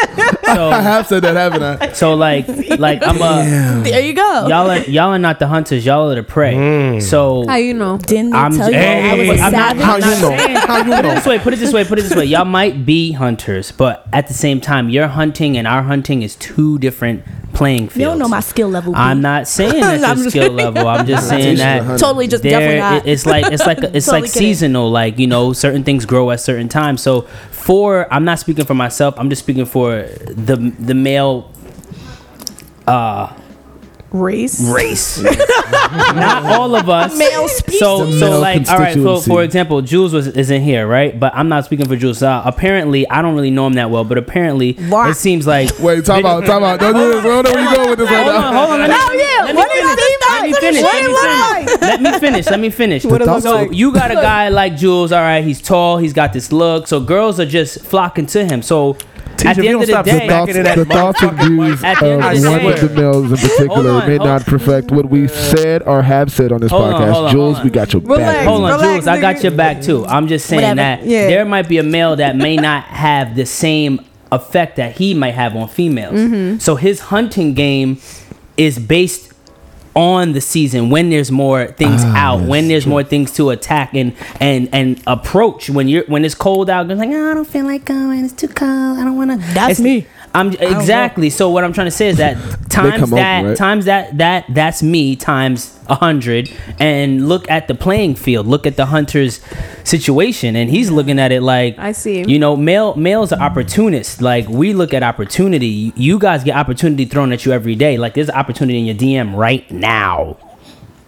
I 0.48 0.54
so 0.54 0.70
have 0.70 1.06
said 1.06 1.22
that, 1.24 1.36
haven't 1.36 1.62
I? 1.82 1.92
so 1.92 2.14
like 2.14 2.46
like 2.78 3.02
I'm 3.06 3.16
a 3.16 3.82
There 3.82 4.00
you 4.00 4.12
go. 4.14 4.46
y'all 4.48 4.70
are 4.70 4.78
y'all 4.80 5.10
are 5.10 5.18
not 5.18 5.38
the 5.38 5.46
hunters. 5.46 5.84
Y'all 5.84 6.10
are 6.10 6.14
the 6.14 6.22
prey. 6.22 6.54
Mm. 6.54 7.02
So 7.02 7.46
How 7.46 7.56
you 7.56 7.74
know? 7.74 7.98
Didn't 7.98 8.30
they 8.30 8.36
I'm 8.38 8.52
tell 8.56 8.70
you 8.70 8.78
Hey, 9.36 9.42
I 9.42 9.48
was 9.48 9.52
a 9.52 9.56
I'm 9.56 9.76
not- 9.76 9.76
savage? 9.76 9.82
How 9.84 9.92
I'm 9.94 10.00
you 10.00 10.06
not 10.06 10.20
know? 10.20 10.28
saying- 10.28 10.56
How 10.56 10.76
you 10.78 10.84
Put 10.84 11.04
it 11.04 11.14
this 11.14 11.26
way. 11.26 11.38
Put 11.38 11.52
it 11.52 11.56
this 11.58 11.72
way. 11.72 11.84
Put 11.84 11.98
it 11.98 12.02
this 12.02 12.14
way. 12.16 12.24
Y'all 12.24 12.44
might 12.44 12.86
be 12.86 13.12
hunters, 13.12 13.72
but 13.72 14.06
at 14.12 14.28
the 14.28 14.34
same 14.34 14.60
time, 14.60 14.88
your 14.88 15.08
hunting 15.08 15.56
and 15.56 15.66
our 15.66 15.82
hunting 15.82 16.22
is 16.22 16.36
two 16.36 16.78
different 16.78 17.22
playing 17.52 17.88
fields. 17.88 17.96
You 17.96 18.04
don't 18.04 18.18
know 18.18 18.28
my 18.28 18.40
skill 18.40 18.68
level. 18.68 18.92
B. 18.92 18.98
I'm 18.98 19.22
not 19.22 19.48
saying 19.48 19.72
that's 19.80 20.02
I'm 20.04 20.18
your 20.18 20.30
skill 20.30 20.52
level. 20.52 20.86
I'm 20.86 21.06
just 21.06 21.26
saying 21.28 21.56
that 21.56 21.98
totally 21.98 22.26
just 22.26 22.42
there 22.42 22.60
definitely 22.60 22.80
not. 22.98 23.06
it's 23.06 23.24
like 23.24 23.46
it's 23.50 23.64
like 23.66 23.78
it's 23.94 24.06
Totally 24.06 24.22
like 24.22 24.32
kidding. 24.32 24.48
seasonal 24.48 24.90
like 24.90 25.18
you 25.18 25.26
know 25.26 25.52
certain 25.54 25.82
things 25.82 26.04
grow 26.04 26.30
at 26.32 26.40
certain 26.40 26.68
times 26.68 27.00
so 27.02 27.22
for 27.50 28.12
i'm 28.12 28.24
not 28.26 28.38
speaking 28.38 28.64
for 28.66 28.74
myself 28.74 29.14
i'm 29.16 29.30
just 29.30 29.42
speaking 29.42 29.64
for 29.64 30.02
the 30.28 30.56
the 30.78 30.94
male 30.94 31.50
uh 32.86 33.32
Race. 34.20 34.60
race. 34.70 35.18
Not 35.92 36.44
all 36.44 36.74
of 36.74 36.88
us. 36.88 37.16
Male 37.16 37.48
species. 37.48 37.80
So, 37.80 38.10
so 38.10 38.30
male 38.30 38.40
like, 38.40 38.68
all 38.68 38.78
right. 38.78 38.94
So, 38.94 39.20
for 39.20 39.42
example, 39.42 39.82
Jules 39.82 40.12
was 40.12 40.26
isn't 40.28 40.62
here, 40.62 40.86
right? 40.86 41.18
But 41.18 41.34
I'm 41.34 41.48
not 41.48 41.64
speaking 41.64 41.86
for 41.86 41.96
Jules. 41.96 42.22
Uh, 42.22 42.42
apparently, 42.44 43.08
I 43.08 43.22
don't 43.22 43.34
really 43.34 43.50
know 43.50 43.66
him 43.66 43.74
that 43.74 43.90
well, 43.90 44.04
but 44.04 44.18
apparently, 44.18 44.72
Why? 44.74 45.10
it 45.10 45.14
seems 45.14 45.46
like. 45.46 45.70
Wait, 45.78 46.04
talk 46.04 46.20
about, 46.20 46.44
talk 46.44 46.58
about. 46.58 46.80
Don't 46.80 46.94
do 46.94 47.08
this. 47.12 47.24
I 47.24 47.28
don't 47.28 47.44
know 47.44 47.50
where 47.52 47.70
you 47.70 47.76
going 47.76 47.90
with 47.90 47.98
this 48.00 48.10
right 48.10 48.24
Hold 48.24 48.34
on, 48.36 48.52
now. 48.52 48.66
hold 48.66 48.80
on. 48.80 48.88
Let 48.88 48.90
me, 48.90 48.96
Oh, 48.98 49.12
yeah. 49.12 49.44
let 49.44 49.54
me 49.54 49.60
What 49.60 49.70
do 49.70 50.48
you 50.48 50.56
finish. 50.56 50.82
Let 50.82 51.00
me 51.00 51.00
finish. 51.00 51.20
what 51.70 51.80
Let 51.80 52.00
me 52.02 52.18
finish. 52.18 52.20
Let 52.20 52.20
me 52.20 52.20
finish. 52.20 52.46
Let 52.50 52.60
me 52.60 52.70
finish. 52.70 53.04
What 53.04 53.22
it 53.22 53.26
look 53.26 53.42
so 53.42 53.54
like? 53.56 53.72
you 53.72 53.92
got 53.92 54.10
a 54.10 54.14
guy 54.14 54.48
like 54.48 54.76
Jules. 54.76 55.12
All 55.12 55.20
right, 55.20 55.44
he's 55.44 55.60
tall. 55.60 55.98
He's 55.98 56.12
got 56.12 56.32
this 56.32 56.52
look. 56.52 56.86
So 56.86 57.00
girls 57.00 57.38
are 57.40 57.46
just 57.46 57.80
flocking 57.84 58.26
to 58.26 58.44
him. 58.44 58.62
So 58.62 58.94
Teacher, 58.94 59.15
at 59.46 59.52
if 59.52 59.56
the 59.58 59.62
you 59.64 59.70
end 59.80 59.82
of 59.82 59.88
don't 59.88 60.04
the 60.04 60.10
day, 60.12 60.28
thoughts, 60.28 60.52
the 60.52 60.84
thoughts 60.84 61.22
and 61.22 61.38
views 61.40 61.84
At 61.84 62.00
the 62.00 62.06
end 62.06 62.22
of 62.24 62.44
of 62.44 62.62
one 62.64 62.72
of 62.72 62.80
the 62.80 63.00
males 63.00 63.30
in 63.30 63.36
particular 63.36 63.90
on, 63.92 64.08
may 64.08 64.18
not 64.18 64.44
perfect 64.44 64.90
what 64.90 65.08
we 65.08 65.28
said 65.28 65.82
or 65.84 66.02
have 66.02 66.30
said 66.32 66.52
on 66.52 66.60
this 66.60 66.70
Hold 66.70 66.82
on, 66.84 66.92
podcast. 67.00 67.12
hold 67.12 67.24
on, 67.26 67.30
Jules, 67.32 67.44
hold 67.54 67.56
on. 67.58 67.64
we 67.64 67.70
got 67.70 67.92
your 67.92 68.02
Relax. 68.02 68.20
back. 68.36 68.46
Hold 68.46 68.62
on, 68.64 68.70
Relax, 68.72 68.92
Jules. 68.94 69.06
I 69.06 69.20
got 69.20 69.36
nigga. 69.36 69.42
your 69.44 69.52
back 69.52 69.82
too. 69.82 70.06
I'm 70.06 70.26
just 70.28 70.46
saying 70.46 70.60
Whatever. 70.62 70.76
that 70.76 71.04
Yeah. 71.06 71.26
there 71.28 71.44
might 71.44 71.68
be 71.68 71.78
a 71.78 71.82
male 71.82 72.16
that 72.16 72.36
may 72.36 72.56
not 72.68 72.84
have 72.84 73.34
the 73.36 73.46
same 73.46 74.00
effect 74.32 74.76
that 74.76 74.96
he 74.96 75.14
might 75.14 75.34
have 75.34 75.54
on 75.56 75.68
females. 75.68 76.14
Mm-hmm. 76.18 76.58
So 76.58 76.76
his 76.76 77.00
hunting 77.00 77.54
game 77.54 77.98
is 78.56 78.78
based 78.78 79.32
on 79.96 80.32
the 80.32 80.40
season 80.40 80.90
when 80.90 81.08
there's 81.10 81.30
more 81.32 81.66
things 81.68 82.02
Ah, 82.04 82.34
out, 82.34 82.42
when 82.42 82.68
there's 82.68 82.86
more 82.86 83.02
things 83.02 83.32
to 83.32 83.50
attack 83.50 83.94
and 83.94 84.14
and 84.40 84.68
and 84.72 85.02
approach. 85.06 85.70
When 85.70 85.88
you're 85.88 86.04
when 86.04 86.24
it's 86.24 86.34
cold 86.34 86.68
out, 86.70 86.86
you're 86.86 86.96
like, 86.96 87.08
oh, 87.10 87.30
I 87.30 87.34
don't 87.34 87.46
feel 87.46 87.64
like 87.64 87.84
going. 87.86 88.24
It's 88.24 88.34
too 88.34 88.48
cold. 88.48 88.98
I 88.98 89.04
don't 89.04 89.16
want 89.16 89.30
to. 89.30 89.38
That's 89.54 89.80
me. 89.80 90.06
I'm 90.36 90.52
exactly. 90.52 91.30
So 91.30 91.50
what 91.50 91.64
I'm 91.64 91.72
trying 91.72 91.86
to 91.86 91.90
say 91.90 92.08
is 92.08 92.18
that 92.18 92.36
times 92.70 93.02
over, 93.02 93.16
that 93.16 93.42
right? 93.42 93.56
times 93.56 93.86
that 93.86 94.18
that 94.18 94.44
that's 94.50 94.82
me 94.82 95.16
times 95.16 95.78
a 95.88 95.94
hundred, 95.94 96.52
and 96.78 97.28
look 97.28 97.50
at 97.50 97.68
the 97.68 97.74
playing 97.74 98.16
field. 98.16 98.46
Look 98.46 98.66
at 98.66 98.76
the 98.76 98.86
hunter's 98.86 99.40
situation, 99.84 100.54
and 100.56 100.68
he's 100.68 100.90
looking 100.90 101.18
at 101.18 101.32
it 101.32 101.42
like 101.42 101.78
I 101.78 101.92
see. 101.92 102.22
You 102.22 102.38
know, 102.38 102.56
male 102.56 102.94
males 102.96 103.32
are 103.32 103.40
opportunists. 103.40 104.20
Like 104.20 104.48
we 104.48 104.74
look 104.74 104.92
at 104.92 105.02
opportunity. 105.02 105.92
You 105.96 106.18
guys 106.18 106.44
get 106.44 106.56
opportunity 106.56 107.06
thrown 107.06 107.32
at 107.32 107.46
you 107.46 107.52
every 107.52 107.74
day. 107.74 107.96
Like 107.96 108.14
there's 108.14 108.30
opportunity 108.30 108.78
in 108.78 108.84
your 108.86 108.96
DM 108.96 109.34
right 109.36 109.68
now. 109.70 110.36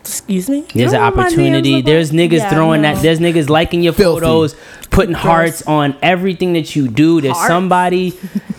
Excuse 0.08 0.48
me. 0.48 0.64
There's 0.74 0.92
an 0.92 0.98
know 1.00 1.04
what 1.06 1.16
my 1.16 1.22
DMs 1.24 1.26
opportunity. 1.32 1.76
look 1.76 1.84
There's 1.84 2.10
niggas 2.12 2.38
Yeah, 2.38 2.50
throwing 2.50 2.82
know. 2.82 2.94
that. 2.94 3.02
There's 3.02 3.20
niggas 3.20 3.48
liking 3.48 3.82
your 3.82 3.92
Filthy. 3.92 4.20
photos, 4.20 4.56
putting 4.90 5.14
hearts 5.14 5.62
on 5.62 5.94
everything 6.02 6.54
that 6.54 6.74
you 6.74 6.88
do. 6.88 7.20
There's 7.20 7.36
somebody. 7.46 8.18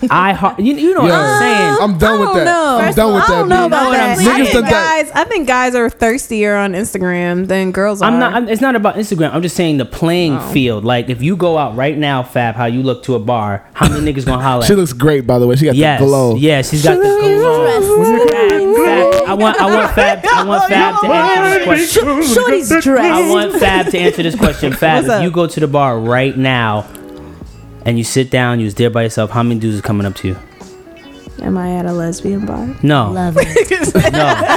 I 0.10 0.34
heart. 0.42 0.60
You, 0.60 0.76
you 0.76 0.94
know 0.94 1.02
what 1.02 1.12
I'm 1.12 1.40
saying? 1.42 1.78
I'm 1.82 1.98
done 1.98 2.20
with 2.20 2.34
that. 2.36 2.46
know. 2.46 2.78
I'm 2.80 2.86
First 2.86 2.96
done 2.98 3.14
with 3.14 3.24
that. 3.28 3.30
I 3.32 3.40
don't 3.40 3.50
know 3.50 3.66
about 3.66 3.92
that. 3.92 4.20
I'm 4.20 4.20
I 4.20 4.24
saying. 4.24 4.46
think 4.46 4.66
that. 4.66 4.72
guys, 5.04 5.12
I 5.14 5.24
think 5.26 5.48
guys 5.48 5.76
are 5.76 5.90
thirstier 5.90 6.56
on 6.56 6.74
Instagram 6.74 7.48
than 7.48 7.72
girls 7.72 8.02
are. 8.02 8.10
I'm 8.10 8.20
not. 8.20 8.34
I'm, 8.34 8.48
it's 8.48 8.62
not 8.62 8.76
about 8.76 8.96
Instagram. 8.96 9.34
I'm 9.34 9.42
just 9.42 9.56
saying 9.56 9.78
the 9.78 9.86
playing 9.86 10.38
Oh. 10.38 10.52
field. 10.54 10.86
Like 10.86 11.10
if 11.10 11.22
you 11.22 11.36
go 11.36 11.58
out 11.58 11.76
right 11.76 11.98
now, 11.98 12.24
Fab, 12.24 12.56
how 12.56 12.66
you 12.66 12.84
look 12.84 13.04
to 13.04 13.16
a 13.16 13.20
bar, 13.20 13.66
how 13.74 13.90
many 13.90 14.12
niggas 14.14 14.26
gonna 14.26 14.42
holler? 14.42 14.66
She 14.70 14.76
looks 14.76 14.94
great, 14.94 15.26
by 15.28 15.40
the 15.40 15.48
way. 15.48 15.56
She 15.56 15.66
got 15.66 15.76
yes, 15.76 16.00
the 16.00 16.06
glow. 16.06 16.36
yeah, 16.36 16.62
she's 16.62 16.84
got 16.84 16.96
the 16.98 17.04
glow. 17.04 18.69
Fab, 18.86 19.14
Fab, 19.14 19.30
I 19.30 19.34
want. 19.34 19.62
I 19.62 19.76
want 19.76 19.96
Fab. 19.96 20.26
I 20.26 20.44
want 20.46 20.70
Fab 20.70 21.02
to 21.02 21.08
answer 21.08 21.60
this 21.60 21.94
question. 21.94 22.24
Shorty's 22.24 22.72
I 22.88 23.30
want 23.30 23.54
Fab 23.60 23.92
to 23.92 23.98
answer 23.98 24.24
this 24.24 24.36
question. 24.36 24.74
Fab, 24.74 25.06
if 25.06 25.24
you 25.24 25.32
go 25.32 25.48
to 25.48 25.60
the 25.60 25.68
bar 25.68 26.00
right 26.00 26.36
now 26.38 26.88
and 27.86 27.98
you 27.98 28.04
sit 28.04 28.30
down, 28.30 28.60
you 28.60 28.66
was 28.66 28.76
there 28.76 28.90
by 28.90 29.04
yourself, 29.04 29.32
how 29.32 29.44
many 29.44 29.60
dudes 29.60 29.80
are 29.80 29.82
coming 29.82 30.06
up 30.06 30.16
to 30.16 30.30
you? 30.30 30.38
Am 31.42 31.58
I 31.58 31.76
at 31.78 31.86
a 31.86 31.92
lesbian 31.94 32.46
bar? 32.46 32.76
No, 32.84 33.12
Love 33.12 33.36
it. 33.40 33.70
no. 33.70 33.84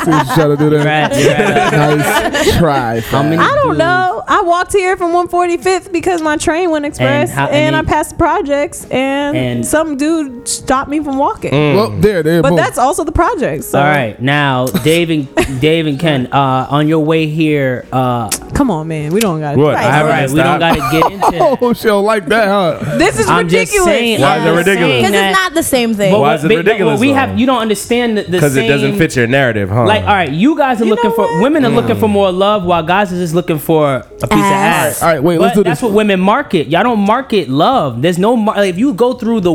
See 0.03 0.11
what 0.11 0.27
you 0.27 0.35
trying 0.35 0.51
to 0.51 0.57
do 0.57 0.71
You're 0.71 0.71
there? 0.83 0.89
at, 0.89 1.17
you're 1.19 1.31
at 1.33 1.73
a- 1.75 2.31
Nice 2.31 2.59
try. 2.59 3.01
how 3.01 3.23
many? 3.23 3.37
I 3.37 3.49
don't 3.55 3.69
dudes- 3.69 3.79
know. 3.79 4.25
I 4.27 4.43
walked 4.43 4.73
here 4.73 4.97
from 4.97 5.13
145th 5.13 5.93
because 5.93 6.23
my 6.23 6.37
train 6.37 6.71
went 6.71 6.85
express, 6.85 7.31
how- 7.33 7.47
and, 7.47 7.75
and 7.75 7.77
I 7.77 7.83
passed 7.83 8.11
the 8.11 8.17
projects, 8.17 8.85
and, 8.91 9.37
And- 9.37 9.67
some 9.67 9.97
dude 9.97 10.47
stopped 10.49 10.91
me 10.91 11.01
from 11.03 11.19
walking. 11.19 11.53
Well, 11.77 11.91
there, 11.91 12.23
there. 12.23 12.43
But 12.43 12.51
boom. 12.51 12.57
that's 12.57 12.79
also 12.79 13.05
the 13.05 13.13
projects. 13.13 13.67
So. 13.67 13.79
All 13.79 13.85
right, 13.85 14.21
now 14.21 14.67
Dave 14.67 15.11
and 15.11 15.61
Dave 15.61 15.87
and 15.87 15.99
Ken, 16.01 16.29
uh, 16.33 16.67
on 16.71 16.89
your 16.89 17.05
way 17.05 17.27
here, 17.27 17.87
uh, 17.93 18.29
come 18.55 18.71
on, 18.71 18.89
man. 18.89 19.13
We 19.13 19.21
don't 19.21 19.41
got. 19.41 19.57
What? 19.57 19.75
Right. 19.75 19.85
I 19.87 20.01
all 20.27 20.29
we 20.33 20.41
don't 20.41 20.59
gotta 20.59 20.81
get 21.01 21.13
into 21.13 21.31
that. 21.31 21.59
Oh, 21.63 21.73
she 21.73 21.85
don't 21.85 22.05
like 22.05 22.27
that, 22.27 22.49
huh? 22.49 22.97
This 22.99 23.19
is 23.19 23.29
I'm 23.29 23.49
just 23.49 23.73
ridiculous. 23.73 23.85
saying. 23.85 24.21
Why 24.21 24.39
is 24.39 24.45
it 24.45 24.51
ridiculous? 24.71 24.97
Because 25.07 25.15
it's 25.15 25.39
not 25.39 25.55
the 25.55 25.63
same 25.63 25.95
thing. 25.95 26.13
But 26.13 26.21
Why 26.21 26.29
what- 26.29 26.39
is 26.39 26.45
it 26.45 26.49
but- 26.49 26.57
ridiculous, 26.73 26.99
But 26.99 27.01
we 27.01 27.09
though? 27.09 27.15
have 27.15 27.39
you 27.39 27.47
don't 27.47 27.59
understand 27.61 28.19
the, 28.19 28.23
the 28.23 28.31
Because 28.33 28.57
it 28.57 28.67
doesn't 28.69 28.97
fit 28.99 29.17
your 29.17 29.27
narrative, 29.27 29.69
huh? 29.71 29.87
Like, 29.87 30.03
all 30.03 30.09
right, 30.09 30.31
you 30.33 30.57
guys 30.57 30.81
are 30.83 30.85
looking 30.85 31.13
for 31.13 31.41
women 31.41 31.65
are 31.65 31.71
looking 31.71 31.97
mm. 31.97 32.01
for 32.01 32.09
more 32.09 32.33
love, 32.33 32.65
while 32.65 32.83
guys 32.83 33.13
are 33.13 33.17
just 33.17 33.35
looking 33.35 33.59
for 33.59 33.97
a 33.97 34.03
piece 34.03 34.23
of 34.23 34.29
Ass. 34.31 34.97
ass. 34.97 35.03
All 35.03 35.09
right, 35.09 35.23
wait, 35.23 35.39
let's 35.39 35.57
But 35.57 35.61
do 35.61 35.65
That's 35.65 35.81
this. 35.81 35.89
what 35.89 35.95
women 35.95 36.21
market. 36.21 36.69
Y'all 36.69 36.83
don't 36.83 37.01
market 37.01 37.49
love. 37.49 38.03
There's 38.03 38.19
no 38.19 38.37
mar- 38.37 38.57
like, 38.57 38.71
if 38.71 38.79
you 38.79 38.93
go 38.95 39.15
through 39.15 39.41
the 39.41 39.55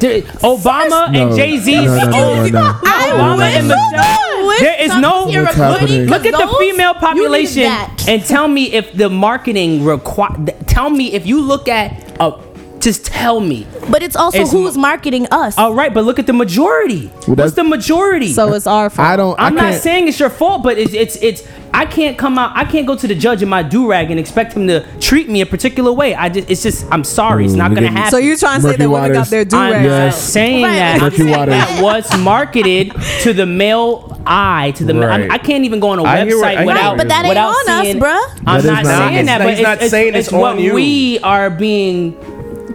there- 0.00 0.22
Obama 0.42 1.06
and 1.08 1.30
No, 1.30 1.36
Jay 1.36 1.56
Z, 1.58 1.74
no, 1.74 1.84
no, 1.84 2.04
no, 2.04 2.10
no, 2.10 2.42
oh, 2.42 2.48
no. 2.48 2.60
Obama 2.90 3.42
and 3.42 3.68
Michelle. 3.68 4.30
There 4.60 4.82
is 4.82 4.96
no 4.98 5.26
What's 5.26 5.54
happening? 5.54 6.06
Look 6.06 6.26
at 6.26 6.32
the 6.32 6.56
female 6.58 6.94
population 6.94 7.62
and 8.08 8.24
tell 8.24 8.48
me 8.48 8.72
if 8.72 8.92
the 8.92 9.08
marketing 9.08 9.84
require. 9.84 10.30
Tell 10.66 10.90
me 10.90 11.12
if 11.12 11.26
you 11.26 11.40
look 11.40 11.68
at 11.68 12.16
a. 12.20 12.49
Just 12.80 13.04
tell 13.04 13.40
me. 13.40 13.66
But 13.90 14.02
it's 14.02 14.16
also 14.16 14.38
It's 14.40 14.52
who's 14.52 14.74
mo- 14.76 14.80
marketing 14.82 15.26
us. 15.30 15.58
All 15.58 15.74
right, 15.74 15.92
but 15.92 16.04
look 16.04 16.18
at 16.18 16.26
the 16.26 16.32
majority. 16.32 17.06
Well, 17.06 17.12
What's 17.12 17.26
that's- 17.36 17.52
the 17.54 17.64
majority? 17.64 18.32
So 18.32 18.52
it's 18.54 18.66
our 18.66 18.88
fault. 18.88 19.06
I 19.06 19.16
don't. 19.16 19.38
I'm 19.38 19.52
I 19.52 19.56
not 19.56 19.70
can't. 19.72 19.82
saying 19.82 20.08
it's 20.08 20.18
your 20.18 20.30
fault, 20.30 20.62
but 20.62 20.78
it's 20.78 20.94
it's 20.94 21.16
it's. 21.16 21.42
I 21.72 21.86
can't 21.86 22.18
come 22.18 22.36
out. 22.38 22.50
I 22.56 22.64
can't 22.64 22.86
go 22.86 22.96
to 22.96 23.06
the 23.06 23.14
judge 23.14 23.42
in 23.42 23.48
my 23.48 23.62
do 23.62 23.88
rag 23.88 24.10
and 24.10 24.18
expect 24.18 24.54
him 24.54 24.66
to 24.66 24.84
treat 24.98 25.28
me 25.28 25.40
a 25.40 25.46
particular 25.46 25.92
way. 25.92 26.14
I 26.14 26.28
just. 26.30 26.50
It's 26.50 26.62
just. 26.62 26.86
I'm 26.90 27.04
sorry. 27.04 27.44
It's 27.44 27.54
mm, 27.54 27.58
not 27.58 27.68
gonna 27.68 27.82
didn't- 27.82 27.96
happen. 27.96 28.10
So 28.12 28.16
you're 28.18 28.36
trying 28.38 28.56
to 28.56 28.62
say 28.62 28.68
Murky 28.70 28.82
that 28.82 28.88
women 28.90 29.12
got 29.12 29.16
Waters. 29.18 29.30
their 29.30 29.44
do 29.44 29.56
I'm 29.56 29.72
not 29.72 29.82
Yes. 29.84 30.22
saying 30.22 30.62
Right. 30.64 30.72
that. 30.72 30.94
I'm 30.94 31.00
Murky 31.02 31.16
saying 31.18 31.30
Waters. 31.38 31.54
that 31.54 31.82
what's 31.82 32.16
marketed 32.18 32.92
to 33.22 33.32
the 33.34 33.46
male 33.46 34.20
eye, 34.26 34.72
to 34.76 34.84
the 34.84 34.94
ma- 34.94 35.06
Right. 35.06 35.30
I, 35.30 35.34
I 35.34 35.38
can't 35.38 35.64
even 35.64 35.80
go 35.80 35.88
on 35.90 35.98
a 35.98 36.04
I 36.04 36.24
hear 36.24 36.38
what- 36.38 36.46
I 36.46 36.54
website 36.54 36.56
hear 36.58 36.66
without. 36.66 36.88
what 36.92 36.96
but 36.98 37.08
that 37.08 37.18
ain't 37.24 37.28
without 37.28 37.48
on 37.54 37.68
us, 37.68 37.82
seeing- 37.84 38.00
bruh. 38.00 38.28
I'm 38.46 38.62
That 38.62 38.66
not 38.66 38.84
not- 38.84 38.86
saying 38.86 39.16
It's 39.18 39.26
that, 39.26 39.38
but 39.38 39.48
he's 39.50 39.58
it's, 39.58 39.62
not 39.68 39.80
it's, 39.82 39.90
saying 39.90 40.14
it's 40.14 40.28
it's 40.28 40.32
what 40.32 40.52
on 40.52 40.58
you. 40.60 40.74
we 40.74 41.18
are 41.20 41.50
being 41.50 42.16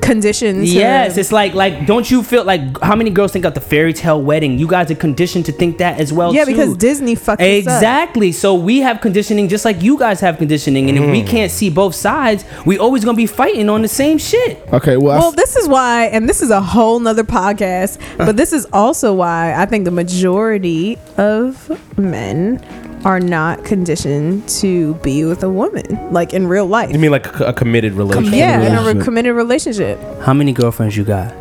Conditions. 0.01 0.69
to- 0.71 0.75
Yes, 0.75 1.17
it's 1.17 1.31
like 1.31 1.53
like 1.53 1.85
don't 1.85 2.09
you 2.09 2.23
feel 2.23 2.43
like 2.43 2.61
how 2.81 2.95
many 2.95 3.09
girls 3.09 3.31
think 3.31 3.45
of 3.45 3.53
the 3.53 3.61
fairy 3.61 3.93
tale 3.93 4.21
wedding? 4.21 4.57
You 4.59 4.67
guys 4.67 4.91
are 4.91 4.95
conditioned 4.95 5.45
to 5.45 5.51
think 5.51 5.77
that 5.79 5.99
as 5.99 6.11
well. 6.11 6.33
yeah, 6.33 6.45
too. 6.45 6.51
because 6.51 6.77
Disney 6.77 7.15
fucked 7.15 7.41
us 7.41 7.67
up. 7.67 7.73
Exactly. 7.73 8.31
So 8.31 8.55
we 8.55 8.79
have 8.79 9.01
conditioning 9.01 9.47
just 9.49 9.65
like 9.65 9.81
you 9.81 9.97
guys 9.97 10.19
have 10.19 10.37
conditioning, 10.37 10.89
and 10.89 10.97
if 10.97 11.09
we 11.09 11.21
mm. 11.21 11.27
can't 11.27 11.51
see 11.51 11.69
both 11.69 11.95
sides, 11.95 12.45
we 12.65 12.77
always 12.77 13.03
gonna 13.05 13.15
be 13.15 13.27
fighting 13.27 13.69
on 13.69 13.81
the 13.81 13.87
same 13.87 14.17
shit. 14.17 14.59
Okay, 14.73 14.97
well, 14.97 15.19
Well, 15.19 15.29
s- 15.29 15.35
this 15.35 15.55
is 15.55 15.67
why, 15.67 16.05
and 16.05 16.27
this 16.27 16.41
is 16.41 16.49
a 16.49 16.61
whole 16.61 16.99
nother 16.99 17.23
podcast, 17.23 17.99
but 18.17 18.37
this 18.37 18.53
is 18.53 18.65
also 18.73 19.13
why 19.13 19.53
I 19.55 19.65
think 19.65 19.85
the 19.85 19.91
majority 19.91 20.97
of 21.17 21.71
men 21.97 22.59
are 23.05 23.19
not 23.19 23.63
conditioned 23.63 24.47
to 24.49 24.95
be 24.95 25.23
with 25.23 25.43
a 25.43 25.49
woman, 25.49 25.85
like 26.11 26.33
in 26.33 26.47
real 26.47 26.65
life. 26.65 26.91
You 26.91 26.99
mean 26.99 27.11
like 27.11 27.39
a, 27.39 27.45
a 27.45 27.53
committed 27.53 27.93
relationship? 27.93 28.33
yeah, 28.33 28.61
in 28.61 28.75
a 28.75 28.93
re- 28.95 29.01
committed 29.03 29.35
relationship. 29.35 29.97
How 30.21 30.33
many 30.33 30.51
girlfriends 30.51 30.97
you 30.97 31.03
got? 31.05 31.31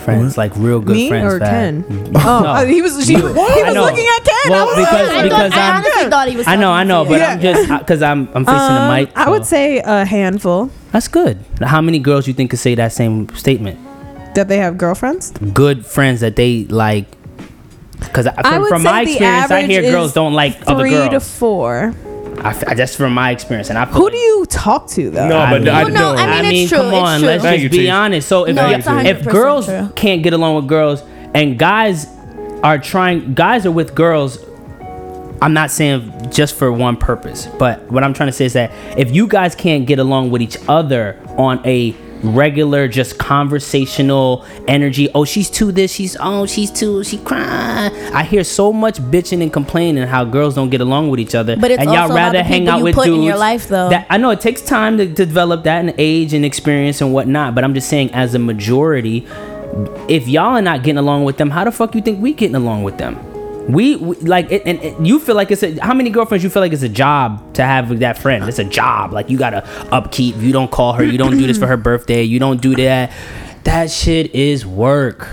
Friends, 0.00 0.36
like 0.36 0.52
real 0.56 0.80
good 0.80 0.96
Me 0.96 1.08
friends. 1.08 1.32
or 1.34 1.38
Fab. 1.38 1.48
Ken? 1.48 1.84
No. 2.12 2.20
Oh, 2.22 2.44
uh, 2.46 2.64
he 2.66 2.82
was. 2.82 3.06
She, 3.06 3.14
he 3.14 3.22
was 3.22 3.32
I 3.36 3.72
know. 3.72 3.84
looking 3.84 4.04
at 4.06 4.24
Ken. 4.24 4.50
Well, 4.50 4.62
I 4.62 4.64
was 4.66 4.76
because- 4.76 5.08
like, 5.08 5.16
I, 5.16 5.22
because 5.22 5.52
thought, 5.52 5.58
I 5.58 5.66
I'm- 5.66 5.76
honestly 5.84 6.10
thought 6.10 6.28
he 6.28 6.36
was. 6.36 6.46
I 6.46 6.56
know, 6.56 6.72
I 6.72 6.84
know, 6.84 7.04
but 7.06 7.20
Yeah. 7.20 7.32
I'm 7.32 7.40
just 7.40 7.68
because 7.78 8.02
I'm 8.02 8.28
I'm 8.34 8.44
facing 8.44 8.60
Um, 8.60 8.88
the 8.88 8.94
mic. 9.06 9.16
I 9.16 9.30
would 9.30 9.44
so- 9.44 9.50
say 9.56 9.78
a 9.78 10.04
handful 10.04 10.70
that's 10.92 11.08
good. 11.08 11.38
How 11.62 11.80
many 11.80 11.98
girls 11.98 12.26
you 12.26 12.34
think 12.34 12.50
could 12.50 12.58
say 12.58 12.74
that 12.74 12.92
same 12.92 13.28
statement? 13.34 13.78
that 14.34 14.48
they 14.48 14.58
have 14.58 14.76
girlfriends. 14.76 15.30
Good 15.54 15.86
friends 15.86 16.20
that 16.20 16.34
they 16.36 16.64
like. 16.64 17.06
Because 18.06 18.28
from, 18.28 18.66
from 18.68 18.82
my 18.82 19.02
experience, 19.02 19.50
I 19.50 19.62
hear 19.62 19.82
girls 19.82 20.12
don't 20.12 20.34
like 20.34 20.56
other 20.66 20.82
Three 20.82 20.90
to 20.90 21.08
girls. 21.10 21.38
four. 21.38 21.94
I 22.42 22.50
f- 22.50 22.76
that's 22.76 22.96
from 22.96 23.14
my 23.14 23.30
experience, 23.30 23.70
and 23.70 23.78
I 23.78 23.84
feel 23.84 23.94
Who 23.94 24.04
like- 24.04 24.12
do 24.12 24.18
you 24.18 24.46
talk 24.46 24.88
to 24.90 25.08
though? 25.10 25.28
No, 25.28 25.38
I 25.38 25.50
but 25.50 25.60
mean- 25.62 25.68
I 25.70 25.84
Well, 25.84 25.92
no. 25.92 26.10
I 26.14 26.16
mean, 26.16 26.28
I 26.28 26.38
it's 26.40 26.48
mean, 26.48 26.68
true, 26.68 26.78
come 26.78 26.86
it's 26.88 26.96
on, 26.96 27.18
true. 27.20 27.28
let's 27.28 27.42
Thank 27.42 27.62
just 27.62 27.74
you, 27.74 27.80
be 27.84 27.90
honest. 27.90 28.28
So 28.28 28.44
if 28.44 28.54
No, 28.56 28.66
you- 28.68 28.74
it's 28.76 28.86
100% 28.86 29.06
if 29.20 29.24
girls 29.24 29.66
true. 29.66 29.88
can't 29.94 30.22
get 30.22 30.32
along 30.32 30.56
with 30.56 30.66
girls, 30.66 31.02
and 31.32 31.58
guys 31.58 32.06
are 32.62 32.78
trying, 32.78 33.34
guys 33.34 33.64
are 33.66 33.70
with 33.70 33.94
girls. 33.94 34.38
I'm 35.42 35.52
not 35.52 35.70
saying 35.70 36.10
just 36.30 36.54
for 36.54 36.72
one 36.72 36.96
purpose, 36.96 37.48
but 37.58 37.90
what 37.90 38.02
I'm 38.02 38.14
trying 38.14 38.28
to 38.28 38.32
say 38.32 38.46
is 38.46 38.54
that 38.54 38.70
if 38.96 39.14
you 39.14 39.26
guys 39.26 39.54
can't 39.54 39.86
get 39.86 39.98
along 39.98 40.30
with 40.30 40.40
each 40.42 40.56
other 40.68 41.16
on 41.36 41.60
a 41.66 41.94
regular, 42.22 42.88
just 42.88 43.18
conversational 43.18 44.44
energy, 44.68 45.08
oh 45.14 45.24
she's 45.24 45.50
too 45.50 45.72
this, 45.72 45.92
she's 45.92 46.16
oh 46.20 46.46
she's 46.46 46.70
too 46.70 47.04
she 47.04 47.18
crying. 47.18 47.92
I 48.14 48.22
hear 48.22 48.44
so 48.44 48.72
much 48.72 48.98
bitching 48.98 49.42
and 49.42 49.52
complaining 49.52 50.06
how 50.06 50.24
girls 50.24 50.54
don't 50.54 50.70
get 50.70 50.80
along 50.80 51.10
with 51.10 51.20
each 51.20 51.34
other, 51.34 51.56
But 51.56 51.70
it's 51.70 51.82
and 51.82 51.92
y'all 51.92 52.08
rather 52.08 52.42
hang 52.42 52.68
out 52.68 52.82
with 52.82 52.94
dudes 52.94 53.08
in 53.08 53.22
your 53.22 53.36
life, 53.36 53.68
though. 53.68 53.88
that 53.90 54.06
I 54.10 54.16
know 54.18 54.30
it 54.30 54.40
takes 54.40 54.62
time 54.62 54.98
to, 54.98 55.06
to 55.06 55.26
develop 55.26 55.64
that 55.64 55.84
and 55.84 55.94
age 55.98 56.32
and 56.34 56.44
experience 56.44 57.00
and 57.00 57.12
whatnot, 57.12 57.54
but 57.54 57.64
I'm 57.64 57.74
just 57.74 57.88
saying 57.88 58.12
as 58.12 58.34
a 58.34 58.38
majority, 58.38 59.26
if 60.08 60.28
y'all 60.28 60.56
are 60.56 60.62
not 60.62 60.82
getting 60.82 60.98
along 60.98 61.24
with 61.24 61.36
them, 61.36 61.50
how 61.50 61.64
the 61.64 61.72
fuck 61.72 61.94
you 61.94 62.00
think 62.02 62.20
we 62.20 62.32
getting 62.32 62.56
along 62.56 62.82
with 62.84 62.98
them? 62.98 63.18
We, 63.68 63.96
we 63.96 64.16
like 64.16 64.50
it, 64.52 64.62
and, 64.66 64.78
and 64.80 65.06
you 65.06 65.18
feel 65.18 65.34
like 65.34 65.50
it's 65.50 65.62
a 65.62 65.78
how 65.80 65.94
many 65.94 66.10
girlfriends 66.10 66.44
you 66.44 66.50
feel 66.50 66.60
like 66.62 66.72
it's 66.72 66.82
a 66.82 66.88
job 66.88 67.54
to 67.54 67.62
have 67.64 67.98
that 68.00 68.18
friend? 68.18 68.44
It's 68.48 68.58
a 68.58 68.64
job. 68.64 69.12
Like 69.12 69.30
you 69.30 69.38
gotta 69.38 69.64
upkeep. 69.90 70.36
You 70.36 70.52
don't 70.52 70.70
call 70.70 70.92
her. 70.94 71.04
You 71.04 71.16
don't 71.18 71.32
do 71.38 71.46
this 71.46 71.58
for 71.58 71.66
her 71.66 71.76
birthday. 71.78 72.22
You 72.24 72.38
don't 72.38 72.60
do 72.60 72.74
that. 72.76 73.10
That 73.64 73.90
shit 73.90 74.34
is 74.34 74.66
work. 74.66 75.28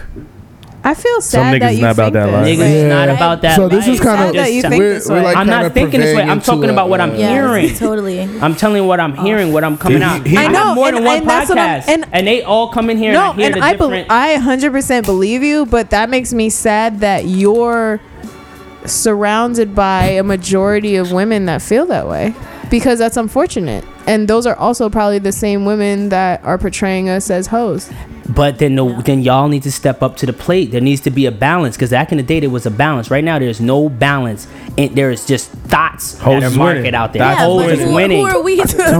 I 0.84 0.96
feel 0.96 1.22
Some 1.22 1.42
sad 1.42 1.56
niggas 1.56 1.60
that 1.60 1.76
you 1.76 1.82
not 1.82 1.92
about 1.92 2.04
think 2.06 2.14
that 2.14 2.26
this. 2.26 2.34
life. 2.34 2.46
Nigga, 2.48 2.58
Yeah. 2.60 2.66
it's 2.82 2.90
not 2.90 3.10
about 3.10 3.42
that. 3.44 3.56
So 3.56 3.68
this 3.70 3.86
life. 3.86 3.94
is 3.94 4.00
kind 4.00 4.30
of 4.30 4.34
that 4.36 4.52
you 4.52 4.62
think 4.64 4.82
this 4.82 5.08
way. 5.10 5.26
I'm 5.28 5.46
not 5.46 5.72
thinking 5.74 6.00
this 6.00 6.16
way. 6.16 6.24
I'm 6.24 6.42
talking 6.42 6.72
about 6.72 6.90
what 6.90 7.00
I'm 7.00 7.16
Yeah, 7.16 7.30
hearing. 7.34 7.76
totally. 7.76 8.20
I'm 8.22 8.56
telling 8.56 8.88
what 8.88 9.00
I'm 9.00 9.16
hearing, 9.18 9.54
what 9.54 9.64
I'm 9.64 9.78
coming 9.78 10.02
out. 10.02 10.28
I 10.28 10.46
I 10.46 10.48
know 10.48 10.70
know, 10.70 10.76
more 10.76 10.88
and- 10.88 10.98
than 10.98 11.04
one 11.04 11.18
and 11.18 11.30
that's 11.30 11.50
what 11.50 11.60
I'm- 11.60 11.82
podcast, 11.82 11.88
and- 11.88 12.06
and, 12.12 12.26
they 12.26 12.42
all 12.42 12.70
come 12.70 12.90
in 12.90 12.98
here 12.98 13.14
No, 13.14 13.30
and 13.32 13.34
I 13.34 13.36
hear 13.36 13.46
and 13.54 13.56
the 13.62 13.66
I, 13.66 13.76
bel 13.76 13.90
different. 13.90 14.08
I 14.12 14.38
100% 14.38 15.06
believe 15.06 15.44
you, 15.44 15.68
but 15.68 15.92
that 15.92 16.10
makes 16.10 16.34
me 16.34 16.50
sad 16.50 17.02
that 17.02 17.26
you're 17.26 18.00
surrounded 18.86 19.76
by 19.76 20.06
a 20.06 20.24
majority 20.24 20.96
of 20.96 21.12
women 21.12 21.46
that 21.46 21.62
feel 21.62 21.86
that 21.88 22.08
way 22.08 22.36
because 22.70 23.00
that's 23.00 23.18
unfortunate. 23.18 23.86
And 24.08 24.28
those 24.28 24.46
are 24.46 24.56
also 24.56 24.90
probably 24.90 25.20
the 25.20 25.32
same 25.32 25.66
women 25.66 26.10
that 26.10 26.44
are 26.44 26.58
portraying 26.58 27.10
us 27.10 27.30
as 27.30 27.48
hoes. 27.48 27.92
But 28.36 28.60
then, 28.60 28.76
the, 28.76 28.86
then 29.06 29.22
y'all 29.22 29.48
need 29.48 29.64
to 29.64 29.72
step 29.72 30.02
up 30.04 30.16
to 30.18 30.26
the 30.26 30.34
plate. 30.34 30.72
There 30.72 30.80
needs 30.82 31.02
to 31.02 31.10
be 31.12 31.26
a 31.26 31.32
balance 31.32 31.76
because 31.76 31.90
back 31.90 32.12
in 32.12 32.18
the 32.18 32.24
day 32.24 32.40
there 32.40 32.50
was 32.50 32.66
a 32.66 32.72
balance. 32.72 33.10
Right 33.12 33.24
now 33.24 33.40
there's 33.40 33.60
no 33.60 33.90
balance, 33.90 34.48
and 34.78 34.96
there 34.96 35.12
is 35.12 35.26
just 35.26 35.50
thoughts 35.52 36.18
Hoes 36.20 36.42
that 36.44 36.52
are 36.54 36.56
market 36.56 36.80
winning. 36.80 36.96
out 36.96 37.14
there. 37.14 37.20
That's 37.22 37.40
Yeah, 37.40 37.46
Hoes 37.46 37.72
is 37.72 37.80
who, 37.84 37.94
winning. 37.96 38.20
who 38.26 38.26
are 38.32 38.42
we 38.42 38.58
to, 38.58 38.84
I 38.84 38.92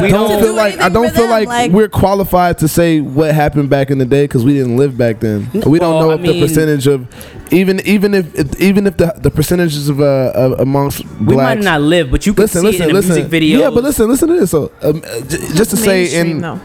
don't 0.00 0.10
don't 0.10 0.28
feel 0.40 0.40
do 0.40 0.52
like 0.52 0.78
I 0.80 0.88
don't 0.88 1.12
feel 1.14 1.28
like, 1.28 1.48
like- 1.48 1.72
we're 1.72 1.88
qualified 1.88 2.58
to 2.58 2.68
say 2.68 3.00
what 3.00 3.34
happened 3.34 3.70
back 3.70 3.90
in 3.90 3.98
the 3.98 4.04
day 4.04 4.24
because 4.24 4.44
we 4.44 4.52
didn't 4.54 4.76
live 4.76 4.96
back 4.98 5.20
then. 5.20 5.48
We 5.52 5.78
don't 5.78 5.94
Well, 5.96 6.00
know 6.00 6.10
I 6.10 6.14
if 6.14 6.20
mean- 6.20 6.40
the 6.40 6.46
percentage 6.46 6.86
of 6.86 7.06
even 7.52 7.80
even 7.86 8.12
if 8.14 8.60
even 8.60 8.86
if 8.86 8.96
the 8.96 9.14
the 9.18 9.30
percentages 9.30 9.88
of 9.88 10.00
uh 10.00 10.32
of 10.34 10.60
amongst 10.60 11.04
we 11.20 11.34
blacks. 11.34 11.56
might 11.58 11.64
not 11.64 11.80
live, 11.80 12.10
but 12.10 12.26
you 12.26 12.34
can 12.34 12.42
listen, 12.42 12.60
see 12.62 12.66
listen, 12.66 12.82
it 12.82 12.84
in 12.84 12.88
the 12.90 12.94
listen. 13.00 13.14
music 13.14 13.30
video. 13.30 13.60
Yeah, 13.60 13.70
but 13.70 13.84
listen, 13.84 14.08
listen 14.08 14.28
to 14.28 14.40
this. 14.40 14.50
So 14.50 14.72
um, 14.82 15.02
uh, 15.06 15.20
j- 15.20 15.38
just 15.54 15.70
to 15.70 15.76
say 15.76 16.02
Mainstream, 16.02 16.30
in 16.36 16.40
though. 16.40 16.60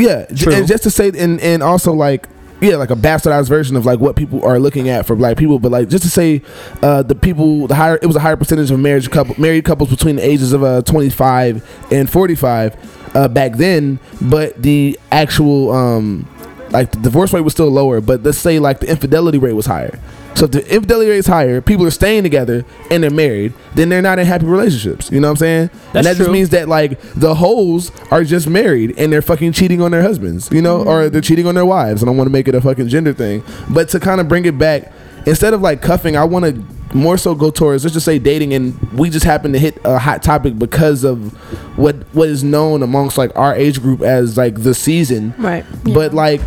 Yeah, 0.00 0.26
True. 0.26 0.52
and 0.52 0.66
just 0.66 0.82
to 0.84 0.90
say 0.90 1.08
and 1.08 1.40
and 1.40 1.62
also 1.62 1.92
like 1.92 2.26
yeah, 2.60 2.76
like 2.76 2.90
a 2.90 2.94
bastardized 2.94 3.48
version 3.48 3.74
of 3.76 3.86
like 3.86 4.00
what 4.00 4.16
people 4.16 4.44
are 4.44 4.58
looking 4.58 4.88
at 4.88 5.06
for 5.06 5.16
black 5.16 5.36
people, 5.38 5.58
but 5.58 5.70
like 5.72 5.88
just 5.88 6.04
to 6.04 6.10
say, 6.10 6.42
uh, 6.82 7.02
the 7.02 7.14
people 7.14 7.66
the 7.66 7.74
higher 7.74 7.98
it 8.02 8.06
was 8.06 8.16
a 8.16 8.20
higher 8.20 8.36
percentage 8.36 8.70
of 8.70 8.78
marriage 8.78 9.10
couple 9.10 9.34
married 9.40 9.64
couples 9.64 9.88
between 9.88 10.16
the 10.16 10.26
ages 10.26 10.52
of 10.52 10.62
uh 10.62 10.82
25 10.82 11.92
and 11.92 12.10
45 12.10 13.16
uh 13.16 13.28
back 13.28 13.52
then, 13.54 13.98
but 14.20 14.60
the 14.62 14.98
actual 15.10 15.72
um 15.72 16.28
like 16.70 16.92
the 16.92 16.98
divorce 16.98 17.32
rate 17.32 17.40
was 17.40 17.52
still 17.52 17.70
lower, 17.70 18.00
but 18.00 18.22
let's 18.22 18.38
say 18.38 18.58
like 18.58 18.80
the 18.80 18.90
infidelity 18.90 19.38
rate 19.38 19.54
was 19.54 19.66
higher. 19.66 19.98
So 20.34 20.46
if 20.46 20.52
the 20.52 20.74
infidelity 20.74 21.10
rate 21.10 21.18
is 21.18 21.26
higher, 21.26 21.60
people 21.60 21.84
are 21.86 21.90
staying 21.90 22.22
together 22.22 22.64
and 22.90 23.02
they're 23.02 23.10
married, 23.10 23.52
then 23.74 23.88
they're 23.90 24.00
not 24.00 24.18
in 24.18 24.26
happy 24.26 24.46
relationships. 24.46 25.10
You 25.10 25.20
know 25.20 25.28
what 25.28 25.32
I'm 25.32 25.36
saying? 25.36 25.66
That's 25.92 25.94
and 25.96 26.06
that 26.06 26.16
just 26.16 26.30
means 26.30 26.48
that 26.50 26.68
like 26.68 26.98
the 27.14 27.34
hoes 27.34 27.90
are 28.10 28.24
just 28.24 28.48
married 28.48 28.94
and 28.98 29.12
they're 29.12 29.22
fucking 29.22 29.52
cheating 29.52 29.82
on 29.82 29.90
their 29.90 30.02
husbands, 30.02 30.48
you 30.50 30.62
know, 30.62 30.82
or 30.82 31.10
they're 31.10 31.20
cheating 31.20 31.46
on 31.46 31.54
their 31.56 31.66
wives. 31.66 32.00
And 32.02 32.08
I 32.08 32.12
don't 32.12 32.16
want 32.16 32.28
to 32.28 32.32
make 32.32 32.48
it 32.48 32.54
a 32.54 32.60
fucking 32.60 32.88
gender 32.88 33.12
thing, 33.12 33.42
but 33.68 33.88
to 33.90 34.00
kind 34.00 34.20
of 34.20 34.28
bring 34.28 34.44
it 34.46 34.56
back, 34.56 34.92
instead 35.26 35.52
of 35.52 35.60
like 35.60 35.82
cuffing, 35.82 36.16
I 36.16 36.24
want 36.24 36.44
to 36.46 36.64
more 36.96 37.16
so 37.16 37.36
go 37.36 37.50
towards 37.50 37.84
let's 37.84 37.94
just 37.94 38.04
say 38.06 38.18
dating, 38.18 38.52
and 38.54 38.76
we 38.92 39.10
just 39.10 39.24
happen 39.24 39.52
to 39.52 39.58
hit 39.60 39.78
a 39.84 39.96
hot 39.98 40.22
topic 40.24 40.58
because 40.58 41.04
of 41.04 41.32
what 41.78 41.94
what 42.14 42.28
is 42.28 42.42
known 42.42 42.82
amongst 42.82 43.16
like 43.18 43.30
our 43.36 43.54
age 43.54 43.80
group 43.80 44.00
as 44.00 44.36
like 44.36 44.62
the 44.62 44.74
season, 44.74 45.34
Right. 45.38 45.64
but 45.84 46.14
like 46.14 46.40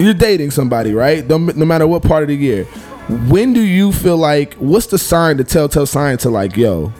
you're 0.00 0.14
dating 0.14 0.50
somebody, 0.50 0.92
right? 0.94 1.26
No, 1.26 1.38
no 1.38 1.64
matter 1.64 1.86
what 1.86 2.02
part 2.02 2.22
of 2.22 2.28
the 2.28 2.36
year. 2.36 2.64
When 3.28 3.52
do 3.52 3.60
you 3.60 3.92
feel 3.92 4.16
like 4.16 4.54
what's 4.54 4.86
the 4.86 4.98
sign, 4.98 5.36
the 5.36 5.44
telltale 5.44 5.86
sign 5.86 6.16
to 6.18 6.30
like, 6.30 6.56
yo, 6.56 6.92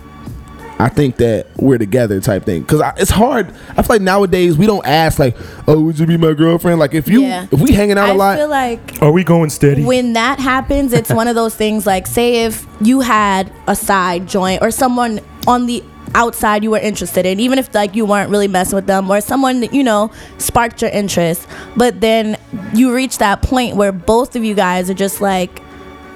I 0.78 0.88
think 0.88 1.16
that 1.18 1.46
we're 1.56 1.78
together 1.78 2.20
type 2.20 2.44
thing? 2.44 2.62
Because 2.62 2.82
it's 2.96 3.10
hard. 3.10 3.54
I 3.76 3.82
feel 3.82 3.96
like 3.96 4.02
nowadays 4.02 4.56
we 4.56 4.66
don't 4.66 4.84
ask 4.86 5.18
like, 5.18 5.36
oh, 5.68 5.80
would 5.82 5.98
you 5.98 6.06
be 6.06 6.16
my 6.16 6.32
girlfriend? 6.32 6.80
Like 6.80 6.94
if 6.94 7.06
you 7.06 7.20
Yeah. 7.22 7.46
if 7.52 7.60
we 7.60 7.72
hanging 7.72 7.96
out 7.98 8.08
a 8.08 8.12
I 8.12 8.14
lot, 8.16 8.34
I 8.34 8.36
feel 8.38 8.48
like 8.48 9.02
Are 9.02 9.12
we 9.12 9.22
going 9.24 9.50
steady? 9.50 9.84
when 9.84 10.14
that 10.14 10.40
happens, 10.40 10.92
it's 10.92 11.10
one 11.10 11.28
of 11.28 11.34
those 11.36 11.54
things 11.54 11.86
like, 11.86 12.06
say, 12.06 12.44
if 12.44 12.66
you 12.80 13.00
had 13.00 13.52
a 13.68 13.76
side 13.76 14.26
joint 14.26 14.62
or 14.62 14.70
someone 14.70 15.20
on 15.46 15.66
the 15.66 15.84
outside 16.14 16.62
you 16.64 16.70
were 16.70 16.78
interested 16.78 17.24
in, 17.26 17.40
even 17.40 17.58
if 17.58 17.74
like 17.74 17.94
you 17.94 18.04
weren't 18.04 18.30
really 18.30 18.48
messing 18.48 18.76
with 18.76 18.86
them, 18.86 19.10
or 19.10 19.20
someone 19.20 19.60
that 19.60 19.72
you 19.74 19.82
know 19.84 20.10
sparked 20.38 20.82
your 20.82 20.90
interest, 20.90 21.46
but 21.76 22.00
then 22.00 22.36
you 22.74 22.94
reach 22.94 23.18
that 23.18 23.42
point 23.42 23.76
where 23.76 23.92
both 23.92 24.36
of 24.36 24.44
you 24.44 24.54
guys 24.54 24.88
are 24.90 24.94
just 24.94 25.20
like, 25.20 25.60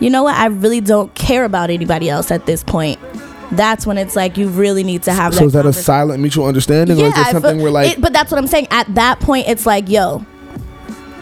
you 0.01 0.11
know 0.11 0.23
what, 0.25 0.37
I 0.37 0.47
really 0.47 0.81
don't 0.81 1.15
care 1.15 1.45
about 1.45 1.71
anybody 1.71 2.09
else 2.11 2.31
at 2.31 2.47
this 2.47 2.63
point. 2.65 2.99
That's 3.53 3.87
when 3.87 3.99
it's 3.99 4.17
like 4.17 4.37
you 4.37 4.49
really 4.49 4.83
need 4.83 5.03
to 5.05 5.13
have. 5.13 5.33
so 5.35 5.41
that 5.41 5.47
is 5.47 5.53
that 5.53 5.67
a 5.67 5.73
silent 5.73 6.21
mutual 6.21 6.47
understanding, 6.47 7.01
or 7.01 7.05
is 7.07 7.13
I 7.15 7.29
it 7.29 7.33
something 7.33 7.57
feel- 7.57 7.63
where 7.63 7.73
like 7.73 7.93
it- 7.93 8.01
but 8.01 8.13
that's 8.13 8.33
what 8.33 8.39
I'm 8.39 8.47
saying. 8.49 8.69
At 8.71 8.93
that 8.97 9.21
point, 9.21 9.49
it's 9.49 9.67
like, 9.67 9.89
yo, 9.89 10.25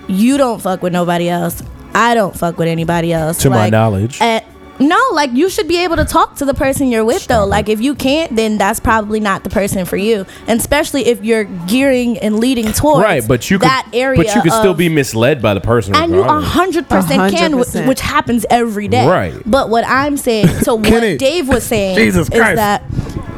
you 0.08 0.38
don't 0.38 0.60
fuck 0.62 0.82
with 0.82 0.92
nobody 0.92 1.28
else. 1.28 1.62
I 1.94 2.14
don't 2.14 2.34
fuck 2.36 2.56
with 2.58 2.68
anybody 2.68 3.12
else. 3.12 3.38
To 3.38 3.50
my 3.50 3.68
knowledge. 3.68 4.18
eh, 4.20 4.40
no, 4.88 5.00
like 5.12 5.32
you 5.32 5.48
should 5.48 5.68
be 5.68 5.78
able 5.78 5.96
to 5.96 6.04
talk 6.04 6.36
to 6.36 6.44
the 6.44 6.54
person 6.54 6.88
you're 6.88 7.04
with 7.04 7.26
though. 7.26 7.44
Like 7.44 7.68
if 7.68 7.80
you 7.80 7.94
can't, 7.94 8.34
then 8.34 8.58
that's 8.58 8.80
probably 8.80 9.20
not 9.20 9.44
the 9.44 9.50
person 9.50 9.84
for 9.84 9.96
you. 9.96 10.26
And 10.46 10.60
especially 10.60 11.06
if 11.06 11.24
you're 11.24 11.44
gearing 11.44 12.18
and 12.18 12.38
leading 12.38 12.72
towards 12.72 13.04
right, 13.04 13.26
but 13.26 13.50
you 13.50 13.58
could, 13.58 13.68
that 13.68 13.88
area. 13.92 14.16
but 14.16 14.34
you 14.34 14.42
could 14.42 14.52
still 14.52 14.74
be 14.74 14.88
misled 14.88 15.42
by 15.42 15.54
the 15.54 15.60
person. 15.60 15.94
and 15.94 16.12
you 16.12 16.18
a 16.18 16.22
regardless. 16.22 16.50
hundred 16.50 16.88
percent 16.88 17.34
can, 17.34 17.86
which 17.86 18.00
happens 18.00 18.46
every 18.50 18.88
day. 18.88 19.06
Right. 19.06 19.34
But 19.46 19.70
what 19.70 19.84
I'm 19.86 20.16
saying, 20.16 20.48
so 20.60 20.74
what 20.76 20.86
Kenny. 20.86 21.16
Dave 21.16 21.48
was 21.48 21.64
saying 21.64 21.96
Jesus 21.96 22.28
is 22.28 22.38
that 22.38 22.84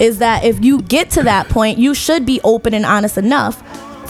is 0.00 0.18
that 0.18 0.44
if 0.44 0.64
you 0.64 0.82
get 0.82 1.10
to 1.10 1.22
that 1.22 1.48
point, 1.48 1.78
you 1.78 1.94
should 1.94 2.26
be 2.26 2.40
open 2.42 2.74
and 2.74 2.84
honest 2.84 3.16
enough 3.16 3.62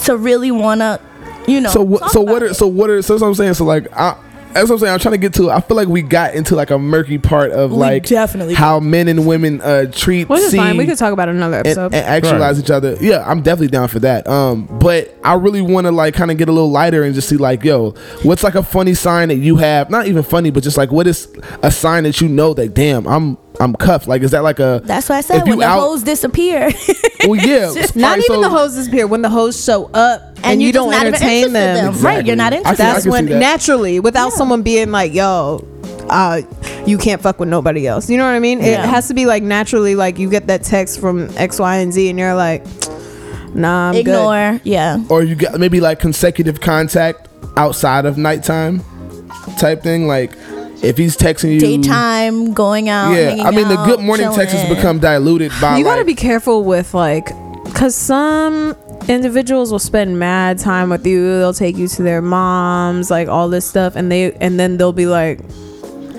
to 0.05 0.17
really 0.17 0.51
wanna, 0.51 1.01
you 1.47 1.61
know. 1.61 1.71
so 1.71 1.83
what 1.83 2.01
talk 2.01 2.11
so 2.11 2.21
what 2.21 2.43
are 2.43 2.55
so 2.55 2.67
what 2.67 2.91
are 2.91 3.03
so 3.03 3.15
that's 3.15 3.23
what 3.23 3.29
I'm 3.29 3.35
saying 3.35 3.55
so 3.55 3.65
like 3.65 3.93
I 3.93 4.17
that's 4.55 4.69
what 4.69 4.77
I'm 4.77 4.79
saying. 4.81 4.93
I'm 4.95 5.01
trying 5.01 5.13
to 5.13 5.19
get 5.19 5.35
to. 5.35 5.51
I 5.51 5.61
feel 5.61 5.77
like 5.77 5.89
we 5.89 6.03
got 6.03 6.35
into 6.35 6.55
like 6.55 6.71
a 6.71 6.79
murky 6.79 7.19
part 7.19 7.51
of 7.51 7.73
We 7.73 7.77
like 7.77 8.07
definitely 8.07 8.55
how 8.55 8.81
men 8.81 9.09
and 9.09 9.27
women 9.27 9.61
uh, 9.61 9.87
treat, 9.91 10.29
Which 10.29 10.41
is 10.41 10.53
see, 10.53 10.57
fine. 10.57 10.77
We 10.77 10.87
could 10.87 10.99
talk 10.99 11.13
about 11.13 11.29
it 11.29 11.35
another 11.35 11.59
episode. 11.59 11.93
and 11.95 12.07
actualize 12.07 12.59
each 12.59 12.71
other. 12.71 12.97
Yeah, 13.01 13.29
I'm 13.29 13.43
definitely 13.43 13.69
down 13.69 13.89
for 13.89 13.99
that. 14.01 14.27
Um, 14.29 14.67
but 14.79 15.15
I 15.25 15.35
really 15.35 15.63
want 15.63 15.87
to 15.87 15.91
like 15.91 16.15
kind 16.15 16.31
of 16.31 16.39
get 16.39 16.49
a 16.49 16.53
little 16.53 16.71
lighter 16.71 17.03
and 17.03 17.15
just 17.15 17.29
see 17.29 17.37
like, 17.37 17.65
yo, 17.65 17.91
what's 18.23 18.43
like 18.43 18.55
a 18.55 18.63
funny 18.63 18.95
sign 18.95 19.29
that 19.29 19.37
you 19.37 19.57
have? 19.57 19.91
Not 19.91 20.07
even 20.07 20.23
funny, 20.23 20.51
but 20.51 20.63
just 20.63 20.77
like 20.77 20.91
what 20.91 21.07
is 21.07 21.29
a 21.63 21.71
sign 21.71 22.05
that 22.05 22.21
you 22.21 22.29
know 22.29 22.55
that 22.55 22.75
damn, 22.75 23.07
I'm 23.07 23.37
I'm 23.61 23.75
cuffed. 23.75 24.09
Like, 24.09 24.23
is 24.23 24.33
that 24.33 24.43
like 24.43 24.59
a? 24.59 24.81
That's 24.85 25.09
what 25.09 25.17
I 25.17 25.21
said 25.21 25.47
when 25.47 25.59
the 25.59 25.65
out- 25.67 25.81
hoes 25.81 26.03
disappear. 26.03 26.71
Well, 27.27 27.37
yeah, 27.41 27.71
just- 27.75 27.97
Not 27.97 28.19
Alright, 28.19 28.25
even 28.29 28.37
so- 28.37 28.43
the 28.43 28.51
hoes 28.51 28.75
disappear. 28.75 29.07
When 29.07 29.23
the 29.23 29.31
hoes 29.31 29.63
show 29.65 29.87
up 29.95 30.21
and, 30.43 30.61
you 30.61 30.67
you're 30.67 30.73
don't 30.75 30.91
not 30.91 31.07
entertain 31.07 31.45
interested 31.47 31.47
in 31.47 31.95
them. 31.95 32.03
Right, 32.03 32.27
you're 32.27 32.37
not 32.37 32.53
Exactly. 32.53 32.59
Interested. 32.75 32.77
can- 32.85 32.95
That's 32.95 33.07
when 33.07 33.27
that. 33.27 33.39
naturally, 33.39 33.99
without 34.01 34.33
someone 34.35 34.61
being 34.63 34.91
like, 34.91 35.15
"Yo, 35.15 35.67
uh, 36.11 36.43
you 36.85 36.99
can't 36.99 37.23
fuck 37.23 37.41
with 37.41 37.49
nobody 37.49 37.87
else." 37.87 38.11
You 38.11 38.19
know 38.19 38.25
what 38.25 38.35
I 38.35 38.41
mean? 38.41 38.61
It 38.61 38.79
has 38.79 39.09
to 39.09 39.15
be 39.15 39.25
like 39.25 39.43
naturally, 39.43 39.95
like 39.95 40.19
you 40.19 40.29
get 40.29 40.49
that 40.49 40.65
text 40.65 41.01
from 41.01 41.31
X, 41.39 41.59
Y, 41.59 41.77
and 41.77 41.95
Z, 41.95 42.11
and 42.11 42.19
you're 42.19 42.35
like, 42.35 42.63
"Nah, 43.55 43.89
I'm 43.89 43.95
good." 43.95 44.01
Ignore. 44.01 44.61
Yeah. 44.65 44.99
or 45.09 45.23
you 45.23 45.35
get 45.35 45.59
maybe 45.59 45.81
like 45.81 46.01
consecutive 46.01 46.61
contact 46.61 47.29
outside 47.57 48.05
of 48.05 48.19
nighttime 48.19 48.83
type 49.59 49.83
thing. 49.83 50.07
Like, 50.07 50.33
if 50.85 50.97
he's 50.99 51.17
texting 51.17 51.55
you 51.55 51.61
Daytime, 51.61 52.53
going 52.53 52.89
out. 52.89 53.13
Yeah, 53.13 53.45
I 53.45 53.51
mean 53.51 53.69
the 53.69 53.83
good 53.85 54.01
morning 54.01 54.33
texts 54.33 54.61
chilling. 54.61 54.77
become 54.77 54.99
diluted 54.99 55.53
by 55.61 55.79
You 55.79 55.85
gotta 55.85 55.99
like, 55.99 56.07
be 56.07 56.15
careful 56.15 56.65
with 56.65 56.95
like, 56.95 57.27
cause 57.75 57.95
some 57.95 58.77
individuals 59.09 59.73
will 59.73 59.79
spend 59.79 60.19
mad 60.19 60.59
time 60.59 60.91
with 60.91 61.07
you. 61.07 61.39
They'll 61.39 61.55
take 61.55 61.77
you 61.77 61.89
to 61.89 62.03
their 62.03 62.23
moms, 62.23 63.11
like 63.11 63.29
all 63.29 63.49
this 63.49 63.67
stuff, 63.67 63.97
and 63.97 64.11
they 64.11 64.33
and 64.35 64.59
then 64.59 64.77
they'll 64.77 64.93
be 64.93 65.07
like, 65.07 65.41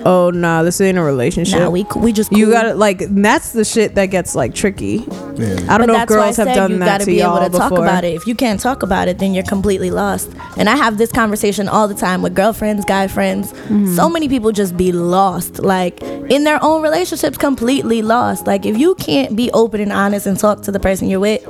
"Oh 0.06 0.30
nah, 0.30 0.62
this 0.62 0.80
ain't 0.80 0.98
a 0.98 1.02
relationship." 1.02 1.60
Nah, 1.60 1.70
we 1.70 1.84
we 1.96 2.12
just 2.12 2.32
you 2.32 2.50
gotta 2.50 2.74
like 2.74 2.98
that's 3.10 3.52
the 3.52 3.64
shit 3.64 3.94
that 3.96 4.06
gets 4.06 4.34
like 4.34 4.54
tricky. 4.54 5.04
Yeah. 5.36 5.56
I 5.68 5.76
don't 5.78 5.86
But 5.86 5.86
know 5.86 5.92
if 5.94 5.98
that's 6.00 6.10
why 6.10 6.16
I 6.16 6.24
girls 6.26 6.36
have 6.38 6.54
done 6.54 6.70
you 6.72 6.78
that 6.78 6.86
gotta 6.86 7.04
to 7.04 7.10
be 7.10 7.16
y'all 7.18 7.36
able 7.36 7.44
to 7.46 7.50
before. 7.50 7.68
talk 7.70 7.78
about 7.78 8.04
it. 8.04 8.14
If 8.14 8.26
you 8.26 8.34
can't 8.34 8.60
talk 8.60 8.82
about 8.82 9.08
it, 9.08 9.18
then 9.18 9.34
you're 9.34 9.44
completely 9.44 9.90
lost. 9.90 10.30
And 10.56 10.68
I 10.68 10.76
have 10.76 10.96
this 10.98 11.10
conversation 11.12 11.68
all 11.68 11.88
the 11.88 11.94
time 11.94 12.22
with 12.22 12.34
girlfriends, 12.34 12.84
guy 12.84 13.08
friends. 13.08 13.52
Mm-hmm. 13.52 13.94
So 13.94 14.08
many 14.08 14.28
people 14.28 14.52
just 14.52 14.76
be 14.76 14.92
lost, 14.92 15.58
like 15.58 16.00
in 16.02 16.44
their 16.44 16.62
own 16.62 16.82
relationships, 16.82 17.36
completely 17.36 18.00
lost. 18.02 18.46
Like 18.46 18.64
if 18.64 18.78
you 18.78 18.94
can't 18.94 19.36
be 19.36 19.50
open 19.52 19.80
and 19.80 19.92
honest 19.92 20.26
and 20.26 20.38
talk 20.38 20.62
to 20.62 20.72
the 20.72 20.80
person 20.80 21.08
you're 21.08 21.20
with, 21.20 21.42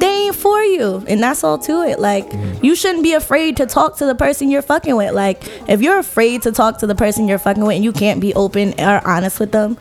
they 0.00 0.26
ain't 0.26 0.34
for 0.34 0.60
you, 0.62 1.04
and 1.08 1.22
that's 1.22 1.44
all 1.44 1.58
to 1.58 1.82
it. 1.82 1.98
Like 2.00 2.26
Mm-hmm. 2.26 2.64
you 2.64 2.74
shouldn't 2.74 3.02
be 3.04 3.12
afraid 3.12 3.56
to 3.58 3.66
talk 3.66 3.96
to 3.98 4.06
the 4.06 4.14
person 4.14 4.50
you're 4.50 4.62
fucking 4.62 4.96
with. 4.96 5.12
Like 5.14 5.38
if 5.68 5.80
you're 5.80 5.98
afraid 5.98 6.42
to 6.42 6.52
talk 6.52 6.78
to 6.78 6.86
the 6.86 6.94
person 6.94 7.28
you're 7.28 7.38
fucking 7.38 7.64
with, 7.64 7.76
and 7.76 7.84
you 7.84 7.92
can't 7.96 8.20
be 8.20 8.34
open 8.34 8.74
or 8.78 9.06
honest 9.06 9.40
with 9.40 9.52
them, 9.52 9.76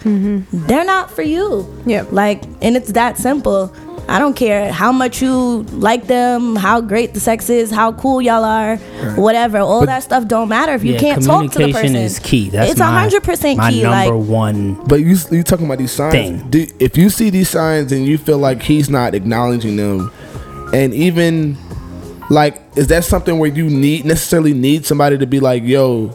they're 0.51 0.85
not 0.85 1.11
for 1.11 1.21
you. 1.21 1.65
Mm-hmm. 1.85 2.15
Like, 2.15 2.43
and 2.61 2.75
it's 2.75 2.91
that 2.93 3.17
simple. 3.17 3.73
I 4.07 4.19
don't 4.19 4.35
care 4.35 4.71
how 4.71 4.91
much 4.91 5.19
you 5.21 5.63
like 5.63 6.05
them, 6.05 6.55
how 6.55 6.79
great 6.79 7.15
the 7.15 7.19
sex 7.19 7.49
is, 7.49 7.71
how 7.71 7.91
cool 7.93 8.21
y'all 8.21 8.43
are, 8.43 8.77
whatever. 9.15 9.57
All 9.57 9.83
that 9.87 10.03
stuff 10.03 10.27
don't 10.27 10.47
matter 10.47 10.73
if 10.73 10.83
you 10.83 10.93
yeah, 10.93 10.99
can't 10.99 11.23
talk 11.23 11.51
to 11.51 11.57
the 11.57 11.71
person. 11.71 11.71
communication 11.73 11.93
person. 11.93 12.05
is 12.05 12.19
key. 12.19 12.49
That's 12.49 12.71
it's 12.71 12.79
my- 12.79 12.99
hundred 12.99 13.23
percent 13.23 13.57
my 13.57 13.71
key. 13.71 13.81
number 13.81 14.15
Like 14.15 14.29
one. 14.29 14.75
But 14.85 14.99
you 14.99 15.17
you 15.31 15.41
talking 15.41 15.65
about 15.65 15.79
these 15.79 15.91
signs? 15.91 16.43
Do, 16.43 16.67
if 16.79 16.97
you 16.97 17.09
see 17.09 17.31
these 17.31 17.49
signs 17.49 17.91
and 17.91 18.05
you 18.05 18.19
feel 18.19 18.37
like 18.37 18.61
he's 18.61 18.91
not 18.91 19.15
acknowledging 19.15 19.75
them, 19.75 20.11
and 20.71 20.93
even 20.93 21.57
like, 22.29 22.61
is 22.75 22.87
that 22.87 23.05
something 23.05 23.39
where 23.39 23.49
you 23.49 23.69
need 23.69 24.05
necessarily 24.05 24.53
need 24.53 24.85
somebody 24.85 25.17
to 25.17 25.25
be 25.25 25.39
like, 25.39 25.63
yo, 25.63 26.07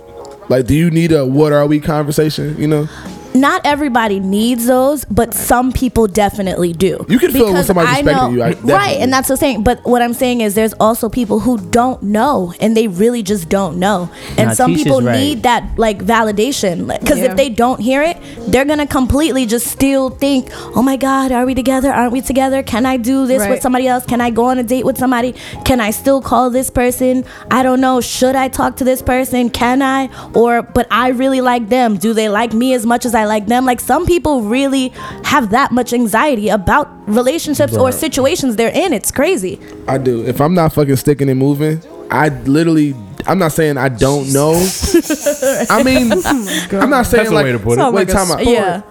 like, 0.51 0.67
do 0.67 0.75
you 0.75 0.91
need 0.91 1.13
a 1.13 1.25
what 1.25 1.53
are 1.53 1.65
we 1.67 1.79
conversation? 1.81 2.61
You 2.61 2.67
know, 2.67 2.89
not 3.35 3.61
everybody 3.65 4.19
needs 4.21 4.67
those, 4.67 5.05
but 5.05 5.35
some 5.35 5.73
people 5.73 6.07
definitely 6.07 6.73
do. 6.73 7.05
You 7.09 7.19
can 7.19 7.31
feel 7.31 7.45
when 7.45 7.53
Because 7.55 7.67
somebody's 7.67 7.91
I 7.95 7.97
respecting 8.01 8.37
know- 8.37 8.45
you, 8.47 8.55
I- 8.73 8.73
right? 8.77 8.97
And 9.01 9.13
that's 9.13 9.29
the 9.29 9.37
thing. 9.37 9.63
But 9.63 9.81
what 9.85 10.03
I'm 10.03 10.15
saying 10.15 10.41
is, 10.41 10.55
there's 10.55 10.73
also 10.75 11.09
people 11.09 11.41
who 11.41 11.59
don't 11.59 12.03
know, 12.03 12.53
and 12.61 12.77
they 12.77 12.89
really 12.89 13.23
just 13.23 13.49
don't 13.49 13.79
know. 13.79 14.09
And 14.37 14.49
Nah, 14.49 14.55
some 14.55 14.73
Tisha's 14.75 14.83
people 14.85 15.03
right. 15.03 15.17
need 15.19 15.43
that 15.45 15.65
like 15.77 16.05
validation, 16.05 16.87
because 17.01 17.19
Yeah. 17.19 17.27
if 17.31 17.37
they 17.37 17.49
don't 17.49 17.81
hear 17.81 18.03
it, 18.03 18.17
they're 18.49 18.65
gonna 18.65 18.87
completely 18.87 19.47
just 19.47 19.67
still 19.67 20.11
think, 20.11 20.49
"Oh 20.75 20.83
my 20.83 20.97
God, 20.97 21.33
are 21.33 21.47
we 21.47 21.55
together? 21.55 21.93
Aren't 21.93 22.13
we 22.13 22.21
together? 22.21 22.63
Can 22.63 22.85
I 22.87 22.97
do 22.97 23.27
this 23.27 23.41
Right. 23.41 23.51
with 23.51 23.63
somebody 23.63 23.87
else? 23.87 24.05
Can 24.07 24.21
I 24.21 24.31
go 24.31 24.47
on 24.47 24.59
a 24.59 24.63
date 24.63 24.85
with 24.85 24.99
somebody? 24.99 25.35
Can 25.65 25.81
I 25.81 25.91
still 25.91 26.21
call 26.21 26.51
this 26.51 26.71
person? 26.71 27.25
I 27.51 27.63
don't 27.63 27.81
know. 27.81 28.01
Should 28.01 28.37
I 28.37 28.49
talk 28.49 28.77
to 28.77 28.85
this 28.85 29.03
person? 29.03 29.51
Can 29.51 29.83
I? 29.83 30.09
Or 30.35 30.63
but 30.63 30.87
I 30.91 31.09
really 31.11 31.41
like 31.41 31.69
them. 31.69 31.97
Do 31.97 32.13
they 32.13 32.29
like 32.29 32.53
me 32.53 32.75
as 32.75 32.85
much 32.87 33.07
as 33.07 33.15
I 33.15 33.20
like 33.25 33.47
them? 33.47 33.65
Like 33.65 33.81
some 33.81 34.07
people 34.07 34.43
really 34.43 34.89
have 35.25 35.51
that 35.51 35.73
much 35.73 35.93
anxiety 35.93 36.49
about 36.49 36.89
relationships 37.09 37.77
or 37.77 37.93
situations 37.93 38.57
they're 38.57 38.73
in. 38.75 38.93
It's 38.93 39.11
crazy. 39.11 39.59
I 39.89 39.99
do. 39.99 40.25
If 40.27 40.41
I'm 40.41 40.55
not 40.55 40.73
fucking 40.73 40.97
sticking 40.97 41.29
and 41.29 41.39
moving, 41.39 41.83
I 42.11 42.29
literally. 42.29 42.95
I'm 43.27 43.39
not 43.39 43.53
saying 43.53 43.77
I 43.77 43.91
don't 43.91 44.33
know. 44.33 44.53
I 45.71 45.83
mean, 45.83 46.11
I'm 46.11 46.89
not 46.91 47.07
saying 47.07 47.25
That's 47.25 47.31
a 47.31 47.35
like. 47.35 47.45
way 47.45 47.53
to 47.53 47.59
put 47.59 47.79
it. 47.79 47.83
Wait, 47.93 48.09
like 48.09 48.09
time 48.09 48.31
out. 48.31 48.45
Yeah. 48.47 48.83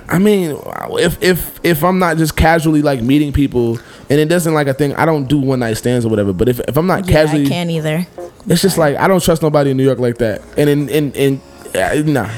I 0.08 0.18
mean, 0.18 0.58
if 0.98 1.22
if 1.22 1.60
if 1.62 1.84
I'm 1.84 1.98
not 1.98 2.16
just 2.16 2.34
casually 2.34 2.80
like 2.80 3.02
meeting 3.02 3.32
people, 3.32 3.78
and 4.08 4.18
it 4.18 4.26
doesn't 4.30 4.54
like 4.54 4.68
a 4.68 4.74
thing, 4.74 4.94
I 4.94 5.04
don't 5.04 5.26
do 5.26 5.38
one 5.38 5.60
night 5.60 5.74
stands 5.74 6.06
or 6.06 6.08
whatever. 6.08 6.32
But 6.32 6.48
if, 6.48 6.60
if 6.60 6.76
I'm 6.78 6.86
not 6.86 7.06
Yeah, 7.08 7.24
I 7.24 7.44
can't 7.44 7.70
either. 7.70 8.06
it's 8.46 8.62
just 8.62 8.78
like 8.78 8.96
I 8.96 9.06
don't 9.06 9.22
trust 9.22 9.42
nobody 9.42 9.70
in 9.70 9.76
New 9.76 9.84
York 9.84 9.98
like 9.98 10.16
that. 10.18 10.40
And 10.56 10.70
in 10.70 10.88
in 10.88 11.12
in 11.12 11.40
uh, 11.74 12.02
nah. 12.06 12.30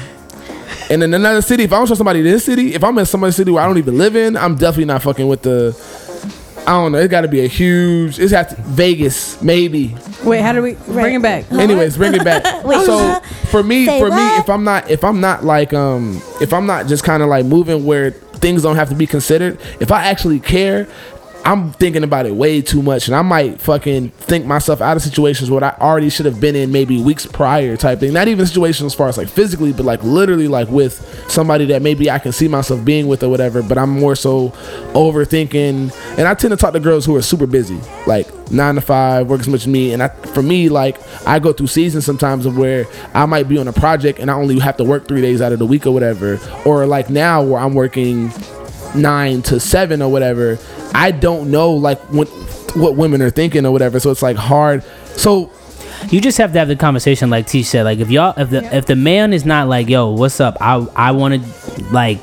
And 0.91 1.01
in 1.03 1.13
another 1.13 1.41
city, 1.41 1.63
if 1.63 1.71
I 1.71 1.77
don't 1.77 1.87
trust 1.87 1.99
somebody 1.99 2.19
in 2.19 2.25
this 2.25 2.43
city, 2.43 2.73
if 2.73 2.83
I'm 2.83 2.97
in 2.97 3.05
somebody's 3.05 3.37
city 3.37 3.49
where 3.49 3.63
I 3.63 3.65
don't 3.65 3.77
even 3.77 3.97
live 3.97 4.17
in, 4.17 4.35
I'm 4.35 4.55
definitely 4.55 4.85
not 4.85 5.01
fucking 5.01 5.25
with 5.25 5.41
the. 5.41 5.73
I 6.67 6.71
don't 6.73 6.91
know. 6.91 6.97
It 6.97 7.07
got 7.07 7.21
to 7.21 7.29
be 7.29 7.45
a 7.45 7.47
huge. 7.47 8.19
It's 8.19 8.33
has 8.33 8.53
to, 8.53 8.61
Vegas 8.61 9.41
maybe. 9.41 9.95
Wait, 10.25 10.41
how 10.41 10.51
do 10.51 10.61
we 10.61 10.73
bring 10.73 11.15
it 11.15 11.21
back? 11.21 11.49
Anyways, 11.49 11.95
bring 11.95 12.13
it 12.13 12.25
back. 12.25 12.43
Wait, 12.65 12.85
so 12.85 13.21
for 13.49 13.63
me, 13.63 13.85
for 13.85 14.09
me, 14.09 14.37
if 14.37 14.49
I'm 14.49 14.65
not, 14.65 14.91
if 14.91 15.05
I'm 15.05 15.21
not 15.21 15.45
like, 15.45 15.73
um, 15.73 16.21
if 16.41 16.51
I'm 16.53 16.65
not 16.65 16.87
just 16.87 17.05
kind 17.05 17.23
of 17.23 17.29
like 17.29 17.45
moving 17.45 17.85
where 17.85 18.11
things 18.11 18.61
don't 18.61 18.75
have 18.75 18.89
to 18.89 18.95
be 18.95 19.07
considered, 19.07 19.61
if 19.79 19.93
I 19.93 20.07
actually 20.07 20.41
care, 20.41 20.89
I'm 21.43 21.71
thinking 21.73 22.03
about 22.03 22.27
it 22.27 22.35
way 22.35 22.61
too 22.61 22.83
much, 22.83 23.07
and 23.07 23.15
I 23.15 23.23
might 23.23 23.59
fucking 23.59 24.09
think 24.09 24.45
myself 24.45 24.79
out 24.79 24.95
of 24.95 25.01
situations 25.01 25.49
where 25.49 25.63
I 25.63 25.75
already 25.79 26.09
should 26.09 26.27
have 26.27 26.39
been 26.39 26.55
in 26.55 26.71
maybe 26.71 27.01
weeks 27.01 27.25
prior, 27.25 27.75
type 27.75 27.99
thing. 27.99 28.13
Not 28.13 28.27
even 28.27 28.45
situations 28.45 28.85
as 28.85 28.93
far 28.93 29.07
as 29.07 29.17
like 29.17 29.27
physically, 29.27 29.73
but 29.73 29.83
like 29.83 30.03
literally, 30.03 30.47
like 30.47 30.67
with 30.69 30.93
somebody 31.29 31.65
that 31.65 31.81
maybe 31.81 32.11
I 32.11 32.19
can 32.19 32.31
see 32.31 32.47
myself 32.47 32.85
being 32.85 33.07
with 33.07 33.23
or 33.23 33.29
whatever. 33.29 33.63
But 33.63 33.79
I'm 33.79 33.89
more 33.89 34.15
so 34.15 34.49
overthinking, 34.93 36.17
and 36.17 36.27
I 36.27 36.35
tend 36.35 36.51
to 36.51 36.57
talk 36.57 36.73
to 36.73 36.79
girls 36.79 37.05
who 37.05 37.15
are 37.15 37.23
super 37.23 37.47
busy, 37.47 37.79
like 38.05 38.27
nine 38.51 38.75
to 38.75 38.81
five, 38.81 39.27
work 39.27 39.39
as 39.39 39.47
much 39.47 39.61
as 39.61 39.67
me. 39.67 39.93
And 39.93 40.03
I, 40.03 40.09
for 40.09 40.43
me, 40.43 40.69
like 40.69 40.99
I 41.27 41.39
go 41.39 41.53
through 41.53 41.67
seasons 41.67 42.05
sometimes 42.05 42.45
of 42.45 42.55
where 42.55 42.85
I 43.15 43.25
might 43.25 43.49
be 43.49 43.57
on 43.57 43.67
a 43.67 43.73
project 43.73 44.19
and 44.19 44.29
I 44.29 44.35
only 44.35 44.59
have 44.59 44.77
to 44.77 44.83
work 44.83 45.07
three 45.07 45.21
days 45.21 45.41
out 45.41 45.53
of 45.53 45.59
the 45.59 45.65
week 45.65 45.87
or 45.87 45.91
whatever, 45.91 46.39
or 46.65 46.85
like 46.85 47.09
now 47.09 47.41
where 47.41 47.59
I'm 47.59 47.73
working 47.73 48.31
nine 48.93 49.41
to 49.43 49.59
seven 49.59 50.01
or 50.01 50.11
whatever. 50.11 50.59
I 50.93 51.11
don't 51.11 51.51
know 51.51 51.71
like 51.71 51.99
what 52.09 52.27
what 52.75 52.95
women 52.95 53.21
are 53.21 53.29
thinking 53.29 53.65
or 53.65 53.71
whatever. 53.71 53.99
So 53.99 54.11
it's 54.11 54.21
like 54.21 54.37
hard. 54.37 54.83
So 55.15 55.51
You 56.09 56.19
just 56.19 56.37
have 56.39 56.51
to 56.53 56.59
have 56.59 56.67
the 56.67 56.75
conversation, 56.75 57.29
like 57.29 57.47
T 57.47 57.63
said. 57.63 57.83
Like 57.83 57.99
if 57.99 58.09
y'all, 58.09 58.33
if 58.37 58.49
the 58.49 58.75
if 58.75 58.85
the 58.85 58.95
man 58.95 59.33
is 59.33 59.45
not 59.45 59.67
like, 59.67 59.87
yo, 59.87 60.11
what's 60.11 60.39
up? 60.39 60.57
I 60.59 60.85
I 60.95 61.11
want 61.11 61.43
to 61.43 61.83
like, 61.91 62.19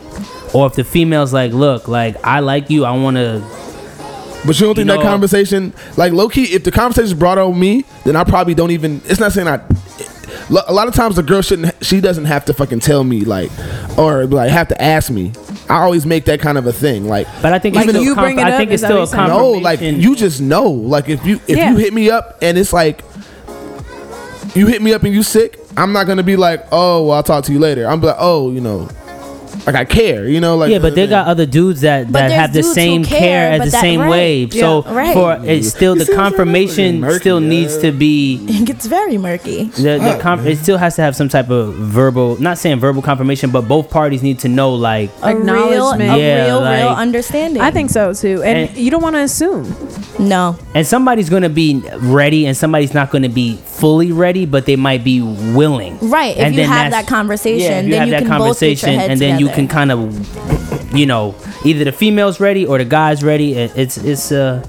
or 0.55 0.67
if 0.67 0.75
the 0.75 0.85
female's 0.85 1.33
like, 1.33 1.53
look, 1.53 1.89
like 1.89 2.17
I 2.25 2.41
like 2.41 2.71
you, 2.71 2.85
I 2.85 2.93
want 2.93 3.17
to. 3.17 3.43
But 4.47 4.59
you 4.59 4.67
don't 4.67 4.75
think 4.75 4.89
You 4.89 4.97
that 4.97 5.03
conversation, 5.03 5.73
like 5.97 6.13
low 6.13 6.29
key, 6.29 6.45
if 6.45 6.65
the 6.65 6.71
conversation 6.71 7.07
is 7.07 7.15
brought 7.15 7.39
on 7.39 7.59
me, 7.59 7.85
then 8.05 8.17
I 8.17 8.25
probably 8.25 8.55
don't 8.55 8.71
even. 8.71 9.01
It's 9.05 9.21
not 9.21 9.33
saying 9.33 9.49
I. 9.49 9.61
A 10.51 10.73
lot 10.73 10.89
of 10.89 10.95
times 10.95 11.17
the 11.17 11.23
girl 11.23 11.43
shouldn't. 11.43 11.75
She 11.85 12.01
doesn't 12.01 12.25
have 12.25 12.45
to 12.47 12.55
fucking 12.55 12.81
tell 12.81 13.05
me 13.05 13.21
like, 13.21 13.51
or 13.99 14.27
like 14.27 14.51
have 14.51 14.69
to 14.69 14.83
ask 14.83 15.11
me. 15.11 15.33
I 15.71 15.83
always 15.83 16.07
make 16.07 16.25
that 16.27 16.41
kind 16.41 16.57
of 16.59 16.67
a 16.67 16.73
thing. 16.73 17.07
Like, 17.07 17.27
But 17.43 17.53
I 17.53 17.59
think 17.59 17.77
Like, 17.77 17.85
it's 17.87 17.93
still 17.93 18.03
you 18.05 18.15
conf- 18.15 18.25
bring 18.27 18.39
it 18.39 18.45
I 18.45 18.57
think 18.57 18.71
it's 18.71 18.83
still 18.83 19.03
a 19.03 19.07
you're 19.07 19.29
no, 19.29 19.51
like 19.53 19.81
you 19.81 20.17
just 20.17 20.41
know. 20.41 20.65
Like 20.71 21.09
if 21.09 21.25
you 21.27 21.41
if 21.47 21.57
Yeah. 21.59 21.71
you 21.71 21.77
hit 21.77 21.93
me 21.93 22.11
up 22.11 22.39
and 22.43 22.57
it's 22.57 22.73
like 22.73 23.03
you 24.55 24.67
hit 24.67 24.81
me 24.83 24.93
up 24.95 25.03
and 25.05 25.13
you 25.15 25.23
sick, 25.23 25.59
I'm 25.77 25.93
not 25.93 26.07
gonna 26.07 26.23
be 26.23 26.37
like, 26.37 26.65
oh, 26.73 27.05
well, 27.05 27.13
I'll 27.17 27.23
talk 27.23 27.45
to 27.45 27.53
you 27.53 27.59
later. 27.59 27.87
I'm 27.87 28.01
like, 28.01 28.17
oh, 28.19 28.51
you 28.51 28.61
know, 28.61 28.89
like 29.73 29.77
I 29.77 29.85
care. 29.85 30.27
You 30.29 30.41
know, 30.41 30.57
like 30.57 30.71
yeah, 30.71 30.79
but 30.79 30.95
they 30.95 31.07
got 31.07 31.27
other 31.27 31.47
dudes 31.47 31.83
that, 31.83 32.09
that 32.13 32.31
have 32.31 32.53
the 32.53 32.63
same 32.63 33.05
care, 33.05 33.19
care, 33.19 33.53
as 33.53 33.65
the 33.67 33.71
that- 33.73 33.81
same 33.81 34.01
right. 34.01 34.11
wave. 34.11 34.55
Yeah, 34.55 34.61
so 34.63 34.83
right. 34.83 35.13
for 35.15 35.39
it's 35.45 35.69
still 35.69 35.95
You 35.95 36.01
the 36.01 36.05
see 36.07 36.13
what 36.13 36.21
I'm 36.21 36.25
saying? 36.25 36.37
confirmation 36.37 37.01
Murky, 37.01 37.19
still 37.21 37.41
yeah. 37.43 37.49
needs 37.49 37.79
to 37.79 37.93
be 37.93 38.39
It 38.49 38.65
gets 38.67 38.87
very 38.87 39.19
murky. 39.19 39.65
the, 39.65 39.99
the 39.99 40.17
ah, 40.17 40.21
com- 40.21 40.47
it 40.47 40.57
still 40.59 40.79
has 40.79 40.97
to 40.97 41.03
have 41.03 41.15
some 41.17 41.29
type 41.29 41.51
of 41.51 41.75
verbal 41.75 42.41
not 42.41 42.59
saying 42.59 42.79
verbal 42.81 43.03
confirmation 43.03 43.51
but 43.51 43.69
both 43.69 43.91
parties 43.91 44.23
need 44.23 44.39
to 44.41 44.49
know 44.49 44.75
like 44.75 45.11
A 45.23 45.35
real, 45.35 45.39
Acknowledgement. 45.39 46.19
Yeah, 46.21 46.45
real, 46.47 46.61
real 46.61 46.61
like- 46.89 46.99
understanding. 46.99 47.63
I 47.63 47.71
think 47.71 47.91
so 47.91 48.13
too, 48.15 48.43
and, 48.43 48.69
And- 48.71 48.77
you 48.77 48.91
don't 48.91 49.03
want 49.03 49.17
to 49.17 49.23
assume. 49.23 49.65
no. 50.19 50.57
and 50.75 50.87
somebody's 50.87 51.29
gonna 51.31 51.49
be 51.49 51.83
ready 51.99 52.47
and 52.47 52.57
somebody's 52.57 52.95
not 52.95 53.11
gonna 53.11 53.29
be 53.29 53.57
fully 53.57 54.11
ready 54.13 54.45
but 54.47 54.67
they 54.67 54.77
might 54.77 55.05
be 55.05 55.21
willing 55.21 55.99
Right, 56.01 56.37
if 56.37 56.43
And 56.43 56.55
you 56.55 56.63
then 56.63 56.69
have 56.71 56.91
that 56.93 57.07
conversation, 57.07 57.61
yeah, 57.71 57.79
if 57.81 57.85
you 57.87 57.91
then 57.93 57.99
have 58.01 58.09
you 58.09 58.13
that 58.13 58.23
can 58.27 58.39
both 58.39 58.61
get 58.61 58.67
your 58.67 58.77
conversation 58.77 58.99
head 58.99 59.11
and 59.11 59.21
then 59.21 59.39
you 59.39 59.47
together. 59.47 59.57
Can 59.59 59.67
kind 59.67 59.91
of 59.91 60.95
you 60.95 61.05
know 61.05 61.35
either 61.65 61.83
the 61.85 61.91
female's 61.91 62.39
ready 62.39 62.65
or 62.65 62.79
the 62.79 62.85
guy's 62.85 63.25
ready 63.25 63.55
It- 63.55 63.73
it's 63.77 63.97
it's 63.99 64.31
uh 64.31 64.65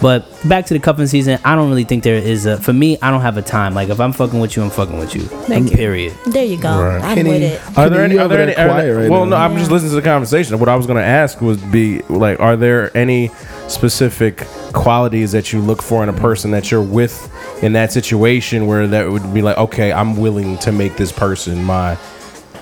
but 0.00 0.24
back 0.48 0.64
to 0.66 0.74
the 0.74 0.80
cuffing 0.80 1.06
season 1.06 1.38
i 1.44 1.54
don't 1.54 1.68
really 1.68 1.84
think 1.84 2.02
there 2.02 2.16
is 2.16 2.46
a 2.46 2.56
for 2.56 2.72
me 2.72 2.96
i 3.02 3.10
don't 3.10 3.20
have 3.20 3.36
a 3.36 3.42
time 3.42 3.74
like 3.74 3.90
if 3.90 4.00
i'm 4.00 4.12
fucking 4.14 4.40
with 4.40 4.56
you 4.56 4.62
i'm 4.62 4.70
fucking 4.70 4.98
with 4.98 5.14
you 5.14 5.20
Thank 5.52 5.70
you. 5.70 5.76
period 5.76 6.14
There 6.26 6.44
you 6.46 6.56
go. 6.56 6.70
I'm 6.70 7.14
Kenny- 7.14 7.28
with 7.30 7.42
it. 7.42 7.60
Are 7.60 7.74
Kenny, 7.74 7.90
there 7.90 8.04
any? 8.04 8.14
you 8.14 8.20
Are 8.22 8.28
there 8.28 8.40
any? 8.40 8.56
are 8.56 8.80
there- 8.82 8.96
right 8.96 9.10
well, 9.10 9.26
now. 9.26 9.36
no. 9.36 9.44
I'm 9.44 9.58
just 9.58 9.70
listening 9.70 9.90
to 9.90 9.96
the 9.96 10.02
conversation. 10.02 10.58
What 10.58 10.68
I 10.70 10.76
was 10.76 10.86
going 10.86 10.96
to 10.98 11.04
ask 11.04 11.40
would 11.42 11.60
be 11.70 12.00
like, 12.08 12.40
are 12.40 12.56
there 12.56 12.96
any 12.96 13.30
specific 13.68 14.38
qualities 14.72 15.32
that 15.32 15.52
you 15.52 15.60
look 15.60 15.82
for 15.82 16.02
in 16.02 16.08
a 16.08 16.12
person 16.12 16.52
that 16.52 16.70
you're 16.70 16.82
with 16.82 17.14
in 17.62 17.72
that 17.74 17.92
situation 17.92 18.66
where 18.66 18.86
that 18.86 19.10
would 19.10 19.34
be 19.34 19.42
like, 19.42 19.58
okay, 19.58 19.92
I'm 19.92 20.16
willing 20.16 20.58
to 20.58 20.72
make 20.72 20.96
this 20.96 21.12
person 21.12 21.62
my. 21.64 21.96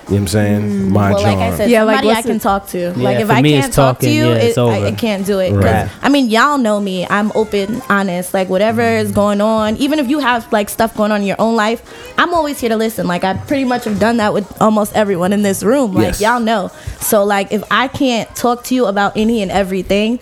You 0.09 0.15
know 0.15 0.15
what 0.15 0.21
I'm 0.23 0.27
saying? 0.27 0.89
my 0.91 1.11
Well, 1.13 1.21
like 1.21 1.37
I 1.37 1.55
said, 1.55 1.69
Yeah, 1.69 1.83
like, 1.83 1.97
somebody 1.99 2.17
I 2.17 2.21
can 2.23 2.35
it- 2.37 2.41
talk 2.41 2.67
to. 2.69 2.91
like 2.97 3.19
if 3.19 3.29
I 3.29 3.41
can't 3.41 3.65
it's 3.65 3.75
talk 3.75 3.99
to 3.99 4.09
you, 4.09 4.25
yeah, 4.29 4.35
it, 4.35 4.43
it's 4.43 4.57
I, 4.57 4.87
I 4.87 4.91
can't 4.91 5.25
do 5.25 5.39
it. 5.39 5.51
'Cause, 5.51 5.63
Right. 5.63 5.89
I 6.01 6.09
mean, 6.09 6.29
y'all 6.29 6.57
know 6.57 6.79
me. 6.81 7.05
I'm 7.09 7.31
open, 7.35 7.81
honest. 7.89 8.33
Like 8.33 8.49
whatever 8.49 8.81
Mm-hmm. 8.81 9.05
is 9.05 9.11
going 9.13 9.39
on, 9.41 9.77
even 9.77 9.99
if 9.99 10.09
you 10.09 10.19
have 10.19 10.51
like 10.51 10.69
stuff 10.69 10.95
going 10.97 11.11
on 11.11 11.21
in 11.21 11.27
your 11.27 11.39
own 11.39 11.55
life, 11.55 11.81
I'm 12.17 12.33
always 12.33 12.59
here 12.59 12.69
to 12.69 12.77
listen. 12.77 13.07
Like 13.07 13.23
I 13.23 13.35
pretty 13.35 13.63
much 13.63 13.85
have 13.85 13.99
done 13.99 14.17
that 14.17 14.33
with 14.33 14.61
almost 14.61 14.93
everyone 14.95 15.31
in 15.33 15.43
this 15.43 15.63
room. 15.63 15.93
Like 15.93 16.19
Yes. 16.19 16.21
y'all 16.21 16.39
know. 16.41 16.71
So 16.99 17.23
like 17.23 17.51
if 17.51 17.63
I 17.71 17.87
can't 17.87 18.33
talk 18.35 18.63
to 18.65 18.75
you 18.75 18.87
about 18.87 19.15
any 19.15 19.41
and 19.41 19.51
everything. 19.51 20.19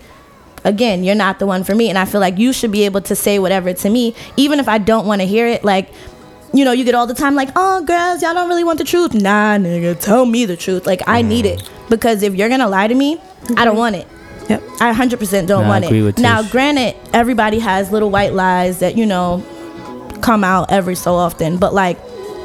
Again, 0.62 1.04
you're 1.04 1.14
not 1.14 1.38
the 1.38 1.46
one 1.46 1.64
for 1.64 1.74
me, 1.74 1.88
and 1.88 1.96
I 1.96 2.04
feel 2.04 2.20
like 2.20 2.36
you 2.36 2.52
should 2.52 2.70
be 2.70 2.84
able 2.84 3.00
to 3.00 3.16
say 3.16 3.38
whatever 3.38 3.72
to 3.72 3.88
me, 3.88 4.14
even 4.36 4.60
if 4.60 4.68
I 4.68 4.76
don't 4.76 5.06
want 5.06 5.22
to 5.22 5.26
hear 5.26 5.46
it. 5.46 5.64
Like, 5.64 5.88
you 6.52 6.64
know, 6.64 6.72
you 6.72 6.84
get 6.84 6.94
all 6.94 7.06
the 7.06 7.14
time 7.14 7.34
like, 7.34 7.50
"Oh, 7.56 7.82
girls, 7.84 8.22
y'all 8.22 8.34
don't 8.34 8.48
really 8.48 8.64
want 8.64 8.78
the 8.78 8.84
truth." 8.84 9.14
Nah, 9.14 9.56
nigga, 9.58 9.98
tell 9.98 10.26
me 10.26 10.44
the 10.46 10.56
truth. 10.56 10.86
Like, 10.86 11.02
I 11.06 11.22
need 11.22 11.46
it 11.46 11.68
because 11.88 12.22
if 12.22 12.34
you're 12.34 12.48
gonna 12.48 12.68
lie 12.68 12.88
to 12.88 12.94
me, 12.94 13.18
I 13.56 13.64
don't 13.64 13.76
want 13.76 13.96
it. 13.96 14.06
Yep. 14.48 14.62
I 14.80 14.92
100% 14.92 15.46
don't 15.46 15.62
Nah, 15.62 15.66
I 15.66 15.68
want 15.68 15.84
agree 15.84 16.00
it. 16.00 16.02
with 16.02 16.18
Now, 16.18 16.42
Tish. 16.42 16.50
granted, 16.50 16.96
everybody 17.12 17.60
has 17.60 17.92
little 17.92 18.10
white 18.10 18.32
lies 18.34 18.80
that 18.80 18.96
you 18.96 19.06
know 19.06 19.44
come 20.22 20.42
out 20.44 20.70
every 20.72 20.96
so 20.96 21.14
often, 21.14 21.56
but 21.56 21.72
like 21.72 21.98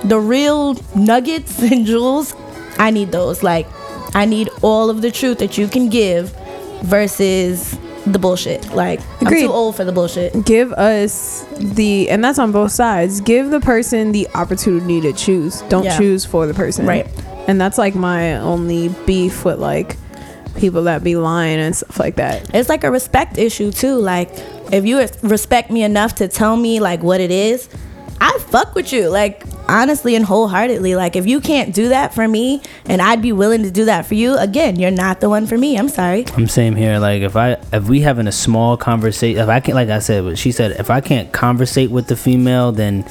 the 0.03 0.19
real 0.19 0.75
nuggets 0.95 1.59
and 1.71 1.85
jewels, 1.85 2.35
I 2.77 2.91
need 2.91 3.11
those. 3.11 3.41
Like, 3.41 3.65
I 4.13 4.25
need 4.25 4.49
all 4.61 4.89
of 4.91 5.01
the 5.01 5.09
truth 5.11 5.39
that 5.39 5.57
you 5.57 5.67
can 5.67 5.89
give 5.89 6.29
versus 6.83 7.75
the 8.05 8.19
bullshit. 8.19 8.71
Like, 8.73 8.99
I'm 9.21 9.33
too 9.33 9.51
old 9.51 9.75
for 9.75 9.83
the 9.83 9.91
bullshit. 9.91 10.45
Give 10.45 10.71
us 10.73 11.45
the, 11.57 12.09
and 12.09 12.23
that's 12.23 12.37
on 12.39 12.51
both 12.51 12.71
sides. 12.71 13.21
Give 13.21 13.49
the 13.49 13.59
person 13.59 14.11
the 14.11 14.27
opportunity 14.35 15.01
to 15.01 15.13
choose. 15.13 15.61
Don't 15.69 15.83
Yeah. 15.85 15.97
choose 15.97 16.23
for 16.25 16.45
the 16.47 16.53
person. 16.53 16.85
Right. 16.85 17.07
And 17.47 17.59
that's 17.59 17.77
like 17.77 17.95
my 17.95 18.35
only 18.37 18.89
beef 19.05 19.43
with 19.45 19.59
like 19.59 19.97
people 20.57 20.83
that 20.83 21.03
be 21.03 21.15
lying 21.15 21.59
and 21.59 21.75
stuff 21.75 21.99
like 21.99 22.15
that. 22.15 22.53
It's 22.55 22.69
like 22.69 22.83
a 22.83 22.91
respect 22.91 23.37
issue 23.37 23.71
too. 23.71 23.95
Like 23.95 24.29
if 24.71 24.85
you 24.85 25.05
respect 25.21 25.69
me 25.71 25.83
enough 25.83 26.15
to 26.15 26.27
tell 26.27 26.55
me 26.57 26.79
like 26.79 27.03
what 27.03 27.19
it 27.21 27.31
is, 27.31 27.67
I 28.21 28.37
fuck 28.39 28.73
with 28.75 28.91
you. 28.93 29.09
Like 29.09 29.43
honestly 29.67 30.15
and 30.15 30.25
wholeheartedly. 30.25 30.95
Like 30.95 31.15
if 31.15 31.25
you 31.25 31.39
can't 31.39 31.73
do 31.73 31.89
that 31.89 32.13
for 32.13 32.27
me 32.27 32.61
and 32.85 33.01
I'd 33.01 33.21
be 33.21 33.31
willing 33.31 33.63
to 33.63 33.71
do 33.71 33.85
that 33.85 34.05
for 34.05 34.15
you, 34.15 34.37
again, 34.37 34.77
you're 34.79 34.91
not 34.91 35.19
the 35.19 35.29
one 35.29 35.47
for 35.47 35.57
me. 35.57 35.77
I'm 35.77 35.89
sorry. 35.89 36.25
I'm 36.35 36.47
same 36.47 36.75
here. 36.75 36.99
Like 36.99 37.21
if 37.21 37.35
I 37.35 37.57
if 37.73 37.87
we 37.87 38.01
having 38.01 38.27
a 38.27 38.31
small 38.31 38.77
conversation, 38.77 39.41
if 39.41 39.49
I 39.49 39.59
can't, 39.59 39.75
like 39.75 39.89
I 39.89 39.99
said, 39.99 40.37
she 40.37 40.51
said, 40.51 40.71
if 40.73 40.89
I 40.89 41.01
can't 41.01 41.31
conversate 41.31 41.91
with 41.91 42.07
the 42.07 42.15
female, 42.15 42.71
then 42.71 43.05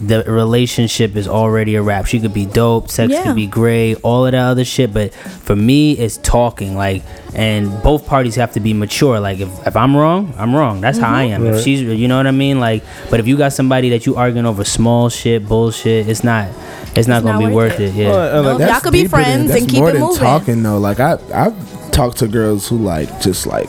the 0.00 0.22
relationship 0.24 1.16
is 1.16 1.26
already 1.28 1.74
a 1.74 1.82
wrap. 1.82 2.06
She 2.06 2.20
could 2.20 2.32
be 2.34 2.46
dope, 2.46 2.88
sex 2.90 3.12
Yeah. 3.12 3.24
could 3.24 3.36
be 3.36 3.46
great, 3.46 3.96
all 4.02 4.26
of 4.26 4.32
that 4.32 4.44
other 4.44 4.64
shit. 4.64 4.92
But 4.94 5.12
for 5.14 5.56
me, 5.56 5.92
it's 5.92 6.16
talking. 6.18 6.76
Like, 6.76 7.02
and 7.34 7.82
both 7.82 8.06
parties 8.06 8.34
have 8.36 8.52
to 8.52 8.60
be 8.60 8.72
mature. 8.74 9.18
Like, 9.20 9.40
if, 9.40 9.66
if 9.66 9.76
I'm 9.76 9.96
wrong, 9.96 10.32
I'm 10.38 10.54
wrong. 10.54 10.80
That's 10.80 10.98
how 10.98 11.12
I 11.12 11.24
am. 11.24 11.46
If 11.46 11.62
she's, 11.62 11.80
you 11.82 12.08
know 12.08 12.16
what 12.16 12.26
I 12.26 12.30
mean. 12.32 12.60
Like, 12.60 12.82
but 13.10 13.20
if 13.20 13.26
you 13.26 13.36
got 13.36 13.52
somebody 13.52 13.90
that 13.90 14.06
you 14.06 14.16
arguing 14.16 14.46
over 14.46 14.64
small 14.64 15.08
shit, 15.08 15.46
bullshit, 15.46 16.08
it's 16.08 16.22
not, 16.24 16.48
it's 16.94 17.06
not 17.08 17.18
It's 17.18 17.26
gonna 17.26 17.32
not 17.32 17.38
be 17.38 17.46
worth 17.54 17.72
worth 17.72 17.80
it. 17.80 17.88
it. 17.90 17.94
Yeah. 17.94 18.08
Well, 18.10 18.38
uh, 18.38 18.42
Nope, 18.52 18.60
like, 18.60 18.70
y'all 18.70 18.80
could 18.80 18.92
be 18.92 19.02
deeper 19.02 19.16
than- 19.16 19.24
friends 19.24 19.48
that's 19.50 19.60
and 19.62 19.70
keep 19.70 19.78
more 19.80 19.90
it 19.90 19.92
than 19.94 20.02
moving. 20.02 20.18
talking 20.18 20.62
though. 20.62 20.78
Like 20.78 21.00
I 21.00 21.18
I've 21.34 21.90
talked 21.90 22.18
to 22.18 22.28
girls 22.28 22.68
who 22.68 22.78
like 22.78 23.20
just 23.20 23.46
like 23.46 23.68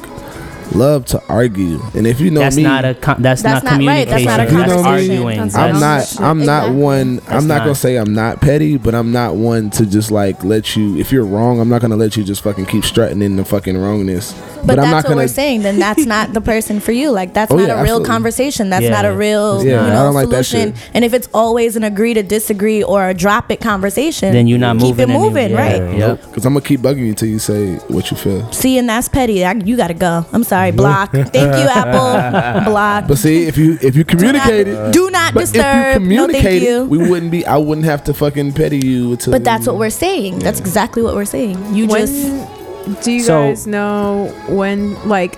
love 0.74 1.06
to 1.08 1.22
argue, 1.28 1.80
and 1.96 2.06
if 2.08 2.20
you 2.20 2.32
know 2.32 2.40
that's 2.42 2.56
me, 2.56 2.64
not 2.64 2.86
a 2.86 2.94
con- 2.96 3.22
that's, 3.22 3.42
That's 3.42 3.64
not 3.64 3.80
not 3.80 3.88
right. 3.88 4.08
That's 4.08 4.24
communication. 4.24 4.58
not 4.58 4.68
a 4.68 4.72
That's, 4.72 4.86
arguing. 4.86 5.38
That's 5.38 5.56
I'm 5.56 5.80
not. 5.80 6.22
I'm 6.22 6.46
not 6.46 6.64
Exactly. 6.64 6.82
one. 6.82 7.22
I'm 7.28 7.48
not, 7.48 7.56
not- 7.56 7.60
gonna 7.64 7.76
say 7.76 7.96
I'm 7.98 8.14
not 8.14 8.42
petty, 8.42 8.78
but 8.78 8.94
I'm 8.96 9.12
not 9.12 9.36
one 9.36 9.70
to 9.72 9.86
just 9.86 10.12
like 10.12 10.44
let 10.44 10.76
you. 10.76 10.98
If 10.98 11.12
you're 11.12 11.26
wrong, 11.26 11.60
I'm 11.60 11.70
not 11.70 11.82
gonna 11.82 11.96
let 11.96 12.16
you 12.18 12.24
just 12.24 12.42
fucking 12.44 12.66
keep 12.68 12.84
strutting 12.86 13.22
in 13.22 13.36
the 13.36 13.46
fucking 13.46 13.78
wrongness. 13.78 14.34
But, 14.62 14.72
I'm 14.72 14.76
that's 14.78 14.92
not 14.92 14.96
what 14.96 15.04
gonna. 15.04 15.16
we're 15.18 15.28
saying. 15.30 15.62
Then 15.62 15.80
that's 15.80 16.06
not 16.06 16.34
the 16.34 16.42
person 16.42 16.80
for 16.82 16.92
you. 16.92 17.12
Like 17.12 17.34
that's 17.34 17.52
Oh, 17.52 17.56
not 17.56 17.68
yeah, 17.68 17.74
a 17.74 17.76
real 17.78 17.84
absolutely. 17.84 18.08
conversation. 18.08 18.70
That's 18.70 18.84
Yeah. 18.84 18.90
not 18.90 19.06
a 19.06 19.14
real 19.14 19.64
Yeah, 19.64 19.72
you 19.72 19.78
I 19.80 19.90
know, 19.94 20.04
don't 20.06 20.14
like 20.16 20.30
that 20.30 20.46
solution. 20.46 20.76
shit. 20.76 20.90
And 20.94 21.06
if 21.06 21.14
it's 21.14 21.30
always 21.34 21.76
an 21.78 21.84
agree 21.86 22.14
to 22.14 22.24
disagree 22.24 22.84
or 22.84 23.08
a 23.08 23.14
drop 23.14 23.52
it 23.52 23.62
conversation, 23.62 24.34
Then 24.34 24.48
you're 24.48 24.60
not 24.60 24.76
keep 24.78 24.98
moving. 24.98 25.10
it 25.10 25.14
moving, 25.14 25.54
right? 25.54 25.78
yeah, 25.82 25.94
Yep. 26.10 26.22
Because 26.28 26.46
I'm 26.46 26.54
gonna 26.54 26.66
keep 26.66 26.82
bugging 26.82 27.00
you 27.00 27.10
until 27.10 27.30
you 27.30 27.40
say 27.40 27.76
what 27.88 28.12
you 28.12 28.18
feel. 28.18 28.52
See, 28.52 28.78
and 28.78 28.90
that's 28.90 29.08
petty. 29.08 29.46
I, 29.46 29.54
you 29.54 29.78
gotta 29.78 29.94
go. 29.94 30.26
I'm 30.34 30.44
sorry. 30.44 30.59
Block. 30.72 31.12
Thank 31.12 31.34
you, 31.36 31.42
Apple. 31.82 32.72
Block. 32.72 33.08
But 33.08 33.18
see, 33.18 33.48
if 33.48 33.58
you 33.58 33.78
if 33.82 33.96
you 33.96 34.04
communicate 34.06 34.68
it, 34.68 34.94
Do 34.94 35.10
not 35.10 35.34
but 35.34 35.44
if 35.44 35.54
disturb. 35.54 35.86
you 35.86 35.92
no, 36.18 36.26
communicate 36.28 36.44
thank 36.44 36.64
it, 36.64 36.68
you. 36.68 36.86
we 36.86 36.98
wouldn't 37.10 37.32
be. 37.32 37.46
I 37.46 37.58
wouldn't 37.58 37.86
have 37.86 38.04
to 38.06 38.14
fucking 38.14 38.54
petty 38.54 38.80
you. 38.86 39.16
To, 39.18 39.32
but 39.32 39.44
that's 39.44 39.66
what 39.68 39.78
we're 39.78 39.90
saying. 39.90 40.40
That's 40.40 40.60
exactly 40.60 41.02
what 41.04 41.16
we're 41.16 41.26
saying. 41.26 41.58
You 41.76 41.88
When 41.88 42.02
just 42.08 43.04
do 43.04 43.12
you 43.12 43.22
So- 43.22 43.50
guys 43.50 43.66
know 43.68 44.34
when 44.50 44.96
like 45.08 45.36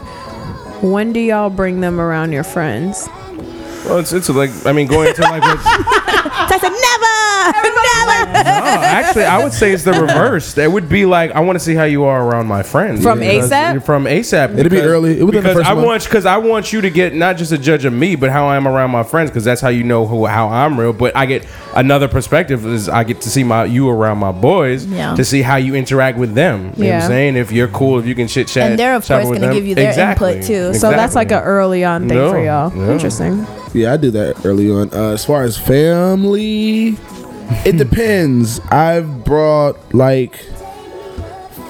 when 0.81 1.13
do 1.13 1.19
y'all 1.19 1.49
bring 1.49 1.81
them 1.81 1.99
around 1.99 2.31
your 2.31 2.43
friends? 2.43 3.07
Well, 3.85 3.97
it's, 3.97 4.13
it's 4.13 4.29
like 4.29 4.51
I 4.65 4.73
mean 4.73 4.87
going 4.87 5.07
into 5.09 5.21
like 5.23 5.41
what, 6.51 6.63
I 6.63 6.67
said 6.67 7.61
never, 7.61 8.25
never. 8.25 8.33
no, 8.33 8.83
actually 8.83 9.23
I 9.25 9.43
would 9.43 9.53
say 9.53 9.71
it's 9.71 9.83
the 9.83 9.93
reverse. 9.93 10.53
That 10.55 10.71
would 10.71 10.89
be 10.89 11.05
like 11.05 11.31
I 11.31 11.39
want 11.39 11.57
to 11.57 11.63
see 11.63 11.73
how 11.75 11.83
you 11.85 12.03
are 12.03 12.23
around 12.25 12.47
my 12.47 12.63
friends 12.63 13.01
From 13.03 13.19
Because- 13.19 13.49
ASAP? 13.51 13.83
From 13.83 14.05
ASAP. 14.05 14.53
It'd 14.53 14.63
be 14.71 14.77
because- 14.77 14.85
early. 14.85 15.19
It 15.19 15.23
within 15.23 15.43
the 15.43 15.49
because 15.49 15.57
first 15.57 15.69
I 15.69 15.73
month. 15.73 15.85
want 15.85 16.03
because 16.03 16.25
I 16.25 16.37
want 16.37 16.73
you 16.73 16.81
to 16.81 16.89
get 16.89 17.13
not 17.15 17.37
just 17.37 17.51
a 17.51 17.57
judge 17.57 17.85
of 17.85 17.93
me, 17.93 18.15
but 18.15 18.29
how 18.29 18.47
I 18.47 18.55
am 18.57 18.67
around 18.67 18.91
my 18.91 19.03
friends 19.03 19.29
because 19.29 19.43
that's 19.43 19.61
how 19.61 19.69
you 19.69 19.83
know 19.83 20.05
who 20.05 20.25
how 20.25 20.47
I'm 20.49 20.79
real. 20.79 20.93
But 20.93 21.15
I 21.15 21.25
get 21.25 21.45
another 21.75 22.07
perspective 22.07 22.65
is 22.65 22.87
I 22.89 23.03
get 23.03 23.21
to 23.21 23.29
see 23.29 23.43
my 23.43 23.65
you 23.65 23.89
around 23.89 24.17
my 24.19 24.31
boys 24.31 24.85
Yeah. 24.85 25.15
to 25.15 25.23
see 25.25 25.41
how 25.41 25.55
you 25.57 25.75
interact 25.75 26.17
with 26.17 26.33
them. 26.33 26.59
You 26.61 26.63
know 26.65 26.69
what 26.69 26.85
Yeah. 26.85 27.01
I'm 27.03 27.07
saying? 27.09 27.35
If 27.37 27.51
you're 27.51 27.67
cool, 27.69 27.99
if 27.99 28.05
you 28.05 28.15
can 28.15 28.27
chit 28.27 28.47
chat, 28.47 28.71
And 28.71 28.79
they're, 28.79 28.95
of 28.95 29.05
chat 29.05 29.21
course, 29.23 29.31
with 29.31 29.39
gonna 29.41 29.53
them. 29.53 29.55
give 29.57 29.67
you 29.67 29.75
their 29.75 29.89
Exactly. 29.89 30.33
input, 30.33 30.45
too. 30.47 30.73
So 30.73 30.89
that's 30.91 31.15
like 31.15 31.27
Exactly. 31.27 31.49
a 31.49 31.53
early 31.53 31.83
on 31.83 32.07
thing 32.09 32.29
for 32.29 32.43
y'all. 32.43 32.69
no. 32.71 32.91
Interesting. 32.91 33.45
Yeah, 33.73 33.93
I 33.93 33.97
do 33.97 34.11
that 34.11 34.45
early 34.45 34.69
on. 34.69 34.89
Uh, 34.93 35.11
as 35.13 35.23
far 35.23 35.43
as 35.43 35.57
family, 35.57 36.40
it 36.41 37.77
depends. 37.77 38.59
I've 38.71 39.23
brought 39.23 39.93
like 39.93 40.35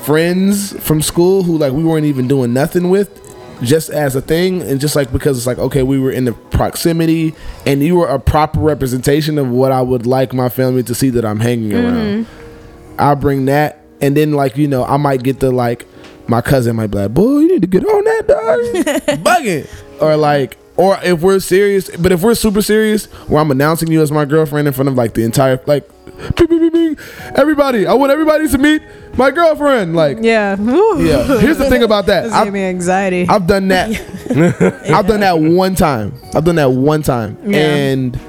friends 0.04 0.74
from 0.84 1.02
school 1.02 1.44
who 1.44 1.58
like 1.58 1.74
we 1.74 1.84
weren't 1.84 2.06
even 2.06 2.28
doing 2.28 2.54
nothing 2.54 2.90
with 2.90 3.18
just 3.62 3.90
as 3.90 4.16
a 4.16 4.22
thing. 4.22 4.62
And 4.62 4.80
just 4.80 4.96
like 4.96 5.12
because 5.12 5.38
it's 5.38 5.48
like 5.48 5.60
okay 5.60 5.84
we 5.84 6.00
were 6.00 6.12
in 6.12 6.26
the 6.26 6.34
proximity 6.34 7.36
and 7.66 7.82
you 7.82 7.96
were 7.96 8.08
a 8.08 8.20
proper 8.20 8.60
representation 8.60 9.38
of 9.38 9.50
what 9.50 9.72
I 9.72 9.82
would 9.82 10.06
like 10.06 10.34
my 10.34 10.50
family 10.50 10.84
to 10.84 10.96
see 10.96 11.10
that 11.12 11.26
I'm 11.26 11.40
hanging 11.40 11.74
around. 11.74 12.26
Mm-hmm. 12.26 13.02
I'll 13.02 13.16
bring 13.16 13.46
that. 13.46 13.80
And 14.02 14.18
then 14.18 14.34
like 14.34 14.58
you 14.58 14.68
know 14.68 14.84
I 14.84 14.98
might 14.98 15.24
get 15.24 15.40
the 15.40 15.52
like 15.52 15.86
my 16.28 16.42
cousin 16.42 16.76
might 16.76 16.88
be 16.88 16.98
like 16.98 17.14
boy 17.14 17.40
you 17.40 17.48
need 17.48 17.62
to 17.62 17.68
get 17.68 17.86
on 17.86 18.04
that 18.04 18.28
dog. 18.28 19.20
Bugging. 19.24 19.68
Or 20.02 20.18
like 20.18 20.58
or 20.82 20.98
if 21.04 21.22
we're 21.22 21.40
serious 21.40 21.90
but 21.98 22.12
if 22.12 22.22
we're 22.24 22.34
super 22.36 22.62
serious 22.62 23.06
where 23.30 23.40
I'm 23.42 23.52
announcing 23.52 23.92
you 23.92 24.02
as 24.02 24.12
my 24.12 24.26
girlfriend 24.26 24.68
in 24.68 24.74
front 24.74 24.90
of 24.90 24.96
like 24.96 25.14
the 25.14 25.24
entire 25.24 25.60
like 25.66 25.88
bing, 26.36 26.48
bing, 26.48 26.70
bing, 26.72 26.98
everybody 27.36 27.86
I 27.86 27.94
want 27.94 28.12
everybody 28.12 28.48
to 28.50 28.58
meet 28.58 28.82
my 29.18 29.32
girlfriend 29.32 29.96
like 29.96 30.18
Yeah. 30.22 30.56
yeah 30.98 31.40
here's 31.40 31.58
the 31.58 31.70
thing 31.70 31.84
about 31.90 32.06
that 32.08 32.32
I've, 32.32 32.46
gave 32.46 32.54
me 32.54 32.64
anxiety. 32.64 33.26
I've 33.30 33.48
done 33.48 33.68
that 33.70 33.90
I've 34.92 35.08
done 35.08 35.20
that 35.22 35.40
one 35.40 35.76
time 35.76 36.14
I've 36.36 36.46
done 36.46 36.56
that 36.56 36.72
one 36.72 37.04
time 37.04 37.38
Yeah. 37.46 37.58
and 37.60 38.20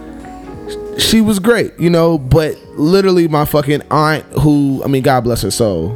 she 0.98 1.22
was 1.22 1.38
great, 1.38 1.72
you 1.80 1.88
know, 1.88 2.18
but 2.18 2.54
literally 2.76 3.26
my 3.26 3.46
fucking 3.46 3.80
aunt 3.90 4.24
who 4.40 4.82
I 4.84 4.88
mean 4.88 5.02
God 5.02 5.22
bless 5.24 5.40
her 5.42 5.50
soul. 5.50 5.88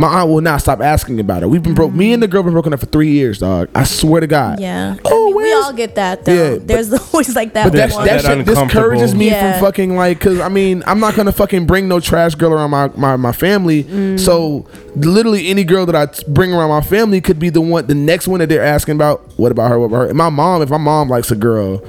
My 0.00 0.20
aunt 0.20 0.30
will 0.30 0.40
not 0.40 0.60
stop 0.60 0.80
asking 0.80 1.20
about 1.20 1.42
it. 1.42 1.48
We've 1.48 1.62
been 1.62 1.74
broke 1.74 1.92
me 1.92 2.12
and 2.12 2.22
the 2.22 2.28
girl 2.28 2.42
been 2.42 2.52
broken 2.52 2.72
up 2.72 2.80
for 2.80 2.86
three 2.86 3.10
years, 3.10 3.38
dog. 3.38 3.68
I 3.74 3.84
swear 3.84 4.20
to 4.20 4.26
God. 4.26 4.60
Yeah. 4.60 4.96
Oh, 5.04 5.24
I 5.24 5.26
mean, 5.26 5.36
we 5.36 5.52
all 5.52 5.72
get 5.72 5.94
that 5.94 6.24
though. 6.24 6.32
Yeah, 6.32 6.58
but- 6.58 6.66
There's 6.68 6.92
always 7.14 7.34
like 7.36 7.52
that 7.54 7.64
But 7.64 7.72
that, 7.74 7.92
one. 7.92 8.06
that 8.06 8.22
That 8.22 8.36
shit 8.38 8.46
discourages 8.46 9.14
me 9.14 9.26
Yeah. 9.30 9.52
from 9.58 9.60
fucking 9.66 9.96
like, 9.96 10.20
cause 10.20 10.40
I 10.40 10.48
mean, 10.48 10.82
I'm 10.86 11.00
not 11.00 11.14
gonna 11.14 11.32
fucking 11.32 11.66
bring 11.66 11.86
no 11.88 12.00
trash 12.00 12.34
girl 12.34 12.52
around 12.52 12.70
my, 12.70 12.88
my, 12.96 13.16
my 13.16 13.32
family. 13.32 13.84
Mm. 13.84 14.18
So 14.18 14.66
literally 14.96 15.48
any 15.48 15.64
girl 15.64 15.86
that 15.86 15.94
I 15.96 16.06
bring 16.30 16.52
around 16.52 16.70
my 16.70 16.80
family 16.80 17.20
could 17.20 17.38
be 17.38 17.50
the 17.50 17.60
one, 17.60 17.86
the 17.86 17.94
next 17.94 18.26
one 18.28 18.40
that 18.40 18.48
they're 18.48 18.64
asking 18.64 18.96
about. 18.96 19.22
What 19.38 19.52
about 19.52 19.70
her? 19.70 19.78
What 19.78 19.86
about 19.86 19.96
her? 19.98 20.08
And 20.08 20.18
my 20.18 20.28
mom, 20.30 20.62
if 20.62 20.70
my 20.70 20.78
mom 20.78 21.08
likes 21.08 21.30
a 21.30 21.36
girl, 21.36 21.82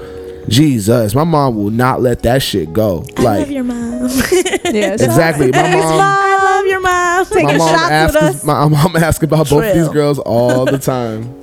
Jesus, 0.47 1.15
my 1.15 1.23
mom 1.23 1.55
will 1.55 1.71
not 1.71 2.01
let 2.01 2.21
that 2.23 2.43
shit 2.43 2.71
go. 2.71 3.03
I 3.17 3.21
like 3.21 3.39
love 3.39 3.51
your 3.51 3.63
mom. 3.63 4.09
yeah. 4.65 4.93
exactly, 4.93 5.51
my 5.51 5.75
mom. 5.75 6.34
I 6.83 7.19
love 7.19 7.31
your 7.31 7.41
mom. 7.41 7.47
Taking 7.47 7.47
My 7.47 7.57
mom 7.57 7.69
shots 7.69 8.13
with 8.13 8.23
asks 8.23 8.37
us. 8.39 8.43
my 8.43 8.67
mom 8.67 8.95
asks 8.95 9.23
about 9.23 9.49
both 9.49 9.73
these 9.73 9.89
girls 9.89 10.19
all 10.19 10.65
the 10.65 10.77
time. 10.93 11.41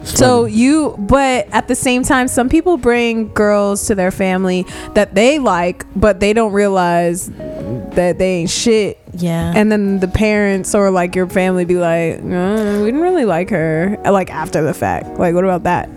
It's 0.00 0.18
So 0.18 0.42
funny. 0.42 0.54
you, 0.54 0.96
but 0.98 1.46
at 1.50 1.66
the 1.68 1.74
same 1.74 2.02
time, 2.02 2.28
some 2.28 2.48
people 2.50 2.76
bring 2.76 3.32
girls 3.32 3.86
to 3.86 3.94
their 3.94 4.10
family 4.10 4.66
that 4.92 5.14
they 5.14 5.38
like, 5.38 5.86
but 5.96 6.20
they 6.20 6.32
don't 6.34 6.52
realize 6.52 7.30
that 7.30 8.18
they 8.18 8.34
ain't 8.40 8.50
shit. 8.50 8.98
Yeah. 9.16 9.52
And 9.56 9.72
then 9.72 10.00
the 10.00 10.08
parents 10.08 10.74
or 10.74 10.90
like 10.90 11.14
your 11.16 11.26
family 11.28 11.64
be 11.64 11.76
like, 11.76 12.22
no, 12.22 12.80
we 12.82 12.86
didn't 12.86 13.00
really 13.00 13.24
like 13.24 13.48
her. 13.50 13.96
Like 14.04 14.30
after 14.30 14.62
the 14.62 14.74
fact. 14.74 15.18
Like, 15.18 15.34
what 15.34 15.44
about 15.44 15.62
that? 15.62 15.88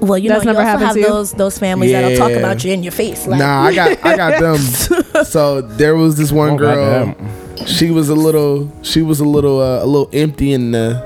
well, 0.00 0.18
you 0.18 0.28
That's 0.28 0.44
know, 0.44 0.52
never 0.52 0.62
you 0.62 0.68
also 0.68 0.84
have 0.84 0.94
to 0.94 1.00
you? 1.00 1.06
those 1.06 1.32
those 1.32 1.58
families 1.58 1.90
that'll 1.92 2.16
talk 2.18 2.30
about 2.32 2.62
you 2.62 2.72
in 2.72 2.82
your 2.82 2.92
face. 2.92 3.26
Like, 3.26 3.38
Nah, 3.40 3.62
I 3.62 3.74
got 3.74 4.04
I 4.04 4.16
got 4.16 4.38
them. 4.40 4.58
so 5.24 5.62
there 5.62 5.96
was 5.96 6.16
this 6.16 6.30
one 6.30 6.50
Oh, 6.50 6.58
girl. 6.58 7.14
She 7.66 7.90
was 7.90 8.08
a 8.08 8.14
little 8.14 8.70
she 8.82 9.02
was 9.02 9.20
a 9.20 9.24
little 9.24 9.60
uh, 9.60 9.82
a 9.82 9.86
little 9.86 10.10
empty 10.12 10.52
in 10.52 10.72
the 10.72 11.00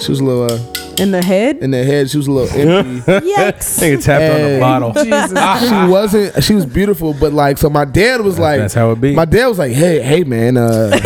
she 0.00 0.10
was 0.10 0.20
a 0.20 0.24
little 0.24 0.44
uh, 0.44 0.89
In 0.98 1.12
the 1.12 1.22
head? 1.22 1.58
in 1.58 1.70
the 1.70 1.82
head. 1.84 2.10
She 2.10 2.16
was 2.18 2.26
a 2.26 2.32
little 2.32 2.58
empty. 2.58 3.00
Yikes. 3.30 3.80
Nigga 3.80 4.02
tapped 4.02 4.22
on 4.34 4.40
the 4.42 4.48
Hey. 4.48 4.60
bottle. 4.60 4.92
she 5.84 5.90
wasn't 5.90 6.44
she 6.44 6.54
was 6.54 6.66
beautiful, 6.66 7.14
but 7.14 7.32
like 7.32 7.56
so 7.58 7.70
my 7.70 7.84
dad 7.84 8.20
was 8.20 8.38
like 8.38 8.58
That's 8.60 8.74
how 8.74 8.90
it 8.92 9.00
be. 9.00 9.14
My 9.14 9.24
dad 9.24 9.46
was 9.46 9.58
like, 9.58 9.72
"Hey, 9.72 10.00
hey 10.02 10.24
man, 10.24 10.56
uh 10.56 10.90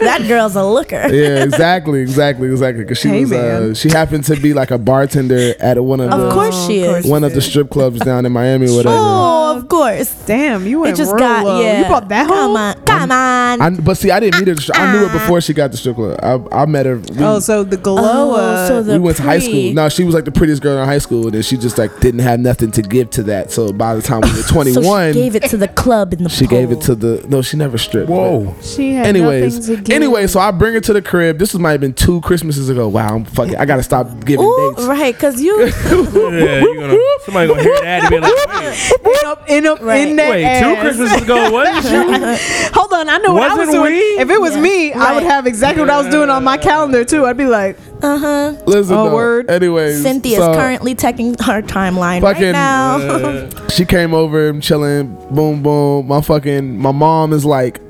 that 0.00 0.24
girl's 0.28 0.56
a 0.56 0.64
looker. 0.64 1.08
yeah, 1.12 1.42
exactly, 1.42 2.00
exactly, 2.00 2.48
exactly 2.48 2.84
cuz 2.84 2.98
she 2.98 3.08
Hey, 3.08 3.20
was 3.22 3.32
uh, 3.32 3.34
man. 3.36 3.74
she 3.74 3.88
happened 3.88 4.24
to 4.24 4.36
be 4.36 4.52
like 4.54 4.70
a 4.70 4.78
bartender 4.78 5.54
at 5.60 5.82
one 5.82 6.00
of, 6.00 6.10
Of 6.12 6.20
the 6.20 6.30
course 6.30 6.66
she 6.66 6.80
is. 6.80 7.06
one 7.06 7.24
of 7.24 7.34
the 7.34 7.40
strip 7.40 7.70
clubs 7.70 8.00
down 8.00 8.26
in 8.26 8.32
Miami 8.32 8.68
or 8.68 8.76
whatever. 8.76 8.96
Oh, 8.98 9.56
of 9.56 9.68
course. 9.68 10.14
Damn, 10.26 10.66
you 10.66 10.80
went 10.80 10.94
It 10.94 10.96
just 10.96 11.12
real 11.12 11.18
got 11.20 11.44
low. 11.44 11.60
yeah. 11.60 11.80
You 11.80 11.86
brought 11.86 12.08
that 12.08 12.26
Come 12.28 12.36
home? 12.36 12.56
on, 12.56 12.74
come 12.84 13.10
on. 13.12 13.60
I, 13.60 13.70
but 13.80 13.96
see, 13.96 14.10
I 14.10 14.20
didn't 14.20 14.38
meet 14.46 14.48
her. 14.66 14.72
I 14.74 14.92
knew 14.92 15.06
her 15.06 15.12
before 15.18 15.40
she 15.40 15.52
got 15.52 15.70
the 15.72 15.76
strip 15.76 15.96
club. 15.96 16.18
I, 16.22 16.62
I 16.62 16.66
met 16.66 16.86
her. 16.86 16.96
we- 16.98 17.16
Oh, 17.30 17.38
so 17.40 17.64
the 17.64 17.76
glow 17.76 18.19
Oh, 18.20 18.36
Noah. 18.36 18.66
so 18.66 18.82
the 18.82 18.92
we 18.94 18.98
went 18.98 19.16
to 19.18 19.22
high 19.22 19.38
school. 19.38 19.52
pre- 19.52 19.72
No, 19.72 19.88
she 19.88 20.04
was 20.04 20.14
like 20.14 20.24
the 20.24 20.32
prettiest 20.32 20.62
girl 20.62 20.78
in 20.80 20.86
high 20.86 20.98
school, 20.98 21.24
and 21.26 21.32
then 21.34 21.42
she 21.42 21.56
just 21.56 21.78
like 21.78 21.98
didn't 22.00 22.20
have 22.20 22.40
nothing 22.40 22.70
to 22.72 22.82
give 22.82 23.10
to 23.10 23.22
that. 23.24 23.50
So 23.50 23.72
by 23.72 23.94
the 23.94 24.02
time 24.02 24.20
we 24.22 24.32
were 24.32 24.42
twenty 24.42 24.72
one, 24.78 25.12
So 25.12 25.12
she 25.12 25.20
gave 25.20 25.34
it 25.36 25.44
to 25.50 25.56
the 25.56 25.68
club 25.68 26.12
in 26.12 26.24
the 26.24 26.28
she 26.30 26.46
gave 26.46 26.70
it 26.72 26.80
to 26.82 26.94
the. 26.94 27.24
No, 27.28 27.42
she 27.42 27.56
never 27.56 27.78
stripped. 27.78 28.08
Whoa. 28.10 28.54
she 28.62 28.92
had 28.94 29.06
Anyways, 29.06 29.58
nothing 29.60 29.76
to 29.76 29.82
give. 29.82 29.94
anyway, 29.96 30.26
so 30.26 30.40
I 30.40 30.50
bring 30.50 30.74
her 30.74 30.80
to 30.80 30.92
the 30.92 31.02
crib. 31.02 31.38
This 31.38 31.52
was 31.52 31.60
might 31.60 31.72
have 31.72 31.80
been 31.80 31.94
two 31.94 32.20
Christmases 32.22 32.68
ago. 32.68 32.88
Wow, 32.88 33.16
I'm 33.16 33.24
fucking. 33.24 33.56
I 33.56 33.64
gotta 33.64 33.82
stop 33.82 34.08
giving 34.24 34.44
Ooh, 34.46 34.74
dates. 34.76 34.86
right, 34.86 35.14
because 35.14 35.40
you 35.40 35.60
Yeah, 35.66 36.60
you 36.60 36.74
gonna, 36.80 36.98
somebody 37.24 37.48
gonna 37.48 37.62
hear 37.62 37.80
that 37.82 38.02
and 38.04 38.10
be 38.10 38.18
like, 38.20 38.32
wait, 39.04 39.20
in 39.22 39.26
up, 39.26 39.50
in, 39.50 39.66
up, 39.66 39.80
Right. 39.80 40.08
in 40.08 40.16
that 40.16 40.30
wait 40.30 40.60
two. 40.60 40.80
Christmases 40.80 41.22
ago, 41.22 41.50
wasn't 41.50 41.84
you? 41.92 42.70
Hold 42.74 42.92
on, 42.92 43.08
I 43.08 43.18
know 43.18 43.34
what 43.34 43.50
I 43.50 43.54
was 43.54 43.70
doing. 43.70 43.92
we? 43.92 43.98
If 43.98 44.30
it 44.30 44.40
was 44.40 44.54
Yeah. 44.56 44.62
me, 44.62 44.92
I 44.92 45.14
would 45.14 45.22
have 45.24 45.46
exactly 45.46 45.82
what 45.82 45.90
I 45.90 45.98
was 45.98 46.08
doing 46.08 46.30
on 46.30 46.44
my 46.44 46.56
calendar 46.56 47.04
too. 47.04 47.26
I'd 47.26 47.36
be 47.36 47.46
like, 47.46 47.76
uh 48.02 48.18
huh. 48.18 48.54
Listen, 48.66 48.96
Oh, 48.96 49.14
word. 49.14 49.50
Anyways, 49.50 50.02
Cynthia's 50.02 50.38
so 50.38 50.54
currently 50.54 50.94
checking 50.94 51.34
her 51.34 51.62
timeline 51.62 52.20
Fucking, 52.20 52.42
right 52.44 52.52
now. 52.52 53.68
she 53.68 53.84
came 53.84 54.14
over, 54.14 54.48
I'm 54.48 54.60
chilling, 54.60 55.14
boom, 55.34 55.62
boom. 55.62 56.06
My 56.08 56.20
fucking, 56.20 56.78
my 56.78 56.92
mom 56.92 57.32
is 57.32 57.44
like, 57.44 57.80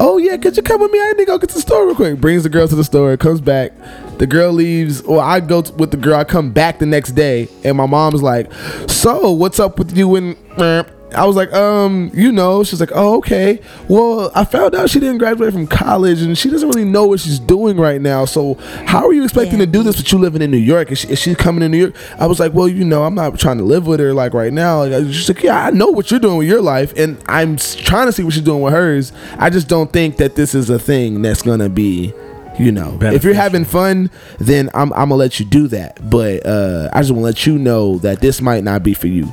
oh 0.00 0.18
yeah, 0.18 0.36
could 0.36 0.56
you 0.56 0.62
come 0.62 0.80
with 0.80 0.90
me? 0.92 1.00
I 1.00 1.12
need 1.12 1.18
to 1.18 1.24
go 1.26 1.38
get 1.38 1.48
to 1.50 1.54
the 1.56 1.60
store 1.60 1.86
real 1.86 1.94
quick. 1.94 2.18
Brings 2.20 2.42
the 2.42 2.48
girl 2.48 2.66
to 2.68 2.74
the 2.76 2.84
store, 2.84 3.16
comes 3.16 3.40
back. 3.40 3.72
The 4.18 4.26
girl 4.26 4.52
leaves, 4.52 5.02
Well, 5.02 5.20
I 5.20 5.40
go 5.40 5.62
t- 5.62 5.72
with 5.76 5.90
the 5.90 5.96
girl. 5.98 6.14
I 6.16 6.24
come 6.24 6.50
back 6.52 6.78
the 6.78 6.86
next 6.86 7.10
day, 7.12 7.48
and 7.64 7.76
my 7.76 7.86
mom's 7.86 8.22
like, 8.22 8.50
so 8.88 9.30
what's 9.32 9.60
up 9.60 9.78
with 9.78 9.96
you 9.96 10.14
and? 10.16 10.36
I 11.16 11.24
was 11.24 11.34
like, 11.34 11.52
um, 11.52 12.10
you 12.12 12.30
know, 12.30 12.62
she's 12.62 12.80
like, 12.80 12.92
oh, 12.94 13.16
okay. 13.18 13.60
Well, 13.88 14.30
I 14.34 14.44
found 14.44 14.74
out 14.74 14.90
she 14.90 15.00
didn't 15.00 15.18
graduate 15.18 15.52
from 15.52 15.66
college 15.66 16.20
and 16.20 16.36
she 16.36 16.50
doesn't 16.50 16.68
really 16.68 16.84
know 16.84 17.06
what 17.06 17.20
she's 17.20 17.38
doing 17.38 17.78
right 17.78 18.00
now. 18.00 18.24
So, 18.26 18.54
how 18.86 19.06
are 19.06 19.12
you 19.12 19.24
expecting 19.24 19.58
to 19.58 19.66
do 19.66 19.82
this 19.82 19.96
with 19.96 20.12
you 20.12 20.18
living 20.18 20.42
in 20.42 20.50
New 20.50 20.56
York? 20.58 20.92
Is 20.92 20.98
she, 20.98 21.08
is 21.08 21.18
she 21.18 21.34
coming 21.34 21.60
to 21.60 21.68
New 21.68 21.78
York? 21.78 21.94
I 22.18 22.26
was 22.26 22.38
like, 22.38 22.52
well, 22.52 22.68
you 22.68 22.84
know, 22.84 23.04
I'm 23.04 23.14
not 23.14 23.38
trying 23.38 23.58
to 23.58 23.64
live 23.64 23.86
with 23.86 24.00
her 24.00 24.12
like 24.12 24.34
right 24.34 24.52
now. 24.52 24.84
Like, 24.84 25.06
she's 25.06 25.28
like, 25.28 25.42
yeah, 25.42 25.66
I 25.66 25.70
know 25.70 25.88
what 25.88 26.10
you're 26.10 26.20
doing 26.20 26.36
with 26.38 26.48
your 26.48 26.62
life 26.62 26.92
and 26.96 27.22
I'm 27.26 27.56
trying 27.56 28.06
to 28.06 28.12
see 28.12 28.22
what 28.22 28.34
she's 28.34 28.42
doing 28.42 28.60
with 28.62 28.72
hers. 28.72 29.12
I 29.38 29.50
just 29.50 29.68
don't 29.68 29.92
think 29.92 30.18
that 30.18 30.34
this 30.34 30.54
is 30.54 30.68
a 30.70 30.78
thing 30.78 31.22
that's 31.22 31.42
going 31.42 31.60
to 31.60 31.68
be. 31.68 32.12
You 32.58 32.72
know, 32.72 32.96
if 33.02 33.22
you're 33.22 33.34
having 33.34 33.66
fun, 33.66 34.10
then 34.38 34.70
I'm, 34.72 34.90
I'm 34.94 35.10
gonna 35.10 35.16
let 35.16 35.38
you 35.38 35.44
do 35.44 35.68
that. 35.68 36.08
But 36.08 36.46
uh, 36.46 36.88
I 36.90 37.02
just 37.02 37.10
want 37.10 37.20
to 37.20 37.24
let 37.24 37.46
you 37.46 37.58
know 37.58 37.98
that 37.98 38.22
this 38.22 38.40
might 38.40 38.64
not 38.64 38.82
be 38.82 38.94
for 38.94 39.08
you. 39.08 39.30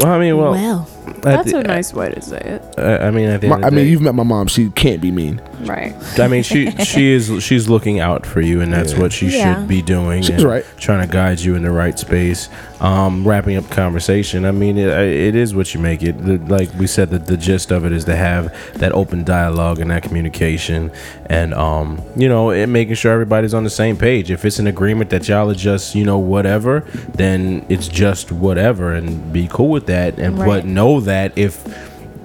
Well, 0.00 0.12
I 0.12 0.18
mean, 0.18 0.36
well, 0.36 0.52
well, 0.52 0.88
that's 1.24 1.50
the- 1.52 1.58
a 1.58 1.62
nice 1.62 1.92
way 1.94 2.10
to 2.10 2.20
say 2.20 2.38
it. 2.38 2.62
I 2.78 3.06
I 3.06 3.10
mean, 3.10 3.28
at 3.28 3.40
the 3.40 3.48
My, 3.48 3.56
end 3.56 3.64
I 3.64 3.68
of 3.68 3.72
the 3.74 3.76
mean, 3.76 3.84
day- 3.86 3.90
you've 3.90 4.02
met 4.02 4.14
my 4.14 4.22
mom. 4.22 4.46
She 4.46 4.70
can't 4.70 5.00
be 5.00 5.10
mean. 5.10 5.40
Right. 5.62 5.94
I 6.18 6.28
mean, 6.28 6.42
she 6.42 6.70
she 6.84 7.12
is 7.12 7.42
she's 7.42 7.68
looking 7.68 8.00
out 8.00 8.24
for 8.26 8.40
you, 8.40 8.60
and 8.60 8.72
that's 8.72 8.92
Yeah. 8.92 9.00
what 9.00 9.12
she 9.12 9.26
Yeah. 9.28 9.58
should 9.58 9.68
be 9.68 9.82
doing. 9.82 10.22
She's 10.22 10.36
and 10.36 10.42
right. 10.44 10.64
Trying 10.78 11.06
to 11.06 11.12
guide 11.12 11.40
you 11.40 11.54
in 11.54 11.62
the 11.62 11.70
right 11.70 11.98
space. 11.98 12.48
Um, 12.80 13.26
wrapping 13.26 13.56
up 13.56 13.70
conversation. 13.70 14.44
I 14.44 14.50
mean, 14.52 14.76
it, 14.76 14.88
it 14.88 15.34
is 15.34 15.54
what 15.54 15.72
you 15.72 15.80
make 15.80 16.02
it. 16.02 16.22
The, 16.22 16.36
like 16.54 16.68
we 16.78 16.86
said, 16.86 17.08
the, 17.08 17.18
the 17.18 17.36
gist 17.38 17.70
of 17.70 17.86
it 17.86 17.92
is 17.92 18.04
to 18.04 18.14
have 18.16 18.52
that 18.78 18.92
open 18.92 19.24
dialogue 19.24 19.78
and 19.78 19.90
that 19.90 20.02
communication, 20.02 20.90
and 21.26 21.54
um, 21.54 22.02
you 22.14 22.28
know, 22.28 22.50
it, 22.50 22.66
making 22.66 22.96
sure 22.96 23.10
everybody's 23.12 23.54
on 23.54 23.64
the 23.64 23.70
same 23.70 23.96
page. 23.96 24.30
If 24.30 24.44
it's 24.44 24.58
an 24.58 24.66
agreement 24.66 25.08
that 25.10 25.28
y'all 25.28 25.50
are 25.50 25.54
just 25.54 25.94
you 25.94 26.04
know 26.04 26.18
whatever, 26.18 26.80
then 27.14 27.64
it's 27.70 27.88
just 27.88 28.30
whatever, 28.30 28.92
and 28.92 29.32
be 29.32 29.48
cool 29.50 29.68
with 29.68 29.86
that. 29.86 30.18
And 30.18 30.38
Right. 30.38 30.46
but 30.46 30.66
know 30.66 31.00
that 31.00 31.13
if 31.36 31.64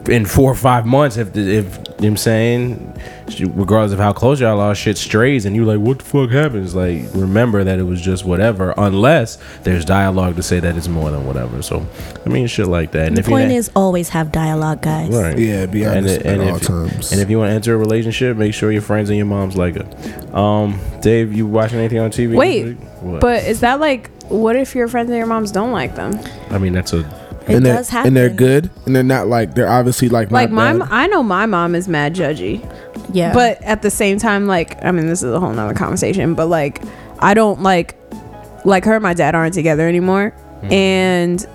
in 0.09 0.25
four 0.25 0.51
or 0.51 0.55
five 0.55 0.85
months, 0.85 1.17
if 1.17 1.35
if 1.35 1.37
you 1.39 1.43
know 1.45 1.83
what 1.97 2.03
I'm 2.05 2.17
saying, 2.17 3.01
regardless 3.53 3.91
of 3.91 3.99
how 3.99 4.13
close 4.13 4.39
y'all 4.39 4.59
are, 4.61 4.73
shit 4.73 4.97
strays, 4.97 5.45
and 5.45 5.55
you're 5.55 5.65
like, 5.65 5.79
what 5.79 5.99
the 5.99 6.05
fuck 6.05 6.29
happens? 6.31 6.73
Like, 6.73 7.03
remember 7.13 7.63
that 7.65 7.77
it 7.77 7.83
was 7.83 8.01
just 8.01 8.23
whatever, 8.25 8.73
unless 8.77 9.37
there's 9.63 9.83
dialogue 9.85 10.37
to 10.37 10.43
say 10.43 10.59
that 10.61 10.77
it's 10.77 10.87
more 10.87 11.11
than 11.11 11.25
whatever. 11.27 11.61
So, 11.61 11.85
I 12.25 12.29
mean, 12.29 12.47
shit 12.47 12.67
like 12.67 12.91
that. 12.93 13.07
And 13.07 13.17
the 13.17 13.21
if 13.21 13.27
point 13.27 13.49
na- 13.49 13.55
is 13.55 13.69
always 13.75 14.09
have 14.09 14.31
dialogue, 14.31 14.81
guys. 14.81 15.09
right, 15.13 15.37
Yeah, 15.37 15.65
be 15.65 15.83
and, 15.83 15.97
honest 16.07 16.21
and 16.21 16.41
at 16.41 16.49
all 16.49 16.55
if, 16.55 16.61
times. 16.63 17.11
and 17.11 17.19
if 17.21 17.29
you 17.29 17.37
want 17.37 17.49
to 17.49 17.53
enter 17.55 17.73
a 17.75 17.77
relationship, 17.77 18.37
make 18.37 18.53
sure 18.53 18.71
your 18.71 18.81
friends 18.81 19.09
and 19.09 19.17
your 19.17 19.25
moms 19.27 19.57
like 19.57 19.75
it. 19.75 20.33
Um, 20.33 20.79
Dave, 21.01 21.33
you 21.33 21.45
watching 21.45 21.77
anything 21.79 21.99
on 21.99 22.09
TV? 22.11 22.35
Wait. 22.35 22.77
What? 23.01 23.19
But 23.19 23.43
is 23.43 23.59
that 23.59 23.81
like, 23.81 24.09
what 24.29 24.55
if 24.55 24.73
your 24.75 24.87
friends 24.87 25.09
and 25.09 25.17
your 25.17 25.27
moms 25.27 25.51
don't 25.51 25.71
like 25.73 25.95
them? 25.95 26.17
I 26.49 26.57
mean, 26.57 26.71
that's 26.73 26.93
a 26.93 27.03
It 27.49 27.55
and 27.55 27.65
they're, 27.65 27.75
does 27.75 27.89
happen. 27.89 28.07
and 28.09 28.17
they're 28.17 28.29
good, 28.29 28.69
and 28.85 28.95
they're 28.95 29.03
not 29.03 29.27
like 29.27 29.55
they're 29.55 29.69
obviously 29.69 30.09
like 30.09 30.31
Like 30.31 30.51
my, 30.51 30.71
bad. 30.73 30.81
m- 30.83 30.87
I 30.91 31.07
know 31.07 31.23
my 31.23 31.45
mom 31.45 31.75
is 31.75 31.87
mad 31.87 32.15
judgy, 32.15 32.61
Yeah. 33.13 33.33
but 33.33 33.61
at 33.63 33.81
the 33.81 33.89
same 33.91 34.19
time, 34.19 34.45
like, 34.47 34.83
I 34.83 34.91
mean, 34.91 35.07
this 35.07 35.23
is 35.23 35.33
a 35.33 35.39
whole 35.39 35.51
nother 35.53 35.73
conversation. 35.73 36.33
But 36.35 36.47
like, 36.47 36.81
I 37.19 37.33
don't 37.33 37.61
like, 37.61 37.95
like 38.65 38.85
her 38.85 38.95
and 38.95 39.03
my 39.03 39.13
dad 39.13 39.35
aren't 39.35 39.53
together 39.53 39.87
anymore, 39.87 40.33
mm-hmm. 40.61 40.71
and 40.73 41.47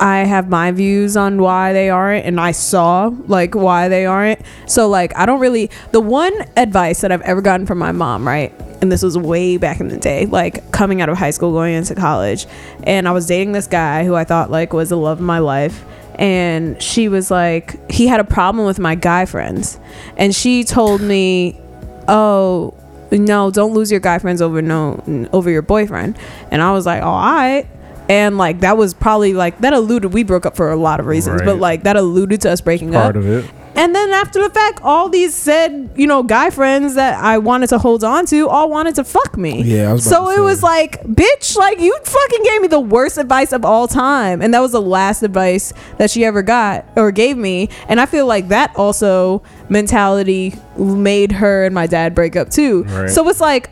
I 0.00 0.24
have 0.24 0.48
my 0.48 0.72
views 0.72 1.16
on 1.16 1.40
why 1.40 1.72
they 1.72 1.88
aren't, 1.88 2.26
and 2.26 2.40
I 2.40 2.50
saw 2.50 3.12
like 3.28 3.54
why 3.54 3.88
they 3.88 4.04
aren't. 4.06 4.40
So 4.66 4.88
like, 4.88 5.16
I 5.16 5.26
don't 5.26 5.38
really. 5.38 5.70
The 5.92 6.00
one 6.00 6.32
advice 6.56 7.02
that 7.02 7.12
I've 7.12 7.22
ever 7.22 7.40
gotten 7.40 7.66
from 7.66 7.78
my 7.78 7.92
mom, 7.92 8.26
right, 8.26 8.52
and 8.82 8.90
this 8.90 9.02
was 9.02 9.16
way 9.16 9.56
back 9.56 9.80
in 9.80 9.88
the 9.88 9.96
day, 9.96 10.26
like 10.26 10.70
coming 10.72 11.00
out 11.00 11.08
of 11.08 11.16
high 11.16 11.30
school, 11.30 11.52
going 11.52 11.74
into 11.74 11.94
college, 11.94 12.46
and 12.82 13.08
I 13.08 13.12
was 13.12 13.26
dating 13.26 13.52
this 13.52 13.68
guy 13.68 14.04
who 14.04 14.14
I 14.14 14.24
thought 14.24 14.50
like 14.50 14.72
was 14.72 14.90
the 14.90 14.96
love 14.96 15.18
of 15.18 15.24
my 15.24 15.38
life. 15.38 15.84
And 16.16 16.82
she 16.82 17.08
was 17.08 17.30
like, 17.30 17.90
he 17.90 18.06
had 18.06 18.20
a 18.20 18.24
problem 18.24 18.66
with 18.66 18.78
my 18.78 18.94
guy 18.96 19.24
friends, 19.24 19.78
and 20.18 20.34
she 20.34 20.62
told 20.62 21.00
me, 21.00 21.58
"Oh, 22.06 22.74
no, 23.10 23.50
don't 23.50 23.72
lose 23.72 23.90
your 23.90 24.00
guy 24.00 24.18
friends 24.18 24.42
over 24.42 24.60
no 24.60 25.02
over 25.32 25.48
your 25.48 25.62
boyfriend." 25.62 26.18
And 26.50 26.60
I 26.60 26.72
was 26.72 26.84
like, 26.84 27.02
"Oh, 27.02 27.06
all 27.06 27.34
right." 27.34 27.66
And 28.10 28.36
like 28.36 28.60
that 28.60 28.76
was 28.76 28.92
probably 28.92 29.32
like 29.32 29.60
that 29.60 29.72
alluded. 29.72 30.12
We 30.12 30.22
broke 30.22 30.44
up 30.44 30.54
for 30.54 30.70
a 30.70 30.76
lot 30.76 31.00
of 31.00 31.06
reasons, 31.06 31.40
but 31.42 31.58
like 31.58 31.84
that 31.84 31.96
alluded 31.96 32.42
to 32.42 32.50
us 32.50 32.60
breaking 32.60 32.94
up. 32.94 33.04
part 33.04 33.16
up. 33.16 33.22
of 33.22 33.28
it. 33.28 33.50
And 33.74 33.94
then 33.94 34.10
after 34.10 34.42
the 34.42 34.50
fact, 34.50 34.80
all 34.82 35.08
these 35.08 35.34
said, 35.34 35.90
you 35.96 36.06
know, 36.06 36.22
guy 36.22 36.50
friends 36.50 36.94
that 36.94 37.22
I 37.22 37.38
wanted 37.38 37.68
to 37.68 37.78
hold 37.78 38.04
on 38.04 38.26
to 38.26 38.48
all 38.48 38.68
wanted 38.68 38.94
to 38.96 39.04
fuck 39.04 39.36
me. 39.36 39.62
Yeah, 39.62 39.90
I 39.90 39.92
was 39.94 40.04
so 40.04 40.30
it 40.30 40.40
was 40.40 40.62
like, 40.62 41.02
bitch, 41.04 41.56
like 41.56 41.80
you 41.80 41.96
fucking 42.04 42.42
gave 42.42 42.62
me 42.62 42.68
the 42.68 42.80
worst 42.80 43.18
advice 43.18 43.52
of 43.52 43.64
all 43.64 43.88
time. 43.88 44.42
And 44.42 44.52
that 44.54 44.60
was 44.60 44.72
the 44.72 44.82
last 44.82 45.22
advice 45.22 45.72
that 45.98 46.10
she 46.10 46.24
ever 46.24 46.42
got 46.42 46.84
or 46.96 47.10
gave 47.12 47.36
me. 47.36 47.68
And 47.88 48.00
I 48.00 48.06
feel 48.06 48.26
like 48.26 48.48
that 48.48 48.72
also 48.76 49.42
mentality 49.68 50.54
made 50.76 51.32
her 51.32 51.64
and 51.64 51.74
my 51.74 51.86
dad 51.86 52.14
break 52.14 52.36
up 52.36 52.50
too. 52.50 52.84
Right. 52.84 53.10
So 53.10 53.28
it's 53.28 53.40
like, 53.40 53.70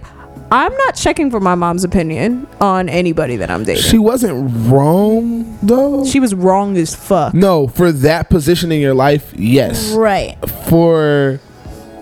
I'm 0.52 0.74
not 0.76 0.96
checking 0.96 1.30
for 1.30 1.38
my 1.40 1.54
mom's 1.54 1.84
opinion 1.84 2.46
on 2.60 2.88
anybody 2.88 3.36
that 3.36 3.50
I'm 3.50 3.64
dating. 3.64 3.82
she 3.82 3.98
wasn't 3.98 4.50
wrong 4.68 5.58
though. 5.62 6.04
She 6.04 6.18
was 6.20 6.34
wrong 6.34 6.76
as 6.76 6.94
fuck. 6.94 7.34
no, 7.34 7.68
for 7.68 7.92
that 7.92 8.30
position 8.30 8.72
in 8.72 8.80
your 8.80 8.94
life, 8.94 9.32
yes. 9.36 9.92
right. 9.92 10.36
For 10.68 11.40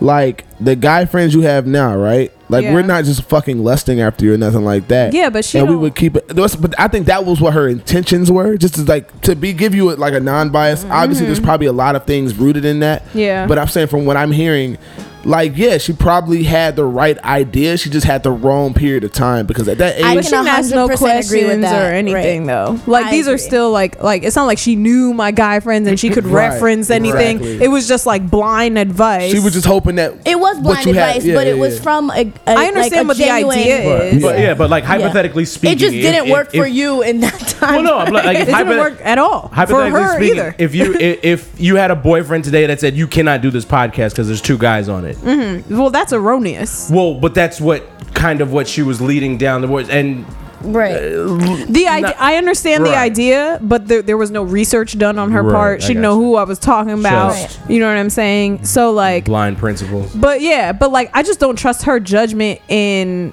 like 0.00 0.44
the 0.60 0.76
guy 0.76 1.04
friends 1.04 1.34
you 1.34 1.40
have 1.42 1.66
now, 1.66 1.96
right? 1.96 2.32
Like 2.48 2.62
Yeah. 2.64 2.72
we're 2.72 2.82
not 2.82 3.04
just 3.04 3.22
fucking 3.24 3.62
lusting 3.62 4.00
after 4.00 4.24
you 4.24 4.32
or 4.34 4.38
nothing 4.38 4.64
like 4.64 4.88
that. 4.88 5.12
Yeah, 5.12 5.28
but 5.28 5.44
she 5.44 5.58
and 5.58 5.68
we 5.68 5.76
would 5.76 5.94
keep 5.94 6.16
it. 6.16 6.28
But 6.34 6.74
I 6.78 6.88
think 6.88 7.06
that 7.06 7.26
was 7.26 7.40
what 7.40 7.52
her 7.52 7.68
intentions 7.68 8.30
were, 8.30 8.56
just 8.56 8.76
to 8.76 8.84
like 8.84 9.20
to 9.22 9.36
be 9.36 9.52
give 9.52 9.74
you 9.74 9.94
like 9.96 10.14
a 10.14 10.20
non-bias. 10.20 10.84
Obviously, 10.86 11.26
there's 11.26 11.40
probably 11.40 11.66
a 11.66 11.72
lot 11.72 11.96
of 11.96 12.04
things 12.06 12.34
rooted 12.34 12.64
in 12.64 12.78
that. 12.80 13.04
Mm-hmm. 13.06 13.18
Yeah. 13.18 13.46
But 13.46 13.58
I'm 13.58 13.68
saying 13.68 13.88
from 13.88 14.06
what 14.06 14.16
I'm 14.16 14.30
hearing, 14.32 14.78
like 15.24 15.56
yeah, 15.56 15.78
she 15.78 15.92
probably 15.92 16.44
had 16.44 16.76
the 16.76 16.84
right 16.84 17.18
idea. 17.24 17.76
She 17.76 17.90
just 17.90 18.06
had 18.06 18.22
the 18.22 18.30
wrong 18.30 18.72
period 18.74 19.04
of 19.04 19.12
time 19.12 19.46
because 19.46 19.68
at 19.68 19.78
that 19.78 19.96
age, 19.98 20.04
I 20.04 20.14
But 20.14 20.24
she 20.24 20.30
can 20.30 20.46
has 20.46 20.70
no 20.70 20.86
100% 20.88 20.90
agree 20.90 20.94
with 20.94 20.98
questions 20.98 21.62
that, 21.62 21.90
or 21.90 21.94
anything 21.94 22.46
right. 22.46 22.46
though. 22.46 22.80
Like 22.86 23.06
I 23.06 23.10
these 23.10 23.28
are 23.28 23.36
still 23.38 23.70
like 23.70 24.02
like 24.02 24.22
it's 24.22 24.36
not 24.36 24.44
like 24.46 24.58
she 24.58 24.76
knew 24.76 25.12
my 25.12 25.30
guy 25.30 25.60
friends 25.60 25.88
and 25.88 25.98
she 25.98 26.10
could 26.10 26.24
Right, 26.24 26.48
reference 26.50 26.90
anything. 26.90 27.38
exactly. 27.38 27.64
It 27.64 27.68
was 27.68 27.88
just 27.88 28.06
like 28.06 28.30
blind 28.30 28.78
advice. 28.78 29.32
she 29.32 29.40
was 29.40 29.52
just 29.52 29.66
hoping 29.66 29.96
that 29.96 30.14
It 30.26 30.38
was 30.38 30.58
blind 30.60 30.86
you 30.86 30.94
had- 30.94 31.08
advice, 31.16 31.24
yeah, 31.24 31.34
but 31.34 31.46
it 31.46 31.56
yeah, 31.56 31.60
was 31.62 31.76
yeah. 31.76 31.82
from 31.82 32.10
a. 32.10 32.14
a 32.14 32.32
I 32.46 32.66
understand 32.66 32.92
like 32.92 32.92
a 32.92 33.04
what 33.08 33.16
genuine, 33.16 33.56
the 33.58 33.62
idea 33.72 34.02
is. 34.04 34.22
But 34.22 34.38
yeah, 34.38 34.54
but 34.54 34.70
like 34.70 34.84
hypothetically 34.84 35.44
speaking, 35.44 35.76
It 35.76 35.80
just 35.80 35.92
didn't 35.92 36.26
if- 36.26 36.32
work 36.32 36.50
for 36.52 36.66
if- 36.66 36.72
you 36.72 37.02
in 37.02 37.20
that 37.20 37.38
time. 37.38 37.74
Well, 37.76 37.82
no, 37.82 37.98
I'm 37.98 38.12
like, 38.12 38.24
like 38.24 38.36
It 38.40 38.44
didn't 38.46 38.68
work 38.78 38.98
at 39.02 39.18
all 39.18 39.48
for 39.48 39.54
Hypothetically 39.54 40.00
her 40.00 40.16
speaking, 40.16 40.36
either. 40.38 40.54
if 40.58 40.74
you 40.74 40.94
if 40.94 41.60
you 41.60 41.76
had 41.76 41.90
a 41.90 41.96
boyfriend 41.96 42.44
today 42.44 42.66
that 42.66 42.80
said 42.80 42.94
you 42.94 43.06
cannot 43.06 43.40
do 43.42 43.50
this 43.50 43.64
podcast 43.64 44.10
because 44.10 44.26
there's 44.28 44.40
two 44.42 44.58
guys 44.58 44.88
on 44.88 45.04
it, 45.04 45.07
Mm-hmm. 45.16 45.76
well, 45.76 45.90
that's 45.90 46.12
erroneous. 46.12 46.90
well, 46.90 47.14
but 47.14 47.34
that's 47.34 47.60
what 47.60 47.84
kind 48.14 48.40
of 48.40 48.52
what 48.52 48.66
she 48.68 48.82
was 48.82 49.00
leading 49.00 49.38
down 49.38 49.60
the 49.60 49.68
words, 49.68 49.88
and 49.88 50.24
right. 50.62 50.94
Uh, 50.94 51.64
the 51.68 51.86
idea, 51.88 52.14
I 52.18 52.36
understand 52.36 52.84
the 52.84 52.96
idea, 52.96 53.58
but 53.62 53.86
there, 53.86 54.02
there 54.02 54.16
was 54.16 54.30
no 54.30 54.42
research 54.42 54.98
done 54.98 55.18
on 55.18 55.30
her 55.30 55.42
Right, 55.42 55.52
part. 55.52 55.82
She 55.82 55.88
didn't 55.88 56.02
know 56.02 56.18
you. 56.18 56.24
who 56.26 56.36
I 56.36 56.44
was 56.44 56.58
talking 56.58 56.92
about. 56.98 57.34
Just- 57.34 57.60
You 57.70 57.78
know 57.80 57.86
what 57.88 57.96
I'm 57.96 58.10
saying? 58.10 58.64
So 58.64 58.90
like, 58.90 59.24
blind 59.26 59.58
principles. 59.58 60.12
but 60.14 60.40
yeah, 60.40 60.72
but 60.72 60.90
like 60.90 61.10
I 61.14 61.22
just 61.22 61.38
don't 61.38 61.56
trust 61.56 61.82
her 61.84 62.00
judgment 62.00 62.60
in 62.68 63.32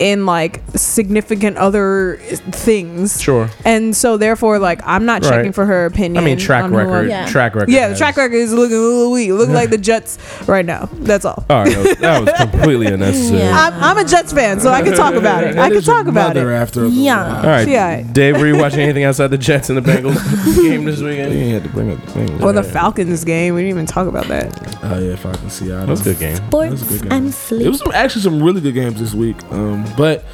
in 0.00 0.26
like 0.26 0.62
significant 0.74 1.56
other 1.58 2.16
things. 2.50 3.20
Sure. 3.20 3.48
And 3.64 3.94
so 3.94 4.16
therefore, 4.16 4.58
like 4.58 4.80
I'm 4.84 5.04
not 5.04 5.22
Right. 5.22 5.28
checking 5.30 5.52
for 5.52 5.66
her 5.66 5.84
opinion. 5.86 6.22
I 6.22 6.26
mean, 6.26 6.38
track 6.38 6.64
on 6.64 6.70
who 6.72 6.78
record. 6.78 6.92
I'm- 6.96 7.08
Yeah. 7.10 7.26
Track 7.26 7.54
record. 7.54 7.68
Yeah, 7.70 7.82
the 7.82 7.88
has- 7.90 7.98
track 7.98 8.16
record 8.16 8.36
is 8.36 8.52
looking 8.52 8.76
a 8.76 8.80
little 8.80 9.12
weak. 9.12 9.30
Looking 9.30 9.54
like 9.54 9.70
the 9.70 9.78
Jets 9.90 10.18
right 10.48 10.64
now. 10.64 10.88
That's 10.94 11.24
all. 11.24 11.44
All 11.50 11.64
right, 11.64 11.72
that 11.74 11.84
was, 11.86 11.96
that 11.98 12.20
was 12.24 12.32
completely 12.50 12.86
unnecessary. 12.86 13.38
Yeah. 13.40 13.70
I'm, 13.72 13.84
I'm 13.98 13.98
a 14.04 14.08
Jets 14.08 14.32
fan, 14.32 14.58
so 14.60 14.70
I 14.70 14.82
can 14.82 14.94
talk 14.94 15.14
about 15.14 15.44
it. 15.44 15.56
I 15.58 15.68
can 15.70 15.82
talk 15.82 16.06
about 16.06 16.36
it. 16.36 16.46
After 16.46 16.80
a 16.80 16.82
little 16.84 16.98
Yeah. 16.98 17.36
All 17.40 17.46
right, 17.46 17.68
Yeah. 17.68 18.02
Dave, 18.02 18.38
were 18.38 18.46
you 18.46 18.56
watching 18.56 18.80
anything 18.80 19.04
outside 19.04 19.28
the 19.28 19.38
Jets 19.38 19.68
and 19.70 19.76
the 19.76 19.82
Bengals 19.82 20.16
game 20.62 20.84
this 20.86 21.00
weekend? 21.00 21.34
You 21.34 21.54
had 21.54 21.62
to 21.64 21.68
bring 21.68 21.90
up 21.92 22.04
the 22.06 22.10
thing. 22.12 22.42
Or 22.42 22.52
the 22.52 22.62
Falcons 22.62 23.22
game. 23.24 23.54
We 23.54 23.60
didn't 23.60 23.70
even 23.74 23.86
talk 23.86 24.06
about 24.08 24.26
that. 24.28 24.78
Oh 24.82 24.98
yeah, 24.98 25.16
Falcons 25.16 25.52
Seattle. 25.52 25.80
That 25.86 25.90
was 25.90 26.00
a 26.00 26.04
good 26.04 26.18
game. 26.18 26.36
That 26.36 26.50
was 26.52 26.72
a 26.72 26.84
Sports 26.84 27.00
good 27.02 27.02
game. 27.10 27.12
and 27.12 27.28
It 27.28 27.32
sleep. 27.32 27.68
was 27.68 27.78
some, 27.80 27.92
actually 27.92 28.22
some 28.22 28.42
really 28.42 28.60
good 28.62 28.74
games 28.74 28.98
this 28.98 29.12
week. 29.14 29.36
Um, 29.50 29.84
but 29.96 30.24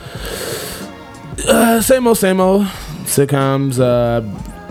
uh, 1.49 1.81
same 1.81 2.07
old, 2.07 2.19
same 2.19 2.41
old 2.41 2.67
sitcoms. 3.05 3.79
Uh, 3.79 4.23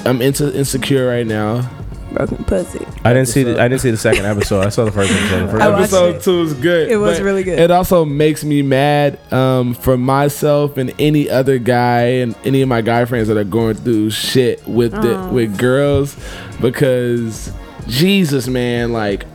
I'm 0.07 0.21
into 0.21 0.55
insecure 0.57 1.07
right 1.07 1.25
now. 1.25 1.69
Broken 2.11 2.45
pussy. 2.45 2.85
I 3.03 3.13
didn't 3.13 3.27
see. 3.27 3.43
The, 3.43 3.59
I 3.59 3.67
didn't 3.67 3.81
see 3.81 3.91
the 3.91 3.97
second 3.97 4.25
episode. 4.25 4.65
I 4.65 4.69
saw 4.69 4.85
the 4.85 4.91
first 4.91 5.11
episode. 5.11 5.47
The 5.47 5.51
first 5.51 5.63
episode. 5.63 5.81
Episode 5.81 6.15
it. 6.15 6.23
two 6.23 6.41
is 6.41 6.53
good. 6.53 6.91
It 6.91 6.97
was 6.97 7.19
really 7.19 7.43
good. 7.43 7.59
It 7.59 7.71
also 7.71 8.05
makes 8.05 8.43
me 8.43 8.61
mad 8.61 9.19
um, 9.33 9.73
for 9.73 9.97
myself 9.97 10.77
and 10.77 10.93
any 10.97 11.29
other 11.29 11.57
guy 11.57 12.01
and 12.03 12.35
any 12.45 12.61
of 12.61 12.69
my 12.69 12.81
guy 12.81 13.03
friends 13.05 13.27
that 13.27 13.37
are 13.37 13.43
going 13.43 13.75
through 13.75 14.11
shit 14.11 14.65
with 14.65 14.93
the, 14.93 15.29
with 15.33 15.57
girls 15.57 16.15
because 16.61 17.51
Jesus, 17.87 18.47
man, 18.47 18.93
like 18.93 19.25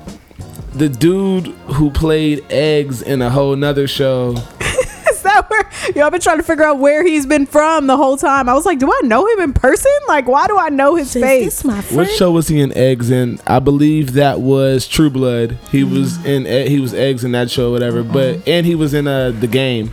the 0.73 0.89
dude 0.89 1.49
who 1.75 1.91
played 1.91 2.45
eggs 2.51 3.03
in 3.03 3.21
a 3.21 3.29
whole 3.29 3.57
nother 3.57 3.87
show. 3.87 4.37
Is 5.31 5.35
that 5.35 5.51
where 5.51 5.71
yo? 5.97 6.07
I've 6.07 6.13
been 6.13 6.21
trying 6.21 6.39
to 6.39 6.43
figure 6.43 6.65
out 6.65 6.79
where 6.79 7.05
he's 7.05 7.27
been 7.27 7.47
from 7.47 7.87
the 7.87 7.97
whole 7.97 8.17
time. 8.17 8.49
I 8.49 8.55
was 8.55 8.67
like, 8.67 8.79
do 8.79 8.91
I 8.91 9.01
know 9.07 9.27
him 9.27 9.41
in 9.41 9.53
person? 9.53 9.91
Like, 10.09 10.27
why 10.27 10.47
do 10.47 10.59
I 10.59 10.69
know 10.71 10.95
his 10.97 11.15
Is 11.15 11.23
face? 11.23 11.45
this 11.45 11.65
my 11.65 11.81
What 11.97 12.09
show 12.11 12.31
was 12.33 12.49
he 12.49 12.61
in 12.61 12.73
eggs 12.77 13.11
in? 13.11 13.39
I 13.47 13.59
believe 13.59 14.13
that 14.15 14.41
was 14.41 14.89
True 14.89 15.11
Blood. 15.11 15.59
He 15.71 15.83
Mm. 15.83 15.93
was 15.93 16.25
in 16.25 16.45
he 16.69 16.81
was 16.81 16.93
eggs 16.95 17.25
in 17.25 17.33
that 17.33 17.51
show, 17.51 17.71
whatever. 17.71 18.03
But 18.03 18.47
and 18.49 18.67
he 18.67 18.75
was 18.75 18.93
in 18.95 19.07
uh, 19.07 19.31
the 19.31 19.47
game. 19.47 19.93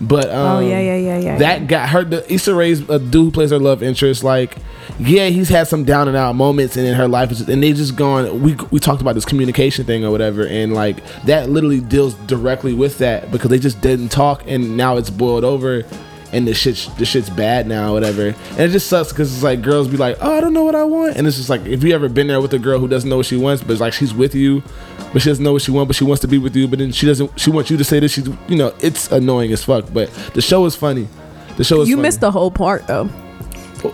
But 0.00 0.28
um, 0.30 0.56
oh 0.56 0.60
yeah, 0.60 0.78
yeah, 0.78 0.96
yeah, 0.96 1.18
yeah. 1.18 1.38
that 1.38 1.68
got 1.68 1.88
her 1.88 2.04
the 2.04 2.30
Issa 2.32 2.54
Rae's 2.54 2.86
a 2.88 2.98
dude 2.98 3.12
who 3.12 3.30
plays 3.30 3.50
her 3.50 3.58
love 3.58 3.82
interest. 3.82 4.22
Like, 4.22 4.58
yeah, 4.98 5.28
he's 5.28 5.48
had 5.48 5.68
some 5.68 5.84
down 5.84 6.06
and 6.06 6.16
out 6.16 6.34
moments, 6.34 6.76
and 6.76 6.86
in 6.86 6.94
her 6.94 7.08
life, 7.08 7.32
is 7.32 7.48
and 7.48 7.62
they 7.62 7.72
just 7.72 7.96
gone. 7.96 8.42
We 8.42 8.56
we 8.70 8.78
talked 8.78 9.00
about 9.00 9.14
this 9.14 9.24
communication 9.24 9.86
thing 9.86 10.04
or 10.04 10.10
whatever, 10.10 10.46
and 10.46 10.74
like 10.74 11.02
that 11.24 11.48
literally 11.48 11.80
deals 11.80 12.14
directly 12.26 12.74
with 12.74 12.98
that 12.98 13.30
because 13.30 13.48
they 13.48 13.58
just 13.58 13.80
didn't 13.80 14.10
talk, 14.10 14.42
and 14.46 14.76
now 14.76 14.98
it's 14.98 15.08
boiled 15.08 15.44
over. 15.44 15.84
And 16.36 16.46
the 16.46 16.52
shit, 16.52 16.90
the 16.98 17.06
shit's 17.06 17.30
bad 17.30 17.66
now, 17.66 17.94
whatever. 17.94 18.34
And 18.50 18.60
it 18.60 18.68
just 18.68 18.88
sucks 18.88 19.10
because 19.10 19.32
it's 19.32 19.42
like 19.42 19.62
girls 19.62 19.88
be 19.88 19.96
like, 19.96 20.18
"Oh, 20.20 20.36
I 20.36 20.40
don't 20.42 20.52
know 20.52 20.64
what 20.64 20.74
I 20.74 20.84
want," 20.84 21.16
and 21.16 21.26
it's 21.26 21.38
just 21.38 21.48
like 21.48 21.64
if 21.64 21.82
you 21.82 21.94
ever 21.94 22.10
been 22.10 22.26
there 22.26 22.42
with 22.42 22.52
a 22.52 22.58
girl 22.58 22.78
who 22.78 22.88
doesn't 22.88 23.08
know 23.08 23.16
what 23.16 23.24
she 23.26 23.38
wants, 23.38 23.62
but 23.62 23.72
it's 23.72 23.80
like 23.80 23.94
she's 23.94 24.12
with 24.12 24.34
you, 24.34 24.62
but 25.14 25.22
she 25.22 25.30
doesn't 25.30 25.42
know 25.42 25.54
what 25.54 25.62
she 25.62 25.70
wants, 25.70 25.88
but 25.88 25.96
she 25.96 26.04
wants 26.04 26.20
to 26.20 26.28
be 26.28 26.36
with 26.36 26.54
you, 26.54 26.68
but 26.68 26.78
then 26.78 26.92
she 26.92 27.06
doesn't. 27.06 27.40
She 27.40 27.48
wants 27.48 27.70
you 27.70 27.78
to 27.78 27.84
say 27.84 28.00
this. 28.00 28.12
She's, 28.12 28.28
you 28.48 28.56
know, 28.56 28.74
it's 28.80 29.10
annoying 29.10 29.50
as 29.52 29.64
fuck. 29.64 29.86
But 29.90 30.12
the 30.34 30.42
show 30.42 30.66
is 30.66 30.76
funny. 30.76 31.08
The 31.56 31.64
show 31.64 31.80
is. 31.80 31.88
you 31.88 31.96
funny. 31.96 32.02
missed 32.02 32.20
the 32.20 32.30
whole 32.30 32.50
part 32.50 32.86
though. 32.86 33.08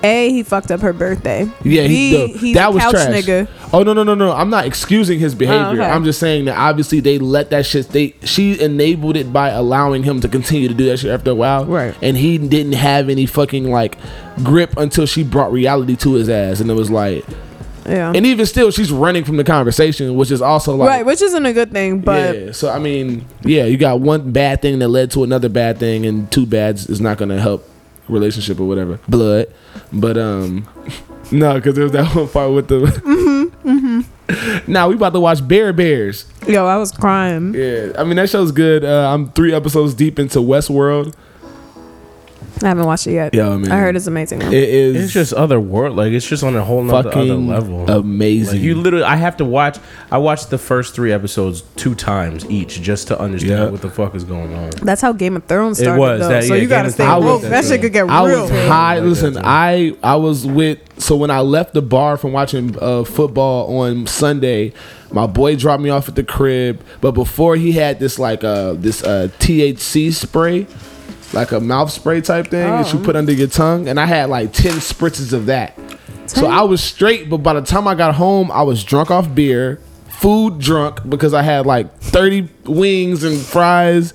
A, 0.02 0.30
he 0.30 0.42
fucked 0.42 0.70
up 0.70 0.80
her 0.80 0.92
birthday. 0.92 1.48
Yeah, 1.64 1.82
he, 1.82 1.88
B, 1.88 2.16
the- 2.32 2.38
he's 2.38 2.54
that 2.56 2.72
was 2.72 2.82
trash. 2.82 3.08
nigga. 3.24 3.48
Oh 3.72 3.82
no 3.82 3.92
no 3.92 4.02
no 4.02 4.14
no! 4.14 4.32
I'm 4.32 4.50
not 4.50 4.66
excusing 4.66 5.18
his 5.18 5.34
behavior. 5.34 5.80
Oh, 5.80 5.84
okay. 5.84 5.90
I'm 5.90 6.04
just 6.04 6.20
saying 6.20 6.44
that 6.46 6.56
obviously 6.58 7.00
they 7.00 7.18
let 7.18 7.50
that 7.50 7.64
shit. 7.66 7.88
They 7.88 8.14
she 8.22 8.60
enabled 8.60 9.16
it 9.16 9.32
by 9.32 9.48
allowing 9.50 10.02
him 10.02 10.20
to 10.20 10.28
continue 10.28 10.68
to 10.68 10.74
do 10.74 10.84
that 10.86 10.98
shit 10.98 11.10
after 11.10 11.30
a 11.30 11.34
while. 11.34 11.64
Right. 11.64 11.94
And 12.02 12.16
he 12.16 12.38
didn't 12.38 12.72
have 12.74 13.08
any 13.08 13.26
fucking 13.26 13.70
like 13.70 13.96
grip 14.44 14.76
until 14.76 15.06
she 15.06 15.22
brought 15.24 15.52
reality 15.52 15.96
to 15.96 16.14
his 16.14 16.28
ass, 16.28 16.60
and 16.60 16.70
it 16.70 16.74
was 16.74 16.90
like, 16.90 17.24
Yeah. 17.86 18.12
and 18.14 18.24
even 18.26 18.46
still, 18.46 18.70
she's 18.70 18.92
running 18.92 19.24
from 19.24 19.36
the 19.36 19.44
conversation, 19.44 20.14
which 20.16 20.30
is 20.30 20.40
also 20.42 20.76
like, 20.76 20.88
right, 20.88 21.06
which 21.06 21.20
isn't 21.22 21.46
a 21.46 21.52
good 21.52 21.72
thing, 21.72 22.00
but 22.00 22.36
yeah. 22.38 22.52
So 22.52 22.70
I 22.70 22.78
mean, 22.78 23.24
yeah, 23.42 23.64
you 23.64 23.76
got 23.76 24.00
one 24.00 24.32
bad 24.32 24.62
thing 24.62 24.78
that 24.80 24.88
led 24.88 25.10
to 25.12 25.24
another 25.24 25.48
bad 25.48 25.78
thing, 25.78 26.06
and 26.06 26.30
two 26.30 26.46
bads 26.46 26.88
is 26.88 27.00
not 27.00 27.18
gonna 27.18 27.40
help 27.40 27.68
relationship 28.12 28.60
or 28.60 28.64
whatever. 28.64 28.98
Blood, 29.08 29.52
but 29.92 30.16
um, 30.16 30.68
no, 31.32 31.54
because 31.54 31.74
there 31.74 31.84
was 31.84 31.92
that 31.92 32.06
one 32.14 32.28
part 32.28 32.52
with 32.52 32.68
the. 32.68 32.80
mm-hmm, 32.80 33.68
mm-hmm. 33.68 34.00
Now 34.72 34.88
we 34.88 34.94
about 34.94 35.12
to 35.12 35.20
watch 35.20 35.46
Bear 35.46 35.72
Bears. 35.72 36.24
yo, 36.46 36.66
I 36.66 36.76
was 36.76 36.92
crying. 36.92 37.54
Yeah, 37.54 37.92
I 37.98 38.04
mean 38.04 38.16
that 38.16 38.30
show's 38.30 38.52
good. 38.52 38.84
Uh, 38.84 39.12
I'm 39.12 39.30
three 39.32 39.52
episodes 39.52 39.94
deep 39.94 40.18
into 40.18 40.38
Westworld. 40.38 41.14
I 42.62 42.68
haven't 42.68 42.84
watched 42.86 43.06
it 43.06 43.12
yet. 43.12 43.34
Yo, 43.34 43.58
man. 43.58 43.72
I 43.72 43.78
heard 43.78 43.96
it's 43.96 44.06
amazing. 44.06 44.38
though. 44.40 44.46
It 44.48 44.54
is 44.68 45.04
It's 45.04 45.12
just 45.12 45.32
other 45.32 45.58
world. 45.58 45.96
Like 45.96 46.12
it's 46.12 46.26
just 46.28 46.44
on 46.44 46.54
a 46.54 46.62
whole 46.62 46.82
nother 46.82 47.08
other 47.08 47.10
fucking 47.10 47.48
level. 47.48 47.90
amazing. 47.90 48.56
Like 48.58 48.62
you 48.64 48.74
literally, 48.76 49.04
I 49.04 49.16
have 49.16 49.36
to 49.38 49.44
watch. 49.44 49.78
I 50.10 50.18
watched 50.18 50.50
the 50.50 50.58
first 50.58 50.94
three 50.94 51.12
episodes 51.12 51.62
two 51.76 51.94
times 51.94 52.44
each 52.50 52.80
just 52.82 53.08
to 53.08 53.18
understand 53.18 53.52
Yeah. 53.52 53.70
what 53.70 53.80
the 53.80 53.90
fuck 53.90 54.14
is 54.14 54.24
going 54.24 54.54
on. 54.54 54.70
That's 54.82 55.00
how 55.00 55.12
Game 55.12 55.36
of 55.36 55.44
Thrones 55.46 55.80
It 55.80 55.84
started. 55.84 56.00
was, 56.00 56.20
though. 56.20 56.28
that- 56.28 56.44
so 56.44 56.54
yeah, 56.54 56.60
you 56.62 56.68
Game 56.68 56.78
gotta 56.78 56.90
stay 56.92 57.04
Thrones 57.04 57.24
woke. 57.24 57.42
That 57.42 57.50
that 57.50 57.64
shit 57.64 57.80
could 57.80 57.92
get 57.92 58.08
I 58.08 58.26
real. 58.28 58.42
was 58.42 58.50
high. 58.50 58.98
Like 58.98 59.08
Listen. 59.08 59.38
I 59.38 59.96
I 60.02 60.16
was 60.16 60.46
with. 60.46 60.78
So 60.98 61.16
when 61.16 61.30
I 61.30 61.40
left 61.40 61.74
the 61.74 61.82
bar 61.82 62.16
from 62.16 62.32
watching 62.32 62.76
uh, 62.80 63.02
football 63.02 63.80
on 63.80 64.06
Sunday, 64.06 64.72
my 65.10 65.26
boy 65.26 65.56
dropped 65.56 65.82
me 65.82 65.90
off 65.90 66.08
at 66.08 66.14
the 66.14 66.22
crib. 66.22 66.80
But 67.00 67.12
before 67.12 67.56
he 67.56 67.72
had 67.72 67.98
this 67.98 68.18
like 68.20 68.44
uh 68.44 68.74
this 68.74 69.02
uh 69.02 69.28
THC 69.40 70.12
spray, 70.12 70.66
like 71.32 71.52
a 71.52 71.60
mouth 71.60 71.90
spray 71.90 72.20
type 72.20 72.48
thing 72.48 72.66
that 72.68 72.92
you 72.92 72.98
Oh. 73.00 73.02
put 73.04 73.16
under 73.16 73.32
your 73.32 73.48
tongue, 73.48 73.88
and 73.88 73.98
I 74.00 74.06
had 74.06 74.28
like 74.28 74.52
ten 74.52 74.74
spritzes 74.74 75.32
of 75.32 75.46
that. 75.46 75.78
So 76.26 76.46
I 76.46 76.62
was 76.62 76.82
straight, 76.82 77.28
but 77.28 77.38
by 77.38 77.52
the 77.54 77.62
time 77.62 77.86
I 77.88 77.94
got 77.94 78.14
home, 78.14 78.50
I 78.50 78.62
was 78.62 78.84
drunk 78.84 79.10
off 79.10 79.34
beer, 79.34 79.80
food 80.08 80.58
drunk 80.58 81.00
because 81.08 81.34
I 81.34 81.42
had 81.42 81.66
like 81.66 81.98
thirty 81.98 82.48
wings 82.64 83.24
and 83.24 83.38
fries. 83.38 84.14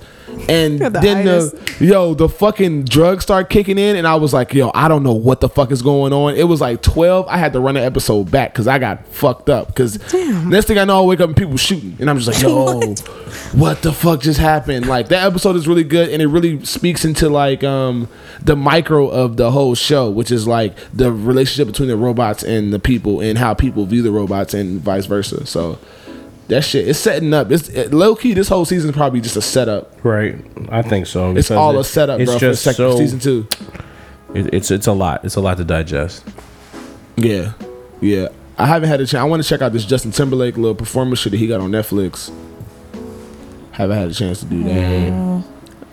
And 0.50 0.80
the 0.80 0.90
then 0.90 1.26
the 1.26 1.78
yo, 1.80 2.14
the 2.14 2.30
fucking 2.30 2.86
drugs 2.86 3.24
start 3.24 3.50
kicking 3.50 3.78
in, 3.78 3.96
and 3.96 4.08
I 4.08 4.16
was 4.16 4.34
like, 4.34 4.54
yo, 4.54 4.72
I 4.74 4.88
don't 4.88 5.04
know 5.04 5.14
what 5.14 5.42
the 5.42 5.50
fuck 5.50 5.72
is 5.72 5.82
going 5.82 6.14
on. 6.14 6.36
It 6.36 6.44
was 6.44 6.62
like 6.62 6.82
twelve. 6.82 7.28
I 7.28 7.38
had 7.38 7.54
to 7.54 7.60
run 7.60 7.76
the 7.76 7.84
episode 7.84 8.32
back 8.32 8.54
because 8.54 8.68
I 8.68 8.80
got 8.80 9.06
fucked 9.08 9.50
up. 9.50 9.68
Because 9.68 10.00
next 10.46 10.68
thing 10.68 10.78
I 10.78 10.86
know, 10.86 11.04
I 11.04 11.06
wake 11.06 11.20
up 11.20 11.30
and 11.30 11.38
people 11.38 11.58
shooting, 11.58 11.98
and 12.00 12.10
I'm 12.10 12.18
just 12.20 12.28
like, 12.28 12.42
yo, 12.42 12.96
what 13.54 13.82
the 13.82 13.94
fuck 13.94 14.22
just 14.22 14.40
happened? 14.40 14.88
Like 14.88 15.10
that 15.10 15.26
episode 15.26 15.56
is 15.56 15.68
really 15.68 15.84
good, 15.84 16.10
and 16.10 16.22
it 16.22 16.28
really 16.28 16.64
speaks 16.66 17.06
into 17.06 17.30
like 17.30 17.64
um 17.64 18.08
the 18.42 18.56
micro 18.56 19.08
of 19.08 19.38
the 19.38 19.52
whole 19.52 19.76
show, 19.76 20.10
which 20.10 20.32
is 20.32 20.48
like 20.48 20.76
the 20.94 21.12
relationship 21.12 21.68
between 21.68 21.90
the 21.90 21.98
robots 21.98 22.44
and 22.44 22.72
the 22.72 22.80
people, 22.80 23.22
and 23.22 23.38
how 23.38 23.54
people 23.54 23.86
view 23.86 24.02
the 24.02 24.12
robots, 24.12 24.54
and 24.54 24.80
vice 24.82 25.06
versa. 25.06 25.46
So. 25.46 25.80
That 26.48 26.64
shit, 26.64 26.88
it's 26.88 26.98
setting 27.00 27.34
up. 27.34 27.52
It's 27.52 27.68
it, 27.70 27.94
low 27.94 28.16
key. 28.16 28.34
This 28.34 28.48
whole 28.48 28.64
season 28.64 28.90
is 28.90 28.96
probably 28.96 29.20
just 29.20 29.36
a 29.36 29.42
setup. 29.42 29.94
Right, 30.04 30.36
I 30.70 30.82
think 30.82 31.06
so. 31.08 31.36
It's 31.36 31.52
all 31.52 31.76
it- 31.78 31.82
a 31.82 31.84
setup, 31.84 32.20
it's 32.22 32.32
bro. 32.32 32.40
just 32.40 32.64
for 32.64 32.74
second 32.74 32.92
so, 32.92 32.98
season 32.98 33.20
two. 33.20 33.48
it- 34.34 34.54
it's 34.54 34.72
it's 34.72 34.88
a 34.88 34.94
lot. 34.94 35.26
It's 35.26 35.36
a 35.36 35.42
lot 35.42 35.58
to 35.58 35.66
digest. 35.66 36.24
Yeah, 37.18 37.54
yeah. 38.00 38.30
I 38.58 38.66
haven't 38.66 38.90
had 38.90 39.02
a 39.02 39.06
chance. 39.06 39.22
I 39.22 39.26
want 39.26 39.44
to 39.44 39.48
check 39.48 39.62
out 39.62 39.74
this 39.74 39.86
Justin 39.86 40.12
Timberlake 40.12 40.56
little 40.56 40.74
performance 40.74 41.20
shit 41.20 41.32
that 41.32 41.38
he 41.38 41.48
got 41.48 41.60
on 41.60 41.70
Netflix. 41.72 42.32
Haven't 43.72 43.98
had 43.98 44.10
a 44.10 44.14
chance 44.14 44.40
to 44.40 44.46
do 44.46 44.64
that. 44.64 45.44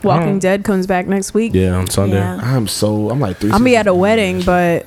Walking 0.03 0.39
Dead 0.39 0.65
comes 0.65 0.87
back 0.87 1.07
next 1.07 1.35
week. 1.35 1.53
Yeah, 1.55 1.75
on 1.77 1.89
Sunday. 1.89 2.17
Yeah. 2.17 2.41
I'm 2.43 2.69
so. 2.69 3.11
I'm 3.11 3.21
like 3.21 3.39
three. 3.39 3.51
I'm 3.51 3.65
be 3.65 3.77
at 3.77 3.87
a 3.87 3.95
wedding, 3.95 4.43
but 4.43 4.87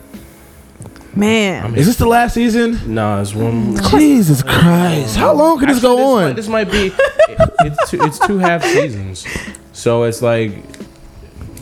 man, 1.17 1.61
behind. 1.63 1.77
Is 1.77 1.85
this 1.87 1.95
the 1.97 2.07
last 2.07 2.33
season? 2.33 2.93
Nah, 2.93 3.21
it's 3.21 3.33
one. 3.33 3.75
Jesus 3.89 4.41
Christ! 4.43 5.15
How 5.17 5.33
long 5.33 5.59
could 5.59 5.69
this 5.69 5.77
Actually, 5.77 5.95
go 5.97 6.15
might- 6.15 6.23
on? 6.29 6.35
this 6.35 6.47
might 6.47 6.71
be. 6.71 6.87
it- 6.87 7.53
it's 7.61 7.89
two, 7.89 8.01
it's 8.01 8.19
two 8.19 8.37
half 8.39 8.63
seasons, 8.63 9.25
so 9.73 10.03
it's 10.03 10.21
like 10.21 10.51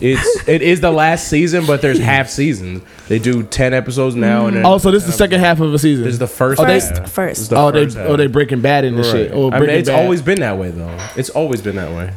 it's 0.02 0.48
it 0.48 0.61
is 0.61 0.82
the 0.82 0.91
last 0.91 1.27
season, 1.30 1.65
but 1.65 1.82
there's 1.82 1.99
half 1.99 2.30
seasons. 2.30 2.84
They 3.07 3.18
do 3.18 3.44
ten 3.44 3.73
episodes 3.73 4.14
now, 4.15 4.48
and 4.48 4.57
then 4.57 4.65
Oh, 4.65 4.77
so 4.77 4.91
this 4.91 5.03
is 5.03 5.07
the 5.11 5.15
second 5.18 5.40
half 5.40 5.61
of 5.61 5.73
a 5.73 5.80
season. 5.80 6.03
this 6.03 6.14
is 6.14 6.19
the 6.19 6.27
first. 6.27 6.60
Oh, 6.60 6.65
they- 6.65 6.80
half. 6.80 6.90
First- 6.90 7.11
first. 7.14 7.36
This 7.36 7.40
is 7.44 7.49
the 7.49 7.56
oh, 7.57 7.72
they 7.72 7.86
half. 7.86 7.98
oh 7.98 8.15
they 8.18 8.27
Breaking 8.27 8.61
Bad 8.61 8.84
in 8.84 8.95
this 8.98 9.07
Right. 9.07 9.27
shit. 9.27 9.32
Oh, 9.34 9.52
I 9.52 9.60
mean, 9.60 9.69
it's 9.69 9.90
Bad. 9.90 10.02
always 10.03 10.22
been 10.22 10.40
that 10.41 10.57
way 10.57 10.72
though. 10.72 10.95
It's 11.15 11.30
always 11.30 11.61
been 11.61 11.77
that 11.77 11.91
way 11.91 12.11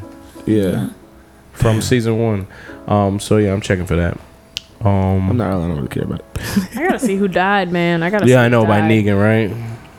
yeah. 0.47 0.89
from 1.53 1.81
season 1.81 2.19
one. 2.19 2.47
Um, 2.89 3.21
so 3.21 3.37
yeah, 3.37 3.53
I'm 3.53 3.61
checking 3.61 3.87
for 3.87 3.97
that. 3.97 4.19
I'm 4.81 4.87
Um, 5.31 5.37
not. 5.37 5.49
I 5.49 5.51
don't 5.53 5.77
really 5.77 5.89
care 5.89 6.05
about 6.05 6.21
it. 6.21 6.27
I 6.77 6.83
gotta 6.87 6.99
see 6.99 7.17
who 7.17 7.27
died, 7.29 7.73
man. 7.73 8.03
I 8.03 8.11
gotta. 8.11 8.27
see 8.27 8.33
yeah, 8.33 8.41
I 8.43 8.45
who 8.45 8.51
know 8.51 8.65
by 8.65 8.81
died. 8.81 8.91
Negan, 8.91 9.21
right? 9.21 9.51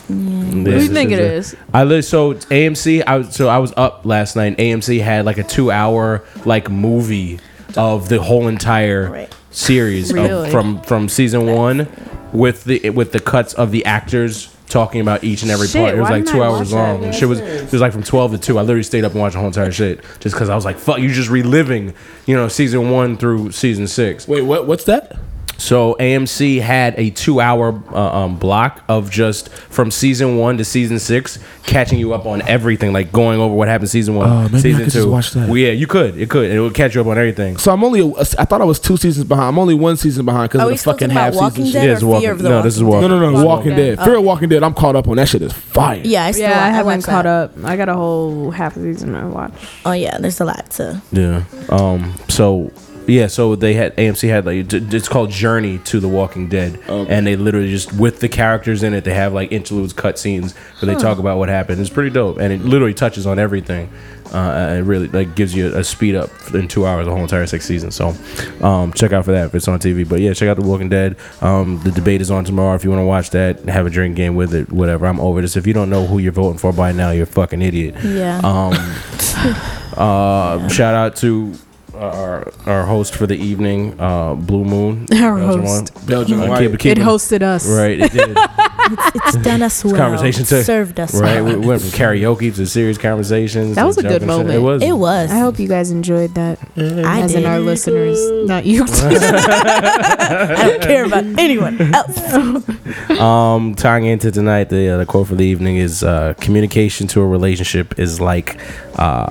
Who 0.07 0.63
do 0.63 0.71
you 0.71 0.87
think 0.87 1.11
it 1.11 1.19
is? 1.19 1.55
I 1.73 1.83
li- 1.83 2.01
so 2.01 2.33
AMC. 2.33 3.03
I 3.05 3.17
was- 3.17 3.35
so 3.35 3.47
I 3.49 3.57
was 3.59 3.73
up 3.77 4.05
last 4.05 4.35
night. 4.35 4.57
AMC 4.57 5.01
had 5.01 5.25
like 5.25 5.37
a 5.37 5.43
two 5.43 5.69
hour 5.71 6.23
like 6.45 6.69
movie 6.71 7.39
of 7.77 8.09
the 8.09 8.21
whole 8.21 8.47
entire 8.47 9.11
Right. 9.11 9.35
series 9.51 10.09
of- 10.11 10.15
Really? 10.15 10.49
from 10.49 10.81
from 10.81 11.09
season 11.09 11.45
one 11.53 11.87
with 12.33 12.63
the 12.63 12.89
with 12.91 13.11
the 13.11 13.19
cuts 13.19 13.53
of 13.53 13.71
the 13.71 13.85
actors 13.85 14.49
talking 14.69 15.01
about 15.01 15.23
each 15.23 15.41
and 15.41 15.51
every 15.51 15.67
Shit, 15.67 15.81
part. 15.81 15.95
It 15.95 15.99
was 15.99 16.09
like 16.09 16.25
two 16.25 16.41
I 16.41 16.47
hours 16.47 16.71
long. 16.71 17.01
that? 17.01 17.13
Shit 17.15 17.27
was 17.27 17.39
it 17.39 17.71
was 17.71 17.81
like 17.81 17.91
from 17.91 18.03
twelve 18.03 18.31
to 18.31 18.37
two. 18.37 18.57
I 18.57 18.61
literally 18.61 18.83
stayed 18.83 19.03
up 19.03 19.11
and 19.11 19.21
watched 19.21 19.33
the 19.33 19.39
whole 19.39 19.47
entire 19.47 19.71
shit 19.71 20.01
just 20.19 20.35
because 20.35 20.49
I 20.49 20.55
was 20.55 20.65
like, 20.65 20.77
fuck, 20.77 20.99
you 20.99 21.11
just 21.11 21.29
reliving, 21.29 21.93
you 22.25 22.35
know, 22.35 22.47
season 22.47 22.89
one 22.91 23.17
through 23.17 23.51
season 23.51 23.87
six. 23.87 24.27
Wait, 24.27 24.41
what? 24.43 24.67
What's 24.67 24.85
that? 24.85 25.17
So 25.59 25.95
AMC 25.99 26.61
had 26.61 26.95
a 26.97 27.09
two-hour 27.11 27.83
uh, 27.93 28.17
um, 28.23 28.37
block 28.39 28.83
of 28.87 29.11
just 29.11 29.49
from 29.49 29.91
season 29.91 30.37
one 30.37 30.57
to 30.57 30.65
season 30.65 30.97
six, 30.99 31.37
catching 31.63 31.99
you 31.99 32.13
up 32.13 32.25
on 32.25 32.41
everything, 32.43 32.93
like 32.93 33.11
going 33.11 33.39
over 33.39 33.53
what 33.53 33.67
happened 33.67 33.89
season 33.89 34.15
one, 34.15 34.29
Oh, 34.29 34.43
maybe 34.43 34.55
I 34.57 34.59
season 34.61 34.83
could 34.85 34.91
two. 34.93 34.99
just 34.99 35.07
watch 35.09 35.31
that. 35.31 35.47
Well, 35.49 35.57
yeah, 35.57 35.71
you 35.71 35.85
could, 35.85 36.17
it 36.17 36.29
could, 36.29 36.49
it 36.49 36.59
would 36.59 36.73
catch 36.73 36.95
you 36.95 37.01
up 37.01 37.07
on 37.07 37.17
everything. 37.17 37.57
So 37.57 37.71
I'm 37.73 37.83
only. 37.83 38.01
I 38.01 38.45
thought 38.45 38.61
I 38.61 38.65
was 38.65 38.79
two 38.79 38.97
seasons 38.97 39.27
behind. 39.27 39.49
I'm 39.49 39.59
only 39.59 39.75
one 39.75 39.97
season 39.97 40.25
behind 40.25 40.49
because 40.49 40.63
of 40.63 40.69
the 40.69 40.77
fucking 40.77 41.09
half 41.09 41.33
season. 41.33 41.65
Dead 41.71 41.73
Yeah, 41.73 41.89
or 41.89 41.91
it's 41.91 41.99
Fear 42.01 42.07
Walking- 42.09 42.29
of 42.29 42.37
the 42.39 42.43
no, 42.49 42.55
Walking 42.55 42.63
this 42.63 42.75
is 42.77 42.83
Walking- 42.83 43.09
No, 43.09 43.19
no, 43.19 43.19
no. 43.19 43.31
Walking 43.33 43.45
Walking 43.45 43.75
Dead. 43.75 43.95
Dead. 43.97 44.05
Fear 44.05 44.15
of 44.17 44.23
Walking 44.23 44.49
Dead. 44.49 44.63
I'm 44.63 44.73
caught 44.73 44.95
up 44.95 45.07
on 45.07 45.17
that. 45.17 45.27
Shit 45.27 45.41
is 45.41 45.53
fire. 45.53 46.01
Yeah, 46.03 46.25
I 46.25 46.31
still 46.31 46.49
Yeah, 46.49 46.65
I 46.65 46.69
haven't 46.69 47.01
caught 47.03 47.23
that. 47.25 47.51
up. 47.51 47.63
I 47.65 47.75
got 47.75 47.89
a 47.89 47.93
whole 47.95 48.51
half 48.51 48.77
a 48.77 48.79
season 48.81 49.13
to 49.13 49.27
watch. 49.27 49.51
Oh 49.85 49.91
yeah, 49.91 50.17
there's 50.19 50.39
a 50.39 50.45
lot 50.45 50.69
to. 50.71 51.01
Yeah. 51.11 51.43
Um. 51.69 52.13
So 52.29 52.71
yeah. 53.09 53.27
So 53.27 53.55
they 53.55 53.73
had 53.73 53.95
AMC 53.95 54.29
had 54.29 54.45
like 54.45 54.71
it's 54.71 55.07
called 55.07 55.31
Journey 55.31 55.79
to 55.79 55.99
the 55.99 56.07
Walking 56.07 56.47
Dead, 56.47 56.79
and 56.87 57.25
they 57.25 57.35
literally 57.35 57.69
just 57.69 57.93
with 57.93 58.19
the 58.19 58.29
characters 58.29 58.83
in 58.83 58.93
it, 58.93 59.03
they 59.03 59.13
have 59.13 59.33
like 59.33 59.51
interludes, 59.51 59.93
cutscenes 59.93 60.55
where 60.81 60.93
they 60.93 60.99
talk 60.99 61.19
about 61.19 61.37
what 61.37 61.49
happened. 61.49 61.81
It's 61.81 61.89
pretty 61.89 62.09
dope, 62.11 62.37
and 62.37 62.53
it 62.53 62.61
literally 62.61 62.93
touches 62.93 63.25
on 63.25 63.39
everything. 63.39 63.89
Uh, 64.31 64.75
it 64.77 64.81
really 64.81 65.07
like 65.07 65.35
gives 65.35 65.55
you 65.55 65.75
a, 65.75 65.83
speed 65.83 66.15
up 66.15 66.29
in 66.53 66.67
two 66.67 66.85
hours 66.85 67.05
the 67.05 67.11
whole 67.11 67.21
entire 67.21 67.47
six 67.47 67.65
season. 67.65 67.89
So, 67.89 68.13
um, 68.61 68.93
check 68.93 69.11
out 69.11 69.25
for 69.25 69.31
that 69.31 69.47
if 69.47 69.55
it's 69.55 69.67
on 69.67 69.79
TV. 69.79 70.07
But 70.07 70.19
yeah, 70.19 70.33
check 70.33 70.49
out 70.49 70.57
the 70.57 70.65
Walking 70.65 70.89
Dead. 70.89 71.17
Um, 71.41 71.81
the 71.83 71.91
debate 71.91 72.21
is 72.21 72.29
on 72.29 72.45
tomorrow. 72.45 72.75
If 72.75 72.83
you 72.83 72.91
want 72.91 73.01
to 73.01 73.05
watch 73.05 73.31
that, 73.31 73.59
have 73.67 73.87
a 73.87 73.89
drink 73.89 74.15
game 74.15 74.35
with 74.35 74.53
it, 74.53 74.71
whatever. 74.71 75.07
I'm 75.07 75.19
over 75.19 75.41
this. 75.41 75.55
If 75.55 75.65
you 75.65 75.73
don't 75.73 75.89
know 75.89 76.05
who 76.05 76.19
you're 76.19 76.31
voting 76.31 76.59
for 76.59 76.71
by 76.71 76.91
now, 76.91 77.09
you're 77.11 77.23
a 77.23 77.27
fucking 77.27 77.61
idiot. 77.61 77.95
Yeah. 78.03 78.39
Um, 78.43 78.73
uh, 79.97 80.67
shout 80.69 80.93
out 80.93 81.15
to 81.17 81.55
our 81.99 82.51
our 82.65 82.85
host 82.85 83.15
for 83.15 83.27
the 83.27 83.35
evening, 83.35 83.99
uh, 83.99 84.35
Blue 84.35 84.63
Moon. 84.65 85.05
Our 85.13 85.37
Belgian 85.37 85.61
host. 85.65 85.95
one. 85.95 86.05
Belgian 86.07 86.39
Uh, 86.41 86.47
white. 86.47 86.69
keep- 86.71 86.79
keep 86.79 86.97
It 86.97 87.01
hosted 87.01 87.41
us. 87.41 87.67
Right, 87.67 87.99
it 87.99 88.11
did. 88.11 88.37
it's 89.15 89.37
done 89.37 89.61
us 89.61 89.83
well. 89.83 89.95
conversation 89.95 90.45
to- 90.45 90.63
served 90.63 90.99
us 90.99 91.13
right, 91.13 91.41
well. 91.41 91.59
we 91.59 91.67
went 91.67 91.81
from 91.81 91.91
karaoke 91.91 92.53
to 92.55 92.65
serious 92.65 92.97
conversations. 92.97 93.75
That 93.75 93.85
was 93.85 93.97
a 93.97 94.03
good 94.03 94.23
moment. 94.23 94.51
It 94.51 94.59
was. 94.59 94.81
It 94.81 94.93
was. 94.93 95.29
I 95.31 95.39
hope 95.39 95.59
you 95.59 95.67
guys 95.67 95.91
enjoyed 95.91 96.33
that. 96.35 96.57
I 96.77 97.21
As 97.21 97.33
did. 97.33 97.43
in 97.43 97.45
our 97.49 97.59
listeners, 97.59 98.19
not 98.47 98.65
you. 98.65 98.83
I 98.87 100.55
don't 100.69 100.81
care 100.81 101.05
about 101.05 101.23
anyone 101.37 101.79
else. 101.93 103.19
Um, 103.19 103.75
tying 103.75 104.05
into 104.05 104.31
tonight, 104.31 104.69
the 104.69 104.89
uh, 104.89 104.97
the 104.97 105.05
quote 105.05 105.27
for 105.27 105.35
the 105.35 105.45
evening 105.45 105.77
is: 105.77 106.03
uh, 106.03 106.33
"Communication 106.39 107.07
to 107.07 107.21
a 107.21 107.27
relationship 107.27 107.99
is 107.99 108.19
like 108.21 108.57
uh, 108.97 109.29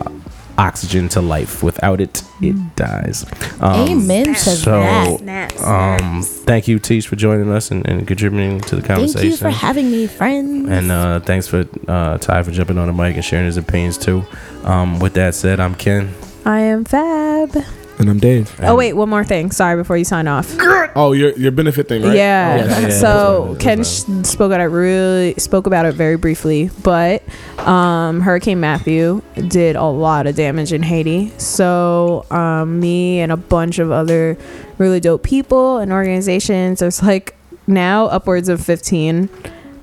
oxygen 0.58 1.08
to 1.10 1.20
life. 1.20 1.62
Without 1.62 2.00
it, 2.00 2.22
it 2.42 2.56
dies." 2.76 3.24
Um, 3.60 3.88
Amen 3.88 4.24
to 4.26 4.34
So, 4.34 5.18
that. 5.24 5.58
um, 5.64 6.22
thank 6.22 6.68
you, 6.68 6.78
Teach, 6.78 7.08
for 7.08 7.16
joining 7.16 7.50
us 7.50 7.70
and, 7.70 7.86
and 7.88 8.06
contributing 8.06 8.60
to 8.62 8.76
the 8.76 8.82
conversation. 8.82 9.20
Thank 9.20 9.30
you 9.30 9.36
for 9.38 9.50
having 9.50 9.90
me, 9.90 10.06
friends. 10.06 10.68
And 10.68 10.90
uh, 10.92 11.20
thanks 11.20 11.46
for 11.48 11.64
uh, 11.86 12.18
Ty 12.18 12.42
for 12.42 12.50
jumping 12.50 12.76
on 12.78 12.88
the 12.88 12.92
mic 12.92 13.14
and 13.16 13.24
sharing 13.24 13.46
his 13.46 13.56
opinions 13.56 13.96
too. 13.96 14.24
Um, 14.64 14.98
with 15.00 15.14
that 15.14 15.34
said, 15.34 15.60
I'm 15.60 15.74
Ken. 15.74 16.12
I 16.44 16.60
am 16.60 16.84
Fab. 16.84 17.56
And 17.98 18.08
I'm 18.08 18.18
Dave. 18.20 18.54
Oh 18.62 18.76
wait, 18.76 18.92
one 18.92 19.08
more 19.08 19.24
thing. 19.24 19.50
Sorry, 19.50 19.76
before 19.76 19.96
you 19.96 20.04
sign 20.04 20.28
off. 20.28 20.54
Oh, 20.94 21.12
your 21.12 21.32
your 21.32 21.50
benefit 21.50 21.88
thing, 21.88 22.02
right? 22.02 22.16
Yeah. 22.16 22.56
Yeah, 22.56 22.64
yeah, 22.64 22.80
yeah, 22.80 22.88
so 22.90 23.56
Ken 23.60 23.82
sh- 23.84 24.02
spoke 24.22 24.46
about 24.52 24.60
it 24.60 24.64
really 24.64 25.34
spoke 25.34 25.66
about 25.66 25.84
it 25.86 25.94
very 25.94 26.16
briefly, 26.16 26.70
but 26.82 27.22
um, 27.66 28.20
Hurricane 28.20 28.60
Matthew 28.60 29.22
did 29.48 29.76
a 29.76 29.84
lot 29.84 30.26
of 30.26 30.36
damage 30.36 30.72
in 30.72 30.82
Haiti. 30.82 31.32
So 31.38 32.24
um, 32.30 32.80
me 32.80 33.20
and 33.20 33.32
a 33.32 33.36
bunch 33.36 33.78
of 33.78 33.90
other 33.90 34.38
really 34.78 35.00
dope 35.00 35.22
people 35.24 35.78
and 35.78 35.92
organizations. 35.92 36.80
There's 36.80 37.02
like 37.02 37.36
now 37.66 38.06
upwards 38.06 38.48
of 38.48 38.64
15 38.64 39.28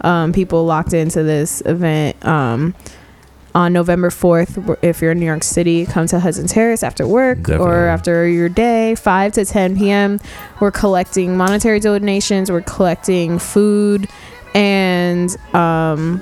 um, 0.01 0.33
people 0.33 0.65
locked 0.65 0.93
into 0.93 1.23
this 1.23 1.61
event. 1.65 2.23
Um, 2.25 2.73
on 3.55 3.71
November 3.71 4.09
4th, 4.09 4.77
if 4.81 5.01
you're 5.01 5.13
in 5.13 5.19
New 5.19 5.25
York 5.25 5.43
City, 5.43 5.85
come 5.85 6.05
to 6.07 6.19
Hudson 6.19 6.45
Terrace 6.45 6.83
after 6.83 7.07
work 7.07 7.37
Definitely. 7.37 7.65
or 7.65 7.87
after 7.87 8.27
your 8.27 8.49
day, 8.49 8.95
5 8.95 9.31
to 9.33 9.45
10 9.45 9.77
p.m. 9.77 10.19
We're 10.59 10.71
collecting 10.71 11.37
monetary 11.37 11.79
donations, 11.79 12.51
we're 12.51 12.61
collecting 12.61 13.39
food, 13.39 14.09
and 14.53 15.35
um, 15.55 16.21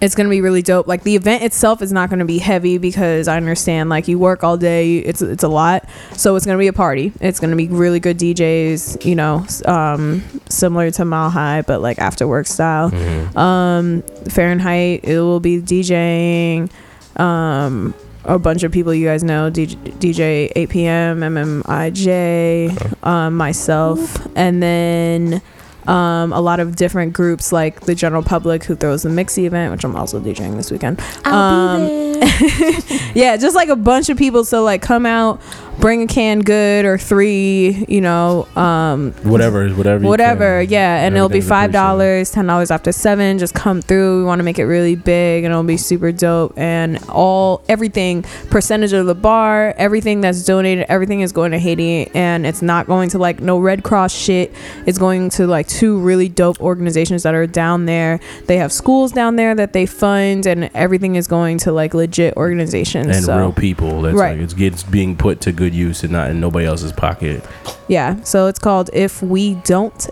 it's 0.00 0.14
gonna 0.14 0.28
be 0.28 0.40
really 0.40 0.62
dope. 0.62 0.86
Like 0.86 1.02
the 1.02 1.16
event 1.16 1.42
itself 1.42 1.82
is 1.82 1.92
not 1.92 2.10
gonna 2.10 2.24
be 2.24 2.38
heavy 2.38 2.78
because 2.78 3.28
I 3.28 3.36
understand 3.36 3.90
like 3.90 4.08
you 4.08 4.18
work 4.18 4.44
all 4.44 4.56
day, 4.56 4.98
it's 4.98 5.22
it's 5.22 5.42
a 5.44 5.48
lot. 5.48 5.88
So 6.16 6.36
it's 6.36 6.44
gonna 6.46 6.58
be 6.58 6.66
a 6.66 6.72
party. 6.72 7.12
It's 7.20 7.40
gonna 7.40 7.56
be 7.56 7.68
really 7.68 8.00
good 8.00 8.18
DJs, 8.18 9.04
you 9.04 9.14
know, 9.14 9.46
um, 9.64 10.22
similar 10.48 10.90
to 10.92 11.04
Mile 11.04 11.30
High, 11.30 11.62
but 11.62 11.80
like 11.80 11.98
after 11.98 12.26
work 12.26 12.46
style. 12.46 12.94
Um, 13.36 14.02
Fahrenheit, 14.28 15.04
it 15.04 15.20
will 15.20 15.40
be 15.40 15.60
DJing. 15.60 16.70
Um, 17.16 17.94
a 18.24 18.38
bunch 18.38 18.62
of 18.62 18.72
people 18.72 18.94
you 18.94 19.06
guys 19.06 19.22
know 19.22 19.50
DJ, 19.50 19.76
DJ 19.98 20.52
8 20.56 20.68
p.m 20.70 21.20
mmij 21.20 23.04
um, 23.06 23.36
myself 23.36 24.26
and 24.34 24.62
then 24.62 25.42
um, 25.88 26.32
a 26.32 26.40
lot 26.40 26.60
of 26.60 26.76
different 26.76 27.12
groups 27.12 27.52
like 27.52 27.80
the 27.80 27.94
general 27.94 28.22
public 28.22 28.64
who 28.64 28.74
throws 28.74 29.02
the 29.02 29.08
mixie 29.08 29.44
event 29.46 29.72
which 29.72 29.84
i'm 29.84 29.96
also 29.96 30.20
djing 30.20 30.56
this 30.56 30.70
weekend 30.70 31.00
I'll 31.24 31.34
um, 31.34 31.86
be 31.86 32.20
there. 32.20 33.10
yeah 33.14 33.36
just 33.36 33.54
like 33.54 33.68
a 33.68 33.76
bunch 33.76 34.08
of 34.08 34.16
people 34.16 34.44
so 34.44 34.62
like 34.62 34.82
come 34.82 35.06
out 35.06 35.40
bring 35.80 36.02
a 36.02 36.06
can 36.06 36.40
good 36.40 36.84
or 36.84 36.96
three 36.96 37.84
you 37.88 38.00
know 38.00 38.46
um, 38.56 39.12
Whatever, 39.22 39.68
whatever. 39.70 40.06
whatever 40.06 40.62
yeah 40.62 41.04
and 41.04 41.14
it'll 41.16 41.28
be 41.28 41.40
five 41.40 41.72
dollars 41.72 42.30
ten 42.30 42.46
dollars 42.46 42.70
after 42.70 42.90
seven 42.92 43.38
just 43.38 43.54
come 43.54 43.82
through 43.82 44.18
we 44.20 44.24
want 44.24 44.38
to 44.38 44.42
make 44.44 44.58
it 44.58 44.64
really 44.64 44.94
big 44.96 45.44
and 45.44 45.52
it'll 45.52 45.62
be 45.62 45.76
super 45.76 46.10
dope 46.12 46.56
and 46.56 46.98
all 47.08 47.62
everything 47.68 48.22
percentage 48.50 48.92
of 48.92 49.06
the 49.06 49.14
bar 49.14 49.74
everything 49.76 50.20
that's 50.20 50.44
donated 50.44 50.86
everything 50.88 51.20
is 51.20 51.32
going 51.32 51.50
to 51.52 51.58
haiti 51.58 52.08
and 52.14 52.46
it's 52.46 52.62
not 52.62 52.86
going 52.86 53.08
to 53.10 53.18
like 53.18 53.40
no 53.40 53.58
red 53.58 53.82
cross 53.82 54.14
shit 54.14 54.52
it's 54.86 54.98
going 54.98 55.28
to 55.28 55.46
like 55.46 55.66
two 55.68 55.98
really 56.00 56.28
dope 56.28 56.60
organizations 56.60 57.22
that 57.24 57.34
are 57.34 57.46
down 57.46 57.84
there 57.86 58.20
they 58.46 58.56
have 58.56 58.72
schools 58.72 59.12
down 59.12 59.36
there 59.36 59.54
that 59.54 59.72
they 59.72 59.86
fund 59.86 60.46
and 60.46 60.70
everything 60.74 61.16
is 61.16 61.26
going 61.26 61.58
to 61.58 61.72
like 61.72 61.94
legit 61.94 62.34
organizations 62.36 63.06
And 63.16 63.24
so 63.24 63.36
real 63.36 63.52
people. 63.52 64.02
That's 64.02 64.14
Right. 64.16 64.36
like 64.36 64.44
it's 64.44 64.54
gets 64.54 64.82
being 64.82 65.16
put 65.16 65.40
to 65.42 65.52
good 65.52 65.63
use 65.72 66.02
and 66.02 66.12
not 66.12 66.28
in 66.30 66.40
nobody 66.40 66.66
else's 66.66 66.92
pocket. 66.92 67.42
Yeah, 67.88 68.20
so 68.24 68.46
it's 68.48 68.58
called 68.58 68.90
If 68.92 69.22
We 69.22 69.54
Don't, 69.54 70.06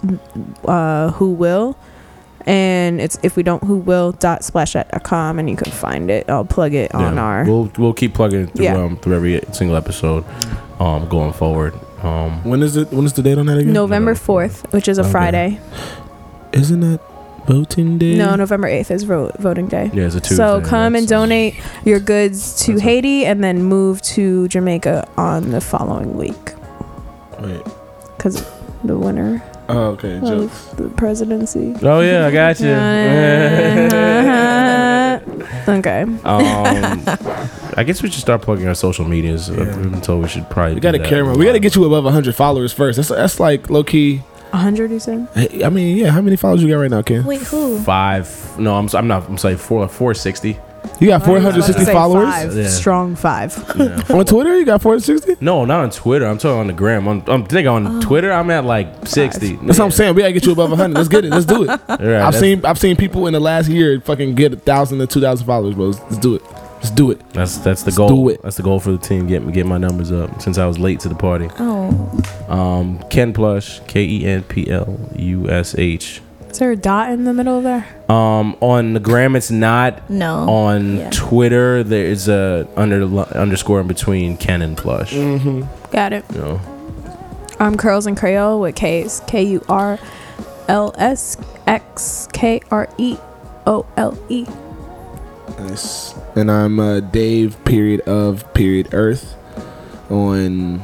uh, 0.64 1.10
Who 1.12 1.32
Will. 1.32 1.76
And 2.44 3.00
it's 3.00 3.16
if 3.22 3.36
we 3.36 3.44
don't 3.44 3.62
who 3.62 3.76
will 3.76 4.10
dot 4.10 4.40
splashthat.com 4.40 5.38
and 5.38 5.48
you 5.48 5.54
can 5.54 5.70
find 5.70 6.10
it. 6.10 6.28
I'll 6.28 6.44
plug 6.44 6.74
it 6.74 6.92
on 6.92 7.14
Yeah. 7.14 7.22
our 7.22 7.44
We'll 7.44 7.70
we'll 7.78 7.92
keep 7.92 8.14
plugging 8.14 8.40
it 8.48 8.54
through 8.54 8.64
Yeah. 8.64 8.78
um 8.82 8.96
through 8.96 9.14
every 9.14 9.40
single 9.52 9.76
episode, 9.76 10.24
um 10.80 11.06
going 11.08 11.32
forward. 11.34 11.72
Um, 12.02 12.42
When 12.42 12.64
is 12.64 12.76
it? 12.76 12.90
When 12.92 13.04
is 13.04 13.12
the 13.12 13.22
date 13.22 13.38
on 13.38 13.46
that 13.46 13.58
again? 13.58 13.72
November 13.72 14.14
November 14.14 14.48
4th, 14.48 14.72
which 14.72 14.88
is 14.88 14.98
a 14.98 15.02
Okay. 15.02 15.10
Friday. 15.12 15.60
Isn't 16.52 16.80
that 16.80 16.98
voting 17.47 17.98
day? 17.98 18.14
No, 18.16 18.35
November 18.36 18.69
8th 18.69 18.90
is 18.90 19.02
vo- 19.05 19.32
voting 19.39 19.69
day. 19.69 19.90
yeah, 19.93 20.06
it's 20.06 20.14
a 20.14 20.20
Tuesday. 20.20 20.36
So 20.36 20.60
come 20.60 20.94
and 20.94 21.06
donate 21.09 21.55
your 21.85 22.01
goods 22.01 22.64
to 22.64 22.73
That's 22.73 22.82
Haiti 22.85 23.24
and 23.27 23.43
then 23.43 23.62
move 23.64 24.01
to 24.02 24.48
Jamaica 24.48 25.09
on 25.16 25.51
the 25.51 25.60
following 25.60 26.16
week 26.16 26.52
Wait. 27.40 27.62
because 28.16 28.44
the 28.85 28.97
winner 28.98 29.43
Oh, 29.69 29.90
okay. 29.90 30.20
Jokes. 30.20 30.73
of 30.73 30.77
the 30.77 30.89
presidency. 30.90 31.74
Oh 31.82 32.01
yeah, 32.01 32.27
I 32.27 32.31
got 32.32 32.60
you. 32.60 32.69
okay. 35.78 36.02
um, 36.02 36.20
I 37.77 37.85
guess 37.86 38.02
we 38.02 38.10
should 38.10 38.20
start 38.20 38.43
plugging 38.43 38.66
our 38.66 38.74
social 38.74 39.05
medias. 39.06 39.48
I've 39.51 39.81
been 39.90 40.01
told 40.01 40.23
we 40.24 40.28
should 40.28 40.48
probably. 40.51 40.74
We 40.74 40.81
got 40.81 40.93
to 40.93 40.98
do 40.98 41.05
that. 41.05 41.09
camera. 41.09 41.36
We 41.36 41.44
got 41.44 41.52
to 41.52 41.60
get 41.60 41.77
you 41.77 41.85
above 41.85 42.05
100 42.05 42.35
followers 42.35 42.73
first. 42.73 42.97
That's 42.97 43.09
that's 43.09 43.39
like 43.40 43.70
low 43.70 43.85
key. 43.85 44.23
100, 44.52 44.90
you 44.90 44.98
said? 44.98 45.28
Hey, 45.34 45.64
I 45.64 45.68
mean, 45.70 45.96
yeah. 45.96 46.10
How 46.10 46.20
many 46.20 46.36
followers 46.36 46.62
you 46.62 46.68
got 46.68 46.76
right 46.76 46.90
now, 46.90 47.02
Ken? 47.02 47.24
Wait, 47.24 47.40
who? 47.42 47.78
five. 47.80 48.58
No, 48.58 48.76
I'm. 48.76 48.84
s- 48.84 48.94
I'm 48.94 49.08
not. 49.08 49.28
I'm 49.28 49.38
sorry. 49.38 49.56
Four. 49.56 49.88
Four 49.88 50.14
sixty. 50.14 50.58
You 51.00 51.08
got 51.08 51.24
460 51.24 51.84
Say 51.84 51.92
followers 51.92 52.28
five. 52.28 52.56
Yeah. 52.56 52.68
Strong 52.68 53.16
five. 53.16 53.56
on 54.10 54.24
Twitter. 54.24 54.56
You 54.56 54.64
got 54.64 54.82
460. 54.82 55.44
No, 55.44 55.64
not 55.64 55.80
on 55.80 55.90
Twitter. 55.90 56.26
I'm 56.26 56.38
talking 56.38 56.58
on 56.58 56.66
the 56.66 56.72
gram. 56.72 57.08
On, 57.08 57.22
I'm 57.28 57.44
thinking 57.44 57.68
on 57.68 57.86
oh. 57.86 58.00
Twitter. 58.00 58.32
I'm 58.32 58.50
at 58.50 58.64
like 58.64 59.06
sixty. 59.06 59.56
That's 59.56 59.78
what 59.78 59.86
I'm 59.86 59.90
saying. 59.90 60.14
We 60.14 60.22
gotta 60.22 60.32
get 60.32 60.44
you 60.44 60.52
above 60.52 60.70
100. 60.70 60.94
Let's 60.94 61.08
get 61.08 61.24
it. 61.24 61.30
Let's 61.30 61.46
do 61.46 61.64
it. 61.64 61.80
Right, 61.88 62.20
I've 62.22 62.34
seen 62.34 62.64
I've 62.64 62.78
seen 62.78 62.96
people 62.96 63.26
in 63.26 63.32
the 63.32 63.40
last 63.40 63.68
year 63.68 64.00
fucking 64.00 64.34
get 64.34 64.52
a 64.52 64.56
thousand 64.56 64.98
to 64.98 65.06
two 65.06 65.20
thousand 65.20 65.46
followers, 65.46 65.74
bro. 65.74 65.86
Let's 65.86 66.18
do 66.18 66.34
it. 66.34 66.42
Let's 66.82 66.90
do 66.90 67.12
it. 67.12 67.20
That's 67.32 67.59
that's 67.59 67.82
the 67.82 67.86
Let's 67.90 67.96
goal. 67.96 68.09
do 68.09 68.28
it. 68.30 68.42
That's 68.42 68.56
the 68.56 68.64
goal 68.64 68.80
for 68.80 68.90
the 68.90 68.98
team. 68.98 69.28
Get 69.28 69.50
get 69.52 69.66
my 69.66 69.78
numbers 69.78 70.10
up 70.10 70.42
since 70.42 70.59
I 70.59 70.66
was 70.66 70.78
late 70.80 70.98
to 71.00 71.09
the 71.09 71.14
party. 71.14 71.48
Oh, 71.60 72.22
Um, 72.48 72.98
Ken 73.09 73.32
Plush, 73.32 73.80
K 73.86 74.02
E 74.04 74.24
N 74.26 74.42
P 74.42 74.68
L 74.68 74.98
U 75.16 75.48
S 75.48 75.76
H 75.78 76.20
Is 76.50 76.59
there 76.59 76.72
a 76.72 76.76
dot 76.76 77.12
in 77.12 77.22
the 77.24 77.32
middle 77.32 77.60
there? 77.62 77.86
Um, 78.09 78.56
on 78.60 78.94
the 78.94 79.00
gram, 79.00 79.36
it's 79.36 79.50
not. 79.50 80.10
No. 80.10 80.48
On 80.50 80.96
Yeah. 80.98 81.10
Twitter, 81.12 81.84
there 81.84 82.04
is 82.04 82.26
a 82.28 82.66
under 82.76 83.04
underscore 83.36 83.80
in 83.80 83.86
between 83.86 84.36
Ken 84.36 84.60
and 84.60 84.76
Plush. 84.76 85.12
Got 85.92 86.12
it. 86.12 86.24
You 86.34 86.38
know. 86.40 86.60
I'm 87.60 87.76
Curls 87.76 88.06
and 88.06 88.16
Creole 88.16 88.59
with 88.60 88.74
K's. 88.74 89.22
K 89.28 89.44
U 89.44 89.64
R 89.68 90.00
L 90.66 90.92
S 90.98 91.36
X 91.68 92.26
K 92.32 92.60
R 92.72 92.88
E 92.98 93.16
O 93.68 93.86
L 93.96 94.18
E. 94.28 94.46
Nice. 95.58 96.14
And 96.36 96.50
I'm 96.50 96.78
uh, 96.80 97.00
Dave. 97.00 97.62
Period 97.64 98.00
of 98.02 98.52
period 98.54 98.88
Earth 98.92 99.36
on 100.10 100.82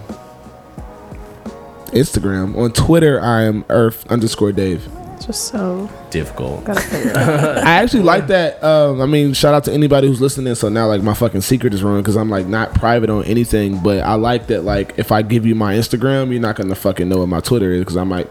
Instagram. 1.93 2.57
On 2.57 2.71
Twitter, 2.73 3.21
I 3.21 3.43
am 3.43 3.65
Earth 3.69 4.11
underscore 4.11 4.53
Dave. 4.53 4.89
Just 5.21 5.49
so 5.49 5.91
Difficult. 6.11 6.65
gotta 6.65 6.81
figure 6.81 7.11
it 7.11 7.17
out. 7.17 7.59
I 7.67 7.71
actually 7.83 8.05
like 8.05 8.29
that. 8.29 8.63
Um, 8.63 9.01
I 9.03 9.07
mean, 9.07 9.35
shout 9.35 9.53
out 9.53 9.65
to 9.65 9.73
anybody 9.73 10.07
who's 10.07 10.21
listening. 10.21 10.55
So 10.55 10.69
now, 10.69 10.87
like, 10.87 11.03
my 11.03 11.13
fucking 11.13 11.41
secret 11.41 11.75
is 11.75 11.83
ruined 11.83 12.05
because 12.05 12.17
I'm 12.17 12.31
like 12.31 12.47
not 12.47 12.73
private 12.75 13.11
on 13.11 13.25
anything. 13.25 13.83
But 13.83 13.99
I 14.05 14.15
like 14.15 14.47
that. 14.47 14.63
Like, 14.63 14.99
if 14.99 15.11
I 15.13 15.23
give 15.23 15.45
you 15.45 15.55
my 15.55 15.75
Instagram, 15.75 16.31
you're 16.31 16.41
not 16.41 16.57
gonna 16.57 16.75
fucking 16.75 17.09
know 17.09 17.19
what 17.19 17.29
my 17.29 17.41
Twitter 17.41 17.73
is 17.73 17.81
because 17.81 17.97
I 17.97 18.05
might. 18.05 18.29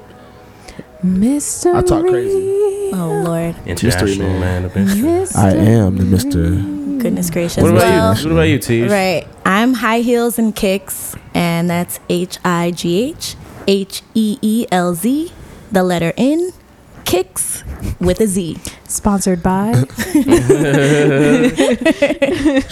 Mystery. 1.03 1.73
I 1.73 1.81
talk 1.81 2.05
crazy. 2.07 2.53
Oh 2.93 3.21
Lord, 3.25 3.55
International 3.67 4.29
man. 4.29 4.39
man. 4.39 4.65
of 4.65 4.75
mystery. 4.75 5.01
Mystery. 5.01 5.41
I 5.41 5.51
am 5.51 5.97
the 5.97 6.05
Mister. 6.05 6.49
goodness 7.01 7.29
gracious. 7.29 7.61
What 7.61 7.71
about 7.71 7.81
well, 7.83 8.15
you? 8.17 8.23
What 8.25 8.31
about 8.31 8.41
you, 8.43 8.59
T? 8.59 8.87
Right. 8.87 9.27
I'm 9.45 9.73
high 9.75 9.99
heels 9.99 10.39
and 10.39 10.55
kicks, 10.55 11.15
and 11.33 11.69
that's 11.69 11.99
H 12.09 12.39
I 12.45 12.71
G 12.71 13.09
H 13.09 13.35
H 13.67 14.01
E 14.13 14.37
E 14.41 14.65
L 14.71 14.95
Z, 14.95 15.31
the 15.71 15.83
letter 15.83 16.13
N, 16.17 16.51
kicks 17.05 17.63
with 17.99 18.19
a 18.21 18.27
Z. 18.27 18.57
Sponsored 18.85 19.43
by 19.43 19.73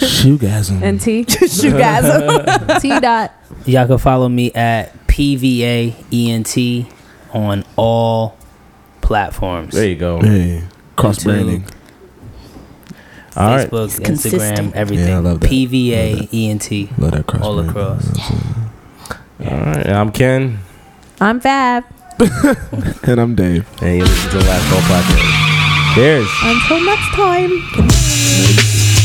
Shoegasm. 0.00 0.82
and 0.82 1.00
T 1.00 1.18
you 1.66 1.70
guys. 1.78 2.82
T 2.82 2.88
dot. 3.00 3.32
Y'all 3.66 3.86
can 3.86 3.98
follow 3.98 4.28
me 4.28 4.50
at 4.52 4.92
PVAENT 5.08 6.86
on 7.32 7.64
all 7.76 8.36
platforms. 9.00 9.74
There 9.74 9.86
you 9.86 9.96
go. 9.96 10.20
hey, 10.20 10.62
cross 10.96 11.22
branding. 11.24 11.64
All 13.36 13.48
right. 13.54 13.68
Facebook, 13.70 13.88
Instagram, 14.00 14.04
consistent. 14.04 14.74
everything. 14.74 15.08
Yeah, 15.08 15.16
I 15.16 15.20
love 15.20 15.40
that. 15.40 15.50
PVAENT 15.50 16.98
Love 16.98 17.10
that 17.12 17.26
cross 17.26 17.42
all 17.42 17.54
branding. 17.62 17.70
across. 17.76 18.20
All 19.40 19.46
right. 19.60 19.86
I'm 19.86 20.10
Ken, 20.12 20.58
I'm 21.20 21.40
Fab. 21.40 21.84
And 23.06 23.20
I'm 23.20 23.34
Dave. 23.34 23.68
and 23.82 23.98
you 23.98 24.04
listen 24.04 24.30
to 24.30 24.38
the 24.38 24.44
Last 24.44 24.68
Call 24.70 24.80
podcast. 24.80 25.94
Cheers. 25.94 26.28
Until 26.42 26.80
next 26.84 27.08
time. 27.14 28.95